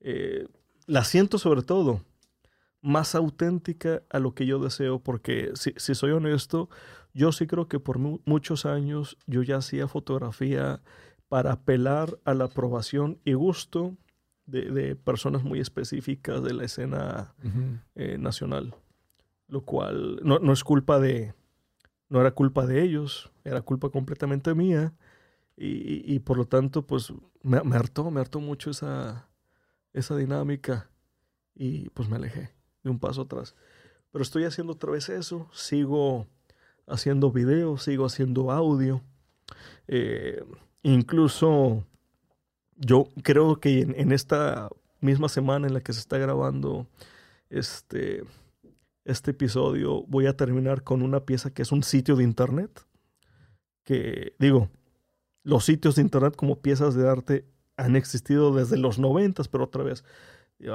eh, 0.00 0.46
la 0.86 1.04
siento 1.04 1.38
sobre 1.38 1.62
todo 1.62 2.00
más 2.82 3.14
auténtica 3.14 4.02
a 4.10 4.18
lo 4.18 4.34
que 4.34 4.46
yo 4.46 4.58
deseo, 4.58 5.00
porque 5.00 5.52
si, 5.54 5.72
soy 5.94 6.12
honesto, 6.12 6.68
yo 7.12 7.32
sí 7.32 7.46
creo 7.46 7.68
que 7.68 7.78
por 7.80 7.98
muchos 7.98 8.66
años 8.66 9.16
yo 9.26 9.42
ya 9.42 9.56
hacía 9.56 9.88
fotografía 9.88 10.80
para 11.28 11.52
apelar 11.52 12.18
a 12.24 12.34
la 12.34 12.46
aprobación 12.46 13.18
y 13.24 13.34
gusto 13.34 13.96
de, 14.46 14.96
personas 14.96 15.44
muy 15.44 15.60
específicas 15.60 16.42
de 16.42 16.54
la 16.54 16.64
escena 16.64 17.34
eh, 17.94 18.16
nacional, 18.18 18.74
lo 19.46 19.60
cual 19.60 20.18
no, 20.24 20.38
no, 20.40 20.52
es 20.52 20.64
culpa 20.64 20.98
de, 20.98 21.34
no 22.10 22.20
era 22.20 22.32
culpa 22.32 22.66
de 22.66 22.82
ellos, 22.82 23.30
era 23.44 23.62
culpa 23.62 23.88
completamente 23.88 24.54
mía 24.54 24.92
y, 25.56 26.18
por 26.20 26.36
lo 26.36 26.46
tanto 26.46 26.86
pues 26.86 27.12
me, 27.42 27.62
me, 27.62 27.76
hartó, 27.76 28.10
me 28.10 28.20
hartó 28.20 28.40
mucho 28.40 28.70
esa, 28.70 29.28
esa 29.92 30.16
dinámica 30.16 30.90
y 31.54 31.88
pues 31.90 32.08
me 32.08 32.16
alejé 32.16 32.50
de 32.82 32.90
un 32.90 32.98
paso 32.98 33.22
atrás. 33.22 33.54
Pero 34.10 34.22
estoy 34.22 34.44
haciendo 34.44 34.72
otra 34.72 34.90
vez 34.90 35.08
eso, 35.08 35.48
sigo 35.52 36.26
haciendo 36.86 37.30
videos, 37.30 37.84
sigo 37.84 38.04
haciendo 38.04 38.50
audio. 38.50 39.02
Eh, 39.86 40.44
incluso 40.82 41.84
yo 42.76 43.08
creo 43.22 43.60
que 43.60 43.82
en, 43.82 44.12
esta 44.12 44.68
misma 45.00 45.28
semana 45.28 45.66
en 45.66 45.74
la 45.74 45.80
que 45.80 45.92
se 45.92 46.00
está 46.00 46.18
grabando 46.18 46.86
este, 47.50 48.24
este 49.04 49.32
episodio 49.32 50.04
voy 50.06 50.26
a 50.26 50.36
terminar 50.36 50.82
con 50.82 51.02
una 51.02 51.20
pieza 51.20 51.52
que 51.52 51.62
es 51.62 51.72
un 51.72 51.82
sitio 51.82 52.16
de 52.16 52.24
internet. 52.24 52.86
Que 53.84 54.34
digo, 54.38 54.68
los 55.42 55.64
sitios 55.64 55.96
de 55.96 56.02
internet 56.02 56.36
como 56.36 56.60
piezas 56.60 56.94
de 56.94 57.08
arte 57.08 57.44
han 57.76 57.96
existido 57.96 58.54
desde 58.54 58.76
los 58.76 58.98
noventas, 58.98 59.48
pero 59.48 59.64
otra 59.64 59.82
vez, 59.82 60.04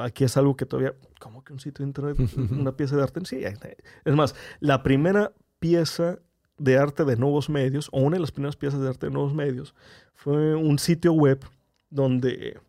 Aquí 0.01 0.23
es 0.23 0.35
algo 0.37 0.55
que 0.55 0.65
todavía, 0.65 0.95
¿cómo 1.19 1.43
que 1.43 1.53
un 1.53 1.59
sitio 1.59 1.83
de 1.83 1.89
internet? 1.89 2.17
Una 2.51 2.75
pieza 2.75 2.95
de 2.95 3.03
arte. 3.03 3.21
Sí, 3.25 3.41
es 3.43 4.15
más, 4.15 4.35
la 4.59 4.81
primera 4.83 5.33
pieza 5.59 6.19
de 6.57 6.77
arte 6.77 7.05
de 7.05 7.17
nuevos 7.17 7.49
medios, 7.49 7.89
o 7.91 7.99
una 7.99 8.15
de 8.15 8.21
las 8.21 8.31
primeras 8.31 8.55
piezas 8.55 8.81
de 8.81 8.87
arte 8.87 9.07
de 9.07 9.11
nuevos 9.11 9.33
medios, 9.33 9.75
fue 10.13 10.55
un 10.55 10.79
sitio 10.79 11.13
web 11.13 11.43
donde 11.89 12.59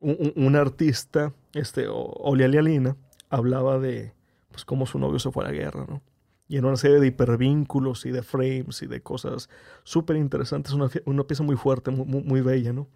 un, 0.00 0.56
artista, 0.56 1.32
este, 1.54 1.86
Olialialina, 1.88 2.96
hablaba 3.30 3.78
de 3.78 4.12
pues, 4.54 4.64
cómo 4.64 4.86
su 4.86 5.00
novio 5.00 5.18
se 5.18 5.32
fue 5.32 5.42
a 5.44 5.48
la 5.48 5.52
guerra, 5.52 5.84
¿no? 5.88 6.00
Y 6.46 6.58
en 6.58 6.64
una 6.64 6.76
serie 6.76 7.00
de 7.00 7.08
hipervínculos 7.08 8.06
y 8.06 8.12
de 8.12 8.22
frames 8.22 8.82
y 8.82 8.86
de 8.86 9.02
cosas 9.02 9.48
súper 9.82 10.16
interesantes, 10.16 10.72
una, 10.72 10.88
una, 11.06 11.24
pieza 11.24 11.42
muy 11.42 11.56
fuerte, 11.56 11.90
muy, 11.90 12.22
muy 12.22 12.40
bella, 12.40 12.72
¿no? 12.72 12.86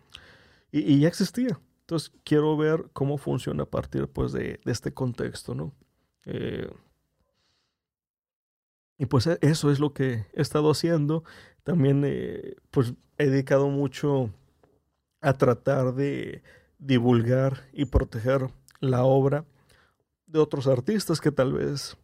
Y, 0.71 1.01
ya 1.01 1.09
existía. 1.09 1.59
Entonces 1.81 2.13
quiero 2.25 2.57
ver 2.57 2.85
cómo 2.93 3.19
funciona 3.19 3.65
a 3.65 3.67
partir 3.67 4.07
pues, 4.07 4.31
de, 4.31 4.61
este 4.67 4.95
contexto, 4.95 5.57
¿no? 5.57 5.75
Eh, 6.27 6.71
y 8.99 9.07
pues 9.07 9.27
e, 9.27 9.39
eso 9.41 9.73
es 9.73 9.81
lo 9.81 9.93
que 9.93 10.27
he 10.35 10.41
estado 10.41 10.71
haciendo. 10.71 11.25
También 11.65 12.05
eh, 12.07 12.55
pues 12.71 12.95
he 13.17 13.27
dedicado 13.27 13.69
mucho 13.69 14.31
a 15.21 15.33
tratar 15.33 15.95
de 15.95 16.45
divulgar 16.79 17.67
y 17.73 17.87
proteger 17.87 18.49
la 18.79 19.03
obra 19.03 19.45
de 20.29 20.39
otros 20.39 20.67
artistas 20.67 21.21
que 21.21 21.33
tal 21.33 21.53
vez 21.55 21.97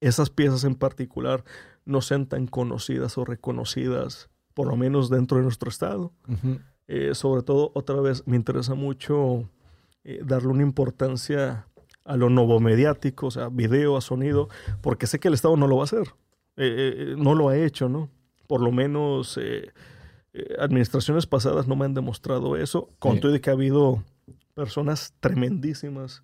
esas 0.00 0.30
piezas 0.30 0.64
en 0.64 0.74
particular 0.74 1.44
no 1.84 2.00
sean 2.00 2.26
tan 2.26 2.46
conocidas 2.46 3.18
o 3.18 3.24
reconocidas, 3.24 4.30
por 4.54 4.68
lo 4.68 4.76
menos 4.76 5.10
dentro 5.10 5.38
de 5.38 5.44
nuestro 5.44 5.68
estado. 5.68 6.12
Eh, 6.86 7.14
sobre 7.14 7.42
todo, 7.42 7.72
otra 7.74 8.00
vez, 8.00 8.26
me 8.26 8.36
interesa 8.36 8.74
mucho 8.74 9.48
eh, 10.04 10.20
darle 10.24 10.48
una 10.48 10.62
importancia 10.62 11.66
a 12.04 12.16
lo 12.16 12.28
novomediático, 12.28 13.26
o 13.26 13.30
sea, 13.30 13.48
video, 13.48 13.96
a 13.96 14.02
sonido, 14.02 14.48
porque 14.82 15.06
sé 15.06 15.18
que 15.18 15.28
el 15.28 15.34
Estado 15.34 15.56
no 15.56 15.66
lo 15.66 15.76
va 15.76 15.82
a 15.82 15.84
hacer. 15.84 16.14
Eh, 16.56 17.14
no 17.16 17.34
lo 17.34 17.48
ha 17.48 17.56
hecho, 17.56 17.88
¿no? 17.88 18.10
Por 18.46 18.60
lo 18.60 18.70
menos 18.70 19.40
administraciones 20.58 21.26
pasadas 21.26 21.66
no 21.66 21.76
me 21.76 21.86
han 21.86 21.94
demostrado 21.94 22.56
eso, 22.56 22.90
con 22.98 23.20
todo 23.20 23.32
de 23.32 23.40
que 23.40 23.48
ha 23.48 23.54
habido 23.54 24.02
personas 24.54 25.14
tremendísimas 25.20 26.22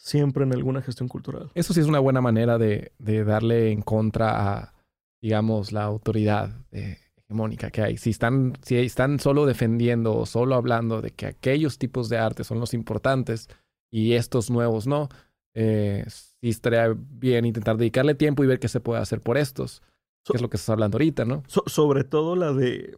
siempre 0.00 0.44
en 0.44 0.52
alguna 0.52 0.82
gestión 0.82 1.08
cultural. 1.08 1.50
Eso 1.54 1.74
sí 1.74 1.80
es 1.80 1.86
una 1.86 1.98
buena 1.98 2.20
manera 2.20 2.58
de, 2.58 2.92
de 2.98 3.22
darle 3.24 3.70
en 3.70 3.82
contra 3.82 4.54
a, 4.54 4.74
digamos, 5.20 5.72
la 5.72 5.84
autoridad 5.84 6.48
de 6.70 6.98
hegemónica 7.16 7.70
que 7.70 7.82
hay. 7.82 7.96
Si 7.98 8.10
están, 8.10 8.54
si 8.62 8.76
están 8.76 9.20
solo 9.20 9.46
defendiendo 9.46 10.16
o 10.16 10.26
solo 10.26 10.54
hablando 10.54 11.00
de 11.02 11.10
que 11.10 11.26
aquellos 11.26 11.78
tipos 11.78 12.08
de 12.08 12.18
arte 12.18 12.44
son 12.44 12.60
los 12.60 12.72
importantes 12.72 13.48
y 13.90 14.14
estos 14.14 14.50
nuevos 14.50 14.86
no, 14.86 15.08
eh, 15.54 16.04
sí 16.08 16.48
estaría 16.48 16.94
bien 16.96 17.44
intentar 17.44 17.76
dedicarle 17.76 18.14
tiempo 18.14 18.42
y 18.42 18.46
ver 18.46 18.58
qué 18.58 18.68
se 18.68 18.80
puede 18.80 19.02
hacer 19.02 19.20
por 19.20 19.36
estos. 19.36 19.82
que 20.24 20.36
es 20.36 20.42
lo 20.42 20.48
que 20.48 20.56
estás 20.56 20.70
hablando 20.70 20.96
ahorita, 20.96 21.24
¿no? 21.24 21.42
sobre 21.66 22.04
todo 22.04 22.36
la 22.36 22.52
de... 22.52 22.96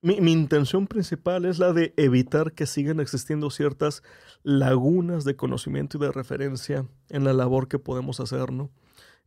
Mi, 0.00 0.32
intención 0.32 0.88
principal 0.88 1.44
es 1.44 1.60
la 1.60 1.72
de 1.72 1.94
evitar 1.96 2.52
que 2.52 2.66
sigan 2.66 2.98
existiendo 2.98 3.50
ciertas 3.50 4.02
lagunas 4.42 5.24
de 5.24 5.36
conocimiento 5.36 5.98
y 5.98 6.00
de 6.00 6.12
referencia 6.12 6.86
en 7.08 7.24
la 7.24 7.32
labor 7.32 7.68
que 7.68 7.78
podemos 7.78 8.20
hacer, 8.20 8.52
¿no? 8.52 8.70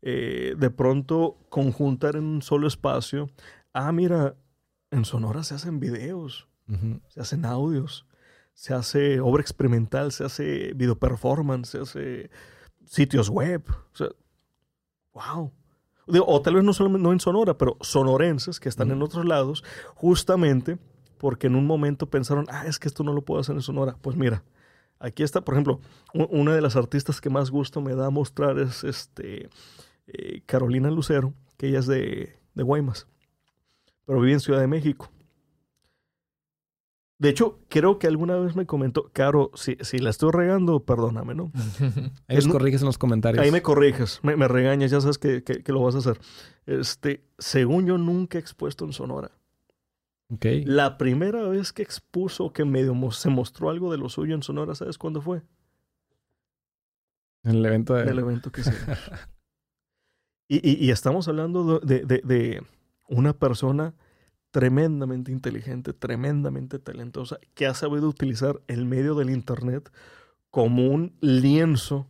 Eh, 0.01 0.55
de 0.57 0.69
pronto 0.69 1.37
conjuntar 1.49 2.15
en 2.15 2.25
un 2.25 2.41
solo 2.41 2.67
espacio 2.67 3.29
ah, 3.75 3.91
mira, 3.91 4.35
en 4.89 5.05
Sonora 5.05 5.43
se 5.43 5.53
hacen 5.53 5.79
videos, 5.79 6.47
se 7.09 7.19
hacen 7.19 7.45
audios, 7.45 8.07
se 8.53 8.73
hace 8.73 9.19
obra 9.19 9.41
experimental, 9.41 10.11
se 10.13 10.23
hace 10.23 10.73
video 10.73 10.97
performance, 10.97 11.69
se 11.69 11.79
hace 11.79 12.29
sitios 12.85 13.29
web. 13.29 13.63
O 13.69 13.95
sea, 13.95 14.07
wow. 15.13 15.51
O 16.25 16.41
tal 16.41 16.55
vez 16.55 16.63
no 16.63 16.71
solamente 16.71 17.03
no 17.03 17.11
en 17.11 17.19
Sonora, 17.19 17.57
pero 17.57 17.77
sonorenses 17.81 18.59
que 18.59 18.69
están 18.69 18.91
en 18.91 19.01
otros 19.01 19.25
lados, 19.25 19.63
justamente 19.95 20.77
porque 21.17 21.47
en 21.47 21.55
un 21.55 21.67
momento 21.67 22.09
pensaron, 22.09 22.45
ah, 22.49 22.65
es 22.65 22.79
que 22.79 22.87
esto 22.87 23.03
no 23.03 23.11
lo 23.11 23.23
puedo 23.23 23.41
hacer 23.41 23.55
en 23.55 23.61
Sonora. 23.61 23.97
Pues 24.01 24.15
mira, 24.15 24.43
aquí 24.99 25.23
está, 25.23 25.41
por 25.41 25.53
ejemplo, 25.55 25.79
una 26.13 26.53
de 26.55 26.61
las 26.61 26.75
artistas 26.75 27.21
que 27.21 27.29
más 27.29 27.51
gusto 27.51 27.81
me 27.81 27.95
da 27.95 28.09
mostrar 28.09 28.59
es 28.59 28.83
este, 28.83 29.49
eh, 30.07 30.41
Carolina 30.45 30.89
Lucero, 30.91 31.33
que 31.57 31.67
ella 31.67 31.79
es 31.79 31.87
de, 31.87 32.37
de 32.53 32.63
Guaymas 32.63 33.07
pero 34.07 34.19
viví 34.21 34.33
en 34.33 34.39
Ciudad 34.39 34.59
de 34.59 34.67
México. 34.67 35.09
De 37.17 37.29
hecho, 37.29 37.59
creo 37.69 37.97
que 37.97 38.07
alguna 38.07 38.35
vez 38.35 38.55
me 38.55 38.65
comentó, 38.65 39.09
Caro, 39.13 39.49
si, 39.55 39.77
si 39.81 39.99
la 39.99 40.09
estoy 40.09 40.31
regando, 40.31 40.81
perdóname, 40.83 41.33
¿no? 41.33 41.51
Ahí 42.27 42.35
los 42.35 42.47
corriges 42.49 42.81
en 42.81 42.87
los 42.87 42.97
comentarios. 42.97 43.43
Ahí 43.43 43.51
me 43.51 43.61
corriges, 43.61 44.19
me, 44.21 44.35
me 44.35 44.47
regañas, 44.49 44.91
ya 44.91 44.99
sabes 44.99 45.17
que, 45.17 45.41
que- 45.43 45.63
que 45.63 45.71
lo 45.71 45.81
vas 45.81 45.95
a 45.95 45.99
hacer. 45.99 46.19
Este, 46.65 47.25
según 47.39 47.85
yo, 47.87 47.97
nunca 47.97 48.37
he 48.37 48.41
expuesto 48.41 48.83
en 48.85 48.91
Sonora. 48.93 49.31
Ok. 50.29 50.45
La 50.65 50.97
primera 50.97 51.43
vez 51.47 51.71
que 51.71 51.83
expuso, 51.83 52.51
que 52.51 52.65
medio 52.65 52.93
se 53.11 53.29
mostró 53.29 53.69
algo 53.69 53.91
de 53.91 53.97
lo 53.97 54.09
suyo 54.09 54.33
en 54.35 54.43
Sonora, 54.43 54.73
¿sabes 54.75 54.97
cuándo 54.97 55.21
fue? 55.21 55.43
En 57.43 57.55
el 57.57 57.65
evento 57.65 57.97
En 57.99 58.09
el 58.09 58.15
de... 58.15 58.21
evento 58.21 58.51
que 58.51 58.61
hicimos. 58.61 58.79
y, 60.47 60.67
y- 60.67 60.85
y 60.85 60.91
estamos 60.91 61.27
hablando 61.27 61.79
de, 61.79 62.05
de- 62.05 62.21
de 62.23 62.63
una 63.07 63.33
persona 63.33 63.93
tremendamente 64.51 65.31
inteligente, 65.31 65.93
tremendamente 65.93 66.79
talentosa, 66.79 67.37
que 67.53 67.67
ha 67.67 67.73
sabido 67.73 68.07
utilizar 68.07 68.61
el 68.67 68.85
medio 68.85 69.13
del 69.15 69.29
Internet 69.29 69.91
como 70.49 70.87
un 70.87 71.15
lienzo 71.21 72.07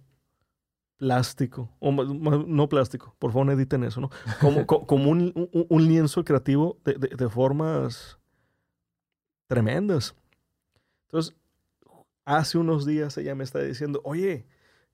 plástico, 0.97 1.69
o 1.79 1.91
no 1.91 2.69
plástico, 2.69 3.15
por 3.19 3.31
favor 3.31 3.51
editen 3.51 3.83
eso, 3.83 4.01
¿no? 4.01 4.09
Como, 4.39 4.65
co- 4.65 4.85
como 4.87 5.09
un, 5.11 5.49
lienzo 5.87 6.23
creativo 6.23 6.77
de, 6.85 6.93
de- 6.93 7.15
de 7.15 7.29
formas 7.29 8.17
tremendas. 9.47 10.15
Entonces, 11.07 11.35
hace 12.25 12.57
unos 12.57 12.85
días 12.85 13.17
ella 13.17 13.35
me 13.35 13.43
está 13.43 13.59
diciendo, 13.59 14.01
oye, 14.03 14.45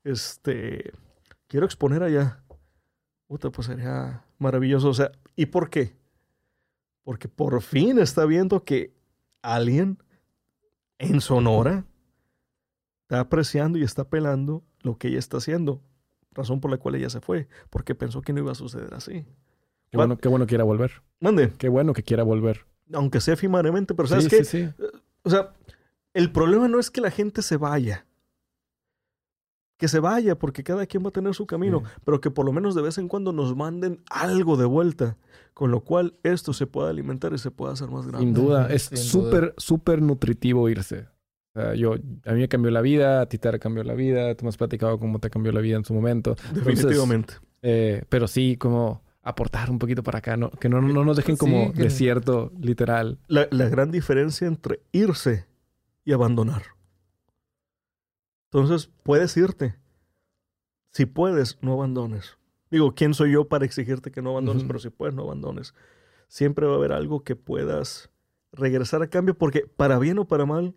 este, 0.04 0.92
quiero 1.48 1.66
exponer 1.66 2.04
allá. 2.04 2.44
Puta, 3.28 3.50
pues 3.50 3.68
sería 3.68 4.26
maravilloso. 4.40 4.90
O 4.90 4.94
sea, 4.94 5.12
¿y 5.36 5.46
por 5.46 5.70
qué? 5.70 5.96
Porque 7.04 7.28
por 7.30 7.62
fin 7.62 7.98
está 8.00 8.26
viendo 8.26 8.64
que 8.64 8.94
alguien 9.42 9.98
en 10.98 11.22
Sonora 11.22 11.86
está 13.04 13.22
apreciando 13.22 13.78
y 13.80 13.84
está 13.84 14.10
pelando 14.10 14.64
lo 14.82 14.98
que 14.98 15.08
ella 15.08 15.20
está 15.20 15.38
haciendo. 15.38 15.82
Razón 16.34 16.60
por 16.62 16.72
la 16.72 16.78
cual 16.78 16.96
ella 16.96 17.10
se 17.10 17.20
fue, 17.22 17.48
porque 17.70 17.94
pensó 17.96 18.22
que 18.22 18.32
no 18.34 18.40
iba 18.40 18.52
a 18.52 18.56
suceder 18.56 18.94
así. 18.94 19.26
Qué 19.90 19.98
bueno, 19.98 20.18
qué 20.18 20.30
bueno 20.30 20.46
que 20.46 20.50
quiera 20.50 20.64
volver. 20.64 21.02
Mande, 21.20 21.52
Qué 21.58 21.68
bueno 21.70 21.94
que 21.94 22.04
quiera 22.04 22.24
volver. 22.24 22.66
aunque 22.94 23.20
sea 23.20 23.34
efímeramente, 23.34 23.94
pero 23.94 24.08
¿sabes 24.08 24.26
sí, 24.26 24.30
qué? 24.30 24.44
sí, 24.46 24.66
sí. 24.66 24.74
O 25.24 25.30
sea, 25.30 25.54
el 26.14 26.32
problema 26.32 26.68
no 26.68 26.80
es 26.80 26.90
que 26.90 27.02
la 27.02 27.12
gente 27.12 27.42
se 27.42 27.58
vaya. 27.58 28.06
Que 29.78 29.88
se 29.88 30.00
vaya, 30.00 30.38
porque 30.38 30.64
cada 30.64 30.86
quien 30.86 31.04
va 31.04 31.10
a 31.10 31.12
tener 31.12 31.34
su 31.34 31.48
camino, 31.48 31.80
Sí. 31.84 31.92
pero 32.06 32.22
que 32.22 32.30
por 32.32 32.46
lo 32.46 32.52
menos 32.54 32.76
de 32.76 32.82
vez 32.84 32.98
en 33.00 33.08
cuando 33.08 33.34
nos 33.34 33.56
manden 33.56 34.04
algo 34.10 34.56
de 34.56 34.66
vuelta, 34.66 35.18
con 35.54 35.72
lo 35.72 35.82
cual 35.82 36.18
esto 36.24 36.54
se 36.54 36.68
pueda 36.68 36.90
alimentar 36.90 37.34
y 37.34 37.38
se 37.40 37.50
pueda 37.52 37.74
hacer 37.74 37.90
más 37.90 38.06
grande. 38.08 38.26
Sin 38.28 38.34
duda. 38.34 38.68
Es 38.72 38.84
súper, 38.84 39.54
súper 39.58 40.02
nutritivo 40.02 40.70
irse. 40.70 41.08
Sea, 41.54 41.74
yo, 41.76 41.94
a 41.94 42.32
mí 42.34 42.40
me 42.40 42.48
cambió 42.48 42.72
la 42.72 42.82
vida, 42.82 43.22
a 43.22 43.26
ti 43.28 43.38
te 43.38 43.60
cambió 43.60 43.84
la 43.84 43.94
vida, 43.94 44.34
tú 44.36 44.46
me 44.46 44.50
has 44.50 44.58
platicado 44.58 44.98
cómo 45.00 45.20
te 45.20 45.30
cambió 45.30 45.52
la 45.52 45.60
vida 45.62 45.76
en 45.78 45.84
su 45.86 45.94
momento. 45.94 46.36
Definitivamente. 46.54 47.34
Eh, 47.62 48.04
pero 48.10 48.28
sí, 48.28 48.56
como 48.58 49.04
aportar 49.22 49.70
un 49.70 49.78
poquito 49.78 50.02
para 50.02 50.20
acá, 50.20 50.38
¿no? 50.38 50.50
Que 50.52 50.70
no, 50.70 50.82
no 50.82 51.04
nos 51.06 51.18
dejen 51.18 51.36
como 51.38 51.68
Sí, 51.68 51.74
que- 51.74 51.84
desierto, 51.84 52.52
literal. 52.60 53.20
La, 53.28 53.48
la 53.52 53.68
gran 53.70 53.92
diferencia 53.92 54.48
entre 54.48 54.82
irse 54.94 55.46
y 56.06 56.14
abandonar. 56.14 56.64
Entonces, 58.52 58.90
puedes 59.04 59.36
irte. 59.38 59.76
Si 60.92 61.06
puedes, 61.06 61.58
no 61.62 61.74
abandones. 61.74 62.38
Digo, 62.70 62.94
¿quién 62.96 63.14
soy 63.14 63.32
yo 63.34 63.48
para 63.48 63.66
exigirte 63.66 64.12
que 64.12 64.22
no 64.22 64.32
abandones? 64.32 64.64
Ujú. 64.64 64.68
Pero 64.68 64.80
si 64.80 64.90
puedes, 64.90 65.16
no 65.16 65.24
abandones. 65.24 65.74
Siempre 66.28 66.66
va 66.66 66.74
a 66.74 66.78
haber 66.78 66.92
algo 66.94 67.24
que 67.24 67.36
puedas 67.36 68.10
regresar 68.54 69.02
a 69.02 69.08
cambio, 69.08 69.38
porque 69.38 69.66
para 69.78 70.00
bien 70.00 70.20
o 70.20 70.26
para 70.28 70.46
mal, 70.46 70.76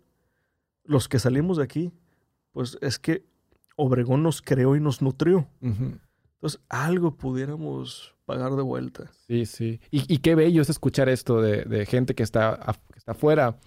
los 0.85 1.07
que 1.09 1.19
salimos 1.19 1.57
de 1.57 1.63
aquí, 1.63 1.91
pues 2.51 2.77
es 2.81 2.99
que 2.99 3.23
Obregón 3.75 4.23
nos 4.23 4.41
creó 4.41 4.75
y 4.75 4.79
nos 4.79 5.01
nutrió. 5.01 5.47
Entonces, 5.61 6.61
algo 6.69 7.15
pudiéramos 7.17 8.15
pagar 8.25 8.55
de 8.55 8.61
vuelta. 8.61 9.09
Sí, 9.27 9.45
sí. 9.45 9.79
Y, 9.91 10.11
y 10.13 10.19
qué 10.19 10.35
bello 10.35 10.61
es 10.61 10.69
escuchar 10.69 11.09
esto 11.09 11.41
de, 11.41 11.63
de 11.65 11.85
gente 11.85 12.15
que 12.15 12.23
está, 12.23 12.59
que 12.91 12.97
está 12.99 13.11
afuera 13.13 13.57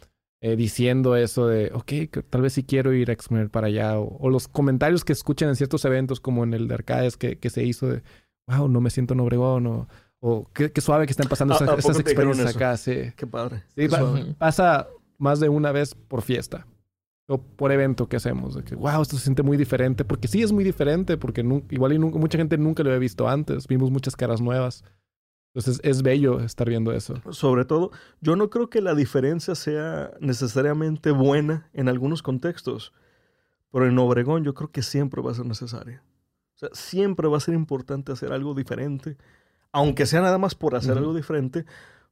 eh, 0.41 0.57
diciendo 0.57 1.17
eso 1.17 1.47
de, 1.49 1.71
ok, 1.75 1.85
que 2.11 2.25
tal 2.29 2.43
vez 2.43 2.53
sí 2.55 2.63
quiero 2.65 2.93
ir 2.93 3.11
a 3.11 3.13
exponer 3.13 3.51
para 3.51 3.67
allá. 3.67 3.99
O, 3.99 4.17
o 4.19 4.31
los 4.31 4.49
comentarios 4.49 5.05
que 5.05 5.13
escuchan 5.13 5.49
en 5.49 5.57
ciertos 5.57 5.85
eventos, 5.85 6.21
como 6.21 6.45
en 6.45 6.55
el 6.55 6.69
de 6.69 6.75
Arcades 6.75 7.17
que, 7.17 7.39
que 7.39 7.51
se 7.51 7.65
hizo 7.65 7.89
de, 7.89 8.03
wow, 8.47 8.69
no 8.69 8.81
me 8.81 8.91
siento 8.91 9.15
en 9.15 9.21
Obregón. 9.21 9.67
O, 9.67 9.89
o 10.21 10.51
qué, 10.55 10.73
qué 10.73 10.81
suave 10.81 11.07
que 11.07 11.13
están 11.13 11.29
pasando 11.29 11.55
¿A- 11.55 11.57
esas, 11.77 11.99
experiencias 12.01 12.55
acá. 12.57 12.77
Sí, 12.77 13.13
Qué 13.17 13.27
padre. 13.27 13.63
Sí, 13.69 13.83
Qué 13.83 13.89
pa- 13.89 13.99
suave. 13.99 14.35
pasa 14.39 14.89
más 15.19 15.41
de 15.41 15.49
una 15.49 15.73
vez 15.73 15.95
por 15.95 16.23
fiesta. 16.23 16.67
O 17.29 17.41
por 17.41 17.71
evento 17.71 18.09
que 18.09 18.17
hacemos. 18.17 18.57
De 18.57 18.65
que, 18.65 18.75
wow, 18.75 19.03
esto 19.03 19.17
se 19.17 19.23
siente 19.23 19.45
muy 19.45 19.57
diferente. 19.57 20.05
Porque 20.05 20.27
sí 20.27 20.43
es 20.43 20.51
muy 20.51 20.65
diferente. 20.65 21.17
Porque 21.17 21.43
igual 21.71 21.93
y 21.93 21.99
nunca, 21.99 22.19
mucha 22.19 22.39
gente 22.39 22.59
nunca 22.59 22.83
lo 22.83 22.89
había 22.89 22.99
visto 22.99 23.29
antes. 23.29 23.69
Vimos 23.69 23.91
muchas 23.91 24.17
caras 24.17 24.41
nuevas. 24.41 24.83
Entonces 25.55 25.81
es 25.83 26.03
bello 26.03 26.41
estar 26.41 26.69
viendo 26.69 26.93
eso. 26.93 27.21
Sobre 27.31 27.65
todo, 27.65 27.91
yo 28.21 28.37
no 28.37 28.51
creo 28.51 28.71
que 28.71 28.81
la 28.81 28.95
diferencia 28.95 29.55
sea 29.55 30.13
necesariamente 30.21 31.11
buena 31.11 31.69
en 31.73 31.89
algunos 31.89 32.23
contextos, 32.23 32.93
pero 33.73 33.87
en 33.87 33.99
Obregón 33.99 34.45
yo 34.45 34.55
creo 34.55 34.71
que 34.71 34.83
siempre 34.83 35.23
va 35.23 35.33
a 35.33 35.35
ser 35.35 35.47
necesaria. 35.47 36.03
O 36.55 36.59
sea, 36.59 36.69
siempre 36.75 37.29
va 37.29 37.39
a 37.39 37.41
ser 37.41 37.55
importante 37.55 38.13
hacer 38.13 38.33
algo 38.33 38.55
diferente, 38.55 39.17
aunque 39.73 40.07
sea 40.07 40.21
nada 40.21 40.39
más 40.39 40.55
por 40.55 40.77
hacer 40.77 40.99
algo 40.99 41.15
diferente, 41.15 41.65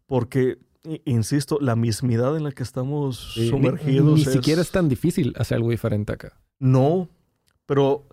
porque, 0.07 0.59
insisto, 1.05 1.59
la 1.61 1.77
mismidad 1.77 2.37
en 2.37 2.45
la 2.45 2.53
que 2.53 2.63
estamos 2.63 3.33
Sí, 3.35 3.41
ni- 3.43 3.49
sumergidos 3.49 4.15
Ni, 4.15 4.23
es- 4.23 4.33
siquiera 4.33 4.61
es 4.63 4.71
tan 4.71 4.89
difícil 4.89 5.33
hacer 5.37 5.57
algo 5.57 5.71
diferente 5.71 6.13
acá. 6.13 6.39
No, 6.59 7.09
pero 7.67 8.07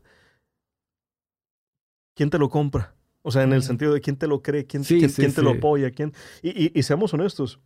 ¿quién 2.16 2.30
te 2.30 2.38
lo 2.38 2.50
compra? 2.50 2.96
O 3.22 3.32
sea, 3.32 3.44
en 3.44 3.54
el 3.54 3.60
Mm. 3.60 3.64
sentido 3.64 3.94
de 3.94 4.02
quién 4.02 4.18
te 4.18 4.28
lo 4.28 4.42
cree, 4.42 4.66
quién, 4.68 4.84
Sí, 4.84 4.98
quién- 4.98 5.10
sí, 5.10 5.22
quién 5.22 5.34
te 5.34 5.42
lo 5.42 5.52
apoya, 5.52 5.92
quién... 5.92 6.14
Y, 6.42 6.50
y- 6.66 6.72
y 6.78 6.84
seamos 6.84 7.14
honestos, 7.14 7.60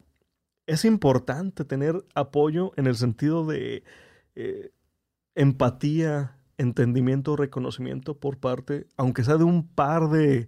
es 0.68 0.86
importante 0.86 1.66
tener 1.66 2.06
apoyo 2.14 2.74
en 2.76 2.88
el 2.88 2.96
sentido 2.96 3.46
de 3.46 3.84
eh, 4.36 4.72
empatía, 5.34 6.38
entendimiento, 6.60 7.36
reconocimiento 7.36 8.16
por 8.20 8.38
parte, 8.38 8.86
aunque 8.98 9.24
sea 9.24 9.38
de 9.38 9.46
un 9.46 9.68
par 9.68 10.10
de 10.10 10.48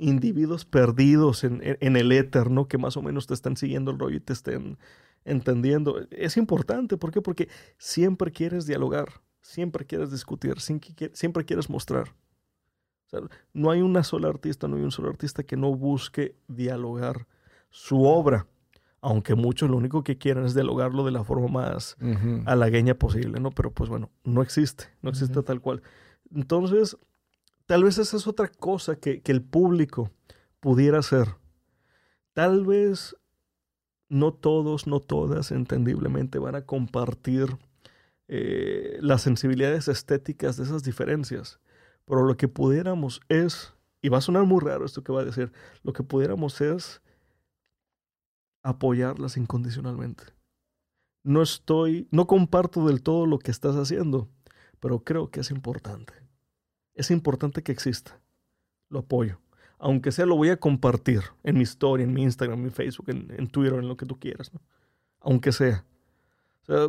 individuos 0.00 0.64
perdidos 0.64 1.44
en, 1.44 1.60
en- 1.62 1.76
en 1.80 1.96
el 1.96 2.10
éter, 2.12 2.50
¿no? 2.50 2.66
Que 2.68 2.78
más 2.78 2.96
o 2.96 3.02
menos 3.02 3.26
te 3.26 3.34
están 3.34 3.56
siguiendo 3.56 3.90
el 3.92 3.98
rollo 3.98 4.16
y 4.16 4.20
te 4.20 4.32
estén 4.32 4.78
entendiendo. 5.24 6.00
Es 6.10 6.36
importante, 6.36 6.96
¿por 6.96 7.10
qué? 7.12 7.20
Porque 7.22 7.48
siempre 7.78 8.32
quieres 8.32 8.66
dialogar, 8.66 9.20
siempre 9.42 9.84
quieres 9.86 10.10
discutir, 10.10 10.58
siempre 10.60 10.90
qui- 10.94 11.10
siempre 11.12 11.44
quieres 11.44 11.68
mostrar. 11.70 12.08
O 13.06 13.08
sea, 13.10 13.20
no 13.52 13.70
hay 13.70 13.82
una 13.82 14.02
sola 14.04 14.28
artista, 14.28 14.68
no 14.68 14.76
hay 14.76 14.82
un 14.82 14.90
solo 14.92 15.08
artista 15.08 15.42
que 15.42 15.56
no 15.56 15.74
busque 15.74 16.36
dialogar 16.48 17.26
su 17.70 18.04
obra, 18.04 18.46
aunque 19.02 19.34
muchos 19.34 19.68
lo 19.70 19.76
único 19.76 20.04
que 20.04 20.16
quieren 20.18 20.44
es 20.44 20.54
dialogarlo 20.54 21.04
de 21.04 21.10
la 21.10 21.24
forma 21.24 21.48
más 21.48 21.96
Ujú. 22.00 22.42
halagueña 22.46 22.94
posible, 22.94 23.40
¿no? 23.40 23.50
Pero 23.50 23.72
pues 23.72 23.90
bueno, 23.90 24.10
no 24.24 24.42
existe, 24.42 24.84
no 25.02 25.10
existe 25.10 25.42
tal 25.42 25.60
cual. 25.60 25.82
Entonces, 26.34 26.96
tal 27.70 27.84
vez 27.84 27.98
esa 27.98 28.16
es 28.16 28.26
otra 28.26 28.48
cosa 28.48 28.96
que, 28.96 29.22
el 29.26 29.42
público 29.42 30.10
pudiera 30.58 30.98
hacer. 30.98 31.36
Tal 32.32 32.66
vez 32.66 33.14
no 34.08 34.34
todos, 34.34 34.88
no 34.88 34.98
todas, 34.98 35.52
entendiblemente, 35.52 36.40
van 36.40 36.56
a 36.56 36.66
compartir 36.66 37.58
eh, 38.26 38.98
las 39.00 39.22
sensibilidades 39.22 39.86
estéticas 39.86 40.56
de 40.56 40.64
esas 40.64 40.82
diferencias. 40.82 41.60
Pero 42.06 42.24
lo 42.24 42.36
que 42.36 42.48
pudiéramos 42.48 43.20
es, 43.28 43.72
y 44.02 44.08
va 44.08 44.18
a 44.18 44.22
sonar 44.22 44.46
muy 44.46 44.58
raro 44.58 44.84
esto 44.84 45.04
que 45.04 45.12
va 45.12 45.20
a 45.20 45.24
decir, 45.24 45.52
lo 45.84 45.92
que 45.92 46.02
pudiéramos 46.02 46.60
es 46.60 47.00
apoyarlas 48.64 49.36
incondicionalmente. 49.36 50.24
No 51.22 51.40
estoy, 51.40 52.08
no 52.10 52.26
comparto 52.26 52.84
del 52.88 53.00
todo 53.00 53.26
lo 53.26 53.38
que 53.38 53.52
estás 53.52 53.76
haciendo, 53.76 54.28
pero 54.80 55.04
creo 55.04 55.30
que 55.30 55.38
es 55.38 55.52
importante. 55.52 56.19
Es 57.00 57.10
importante 57.10 57.62
que 57.62 57.72
exista. 57.72 58.20
Lo 58.90 58.98
apoyo. 58.98 59.40
Aunque 59.78 60.12
sea, 60.12 60.26
lo 60.26 60.36
voy 60.36 60.50
a 60.50 60.58
compartir 60.58 61.22
en 61.42 61.56
mi 61.56 61.62
historia, 61.62 62.04
en 62.04 62.12
mi 62.12 62.22
Instagram, 62.22 62.58
en 62.58 62.64
mi 62.66 62.70
Facebook, 62.70 63.08
en, 63.08 63.32
en 63.38 63.48
Twitter, 63.48 63.78
en 63.78 63.88
lo 63.88 63.96
que 63.96 64.04
tú 64.04 64.18
quieras. 64.18 64.52
¿no? 64.52 64.60
Aunque 65.20 65.50
sea. 65.50 65.86
O 66.62 66.66
sea, 66.66 66.88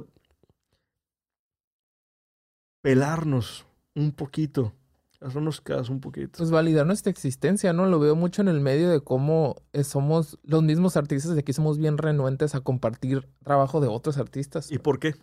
pelarnos 2.81 3.65
un 3.95 4.11
poquito. 4.11 4.73
Hacernos 5.21 5.61
caso 5.61 5.93
un 5.93 6.01
poquito. 6.01 6.39
Pues 6.39 6.51
validar 6.51 6.85
nuestra 6.85 7.09
existencia, 7.09 7.71
¿no? 7.71 7.85
Lo 7.85 7.97
veo 7.97 8.17
mucho 8.17 8.41
en 8.41 8.49
el 8.49 8.59
medio 8.59 8.89
de 8.89 8.99
cómo 8.99 9.61
eh, 9.71 9.85
somos 9.85 10.39
los 10.43 10.61
mismos 10.61 10.97
artistas 10.97 11.35
de 11.35 11.39
aquí 11.39 11.53
somos 11.53 11.77
bien 11.77 11.97
renuentes 11.97 12.53
a 12.53 12.59
compartir 12.59 13.29
trabajo 13.45 13.79
de 13.79 13.87
otros 13.87 14.17
artistas. 14.17 14.69
¿Y 14.73 14.77
por 14.77 14.99
qué? 14.99 15.15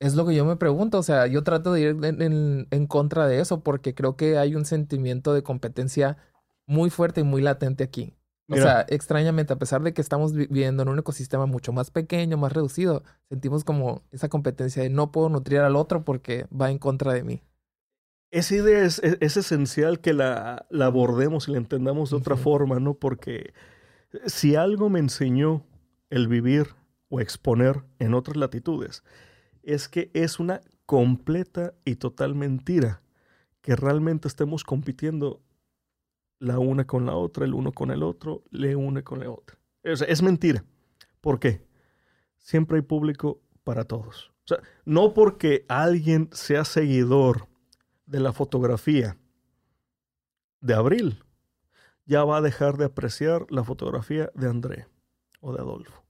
Es 0.00 0.14
lo 0.14 0.26
que 0.26 0.34
yo 0.34 0.44
me 0.44 0.56
pregunto, 0.56 0.98
o 0.98 1.02
sea, 1.02 1.26
yo 1.26 1.42
trato 1.44 1.72
de 1.72 1.80
ir 1.80 1.96
en, 2.02 2.20
en- 2.20 2.66
en 2.70 2.86
contra 2.86 3.26
de 3.26 3.40
eso 3.40 3.62
porque 3.62 3.94
creo 3.94 4.16
que 4.16 4.38
hay 4.38 4.54
un 4.54 4.64
sentimiento 4.64 5.32
de 5.32 5.42
competencia 5.42 6.18
muy 6.66 6.90
fuerte 6.90 7.20
y 7.20 7.24
muy 7.24 7.40
latente 7.42 7.84
aquí. 7.84 8.14
O 8.50 8.56
sea, 8.56 8.84
extrañamente, 8.90 9.54
a 9.54 9.58
pesar 9.58 9.82
de 9.82 9.94
que 9.94 10.02
estamos 10.02 10.34
viviendo 10.34 10.82
en 10.82 10.90
un 10.90 10.98
ecosistema 10.98 11.46
mucho 11.46 11.72
más 11.72 11.90
pequeño, 11.90 12.36
más 12.36 12.52
reducido, 12.52 13.02
sentimos 13.30 13.64
como 13.64 14.02
esa 14.10 14.28
competencia 14.28 14.82
de 14.82 14.90
no 14.90 15.10
puedo 15.12 15.30
nutrir 15.30 15.60
al 15.60 15.76
otro 15.76 16.04
porque 16.04 16.46
va 16.52 16.70
en 16.70 16.78
contra 16.78 17.14
de 17.14 17.24
mí. 17.24 17.42
Esa 18.30 18.56
idea 18.56 18.84
es, 18.84 18.98
esencial 19.00 20.00
que 20.00 20.12
la, 20.12 20.66
abordemos 20.78 21.48
y 21.48 21.52
la 21.52 21.58
entendamos 21.58 22.10
de 22.10 22.16
otra 22.16 22.36
forma, 22.36 22.80
¿no? 22.80 22.94
Porque 22.94 23.54
si 24.26 24.56
algo 24.56 24.90
me 24.90 24.98
enseñó 24.98 25.64
el 26.10 26.28
vivir 26.28 26.74
o 27.08 27.20
exponer 27.20 27.82
en 27.98 28.12
otras 28.12 28.36
latitudes, 28.36 29.04
es 29.66 29.88
que 29.88 30.10
es 30.14 30.38
una 30.38 30.60
completa 30.86 31.74
y 31.84 31.96
total 31.96 32.34
mentira 32.34 33.02
que 33.60 33.76
realmente 33.76 34.28
estemos 34.28 34.64
compitiendo 34.64 35.40
la 36.38 36.58
una 36.58 36.86
con 36.86 37.06
la 37.06 37.14
otra, 37.14 37.44
el 37.44 37.54
uno 37.54 37.72
con 37.72 37.90
el 37.90 38.02
otro, 38.02 38.44
le 38.50 38.76
une 38.76 39.02
con 39.02 39.20
la 39.20 39.30
otra. 39.30 39.56
es 39.82 40.22
mentira. 40.22 40.64
¿Por 41.20 41.38
qué? 41.38 41.66
Siempre 42.36 42.76
hay 42.76 42.82
público 42.82 43.40
para 43.64 43.84
todos. 43.84 44.34
No 44.84 45.14
porque 45.14 45.64
alguien 45.68 46.28
sea 46.32 46.64
seguidor 46.64 47.48
de 48.04 48.20
la 48.20 48.32
fotografía 48.32 49.16
de 50.60 50.74
Abril, 50.74 51.24
ya 52.04 52.24
va 52.24 52.38
a 52.38 52.42
dejar 52.42 52.76
de 52.76 52.84
apreciar 52.84 53.46
la 53.50 53.64
fotografía 53.64 54.30
de 54.34 54.48
André 54.48 54.86
o 55.40 55.54
de 55.54 55.60
Adolfo. 55.60 56.04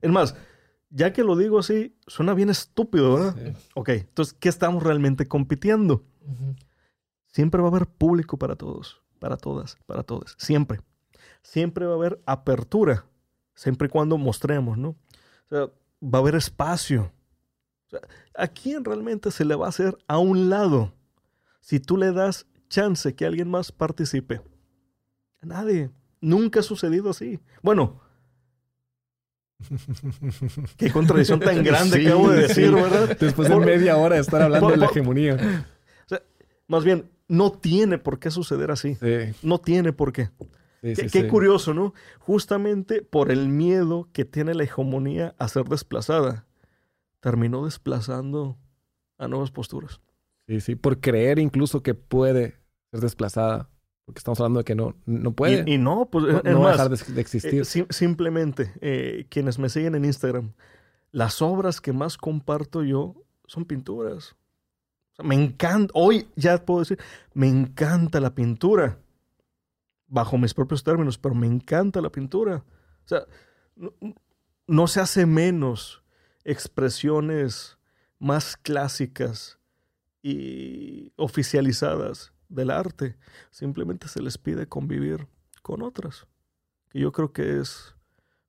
es 0.00 0.10
más, 0.10 0.36
ya 0.90 1.12
que 1.12 1.24
lo 1.24 1.36
digo 1.36 1.58
así, 1.58 1.96
suena 2.06 2.34
bien 2.34 2.50
estúpido, 2.50 3.14
¿verdad? 3.14 3.56
Ok, 3.74 3.88
entonces, 3.90 4.34
¿qué 4.38 4.48
estamos 4.48 4.82
realmente 4.82 5.26
compitiendo? 5.26 6.04
Siempre 7.26 7.60
va 7.60 7.68
a 7.68 7.70
haber 7.70 7.86
público 7.86 8.38
para 8.38 8.56
todos 8.56 9.02
para 9.18 9.36
todas, 9.36 9.76
para 9.86 10.02
todos, 10.02 10.36
siempre. 10.38 10.80
Siempre 11.42 11.86
va 11.86 11.92
a 11.92 11.96
haber 11.96 12.20
apertura, 12.26 13.06
siempre 13.54 13.86
y 13.86 13.90
cuando 13.90 14.18
mostremos, 14.18 14.78
¿no? 14.78 14.90
O 14.90 15.48
sea, 15.48 15.60
va 16.02 16.18
a 16.18 16.22
haber 16.22 16.34
espacio. 16.34 17.12
O 17.86 17.90
sea, 17.90 18.00
¿A 18.34 18.48
quién 18.48 18.84
realmente 18.84 19.30
se 19.30 19.44
le 19.44 19.54
va 19.54 19.66
a 19.66 19.70
hacer 19.70 19.96
a 20.08 20.18
un 20.18 20.50
lado 20.50 20.92
si 21.60 21.80
tú 21.80 21.96
le 21.96 22.12
das 22.12 22.46
chance 22.68 23.14
que 23.14 23.26
alguien 23.26 23.48
más 23.48 23.72
participe? 23.72 24.42
A 25.40 25.46
nadie. 25.46 25.90
Nunca 26.20 26.60
ha 26.60 26.62
sucedido 26.62 27.10
así. 27.10 27.40
Bueno, 27.62 28.00
Qué 30.76 30.90
contradicción 30.90 31.40
tan 31.40 31.62
grande 31.64 32.00
que 32.00 32.08
acabo 32.08 32.30
de 32.30 32.42
decir, 32.42 32.72
¿verdad? 32.72 33.16
Después 33.18 33.48
de 33.48 33.56
media 33.56 33.96
hora 33.96 34.16
de 34.16 34.20
estar 34.20 34.42
hablando 34.42 34.70
de 34.70 34.76
la 34.76 34.86
hegemonía. 34.90 35.34
O 35.34 36.08
sea, 36.08 36.22
más 36.68 36.84
bien, 36.84 37.10
no 37.28 37.52
tiene 37.52 37.98
por 37.98 38.18
qué 38.18 38.30
suceder 38.30 38.70
así. 38.70 38.96
No 39.42 39.58
tiene 39.58 39.92
por 39.92 40.12
qué. 40.12 40.30
qué, 40.82 41.28
curioso, 41.28 41.74
¿no? 41.74 41.94
Justamente 42.18 43.02
por 43.02 43.30
el 43.30 43.48
miedo 43.48 44.08
que 44.12 44.24
tiene 44.24 44.54
la 44.54 44.64
hegemonía 44.64 45.34
a 45.38 45.48
ser 45.48 45.64
desplazada, 45.64 46.46
terminó 47.20 47.64
desplazando 47.64 48.58
a 49.18 49.28
nuevas 49.28 49.50
posturas. 49.50 50.00
Sí, 50.46 50.60
sí, 50.60 50.74
por 50.76 51.00
creer 51.00 51.38
incluso 51.38 51.82
que 51.82 51.94
puede 51.94 52.56
ser 52.92 53.00
desplazada. 53.00 53.68
Porque 54.06 54.18
estamos 54.18 54.40
hablando 54.40 54.60
de 54.60 54.64
que 54.64 54.74
no, 54.74 54.94
no 55.04 55.32
puede. 55.32 55.70
Y, 55.70 55.76
no, 55.76 56.06
pues 56.06 56.24
no, 56.44 56.60
va 56.60 56.70
a 56.70 56.72
dejar 56.72 56.88
de, 56.90 57.20
existir. 57.20 57.62
Eh, 57.62 57.86
simplemente, 57.90 58.72
eh, 58.80 59.26
quienes 59.28 59.58
me 59.58 59.68
siguen 59.68 59.94
en 59.94 60.06
Instagram, 60.06 60.52
las 61.12 61.42
obras 61.42 61.80
que 61.80 61.92
más 61.92 62.16
comparto 62.16 62.82
yo 62.82 63.14
son 63.46 63.64
pinturas 63.64 64.36
me 65.22 65.34
encanta, 65.34 65.92
hoy 65.94 66.28
ya 66.36 66.64
puedo 66.64 66.80
decir, 66.80 66.98
me 67.32 67.48
encanta 67.48 68.20
la 68.20 68.34
pintura, 68.34 68.98
bajo 70.06 70.36
mis 70.38 70.54
propios 70.54 70.84
términos, 70.84 71.18
pero 71.18 71.34
me 71.34 71.46
encanta 71.46 72.00
la 72.00 72.10
pintura. 72.10 72.64
O 73.04 73.08
sea, 73.08 73.24
no, 74.66 74.86
se 74.86 75.00
hace 75.00 75.26
menos 75.26 76.02
expresiones 76.44 77.78
más 78.18 78.56
clásicas 78.56 79.58
y 80.22 81.12
oficializadas 81.16 82.32
del 82.48 82.70
arte. 82.70 83.16
Simplemente 83.50 84.08
se 84.08 84.22
les 84.22 84.38
pide 84.38 84.66
convivir 84.66 85.26
con 85.62 85.82
otras, 85.82 86.26
que 86.88 87.00
yo 87.00 87.12
creo 87.12 87.32
que 87.32 87.58
es 87.60 87.96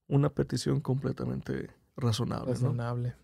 una 0.08 0.30
petición 0.30 0.82
completamente 0.82 1.72
razonable. 1.96 2.54
Razonable. 2.54 3.16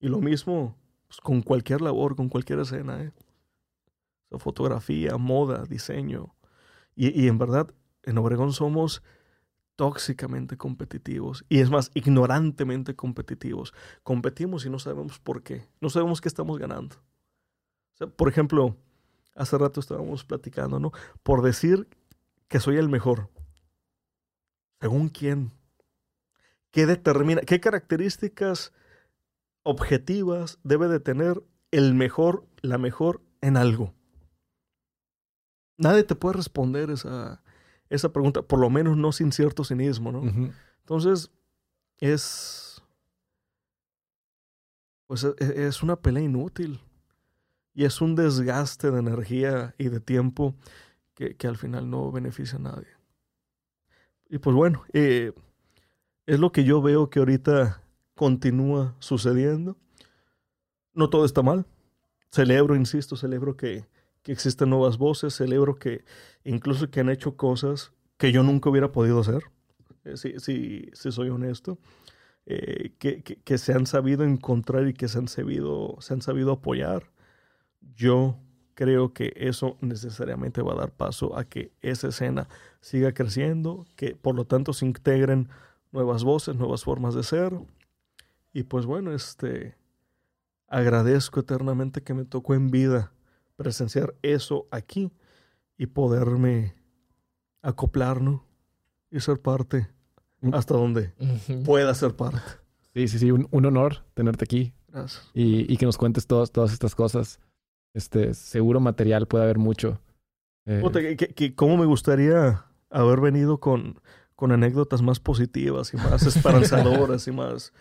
Y 0.00 0.08
lo 0.08 0.20
mismo 0.20 0.76
pues, 1.06 1.20
con 1.20 1.42
cualquier 1.42 1.80
labor, 1.80 2.16
con 2.16 2.28
cualquier 2.28 2.60
escena. 2.60 3.02
¿eh? 3.02 3.12
fotografía, 4.38 5.16
moda, 5.16 5.64
diseño. 5.64 6.34
Y, 6.94 7.18
y 7.18 7.28
en 7.28 7.38
verdad, 7.38 7.72
en 8.02 8.18
Obregón 8.18 8.52
somos 8.52 9.02
tóxicamente 9.78 10.56
competitivos 10.56 11.44
y 11.48 11.60
es 11.60 11.70
más, 11.70 11.92
ignorantemente 11.94 12.96
competitivos. 12.96 13.72
Competimos 14.02 14.66
y 14.66 14.70
no 14.70 14.80
sabemos 14.80 15.20
por 15.20 15.44
qué, 15.44 15.68
no 15.80 15.88
sabemos 15.88 16.20
qué 16.20 16.28
estamos 16.28 16.58
ganando. 16.58 16.96
por 18.16 18.28
ejemplo, 18.28 18.76
hace 19.38 19.56
rato 19.56 19.80
estábamos 19.80 20.24
platicando, 20.24 20.78
¿no? 20.78 20.92
Por 21.22 21.42
decir 21.42 21.88
que 22.48 22.60
soy 22.60 22.76
el 22.76 22.88
mejor. 22.88 23.30
¿Según 24.80 25.08
quién? 25.08 25.52
¿Qué 26.70 26.86
determina? 26.86 27.40
¿Qué 27.40 27.60
características 27.60 28.72
objetivas 29.62 30.58
debe 30.62 30.88
de 30.88 31.00
tener 31.00 31.42
el 31.70 31.94
mejor, 31.94 32.46
la 32.62 32.78
mejor 32.78 33.20
en 33.40 33.56
algo. 33.56 33.94
Nadie 35.76 36.02
te 36.02 36.14
puede 36.14 36.36
responder 36.36 36.90
esa, 36.90 37.42
esa 37.88 38.12
pregunta, 38.12 38.42
por 38.42 38.58
lo 38.58 38.70
menos 38.70 38.96
no 38.96 39.12
sin 39.12 39.30
cierto 39.32 39.64
cinismo, 39.64 40.10
¿no? 40.10 40.22
Entonces, 40.80 41.30
es. 41.98 42.82
Pues 45.06 45.24
e, 45.24 45.34
e, 45.38 45.66
es 45.66 45.82
una 45.82 45.96
pelea 45.96 46.22
inútil. 46.22 46.80
Y 47.78 47.84
es 47.84 48.00
un 48.00 48.16
desgaste 48.16 48.90
de 48.90 48.98
energía 48.98 49.72
y 49.78 49.88
de 49.88 50.00
tiempo 50.00 50.56
que, 51.14 51.36
que 51.36 51.46
al 51.46 51.56
final 51.56 51.88
no 51.88 52.10
beneficia 52.10 52.58
a 52.58 52.62
nadie. 52.62 52.88
Y 54.28 54.38
pues 54.38 54.56
bueno, 54.56 54.82
eh, 54.92 55.30
es 56.26 56.40
lo 56.40 56.50
que 56.50 56.64
yo 56.64 56.82
veo 56.82 57.08
que 57.08 57.20
ahorita 57.20 57.80
continúa 58.16 58.96
sucediendo. 58.98 59.76
No 60.92 61.08
todo 61.08 61.24
está 61.24 61.42
mal. 61.42 61.66
Celebro, 62.32 62.74
insisto, 62.74 63.14
celebro 63.14 63.56
que, 63.56 63.86
existen 64.24 64.70
nuevas 64.70 64.98
voces, 64.98 65.36
celebro 65.36 65.76
que 65.76 66.04
incluso 66.42 66.90
que 66.90 66.98
han 66.98 67.10
hecho 67.10 67.36
cosas 67.36 67.92
que 68.16 68.32
yo 68.32 68.42
nunca 68.42 68.70
hubiera 68.70 68.90
podido 68.90 69.20
hacer, 69.20 69.44
eh, 70.02 70.16
si, 70.16 70.40
si, 70.40 71.12
soy 71.12 71.28
honesto, 71.28 71.78
eh, 72.44 72.92
que, 72.98 73.22
que, 73.22 73.56
se 73.56 73.72
han 73.72 73.86
sabido 73.86 74.24
encontrar 74.24 74.88
y 74.88 74.94
que 74.94 75.06
se 75.06 75.18
han 75.18 75.28
sabido, 75.28 75.96
se 76.00 76.14
han 76.14 76.22
sabido 76.22 76.50
apoyar. 76.50 77.12
Yo 77.80 78.38
creo 78.74 79.12
que 79.12 79.32
eso 79.36 79.76
necesariamente 79.80 80.62
va 80.62 80.72
a 80.72 80.76
dar 80.76 80.92
paso 80.92 81.36
a 81.36 81.44
que 81.44 81.72
esa 81.80 82.08
escena 82.08 82.48
siga 82.80 83.12
creciendo, 83.12 83.86
que 83.96 84.14
por 84.14 84.34
lo 84.34 84.44
tanto 84.44 84.72
se 84.72 84.86
integren 84.86 85.48
nuevas 85.90 86.22
voces, 86.22 86.54
nuevas 86.54 86.84
formas 86.84 87.14
de 87.14 87.22
ser, 87.22 87.58
y 88.52 88.62
pues 88.62 88.86
bueno, 88.86 89.12
este, 89.12 89.76
agradezco 90.68 91.40
eternamente 91.40 92.02
que 92.02 92.14
me 92.14 92.24
tocó 92.24 92.54
en 92.54 92.70
vida 92.70 93.12
presenciar 93.56 94.14
eso 94.22 94.66
aquí 94.70 95.10
y 95.76 95.86
poderme 95.86 96.74
acoplar, 97.62 98.22
¿no? 98.22 98.44
Y 99.10 99.20
ser 99.20 99.40
parte 99.40 99.88
mm. 100.40 100.54
hasta 100.54 100.74
donde 100.74 101.12
pueda 101.64 101.94
ser 101.94 102.14
parte. 102.14 102.40
Sí, 102.94 103.08
sí, 103.08 103.18
sí, 103.18 103.30
un, 103.30 103.48
honor 103.52 104.04
tenerte 104.14 104.44
aquí. 104.44 104.72
Gracias. 104.88 105.30
Y, 105.34 105.76
que 105.76 105.86
nos 105.86 105.98
cuentes 105.98 106.26
todas, 106.26 106.50
todas 106.50 106.72
estas 106.72 106.94
cosas. 106.94 107.40
Este, 107.94 108.34
seguro 108.34 108.80
material 108.80 109.26
puede 109.26 109.44
haber 109.44 109.58
mucho. 109.58 110.00
Eh, 110.66 111.16
que, 111.16 111.54
¿Cómo 111.54 111.76
me 111.76 111.86
gustaría 111.86 112.64
haber 112.90 113.20
venido 113.20 113.58
con, 113.58 114.00
con 114.36 114.52
anécdotas 114.52 115.02
más 115.02 115.20
positivas 115.20 115.94
y 115.94 115.96
más 115.96 116.22
esperanzadoras 116.26 117.26
y 117.26 117.32
más 117.32 117.72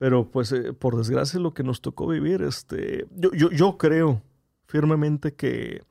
pero 0.00 0.30
pues 0.30 0.50
eh, 0.52 0.72
por 0.72 0.96
desgracia 0.96 1.38
lo 1.38 1.52
que 1.52 1.62
nos 1.62 1.82
tocó 1.82 2.06
vivir, 2.06 2.40
este, 2.40 3.06
yo, 3.14 3.32
yo, 3.32 3.50
yo 3.50 3.76
creo 3.76 4.22
firmemente 4.64 5.34
que, 5.34 5.82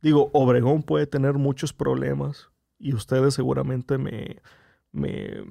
digo, 0.00 0.30
Obregón 0.32 0.84
puede 0.84 1.08
tener 1.08 1.34
muchos 1.34 1.72
problemas 1.72 2.48
y 2.78 2.94
ustedes 2.94 3.34
seguramente 3.34 3.98
me, 3.98 4.36
me 4.92 5.42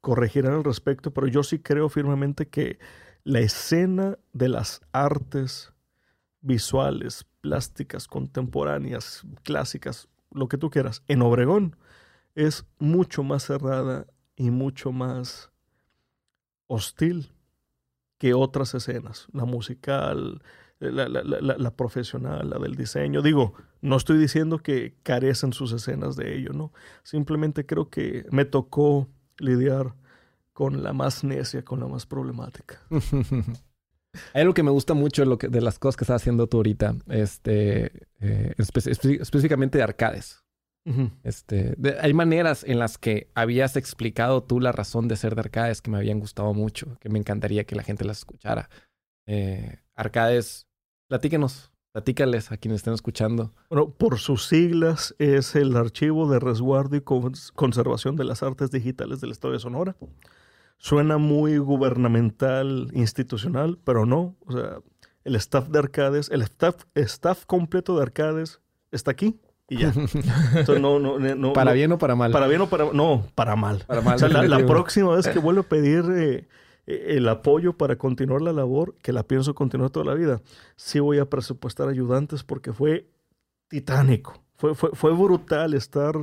corregirán 0.00 0.54
al 0.54 0.64
respecto, 0.64 1.12
pero 1.12 1.28
yo 1.28 1.44
sí 1.44 1.60
creo 1.60 1.88
firmemente 1.88 2.48
que 2.48 2.80
la 3.22 3.38
escena 3.38 4.18
de 4.32 4.48
las 4.48 4.80
artes 4.90 5.72
visuales, 6.44 7.26
plásticas, 7.40 8.06
contemporáneas, 8.06 9.22
clásicas, 9.42 10.08
lo 10.30 10.48
que 10.48 10.58
tú 10.58 10.70
quieras, 10.70 11.02
en 11.08 11.22
Obregón 11.22 11.76
es 12.34 12.66
mucho 12.78 13.22
más 13.22 13.44
cerrada 13.44 14.06
y 14.36 14.50
mucho 14.50 14.92
más 14.92 15.50
hostil 16.66 17.32
que 18.18 18.34
otras 18.34 18.74
escenas, 18.74 19.26
la 19.32 19.44
musical, 19.44 20.42
la, 20.80 21.08
la, 21.08 21.22
la, 21.22 21.56
la, 21.56 21.70
profesional, 21.76 22.50
la 22.50 22.58
del 22.58 22.74
diseño. 22.74 23.22
Digo, 23.22 23.54
no 23.80 23.96
estoy 23.96 24.18
diciendo 24.18 24.58
que 24.58 24.96
carecen 25.02 25.52
sus 25.52 25.72
escenas 25.72 26.16
de 26.16 26.36
ello, 26.36 26.52
¿no? 26.52 26.72
Simplemente 27.04 27.64
creo 27.64 27.88
que 27.88 28.26
me 28.30 28.44
tocó 28.44 29.08
lidiar 29.38 29.94
con 30.52 30.82
la 30.82 30.92
más 30.92 31.24
necia, 31.24 31.64
con 31.64 31.80
la 31.80 31.86
más 31.86 32.06
problemática. 32.06 32.80
Hay 34.32 34.42
algo 34.42 34.54
que 34.54 34.62
me 34.62 34.70
gusta 34.70 34.94
mucho 34.94 35.24
lo 35.24 35.38
que, 35.38 35.48
de 35.48 35.60
las 35.60 35.78
cosas 35.78 35.96
que 35.96 36.04
estás 36.04 36.22
haciendo 36.22 36.46
tú 36.46 36.58
ahorita, 36.58 36.96
este, 37.08 37.92
eh, 38.20 38.54
específicamente 38.56 39.78
de 39.78 39.84
arcades. 39.84 40.42
este, 41.22 41.76
hay 42.00 42.12
maneras 42.12 42.62
en 42.62 42.78
las 42.78 42.98
que 42.98 43.30
habías 43.34 43.76
explicado 43.76 44.42
tú 44.42 44.60
la 44.60 44.70
razón 44.70 45.08
de 45.08 45.16
ser 45.16 45.34
de 45.34 45.40
arcades 45.40 45.80
que 45.80 45.90
me 45.90 45.96
habían 45.96 46.20
gustado 46.20 46.52
mucho, 46.52 46.98
que 47.00 47.08
me 47.08 47.18
encantaría 47.18 47.64
que 47.64 47.76
la 47.76 47.82
gente 47.82 48.04
las 48.04 48.18
escuchara. 48.18 48.68
Eh, 49.26 49.78
arcades, 49.94 50.66
platíquenos, 51.08 51.72
platícales 51.94 52.50
a 52.50 52.56
quienes 52.56 52.80
estén 52.80 52.92
escuchando. 52.92 53.54
Bueno, 53.70 53.90
por 53.90 54.18
sus 54.18 54.46
siglas 54.46 55.14
es 55.18 55.54
el 55.54 55.76
Archivo 55.76 56.28
de 56.28 56.40
Resguardo 56.40 56.96
y 56.96 57.00
Conservación 57.00 58.16
de 58.16 58.24
las 58.24 58.42
Artes 58.42 58.72
Digitales 58.72 59.20
del 59.20 59.30
Estado 59.30 59.54
de 59.54 59.60
Sonora. 59.60 59.96
Suena 60.84 61.16
muy 61.16 61.56
gubernamental, 61.56 62.90
institucional, 62.92 63.78
pero 63.84 64.04
no. 64.04 64.36
O 64.44 64.52
sea, 64.52 64.80
el 65.24 65.34
staff 65.36 65.68
de 65.68 65.78
Arcades, 65.78 66.28
el 66.30 66.42
staff, 66.42 66.84
staff 66.94 67.46
completo 67.46 67.96
de 67.96 68.02
Arcades 68.02 68.60
está 68.92 69.12
aquí 69.12 69.40
y 69.66 69.78
ya. 69.78 69.94
no, 70.78 70.98
no, 70.98 71.18
no, 71.18 71.52
¿Para 71.54 71.72
bien 71.72 71.90
o 71.92 71.96
para 71.96 72.16
mal? 72.16 72.32
Para 72.32 72.48
bien 72.48 72.60
o 72.60 72.68
para... 72.68 72.92
No, 72.92 73.26
para 73.34 73.56
mal. 73.56 73.84
Para 73.86 74.02
mal. 74.02 74.16
O 74.16 74.18
sea, 74.18 74.28
la, 74.28 74.66
próxima 74.66 75.16
vez 75.16 75.26
que 75.26 75.38
vuelvo 75.38 75.62
a 75.62 75.68
pedir 75.70 76.04
eh, 76.10 76.46
el 76.84 77.30
apoyo 77.30 77.78
para 77.78 77.96
continuar 77.96 78.42
la 78.42 78.52
labor, 78.52 78.94
que 79.00 79.14
la 79.14 79.22
pienso 79.22 79.54
continuar 79.54 79.88
toda 79.88 80.04
la 80.04 80.12
vida, 80.12 80.42
sí 80.76 81.00
voy 81.00 81.18
a 81.18 81.30
presupuestar 81.30 81.88
ayudantes 81.88 82.44
porque 82.44 82.74
fue 82.74 83.08
titánico. 83.68 84.44
Fue, 84.56 84.74
fue, 84.74 84.90
fue 84.92 85.14
brutal 85.14 85.72
estar 85.72 86.14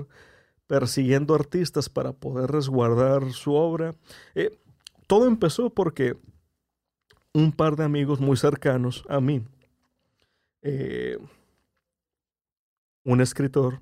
persiguiendo 0.72 1.36
artistas 1.36 1.90
para 1.90 2.14
poder 2.14 2.50
resguardar 2.50 3.34
su 3.34 3.56
obra. 3.56 3.94
Eh, 4.36 4.58
todo 5.06 5.28
empezó 5.28 5.70
porque 5.70 6.16
un 7.34 7.52
par 7.52 7.76
de 7.76 7.84
amigos 7.84 8.22
muy 8.22 8.38
cercanos 8.38 9.04
a 9.10 9.20
mí, 9.20 9.44
eh, 10.62 11.18
un 13.04 13.20
escritor 13.20 13.82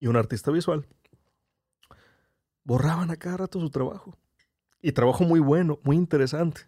y 0.00 0.06
un 0.06 0.16
artista 0.16 0.50
visual, 0.50 0.86
borraban 2.64 3.10
a 3.10 3.16
cada 3.16 3.36
rato 3.36 3.60
su 3.60 3.68
trabajo. 3.68 4.16
Y 4.80 4.92
trabajo 4.92 5.24
muy 5.24 5.40
bueno, 5.40 5.78
muy 5.82 5.96
interesante. 5.96 6.62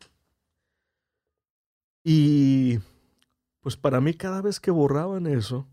Y 2.04 2.80
pues 3.60 3.78
para 3.78 4.02
mí 4.02 4.12
cada 4.12 4.42
vez 4.42 4.60
que 4.60 4.70
borraban 4.70 5.26
eso, 5.26 5.66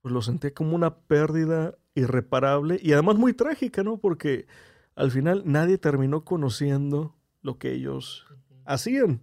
pues 0.00 0.12
lo 0.12 0.22
sentía 0.22 0.52
como 0.52 0.74
una 0.74 0.96
pérdida 0.98 1.76
irreparable 1.94 2.78
y 2.82 2.92
además 2.92 3.16
muy 3.16 3.34
trágica, 3.34 3.82
¿no? 3.82 3.98
Porque 3.98 4.46
al 4.94 5.10
final 5.10 5.42
nadie 5.44 5.78
terminó 5.78 6.24
conociendo 6.24 7.16
lo 7.42 7.58
que 7.58 7.72
ellos 7.72 8.26
hacían, 8.64 9.20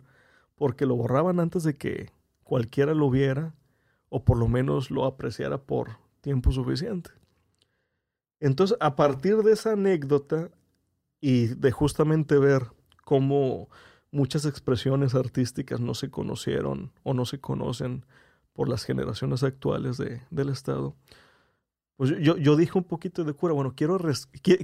porque 0.55 0.85
lo 0.85 0.95
borraban 0.95 1.39
antes 1.39 1.63
de 1.63 1.75
que 1.75 2.11
cualquiera 2.43 2.93
lo 2.93 3.09
viera 3.09 3.55
o 4.09 4.23
por 4.23 4.37
lo 4.37 4.47
menos 4.47 4.91
lo 4.91 5.05
apreciara 5.05 5.57
por 5.57 5.97
tiempo 6.21 6.51
suficiente. 6.51 7.11
Entonces, 8.39 8.77
a 8.79 8.95
partir 8.95 9.37
de 9.37 9.53
esa 9.53 9.73
anécdota, 9.73 10.51
y 11.19 11.47
de 11.47 11.71
justamente 11.71 12.37
ver 12.37 12.67
cómo 13.03 13.69
muchas 14.11 14.45
expresiones 14.45 15.15
artísticas 15.15 15.79
no 15.79 15.93
se 15.93 16.09
conocieron 16.09 16.91
o 17.03 17.13
no 17.13 17.25
se 17.25 17.39
conocen 17.39 18.05
por 18.57 18.69
las 18.69 18.85
generaciones 18.85 19.43
actuales 19.43 19.97
de, 19.97 20.23
del 20.31 20.49
Estado. 20.49 20.95
Pues 21.95 22.09
yo, 22.19 22.37
yo 22.37 22.55
dije 22.55 22.75
un 22.75 22.85
poquito 22.85 23.23
de 23.23 23.33
cura, 23.33 23.53
bueno, 23.53 23.73
quiero, 23.75 23.99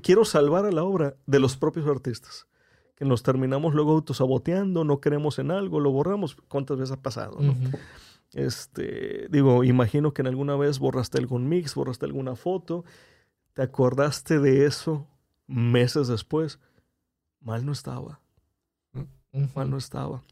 quiero 0.01 0.25
salvar 0.25 0.65
a 0.65 0.71
la 0.71 0.83
obra 0.83 1.15
de 1.27 1.39
los 1.39 1.57
propios 1.57 1.87
artistas, 1.87 2.47
que 2.95 3.05
nos 3.05 3.21
terminamos 3.21 3.75
luego 3.75 3.91
autosaboteando, 3.91 4.83
no 4.83 4.99
queremos 4.99 5.37
en 5.37 5.51
algo, 5.51 5.79
lo 5.79 5.91
borramos. 5.91 6.35
¿Cuántas 6.47 6.79
veces 6.79 6.91
ha 6.91 7.03
pasado? 7.03 7.37
este, 8.33 9.27
digo, 9.29 9.63
imagino 9.63 10.11
que 10.11 10.23
en 10.23 10.27
alguna 10.27 10.55
vez 10.55 10.79
borraste 10.79 11.19
algún 11.19 11.47
mix, 11.47 11.75
borraste 11.75 12.07
alguna 12.07 12.35
foto, 12.35 12.85
te 13.53 13.61
acordaste 13.61 14.39
de 14.39 14.65
eso 14.65 15.05
meses 15.45 16.07
después, 16.07 16.57
mal 17.39 17.63
no 17.63 17.73
estaba. 17.73 18.21
Mal 19.53 19.69
no 19.69 19.77
estaba. 19.77 20.23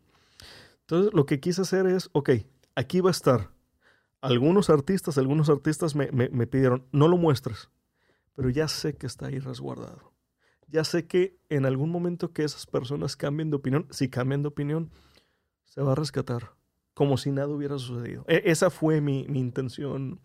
Entonces, 0.80 1.14
lo 1.14 1.28
que 1.28 1.40
quise 1.40 1.62
hacer 1.62 1.86
es, 1.86 2.10
ok, 2.14 2.32
aquí 2.76 3.02
va 3.02 3.10
a 3.10 3.12
estar. 3.12 3.50
Algunos 4.22 4.70
artistas, 4.70 5.18
algunos 5.18 5.50
artistas 5.50 5.96
me, 5.96 6.12
me, 6.12 6.48
pidieron, 6.48 6.86
no 6.92 7.08
lo 7.08 7.18
muestres, 7.18 7.70
pero 8.36 8.50
ya 8.50 8.68
sé 8.68 8.96
que 8.96 9.08
está 9.08 9.28
ahí 9.28 9.40
resguardado. 9.40 10.14
Ya 10.68 10.84
sé 10.84 11.08
que 11.08 11.38
en 11.50 11.66
algún 11.66 11.90
momento 11.90 12.32
que 12.32 12.44
esas 12.44 12.68
personas 12.68 13.16
cambien 13.16 13.50
de 13.50 13.58
opinión, 13.58 13.88
si 13.90 14.10
cambian 14.10 14.44
de 14.44 14.50
opinión, 14.50 14.92
se 15.66 15.82
va 15.82 15.94
a 15.94 15.96
rescatar, 15.96 16.52
como 16.94 17.18
si 17.18 17.32
nada 17.32 17.48
hubiera 17.48 17.80
sucedido. 17.80 18.24
E, 18.28 18.44
esa 18.46 18.70
fue 18.70 19.02
mi, 19.02 19.26
mi 19.28 19.40
intención 19.40 20.22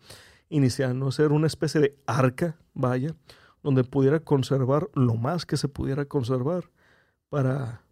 inicial, 0.49 0.97
¿no? 0.97 1.11
Ser 1.11 1.31
una 1.31 1.47
especie 1.47 1.81
de 1.81 1.97
arca, 2.05 2.59
vaya, 2.73 3.15
donde 3.63 3.83
pudiera 3.83 4.19
conservar 4.19 4.89
lo 4.93 5.15
más 5.15 5.45
que 5.45 5.57
se 5.57 5.67
pudiera 5.67 6.05
conservar 6.05 6.69
para 7.29 7.83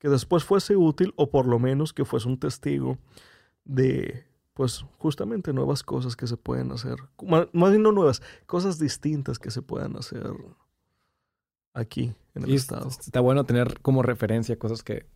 que 0.00 0.08
después 0.08 0.44
fuese 0.44 0.76
útil 0.76 1.12
o 1.16 1.30
por 1.30 1.46
lo 1.46 1.58
menos 1.58 1.92
que 1.92 2.04
fuese 2.04 2.26
un 2.26 2.38
testigo 2.38 2.98
de 3.64 4.24
pues 4.54 4.84
justamente 4.98 5.52
nuevas 5.52 5.82
cosas 5.82 6.14
que 6.14 6.26
se 6.26 6.36
pueden 6.36 6.72
hacer, 6.72 6.96
más, 7.22 7.48
bien 7.52 7.82
no 7.82 7.92
nuevas, 7.92 8.22
cosas 8.46 8.78
distintas 8.78 9.38
que 9.38 9.50
se 9.50 9.62
puedan 9.62 9.96
hacer 9.96 10.30
aquí 11.72 12.14
en 12.34 12.44
el 12.44 12.54
estado. 12.54 12.88
Está 12.88 13.20
bueno 13.20 13.44
tener 13.44 13.80
como 13.80 14.02
referencia 14.02 14.58
cosas 14.58 14.82
que, 14.82 15.06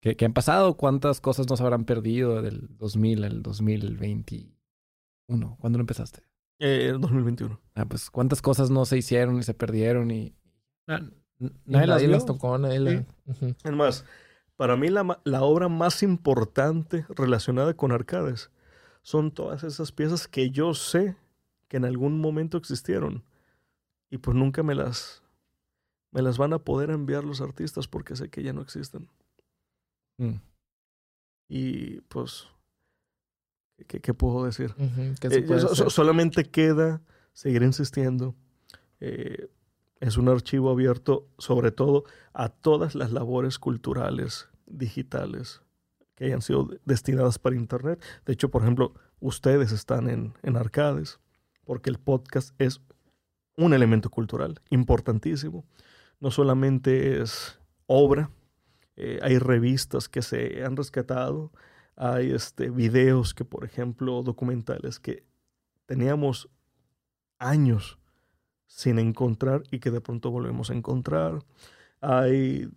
que, 0.00 0.24
han 0.24 0.34
pasado, 0.34 0.76
cuántas 0.76 1.20
cosas 1.20 1.48
nos 1.48 1.60
habrán 1.60 1.84
perdido 1.84 2.42
del 2.42 2.76
2000 2.76 3.24
al 3.24 3.42
2021. 3.42 5.56
¿Cuándo 5.58 5.78
lo 5.78 5.82
empezaste? 5.82 6.22
Eh, 6.58 6.94
2021. 6.98 7.58
Ah, 7.74 7.86
pues 7.86 8.10
cuántas 8.10 8.42
cosas 8.42 8.70
no 8.70 8.84
se 8.84 8.98
hicieron 8.98 9.38
y 9.38 9.42
se 9.42 9.54
perdieron 9.54 10.10
y... 10.10 10.34
nadie, 11.64 12.06
las, 12.06 12.26
tocó, 12.26 12.58
nadie 12.58 13.06
Es 13.64 13.72
más, 13.72 14.04
para 14.56 14.76
mí 14.76 14.88
la, 14.88 15.20
la, 15.24 15.42
obra 15.42 15.68
más 15.68 16.02
importante 16.02 17.06
relacionada 17.08 17.74
con 17.74 17.92
arcades 17.92 18.50
son 19.02 19.30
todas 19.30 19.64
esas 19.64 19.92
piezas 19.92 20.28
que 20.28 20.50
yo 20.50 20.74
sé 20.74 21.16
que 21.68 21.76
en 21.76 21.84
algún 21.84 22.20
momento 22.20 22.56
existieron 22.58 23.24
y 24.10 24.18
pues 24.18 24.36
nunca 24.36 24.62
me 24.62 24.74
las 24.74 25.22
me 26.12 26.22
las 26.22 26.38
van 26.38 26.52
a 26.52 26.58
poder 26.58 26.90
enviar 26.90 27.24
los 27.24 27.40
artistas 27.40 27.88
porque 27.88 28.16
sé 28.16 28.30
que 28.30 28.42
ya 28.42 28.52
no 28.52 28.62
existen. 28.62 29.08
Mm. 30.18 30.36
Y 31.48 32.00
pues 32.02 32.48
¿Qué, 33.86 34.14
puedo 34.14 34.44
decir? 34.44 34.74
Eh, 34.78 35.14
solamente 35.90 36.44
queda 36.44 37.02
seguir 37.34 37.62
insistiendo. 37.62 38.34
Eh, 39.00 39.48
es 40.00 40.16
un 40.16 40.28
archivo 40.28 40.70
abierto 40.70 41.28
sobre 41.38 41.70
todo 41.70 42.04
a 42.32 42.48
todas 42.48 42.94
las 42.94 43.12
labores 43.12 43.58
culturales 43.58 44.48
digitales 44.66 45.62
que 46.14 46.26
hayan 46.26 46.42
sido 46.42 46.68
destinadas 46.84 47.38
para 47.38 47.56
Internet. 47.56 48.02
De 48.24 48.32
hecho, 48.32 48.50
por 48.50 48.62
ejemplo, 48.62 48.94
ustedes 49.20 49.72
están 49.72 50.08
en, 50.08 50.34
en 50.42 50.56
Arcades 50.56 51.20
porque 51.64 51.90
el 51.90 51.98
podcast 51.98 52.54
es 52.60 52.80
un 53.56 53.74
elemento 53.74 54.10
cultural 54.10 54.60
importantísimo. 54.70 55.64
No 56.20 56.30
solamente 56.30 57.20
es 57.20 57.58
obra, 57.86 58.30
eh, 58.96 59.18
hay 59.22 59.38
revistas 59.38 60.08
que 60.08 60.22
se 60.22 60.64
han 60.64 60.76
rescatado, 60.76 61.52
hay 61.96 62.32
este, 62.32 62.70
videos 62.70 63.34
que, 63.34 63.44
por 63.44 63.64
ejemplo, 63.64 64.22
documentales 64.22 65.00
que 65.00 65.24
teníamos 65.86 66.48
años 67.38 67.98
sin 68.66 68.98
encontrar 68.98 69.62
y 69.70 69.78
que 69.78 69.90
de 69.90 70.00
pronto 70.00 70.30
volvemos 70.30 70.70
a 70.70 70.74
encontrar. 70.74 71.38
Hay 72.00 72.68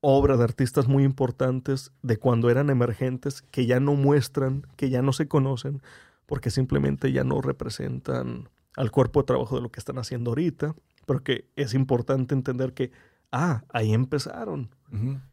obras 0.00 0.38
de 0.38 0.44
artistas 0.44 0.88
muy 0.88 1.04
importantes 1.04 1.92
de 2.02 2.16
cuando 2.16 2.50
eran 2.50 2.70
emergentes 2.70 3.42
que 3.42 3.66
ya 3.66 3.80
no 3.80 3.94
muestran, 3.94 4.66
que 4.76 4.90
ya 4.90 5.02
no 5.02 5.12
se 5.12 5.28
conocen, 5.28 5.82
porque 6.26 6.50
simplemente 6.50 7.12
ya 7.12 7.24
no 7.24 7.40
representan 7.40 8.48
al 8.76 8.90
cuerpo 8.90 9.20
de 9.20 9.26
trabajo 9.26 9.56
de 9.56 9.62
lo 9.62 9.70
que 9.70 9.80
están 9.80 9.98
haciendo 9.98 10.30
ahorita, 10.30 10.74
pero 11.06 11.22
que 11.22 11.48
es 11.56 11.74
importante 11.74 12.34
entender 12.34 12.74
que, 12.74 12.92
ah, 13.32 13.64
ahí 13.72 13.94
empezaron, 13.94 14.70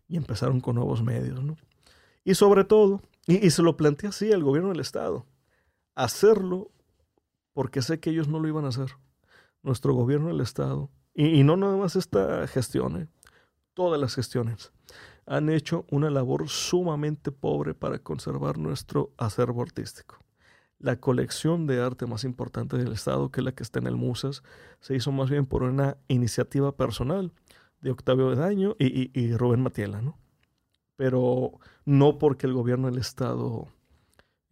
y 0.07 0.17
empezaron 0.17 0.59
con 0.59 0.75
nuevos 0.75 1.03
medios, 1.03 1.43
¿no? 1.43 1.55
Y 2.23 2.35
sobre 2.35 2.63
todo, 2.63 3.01
y, 3.27 3.49
se 3.49 3.61
lo 3.61 3.77
plantea 3.77 4.09
así 4.09 4.31
al 4.31 4.43
gobierno 4.43 4.69
del 4.69 4.79
Estado. 4.79 5.25
Hacerlo 5.95 6.71
porque 7.53 7.81
sé 7.81 7.99
que 7.99 8.09
ellos 8.09 8.27
no 8.27 8.39
lo 8.39 8.47
iban 8.47 8.65
a 8.65 8.69
hacer. 8.69 8.91
Nuestro 9.63 9.93
gobierno 9.93 10.27
del 10.27 10.41
Estado. 10.41 10.91
Y, 11.15 11.43
no 11.43 11.57
nada 11.57 11.77
más 11.77 11.95
esta 11.95 12.47
gestión, 12.47 12.97
¿eh? 12.97 13.07
todas 13.73 13.99
las 13.99 14.15
gestiones. 14.15 14.71
han 15.25 15.49
hecho 15.49 15.85
una 15.89 16.09
labor 16.09 16.49
sumamente 16.49 17.31
pobre 17.31 17.73
para 17.73 17.97
conservar 17.99 18.57
nuestro 18.57 19.13
acervo 19.17 19.61
artístico. 19.61 20.17
La 20.79 20.97
colección 20.97 21.65
de 21.65 21.81
arte 21.81 22.05
más 22.05 22.25
importante 22.25 22.77
del 22.77 22.91
Estado, 22.91 23.31
que 23.31 23.39
es 23.39 23.45
la 23.45 23.53
que 23.53 23.63
está 23.63 23.79
en 23.79 23.87
el 23.87 23.95
Musas, 23.95 24.43
se 24.81 24.95
hizo 24.95 25.13
más 25.13 25.29
bien 25.29 25.45
por 25.45 25.63
una 25.63 25.97
iniciativa 26.09 26.75
personal 26.75 27.31
de 27.79 27.91
Octavio 27.91 28.27
Bedaño 28.27 28.75
y, 28.79 29.33
Rubén 29.35 29.61
Matiela, 29.61 30.01
¿no? 30.01 30.17
Pero 30.97 31.59
no 31.85 32.17
porque 32.17 32.47
el 32.47 32.53
gobierno 32.53 32.89
del 32.89 32.99
Estado 32.99 33.67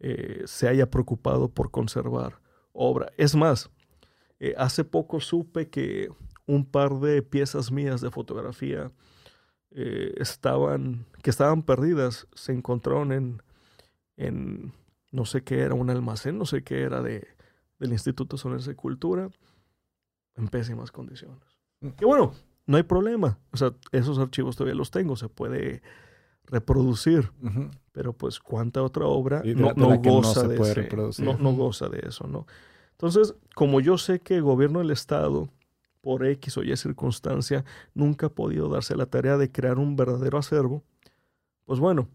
eh, 0.00 0.42
se 0.46 0.68
haya 0.68 0.90
preocupado 0.90 1.48
por 1.48 1.70
conservar 1.70 2.40
obra. 2.72 3.12
Es 3.18 3.34
más, 3.34 3.70
eh, 4.44 4.54
hace 4.58 4.82
poco 4.82 5.20
supe 5.20 5.68
que 5.68 6.08
un 6.48 6.64
par 6.64 6.98
de 6.98 7.22
piezas 7.22 7.70
mías 7.70 8.00
de 8.00 8.10
fotografía 8.10 8.90
eh, 9.70 10.14
estaban, 10.16 11.06
que 11.22 11.30
estaban 11.30 11.62
perdidas, 11.62 12.26
se 12.34 12.50
encontraron 12.50 13.12
en, 13.12 13.42
en, 14.16 14.72
no 15.12 15.26
sé 15.26 15.44
qué 15.44 15.60
era, 15.60 15.74
un 15.74 15.90
almacén, 15.90 16.38
no 16.38 16.44
sé 16.44 16.64
qué 16.64 16.82
era 16.82 17.02
de, 17.02 17.28
del 17.78 17.92
Instituto 17.92 18.36
Sonorense 18.36 18.70
de 18.70 18.74
Cultura, 18.76 19.30
en 20.34 20.48
pésimas 20.48 20.90
condiciones. 20.90 21.60
Mm. 21.78 21.90
Que 21.90 22.04
bueno, 22.04 22.32
no 22.66 22.76
hay 22.78 22.82
problema. 22.82 23.38
O 23.52 23.56
sea, 23.56 23.72
esos 23.92 24.18
archivos 24.18 24.56
todavía 24.56 24.74
los 24.74 24.90
tengo, 24.90 25.14
se 25.14 25.28
puede 25.28 25.82
reproducir. 26.46 27.30
Pero 27.92 28.12
pues 28.12 28.40
cuánta 28.40 28.82
otra 28.82 29.06
obra 29.06 29.40
no, 29.44 29.72
goza 30.00 30.48
de 30.48 30.58
no, 31.20 31.38
no, 31.38 31.52
goza 31.52 31.88
de 31.88 32.08
eso, 32.08 32.26
¿no? 32.26 32.44
Entonces, 33.02 33.34
como 33.56 33.80
yo 33.80 33.98
sé 33.98 34.20
que 34.20 34.36
el 34.36 34.42
gobierno 34.42 34.78
del 34.78 34.92
Estado, 34.92 35.48
por 36.02 36.24
X 36.24 36.56
o 36.56 36.62
Y 36.62 36.76
circunstancia, 36.76 37.64
nunca 37.94 38.26
ha 38.26 38.30
podido 38.30 38.68
darse 38.68 38.94
la 38.94 39.06
tarea 39.06 39.36
de 39.36 39.50
crear 39.50 39.80
un 39.80 39.96
verdadero 39.96 40.38
acervo, 40.38 40.84
pues 41.64 41.80
bueno, 41.80 42.08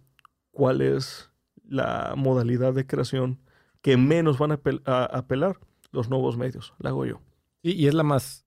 ¿cuál 0.51 0.79
es 0.79 1.29
la 1.67 2.13
modalidad 2.15 2.73
de 2.73 2.87
creación 2.87 3.37
que 3.81 3.97
menos 3.97 4.37
van 4.37 4.53
a, 4.53 5.03
apelar? 5.05 5.59
Los 5.91 6.09
nuevos 6.09 6.37
medios, 6.37 6.73
la 6.79 6.91
hago 6.91 7.05
yo. 7.05 7.19
y 7.61 7.87
es 7.87 7.93
la 7.93 8.03
más 8.03 8.45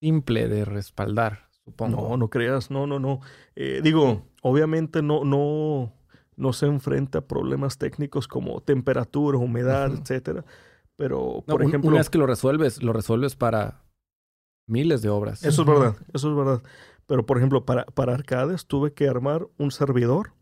simple 0.00 0.48
de 0.48 0.64
respaldar, 0.64 1.50
supongo. 1.66 2.08
No, 2.08 2.16
no 2.16 2.30
creas, 2.30 2.70
no, 2.70 2.86
no, 2.86 2.98
no. 2.98 3.20
Eh, 3.56 3.80
digo, 3.82 4.22
obviamente 4.40 5.02
no, 5.02 5.22
no, 5.24 5.92
no 6.36 6.52
se 6.54 6.64
enfrenta 6.64 7.18
a 7.18 7.26
problemas 7.26 7.76
técnicos 7.76 8.26
como 8.26 8.62
temperatura, 8.62 9.36
humedad, 9.36 9.92
etcétera. 9.92 10.46
Pero, 10.96 11.42
por 11.46 11.62
ejemplo. 11.62 11.88
Una 11.88 11.98
vez 11.98 12.10
que 12.10 12.18
lo 12.18 12.26
resuelves, 12.26 12.82
lo 12.82 12.92
resuelves 12.92 13.36
para 13.36 13.84
miles 14.66 15.02
de 15.02 15.08
obras. 15.08 15.44
Eso 15.44 15.62
es 15.62 15.68
verdad, 15.68 15.96
eso 16.12 16.30
es 16.30 16.36
verdad. 16.36 16.62
Pero, 17.06 17.26
por 17.26 17.36
ejemplo, 17.36 17.64
para, 17.64 17.84
para 17.86 18.14
arcades 18.14 18.66
tuve 18.66 18.94
que 18.94 19.08
armar 19.08 19.46
un 19.58 19.70
servidor 19.70 20.32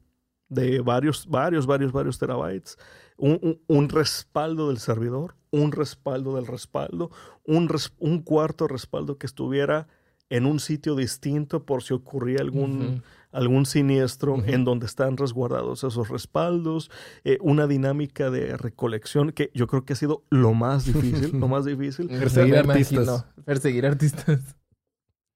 de 0.49 0.81
varios, 0.81 1.27
varios, 1.29 1.67
varios, 1.67 1.93
varios 1.93 2.19
terabytes, 2.19 2.79
un, 3.17 3.61
un, 3.67 3.89
respaldo 3.89 4.69
del 4.69 4.79
servidor, 4.79 5.35
un 5.51 5.73
respaldo 5.73 6.37
del 6.37 6.47
respaldo, 6.47 7.11
un, 7.45 7.69
un 7.99 8.23
cuarto 8.23 8.69
respaldo 8.69 9.17
que 9.17 9.27
estuviera 9.27 9.89
en 10.33 10.47
un 10.47 10.61
sitio 10.61 10.97
distinto 10.97 11.67
por 11.67 11.83
si 11.83 11.93
ocurría 11.93 12.41
algún, 12.41 13.03
algún 13.33 13.67
siniestro 13.67 14.43
en 14.47 14.65
donde 14.65 14.87
están 14.87 15.19
resguardados 15.19 15.85
esos 15.85 16.09
respaldos, 16.09 16.91
eh, 17.25 17.37
una 17.43 17.67
dinámica 17.67 18.31
de 18.31 18.57
recolección 18.57 19.33
que 19.33 19.51
yo 19.53 19.67
creo 19.67 19.85
que 19.85 19.93
ha 19.93 19.97
sido 19.97 20.25
lo 20.31 20.55
más 20.55 20.87
difícil, 20.87 21.33
lo 21.39 21.49
más 21.49 21.67
difícil. 21.67 22.09
Perseguir 22.09 22.57
artistas. 22.57 23.27
Perseguir 23.45 23.85
artistas. 23.85 24.57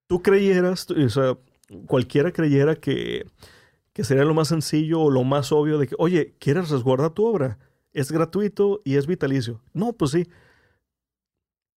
Tú 0.07 0.23
creyeras, 0.23 0.91
o 0.91 1.09
sea, 1.11 1.37
cualquiera 1.85 2.33
creyera 2.33 2.77
que, 2.77 3.27
que 3.93 4.03
sería 4.03 4.25
lo 4.25 4.33
más 4.33 4.49
sencillo 4.49 5.03
o 5.03 5.11
lo 5.11 5.25
más 5.25 5.53
obvio 5.53 5.77
de 5.77 5.89
que, 5.89 5.95
oye, 5.99 6.37
¿quieres 6.39 6.71
resguardar 6.71 7.11
tu 7.11 7.27
obra? 7.27 7.59
Es 7.93 8.11
gratuito 8.11 8.81
y 8.83 8.97
es 8.97 9.07
vitalicio. 9.07 9.61
No, 9.75 9.93
pues 9.93 10.13
sí. 10.13 10.27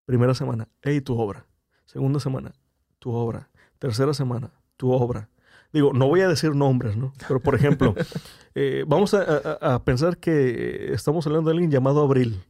Primera 0.05 0.33
semana, 0.33 0.69
hey, 0.83 1.01
tu 1.01 1.19
obra. 1.19 1.45
Segunda 1.85 2.19
semana, 2.19 2.53
tu 2.99 3.11
obra. 3.11 3.49
Tercera 3.79 4.13
semana, 4.13 4.51
tu 4.77 4.91
obra. 4.91 5.29
Digo, 5.71 5.93
no 5.93 6.07
voy 6.07 6.21
a 6.21 6.27
decir 6.27 6.55
nombres, 6.55 6.97
¿no? 6.97 7.13
Pero, 7.27 7.39
por 7.39 7.55
ejemplo, 7.55 7.95
eh, 8.55 8.83
vamos 8.87 9.13
a, 9.13 9.83
pensar 9.83 10.17
que 10.17 10.93
estamos 10.93 11.25
hablando 11.27 11.49
de 11.49 11.55
alguien 11.55 11.71
llamado 11.71 12.01
Abril. 12.01 12.43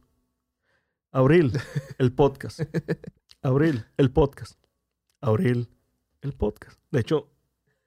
Abril, 1.12 1.52
el 1.98 2.12
podcast. 2.12 2.60
Abril, 3.42 3.84
el 3.96 4.10
podcast. 4.10 4.58
Abril, 5.20 5.68
el 6.22 6.32
podcast. 6.32 6.80
De 6.90 7.00
hecho, 7.00 7.28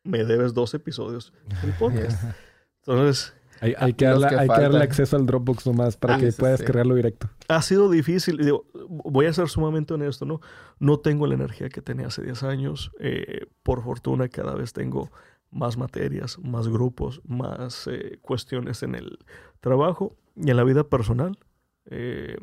me 0.04 0.24
debes 0.24 0.54
dos 0.54 0.74
episodios 0.74 1.34
del 1.62 1.74
podcast. 1.74 2.24
Entonces, 2.86 3.34
hay, 3.78 3.94
que, 3.94 4.06
darle, 4.06 4.84
acceso 4.84 5.16
al 5.16 5.26
Dropbox 5.26 5.66
nomás 5.68 5.96
para 5.96 6.16
ah, 6.16 6.20
que 6.20 6.32
puedas 6.32 6.62
cargarlo 6.62 6.96
directo. 6.96 7.30
Ha 7.48 7.62
sido 7.62 7.90
difícil. 7.90 8.38
Digo, 8.38 8.66
voy 8.90 9.26
a 9.26 9.34
ser 9.34 9.48
sumamente 9.48 9.94
honesto, 9.94 10.26
¿no? 10.26 10.42
No 10.80 11.00
tengo 11.00 11.28
la 11.28 11.36
energía 11.36 11.70
que 11.70 11.82
tenía 11.82 12.08
hace 12.08 12.24
10 12.24 12.44
años. 12.44 12.92
Eh, 13.00 13.48
por 13.64 13.84
fortuna, 13.84 14.28
cada 14.28 14.56
vez 14.56 14.74
tengo 14.74 15.12
más 15.50 15.78
materias, 15.78 16.38
más 16.40 16.68
grupos, 16.68 17.22
más 17.26 17.88
eh, 17.88 18.20
cuestiones 18.22 18.84
en 18.84 18.96
el 18.96 19.20
trabajo 19.62 20.18
y 20.36 20.50
en 20.50 20.58
la 20.58 20.64
vida 20.64 20.84
personal. 20.84 21.38
Eh, 21.86 22.38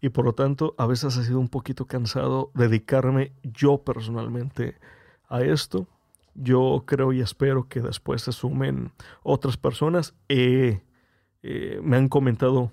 y 0.00 0.10
por 0.10 0.24
lo 0.24 0.34
tanto, 0.34 0.74
a 0.78 0.86
veces 0.86 1.16
ha 1.16 1.24
sido 1.24 1.40
un 1.40 1.48
poquito 1.48 1.86
cansado 1.86 2.50
dedicarme 2.54 3.32
yo 3.42 3.78
personalmente 3.78 4.76
a 5.28 5.42
esto. 5.42 5.88
Yo 6.34 6.84
creo 6.86 7.12
y 7.12 7.20
espero 7.20 7.68
que 7.68 7.80
después 7.80 8.22
se 8.22 8.32
sumen 8.32 8.92
otras 9.22 9.56
personas. 9.56 10.14
Eh, 10.28 10.82
me 11.82 11.96
han 11.96 12.08
comentado 12.08 12.72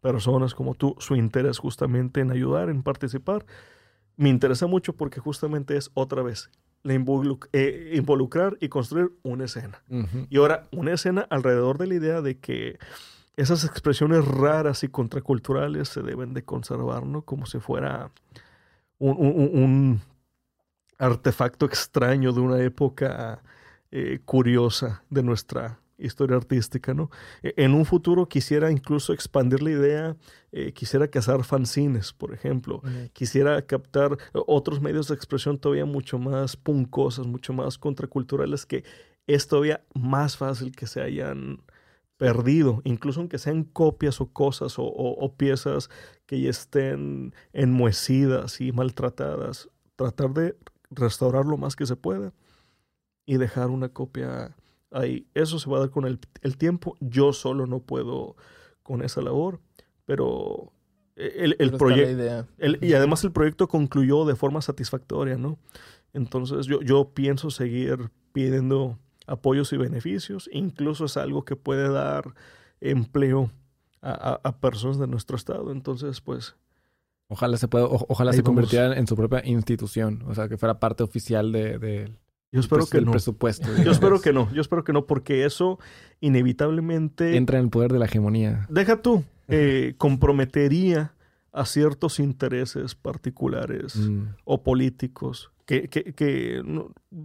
personas 0.00 0.54
como 0.54 0.74
tú 0.74 0.96
su 0.98 1.16
interés 1.16 1.58
justamente 1.58 2.20
en 2.20 2.30
ayudar, 2.30 2.68
en 2.68 2.82
participar. 2.82 3.44
Me 4.16 4.28
interesa 4.28 4.66
mucho 4.66 4.94
porque 4.94 5.20
justamente 5.20 5.76
es 5.76 5.90
otra 5.94 6.22
vez 6.22 6.50
eh, 6.82 7.92
involucrar 7.94 8.56
y 8.60 8.68
construir 8.68 9.12
una 9.22 9.44
escena. 9.44 9.82
Y 10.30 10.38
ahora, 10.38 10.66
una 10.72 10.92
escena 10.92 11.26
alrededor 11.28 11.76
de 11.78 11.86
la 11.86 11.94
idea 11.94 12.22
de 12.22 12.38
que 12.38 12.78
esas 13.36 13.64
expresiones 13.64 14.24
raras 14.24 14.82
y 14.82 14.88
contraculturales 14.88 15.88
se 15.88 16.02
deben 16.02 16.32
de 16.32 16.44
conservar, 16.44 17.04
¿no? 17.04 17.22
Como 17.22 17.46
si 17.46 17.58
fuera 17.58 18.10
un, 18.98 20.00
artefacto 21.00 21.66
extraño 21.66 22.32
de 22.32 22.40
una 22.40 22.62
época 22.62 23.42
eh, 23.90 24.20
curiosa 24.24 25.02
de 25.10 25.22
nuestra 25.22 25.80
historia 25.98 26.36
artística, 26.36 26.94
¿no? 26.94 27.10
E, 27.42 27.54
en 27.56 27.74
un 27.74 27.84
futuro 27.84 28.28
quisiera 28.28 28.70
incluso 28.70 29.12
expandir 29.12 29.62
la 29.62 29.70
idea, 29.70 30.16
eh, 30.52 30.72
quisiera 30.72 31.08
cazar 31.08 31.44
fanzines, 31.44 32.12
por 32.12 32.32
ejemplo, 32.32 32.82
quisiera 33.12 33.60
captar 33.62 34.16
otros 34.32 34.80
medios 34.80 35.08
de 35.08 35.14
expresión 35.14 35.58
todavía 35.58 35.84
mucho 35.84 36.18
más 36.18 36.56
puncosos, 36.56 37.26
mucho 37.26 37.52
más 37.52 37.78
contraculturales, 37.78 38.66
que 38.66 38.84
es 39.26 39.46
todavía 39.46 39.84
más 39.94 40.36
fácil 40.36 40.72
que 40.72 40.86
se 40.86 41.00
hayan 41.00 41.62
perdido, 42.16 42.82
incluso 42.84 43.20
aunque 43.20 43.38
sean 43.38 43.64
copias 43.64 44.20
o 44.20 44.30
cosas 44.30 44.74
o, 44.76 45.34
piezas 45.38 45.88
que 46.26 46.38
ya 46.40 46.50
estén 46.50 47.34
enmohecidas 47.54 48.60
y 48.60 48.72
maltratadas, 48.72 49.70
tratar 49.96 50.34
de 50.34 50.56
restaurar 50.90 51.46
lo 51.46 51.56
más 51.56 51.76
que 51.76 51.86
se 51.86 51.96
pueda 51.96 52.32
y 53.26 53.36
dejar 53.36 53.70
una 53.70 53.88
copia 53.90 54.56
ahí. 54.90 55.26
Eso 55.34 55.58
se 55.58 55.70
va 55.70 55.78
a 55.78 55.80
dar 55.80 55.90
con 55.90 56.04
el, 56.06 56.18
tiempo. 56.58 56.96
Yo 57.00 57.32
solo 57.32 57.66
no 57.66 57.80
puedo 57.80 58.36
con 58.82 59.02
esa 59.02 59.20
labor, 59.20 59.60
pero 60.04 60.72
el, 61.16 61.56
el 61.58 61.72
proyecto... 61.72 62.46
Y 62.80 62.92
además 62.94 63.22
el 63.24 63.32
proyecto 63.32 63.68
concluyó 63.68 64.24
de 64.24 64.36
forma 64.36 64.62
satisfactoria, 64.62 65.36
¿no? 65.36 65.58
Entonces 66.12 66.66
yo, 66.66 66.80
yo 66.82 67.10
pienso 67.14 67.50
seguir 67.50 68.10
pidiendo 68.32 68.98
apoyos 69.26 69.72
y 69.72 69.76
beneficios. 69.76 70.50
Incluso 70.52 71.04
es 71.04 71.16
algo 71.16 71.44
que 71.44 71.56
puede 71.56 71.88
dar 71.88 72.34
empleo 72.80 73.50
a, 74.02 74.56
personas 74.60 74.98
de 74.98 75.06
nuestro 75.06 75.36
estado. 75.36 75.72
Entonces, 75.72 76.20
pues... 76.20 76.56
Ojalá 77.32 77.56
se 77.56 77.68
pueda, 77.68 77.86
ojalá 77.86 78.32
se 78.32 78.42
convirtiera 78.42 78.98
en 78.98 79.06
su 79.06 79.14
propia 79.14 79.40
institución, 79.44 80.24
o 80.26 80.34
sea, 80.34 80.48
que 80.48 80.58
fuera 80.58 80.80
parte 80.80 81.04
oficial 81.04 81.52
de, 81.52 82.10
yo 82.52 82.60
espero 82.60 82.86
que 82.86 83.00
no. 83.00 83.12
presupuesto. 83.12 83.68
Yo 83.84 83.92
espero 83.92 84.20
que 84.20 84.32
no. 84.32 84.52
Yo 84.52 84.60
espero 84.60 84.82
que 84.82 84.92
no, 84.92 85.06
porque 85.06 85.44
eso 85.44 85.78
inevitablemente. 86.20 87.36
Entra 87.36 87.58
en 87.58 87.66
el 87.66 87.70
poder 87.70 87.92
de 87.92 88.00
la 88.00 88.06
hegemonía. 88.06 88.66
Deja 88.68 89.00
tú. 89.00 89.24
Eh, 89.46 89.94
comprometería 89.98 91.14
a 91.52 91.64
ciertos 91.66 92.20
intereses 92.20 92.94
particulares 92.94 93.96
mm. 93.96 94.22
o 94.44 94.62
políticos 94.62 95.50
que, 95.66 95.88
que, 95.88 96.62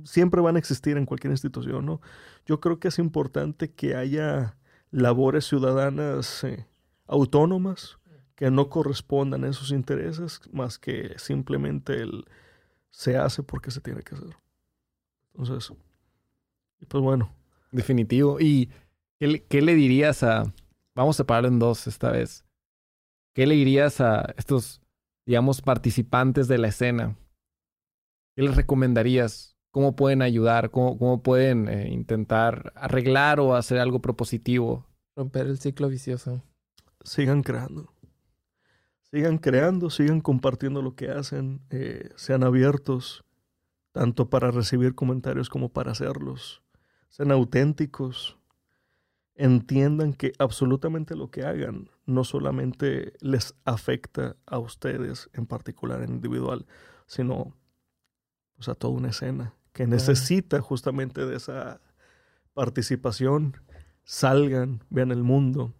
siempre 0.04 0.42
van 0.42 0.56
a 0.56 0.60
existir 0.60 0.98
en 0.98 1.06
cualquier 1.06 1.32
institución, 1.32 1.86
¿no? 1.86 2.02
Yo 2.46 2.60
creo 2.60 2.80
que 2.80 2.88
es 2.88 3.00
importante 3.00 3.72
que 3.72 3.96
haya 3.96 4.56
labores 4.92 5.46
ciudadanas 5.46 6.44
eh, 6.44 6.66
autónomas 7.08 7.98
que 8.36 8.52
no 8.52 8.70
correspondan 8.70 9.44
a 9.44 9.50
esos 9.50 9.72
intereses, 9.72 10.42
más 10.52 10.78
que 10.78 11.18
simplemente 11.18 12.02
el 12.02 12.26
se 12.96 13.18
hace 13.18 13.44
porque 13.44 13.72
se 13.72 13.82
tiene 13.82 14.04
que 14.04 14.16
hacer. 14.16 14.38
Entonces, 15.34 15.76
pues 16.88 17.04
bueno. 17.04 17.30
Definitivo. 17.72 18.40
¿Y 18.40 18.70
qué 19.20 19.28
le, 19.28 19.44
qué 19.44 19.62
le 19.62 19.76
dirías 19.76 20.24
a... 20.24 20.54
Vamos 20.96 21.18
a 21.18 21.24
separarlo 21.24 21.50
en 21.50 21.60
dos 21.60 21.88
esta 21.88 22.12
vez. 22.12 22.46
¿Qué 23.34 23.46
le 23.46 23.56
dirías 23.56 24.00
a 24.00 24.34
estos, 24.38 24.82
digamos, 25.26 25.62
participantes 25.62 26.48
de 26.48 26.58
la 26.58 26.70
escena? 26.70 27.18
¿Qué 28.34 28.44
les 28.44 28.56
recomendarías? 28.56 29.58
¿Cómo 29.72 29.98
pueden 29.98 30.22
ayudar? 30.22 30.72
¿Cómo, 30.72 30.98
cómo 30.98 31.22
pueden 31.22 31.68
eh, 31.68 31.90
intentar 31.92 32.72
arreglar 32.76 33.42
o 33.42 33.56
hacer 33.56 33.80
algo 33.80 34.00
propositivo? 34.02 34.86
Romper 35.18 35.48
el 35.48 35.60
ciclo 35.60 35.90
vicioso. 35.90 36.42
Sigan 37.04 37.44
creando. 37.44 37.94
Sigan 39.12 39.38
creando, 39.38 39.90
sigan 39.90 40.22
compartiendo 40.22 40.82
lo 40.82 40.96
que 40.96 41.10
hacen. 41.10 41.62
eh, 41.70 42.10
sean 42.16 42.44
abiertos, 42.44 43.24
tanto 43.92 44.30
para 44.30 44.52
recibir 44.52 44.96
comentarios 44.96 45.50
como 45.50 45.70
para 45.70 45.92
hacerlos. 45.92 46.62
Sean 47.10 47.32
auténticos. 47.32 48.38
Entiendan 49.36 50.14
que 50.14 50.34
absolutamente 50.40 51.16
lo 51.16 51.30
que 51.30 51.44
hagan 51.44 51.90
no 52.06 52.24
solamente 52.24 53.14
les 53.20 53.56
afecta 53.66 54.38
a 54.46 54.60
ustedes 54.60 55.30
en 55.34 55.46
particular, 55.46 56.02
en 56.02 56.12
individual, 56.12 56.66
sino 57.06 57.54
pues, 58.56 58.70
a 58.70 58.76
toda 58.76 58.94
una 58.94 59.10
escena 59.10 59.54
que 59.74 59.88
necesita 59.88 60.62
justamente 60.62 61.26
de 61.26 61.36
esa 61.36 61.82
participación. 62.54 63.58
Salgan, 64.04 64.84
vean 64.90 65.12
el 65.12 65.24
mundo, 65.24 65.74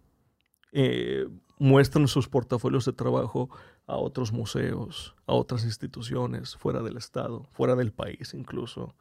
eh, 0.72 1.28
muestren 1.58 2.08
sus 2.08 2.28
portafolios 2.28 2.84
de 2.84 2.92
trabajo 2.92 3.48
a 3.86 3.96
otros 3.96 4.32
museos, 4.32 5.14
a 5.26 5.32
otras 5.32 5.64
instituciones 5.64 6.56
fuera 6.56 6.82
del 6.82 6.96
Estado, 6.96 7.48
fuera 7.52 7.74
del 7.74 7.92
país 7.92 8.34
incluso. 8.34 8.94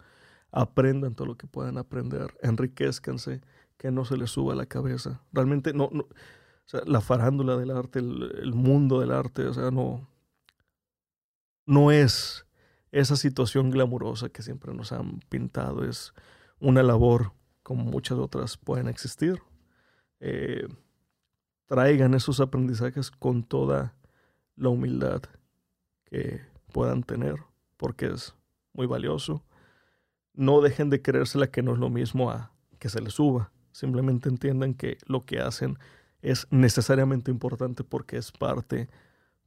Aprendan 0.51 1.15
todo 1.15 1.27
lo 1.27 1.37
que 1.37 1.47
puedan 1.47 1.77
aprender, 1.77 2.37
enriquezcanse, 2.41 3.41
que 3.77 3.91
no 3.91 4.05
se 4.05 4.15
les 4.15 4.31
suba 4.31 4.55
la 4.55 4.65
cabeza. 4.65 5.21
Realmente 5.33 5.73
no, 5.73 5.89
la 6.85 7.01
farándula 7.01 7.57
del 7.57 7.71
arte, 7.71 7.99
el, 7.99 8.31
el, 8.41 8.53
mundo 8.53 9.01
del 9.01 9.11
arte, 9.11 9.45
o 9.47 9.53
sea, 9.53 9.69
no, 9.71 10.07
no 11.65 11.91
es 11.91 12.45
esa 12.91 13.17
situación 13.17 13.69
glamurosa 13.71 14.29
que 14.29 14.41
siempre 14.41 14.73
nos 14.73 14.93
han 14.93 15.19
pintado, 15.29 15.83
es 15.83 16.13
una 16.59 16.83
labor 16.83 17.33
como 17.63 17.83
muchas 17.83 18.17
otras 18.17 18.57
pueden 18.57 18.87
existir. 18.87 19.41
Eh, 20.19 20.67
traigan 21.67 22.13
esos 22.13 22.39
aprendizajes 22.39 23.11
con 23.11 23.43
toda 23.43 23.95
la 24.55 24.69
humildad 24.69 25.21
que 26.05 26.41
puedan 26.71 27.03
tener, 27.03 27.35
porque 27.77 28.07
es 28.07 28.35
muy 28.73 28.87
valioso. 28.87 29.43
No 30.33 30.61
dejen 30.61 30.89
de 30.89 31.01
creérsela 31.01 31.47
que 31.47 31.63
no 31.63 31.73
es 31.73 31.79
lo 31.79 31.89
mismo 31.89 32.29
a 32.29 32.51
que 32.79 32.89
se 32.89 33.01
les 33.01 33.13
suba. 33.13 33.51
Simplemente 33.71 34.29
entiendan 34.29 34.73
que 34.73 34.97
lo 35.05 35.21
que 35.21 35.39
hacen 35.39 35.77
es 36.21 36.47
necesariamente 36.49 37.31
importante 37.31 37.83
porque 37.83 38.17
es 38.17 38.31
parte, 38.31 38.89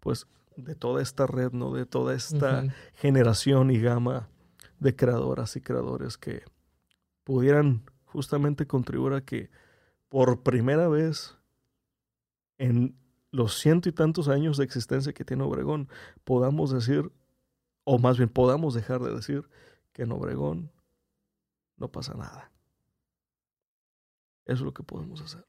pues, 0.00 0.26
de 0.56 0.74
toda 0.74 1.02
esta 1.02 1.26
red, 1.26 1.52
¿no? 1.52 1.72
De 1.72 1.86
toda 1.86 2.14
esta 2.14 2.60
uh 2.60 2.66
-huh. 2.66 2.72
generación 2.94 3.70
y 3.70 3.80
gama 3.80 4.28
de 4.80 4.94
creadoras 4.94 5.56
y 5.56 5.60
creadores 5.60 6.18
que 6.18 6.42
pudieran 7.24 7.82
justamente 8.04 8.66
contribuir 8.66 9.12
a 9.12 9.20
que 9.20 9.50
por 10.08 10.42
primera 10.42 10.88
vez 10.88 11.37
en 12.58 12.98
los 13.30 13.58
ciento 13.58 13.88
y 13.88 13.92
tantos 13.92 14.28
años 14.28 14.56
de 14.56 14.64
existencia 14.64 15.12
que 15.12 15.24
tiene 15.24 15.44
Obregón, 15.44 15.88
podamos 16.24 16.70
decir, 16.70 17.10
o 17.84 17.98
más 17.98 18.18
bien 18.18 18.28
podamos 18.28 18.74
dejar 18.74 19.00
de 19.00 19.14
decir, 19.14 19.48
que 19.92 20.02
en 20.02 20.12
Obregón 20.12 20.70
no 21.76 21.90
pasa 21.90 22.14
nada. 22.14 22.52
Eso 24.44 24.54
es 24.54 24.60
lo 24.62 24.74
que 24.74 24.82
podemos 24.82 25.20
hacer. 25.20 25.44